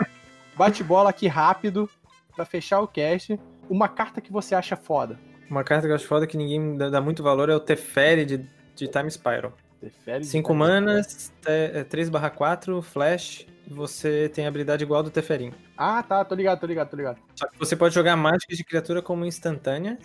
bate 0.56 0.82
bola 0.82 1.10
aqui 1.10 1.26
rápido 1.26 1.88
pra 2.34 2.44
fechar 2.44 2.80
o 2.80 2.88
cast. 2.88 3.38
Uma 3.68 3.88
carta 3.88 4.20
que 4.20 4.32
você 4.32 4.54
acha 4.54 4.76
foda. 4.76 5.18
Uma 5.50 5.62
carta 5.62 5.86
que 5.86 5.90
eu 5.92 5.96
acho 5.96 6.06
foda 6.06 6.26
que 6.26 6.36
ninguém 6.36 6.76
dá 6.76 7.00
muito 7.00 7.22
valor 7.22 7.48
é 7.50 7.54
o 7.54 7.60
Teferi 7.60 8.24
de, 8.24 8.38
de 8.74 8.88
Time 8.88 9.10
Spiral. 9.10 9.52
Teferi 9.80 10.20
de 10.20 10.26
5 10.26 10.48
Time 10.52 10.58
manas, 10.58 11.32
é 11.44 11.84
3/4, 11.84 12.80
flash, 12.82 13.46
e 13.68 13.72
você 13.74 14.28
tem 14.30 14.46
a 14.46 14.48
habilidade 14.48 14.82
igual 14.84 15.02
do 15.02 15.10
Teferin. 15.10 15.52
Ah, 15.76 16.02
tá, 16.02 16.24
tô 16.24 16.34
ligado, 16.34 16.60
tô 16.60 16.66
ligado, 16.66 16.88
tô 16.88 16.96
ligado. 16.96 17.18
Só 17.34 17.46
que 17.46 17.58
você 17.58 17.76
pode 17.76 17.94
jogar 17.94 18.16
mágicas 18.16 18.56
de 18.56 18.64
criatura 18.64 19.02
como 19.02 19.24
instantânea. 19.26 19.98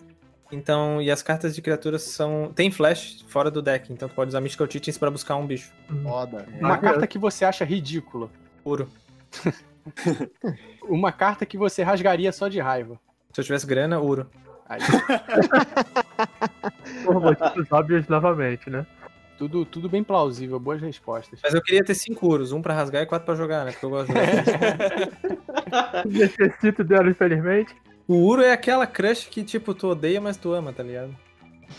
Então, 0.52 1.02
e 1.02 1.10
as 1.10 1.24
cartas 1.24 1.56
de 1.56 1.62
criaturas 1.62 2.02
são. 2.04 2.52
Tem 2.54 2.70
flash 2.70 3.24
fora 3.28 3.50
do 3.50 3.62
deck, 3.62 3.92
então 3.94 4.10
tu 4.10 4.16
pode 4.16 4.30
usar 4.30 4.42
Mystical 4.42 4.68
Teachings 4.68 4.98
pra 4.98 5.10
buscar 5.10 5.36
um 5.36 5.48
bicho. 5.48 5.72
Foda. 6.04 6.46
Uma 6.60 6.74
Ah, 6.74 6.78
carta 6.78 7.08
que 7.08 7.18
você 7.18 7.46
acha 7.46 7.64
ridícula. 7.64 8.30
Puro. 8.64 8.90
Uma 10.84 11.12
carta 11.12 11.46
que 11.46 11.58
você 11.58 11.82
rasgaria 11.84 12.32
só 12.32 12.48
de 12.48 12.60
raiva. 12.60 13.00
Se 13.32 13.40
eu 13.42 13.46
tivesse 13.46 13.66
grana, 13.66 14.00
ouro. 14.00 14.30
Aí, 14.68 14.80
Por 17.04 17.20
motivos 17.20 17.72
óbvios 17.72 18.08
novamente, 18.08 18.70
né? 18.70 18.86
tudo, 19.38 19.66
tudo 19.66 19.90
bem 19.90 20.04
plausível, 20.04 20.60
boas 20.60 20.80
respostas. 20.82 21.40
Mas 21.42 21.54
eu 21.56 21.62
queria 21.64 21.84
ter 21.84 21.96
cinco 21.96 22.28
ouros, 22.28 22.52
um 22.52 22.62
pra 22.62 22.76
rasgar 22.76 23.02
e 23.02 23.08
quatro 23.08 23.26
pra 23.26 23.34
jogar, 23.34 23.66
né? 23.66 23.72
Porque 23.72 23.86
eu 23.86 23.90
gosto 23.90 24.14
de 24.14 24.14
jogar. 24.14 26.06
Necessito 26.06 26.84
dela, 26.84 27.10
infelizmente. 27.10 27.74
O 28.08 28.16
Uro 28.16 28.42
é 28.42 28.52
aquela 28.52 28.86
crush 28.88 29.28
que, 29.30 29.44
tipo, 29.44 29.74
tu 29.74 29.88
odeia, 29.88 30.20
mas 30.20 30.38
tu 30.38 30.54
ama, 30.54 30.74
tá 30.74 30.84
ligado? 30.84 31.16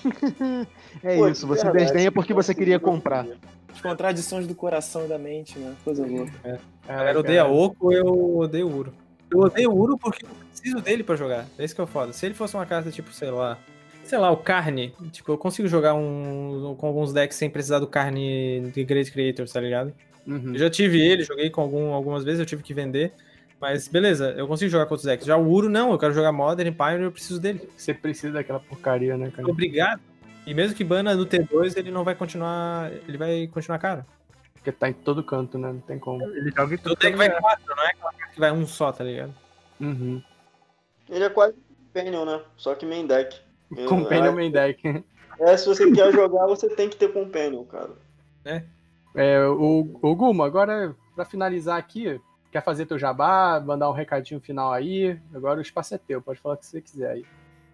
É 1.02 1.16
Pô, 1.16 1.28
isso, 1.28 1.46
você 1.46 1.64
verdade. 1.64 1.84
desdenha 1.84 2.12
porque 2.12 2.32
você 2.32 2.54
queria 2.54 2.78
comprar. 2.78 3.26
As 3.72 3.80
contradições 3.80 4.46
do 4.46 4.54
coração 4.54 5.04
e 5.04 5.08
da 5.08 5.18
mente, 5.18 5.58
né? 5.58 5.74
Coisa 5.84 6.06
louca. 6.06 6.60
A 6.86 6.94
galera 6.94 7.18
odeia 7.18 7.46
Oco, 7.46 7.92
eu 7.92 8.38
odeio 8.38 8.68
o 8.68 8.76
Uro. 8.76 8.94
Eu 9.30 9.40
odeio 9.40 9.70
o 9.70 9.78
Uro 9.78 9.98
porque 9.98 10.24
eu 10.24 10.30
preciso 10.50 10.80
dele 10.80 11.02
pra 11.02 11.16
jogar. 11.16 11.46
É 11.58 11.64
isso 11.64 11.74
que 11.74 11.80
é 11.80 11.84
o 11.84 11.86
foda. 11.86 12.12
Se 12.12 12.26
ele 12.26 12.34
fosse 12.34 12.54
uma 12.54 12.66
carta, 12.66 12.90
tipo, 12.90 13.12
sei 13.12 13.30
lá. 13.30 13.58
Sei 14.04 14.18
lá, 14.18 14.30
o 14.30 14.36
Carne. 14.36 14.94
Tipo, 15.10 15.32
eu 15.32 15.38
consigo 15.38 15.68
jogar 15.68 15.94
um, 15.94 16.74
com 16.76 16.86
alguns 16.86 17.12
decks 17.12 17.36
sem 17.36 17.48
precisar 17.48 17.78
do 17.78 17.86
Carne 17.86 18.70
de 18.74 18.84
Great 18.84 19.10
Creators, 19.10 19.52
tá 19.52 19.60
ligado? 19.60 19.92
Uhum. 20.26 20.52
Eu 20.52 20.58
já 20.58 20.68
tive 20.68 21.00
ele, 21.00 21.24
joguei 21.24 21.50
com 21.50 21.62
algum, 21.62 21.92
algumas 21.92 22.24
vezes, 22.24 22.40
eu 22.40 22.46
tive 22.46 22.62
que 22.62 22.74
vender. 22.74 23.12
Mas 23.62 23.86
beleza, 23.86 24.32
eu 24.36 24.48
consigo 24.48 24.68
jogar 24.72 24.86
com 24.86 24.94
outros 24.94 25.06
decks. 25.06 25.24
Já 25.24 25.36
o 25.36 25.48
Uro, 25.48 25.70
não, 25.70 25.92
eu 25.92 25.98
quero 25.98 26.12
jogar 26.12 26.32
Modern, 26.32 26.74
Pioneer, 26.74 27.02
eu 27.04 27.12
preciso 27.12 27.40
dele. 27.40 27.70
Você 27.76 27.94
precisa 27.94 28.32
daquela 28.32 28.58
porcaria, 28.58 29.16
né, 29.16 29.30
cara? 29.30 29.48
Obrigado. 29.48 30.00
E 30.44 30.52
mesmo 30.52 30.76
que 30.76 30.82
bana 30.82 31.14
no 31.14 31.24
T2, 31.24 31.76
ele 31.76 31.92
não 31.92 32.02
vai 32.02 32.16
continuar. 32.16 32.90
Ele 33.06 33.16
vai 33.16 33.46
continuar 33.46 33.78
caro. 33.78 34.04
Porque 34.52 34.72
tá 34.72 34.88
em 34.88 34.92
todo 34.92 35.22
canto, 35.22 35.58
né? 35.58 35.68
Não 35.68 35.78
tem 35.80 35.96
como. 35.96 36.24
Ele 36.24 36.50
joga 36.50 36.74
em 36.74 36.76
O 36.76 36.80
tudo. 36.80 36.96
deck 36.96 37.16
vai 37.16 37.30
quatro, 37.40 37.64
não 37.76 37.84
é 37.84 37.86
aquela 37.86 38.12
que 38.34 38.40
vai 38.40 38.50
um 38.50 38.66
só, 38.66 38.90
tá 38.90 39.04
ligado? 39.04 39.32
Uhum. 39.80 40.20
Ele 41.08 41.22
é 41.24 41.30
quase 41.30 41.54
Companion, 41.94 42.24
né? 42.24 42.40
Só 42.56 42.74
que 42.74 42.84
main 42.84 43.06
deck. 43.06 43.40
Eu- 43.76 43.86
Companion 43.88 44.32
main 44.32 44.50
deck. 44.50 45.04
É, 45.38 45.56
se 45.56 45.66
você 45.66 45.88
quer 45.92 46.12
jogar, 46.12 46.46
você 46.46 46.68
tem 46.68 46.88
que 46.88 46.96
ter 46.96 47.12
Companion, 47.12 47.64
cara. 47.64 47.90
É, 49.14 49.44
o, 49.46 49.98
o 50.02 50.16
Guma, 50.16 50.46
agora 50.46 50.96
pra 51.14 51.24
finalizar 51.24 51.78
aqui, 51.78 52.20
quer 52.52 52.62
fazer 52.62 52.84
teu 52.84 52.98
jabá, 52.98 53.60
mandar 53.64 53.88
um 53.88 53.94
recadinho 53.94 54.40
final 54.40 54.70
aí? 54.70 55.18
Agora 55.34 55.58
o 55.58 55.62
espaço 55.62 55.94
é 55.94 55.98
teu, 55.98 56.20
pode 56.20 56.38
falar 56.38 56.54
o 56.54 56.58
que 56.58 56.66
você 56.66 56.82
quiser 56.82 57.10
aí. 57.10 57.24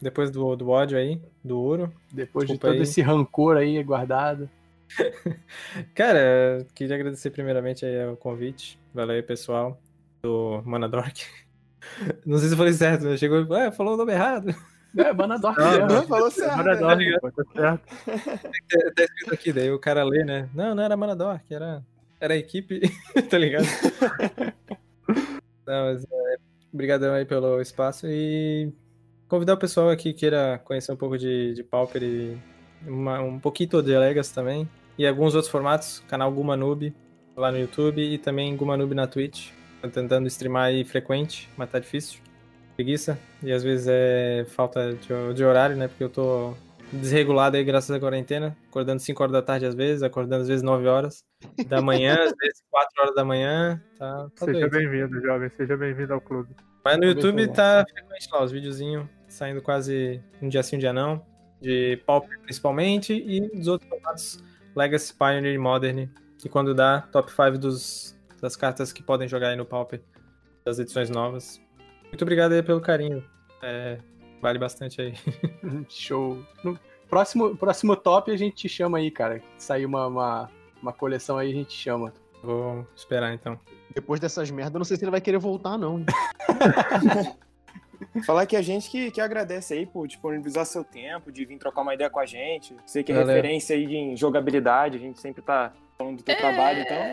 Depois 0.01 0.31
do, 0.31 0.55
do 0.55 0.71
ódio 0.71 0.97
aí, 0.97 1.21
do 1.43 1.59
ouro. 1.59 1.93
Depois 2.13 2.47
Desculpa 2.47 2.69
de 2.69 2.73
todo 2.73 2.73
aí. 2.75 2.83
esse 2.83 3.03
rancor 3.03 3.57
aí 3.57 3.83
guardado. 3.83 4.49
Cara, 5.95 6.65
queria 6.75 6.95
agradecer 6.95 7.31
primeiramente 7.31 7.85
aí 7.85 8.07
o 8.07 8.17
convite. 8.17 8.81
Valeu 8.95 9.17
aí, 9.17 9.23
pessoal, 9.23 9.77
do 10.23 10.63
Manadork. 10.65 11.27
Não 12.25 12.39
sei 12.39 12.49
se 12.49 12.55
eu 12.55 12.59
falei 12.59 12.73
certo, 12.73 13.05
né? 13.05 13.17
Chegou 13.17 13.41
e 13.41 13.67
ah, 13.67 13.73
falou 13.73 13.95
o 13.95 13.97
nome 13.97 14.13
errado. 14.13 14.55
É, 14.97 15.13
Banadork 15.13 15.59
Não, 15.61 15.87
mesmo. 15.87 16.07
falou 16.07 16.31
certo. 16.31 16.57
Manador, 16.57 16.99
pô, 17.21 17.33
tá 17.33 17.45
certo. 17.53 17.87
Tá 18.07 18.93
tá 18.95 19.03
escrito 19.03 19.35
aqui, 19.35 19.53
daí 19.53 19.71
o 19.73 19.79
cara 19.79 20.05
lê, 20.05 20.25
né? 20.25 20.49
Não, 20.55 20.75
não 20.77 20.83
era 20.83 20.97
Manadork, 20.97 21.53
era, 21.53 21.85
era 22.21 22.35
a 22.35 22.37
equipe, 22.37 22.81
tá 23.31 23.39
ligado? 23.39 23.67
Não, 25.67 25.85
mas 25.87 26.05
é, 26.05 26.37
obrigadão 26.73 27.15
aí 27.15 27.25
pelo 27.25 27.61
espaço 27.61 28.07
e 28.09 28.73
convidar 29.29 29.55
o 29.55 29.59
pessoal 29.59 29.91
aqui 29.91 30.13
que 30.13 30.21
queira 30.21 30.61
conhecer 30.65 30.93
um 30.93 30.97
pouco 30.97 31.19
de, 31.19 31.55
de 31.55 31.63
Pauper 31.63 32.03
e 32.03 32.37
uma- 32.87 33.21
um 33.21 33.39
pouquinho 33.39 33.83
de 33.83 33.97
Legas 33.97 34.31
também. 34.33 34.69
E 34.97 35.07
alguns 35.07 35.35
outros 35.35 35.51
formatos, 35.51 36.03
canal 36.09 36.33
Gumanube 36.33 36.93
lá 37.37 37.53
no 37.53 37.59
YouTube 37.59 38.01
e 38.03 38.19
também 38.19 38.57
Gumanube 38.57 38.95
na 38.95 39.07
Twitch. 39.07 39.51
Tô 39.81 39.89
tentando 39.89 40.27
streamar 40.27 40.65
aí 40.67 40.85
frequente, 40.85 41.49
mas 41.57 41.71
tá 41.71 41.79
difícil. 41.79 42.21
Preguiça. 42.75 43.19
E 43.43 43.53
às 43.53 43.63
vezes 43.63 43.87
é 43.89 44.45
falta 44.49 44.93
de, 44.95 45.35
de 45.35 45.45
horário, 45.45 45.77
né? 45.77 45.87
Porque 45.87 46.03
eu 46.03 46.09
tô 46.09 46.55
desregulado 46.93 47.57
aí 47.57 47.65
graças 47.65 47.91
à 47.91 48.01
quarentena. 48.01 48.57
Acordando 48.69 49.01
5 49.01 49.23
horas 49.23 49.33
da 49.33 49.43
tarde 49.43 49.67
às 49.67 49.75
vezes, 49.75 50.03
acordando 50.03 50.43
às 50.43 50.49
vezes 50.49 50.63
9 50.63 50.87
horas 50.87 51.25
da 51.67 51.81
manhã, 51.83 52.15
às 52.15 52.33
vezes 52.41 52.63
4 52.71 53.03
horas 53.03 53.15
da 53.15 53.25
manhã. 53.25 53.83
Tá, 53.99 54.29
tá 54.37 54.47
Seja 54.47 54.69
bem-vindo, 54.69 55.21
jovem. 55.21 55.51
Seja 55.57 55.77
bem-vindo 55.77 56.15
ao 56.15 56.21
clube. 56.21 56.55
Mas 56.85 56.99
no 56.99 57.05
YouTube 57.05 57.47
tá 57.49 57.85
frequente 57.89 58.29
lá, 58.33 58.45
os 58.45 58.53
videozinhos 58.53 59.07
saindo 59.29 59.61
quase 59.61 60.23
um 60.41 60.49
dia 60.49 60.63
sim, 60.63 60.77
um 60.77 60.79
dia 60.79 60.93
não. 60.93 61.25
De 61.61 62.01
Pauper 62.07 62.41
principalmente 62.41 63.13
e 63.13 63.41
dos 63.51 63.67
outros 63.67 63.89
formatos 63.89 64.43
Legacy, 64.75 65.13
Pioneer 65.15 65.55
e 65.55 65.59
Modern. 65.59 66.09
E 66.45 66.49
quando 66.49 66.75
dá, 66.75 67.03
top 67.13 67.31
5 67.31 67.59
dos, 67.59 68.17
das 68.41 68.57
cartas 68.57 68.93
que 68.93 69.03
podem 69.03 69.27
jogar 69.29 69.49
aí 69.49 69.57
no 69.57 69.65
Pauper, 69.65 70.01
das 70.65 70.79
edições 70.79 71.11
novas. 71.11 71.61
Muito 72.07 72.23
obrigado 72.23 72.53
aí 72.53 72.63
pelo 72.63 72.81
carinho. 72.81 73.25
É, 73.61 73.99
vale 74.41 74.59
bastante 74.59 75.01
aí. 75.01 75.15
Show. 75.89 76.45
No 76.63 76.79
próximo, 77.09 77.57
próximo 77.57 77.97
top 77.97 78.31
a 78.31 78.37
gente 78.37 78.57
te 78.57 78.69
chama 78.69 78.99
aí, 78.99 79.11
cara. 79.11 79.43
Sair 79.57 79.87
uma, 79.87 80.07
uma, 80.07 80.51
uma 80.83 80.93
coleção 80.93 81.39
aí, 81.39 81.51
a 81.51 81.55
gente 81.55 81.73
chama. 81.73 82.13
Vou 82.43 82.87
esperar 82.95 83.33
então. 83.35 83.59
Depois 83.95 84.21
dessas 84.21 84.51
merdas, 84.51 84.75
eu 84.75 84.79
não 84.79 84.85
sei 84.85 84.97
se 84.97 85.05
ele 85.05 85.11
vai 85.11 85.21
querer 85.21 85.39
voltar, 85.39 85.77
não. 85.77 86.05
Falar 88.25 88.47
que 88.47 88.57
a 88.57 88.63
gente 88.63 88.89
que, 88.89 89.11
que 89.11 89.21
agradece 89.21 89.75
aí 89.75 89.85
por 89.85 90.07
disponibilizar 90.07 90.65
seu 90.65 90.85
tempo, 90.85 91.33
de 91.33 91.45
vir 91.45 91.59
trocar 91.59 91.83
uma 91.83 91.95
ideia 91.95 92.09
com 92.09 92.21
a 92.21 92.27
gente. 92.27 92.77
Sei 92.87 93.03
que 93.03 93.11
é 93.11 93.17
Valeu. 93.17 93.35
referência 93.35 93.75
aí 93.75 93.97
em 93.97 94.17
jogabilidade, 94.17 94.97
a 94.97 95.01
gente 95.01 95.21
sempre 95.21 95.43
tá 95.43 95.73
falando 95.97 96.19
do 96.19 96.23
teu 96.23 96.37
trabalho, 96.37 96.81
então. 96.81 96.97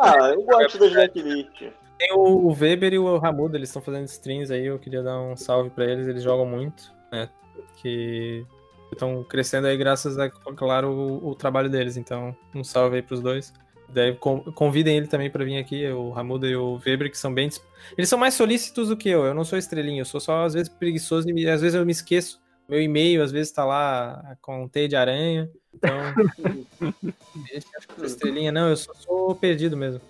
Ah, 0.00 0.30
eu 0.30 0.42
gosto 0.42 0.78
das 0.78 0.92
decklists. 0.92 1.70
Tem 1.98 2.12
o, 2.12 2.52
Weber 2.52 2.92
e 2.92 2.98
o 2.98 3.18
Ramudo, 3.18 3.56
eles 3.56 3.68
estão 3.68 3.80
fazendo 3.80 4.04
streams 4.06 4.52
aí, 4.52 4.66
eu 4.66 4.78
queria 4.78 5.02
dar 5.02 5.20
um 5.20 5.36
salve 5.36 5.70
pra 5.70 5.84
eles, 5.84 6.06
eles 6.08 6.22
jogam 6.22 6.44
muito, 6.44 6.92
né? 7.10 7.28
Que 7.76 8.44
estão 8.92 9.22
crescendo 9.24 9.66
aí 9.66 9.76
graças 9.76 10.18
a, 10.18 10.28
claro, 10.28 10.90
o, 10.90 11.28
o 11.30 11.34
trabalho 11.34 11.70
deles, 11.70 11.96
então 11.96 12.36
um 12.54 12.64
salve 12.64 12.96
aí 12.96 13.02
pros 13.02 13.20
dois. 13.20 13.52
Daí 13.88 14.14
con- 14.16 14.40
convidem 14.52 14.96
ele 14.96 15.06
também 15.06 15.30
pra 15.30 15.44
vir 15.44 15.56
aqui, 15.58 15.86
o 15.88 16.10
Ramudo 16.10 16.46
e 16.46 16.56
o 16.56 16.80
Weber, 16.84 17.10
que 17.10 17.18
são 17.18 17.32
bem. 17.32 17.48
Eles 17.96 18.08
são 18.08 18.18
mais 18.18 18.34
solícitos 18.34 18.88
do 18.88 18.96
que 18.96 19.08
eu, 19.08 19.24
eu 19.24 19.34
não 19.34 19.44
sou 19.44 19.58
estrelinho, 19.58 20.00
eu 20.00 20.04
sou 20.06 20.20
só 20.20 20.44
às 20.44 20.54
vezes 20.54 20.68
preguiçoso 20.68 21.28
e 21.30 21.48
às 21.48 21.60
vezes 21.60 21.74
eu 21.74 21.86
me 21.86 21.92
esqueço. 21.92 22.42
Meu 22.68 22.80
e-mail 22.80 23.22
às 23.22 23.30
vezes 23.30 23.52
tá 23.52 23.64
lá 23.64 24.36
com 24.40 24.66
teia 24.66 24.88
de 24.88 24.96
aranha, 24.96 25.50
então. 25.72 25.90
Gente, 27.52 27.66
acho 27.76 27.86
que 27.86 27.92
eu 27.92 27.96
sou 27.98 28.06
estrelinha, 28.06 28.50
não, 28.50 28.70
eu 28.70 28.76
só 28.76 28.92
sou 28.94 29.34
perdido 29.34 29.76
mesmo. 29.76 30.00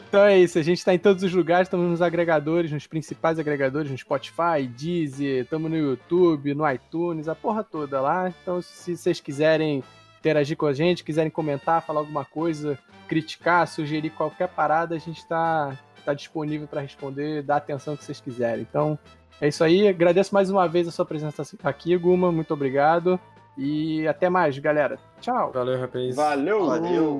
então 0.09 0.25
é 0.25 0.37
isso, 0.37 0.59
a 0.59 0.61
gente 0.61 0.83
tá 0.83 0.93
em 0.93 0.99
todos 0.99 1.23
os 1.23 1.33
lugares, 1.33 1.67
estamos 1.67 1.89
nos 1.89 2.01
agregadores, 2.01 2.71
nos 2.71 2.87
principais 2.87 3.39
agregadores, 3.39 3.89
no 3.89 3.97
Spotify, 3.97 4.67
Deezer, 4.67 5.43
estamos 5.43 5.71
no 5.71 5.77
YouTube, 5.77 6.53
no 6.53 6.69
iTunes, 6.69 7.29
a 7.29 7.35
porra 7.35 7.63
toda 7.63 8.01
lá. 8.01 8.33
Então, 8.41 8.61
se 8.61 8.97
vocês 8.97 9.21
quiserem 9.21 9.81
interagir 10.19 10.57
com 10.57 10.65
a 10.65 10.73
gente, 10.73 11.01
quiserem 11.01 11.31
comentar, 11.31 11.85
falar 11.85 12.01
alguma 12.01 12.25
coisa, 12.25 12.77
criticar, 13.07 13.65
sugerir 13.65 14.09
qualquer 14.09 14.49
parada, 14.49 14.93
a 14.93 14.99
gente 14.99 15.25
tá, 15.25 15.77
tá 16.03 16.13
disponível 16.13 16.67
para 16.67 16.81
responder, 16.81 17.43
dar 17.43 17.57
atenção 17.57 17.95
que 17.95 18.03
vocês 18.03 18.19
quiserem. 18.19 18.67
Então, 18.69 18.99
é 19.41 19.47
isso 19.47 19.63
aí. 19.63 19.87
Agradeço 19.87 20.33
mais 20.33 20.49
uma 20.49 20.67
vez 20.67 20.87
a 20.87 20.91
sua 20.91 21.05
presença 21.05 21.43
aqui, 21.63 21.97
Guma. 21.97 22.31
Muito 22.31 22.53
obrigado. 22.53 23.19
E 23.57 24.07
até 24.07 24.29
mais, 24.29 24.57
galera. 24.59 24.97
Tchau. 25.19 25.51
Valeu, 25.53 25.79
rapaz. 25.79 26.15
Valeu! 26.15 26.67
Valeu. 26.67 27.19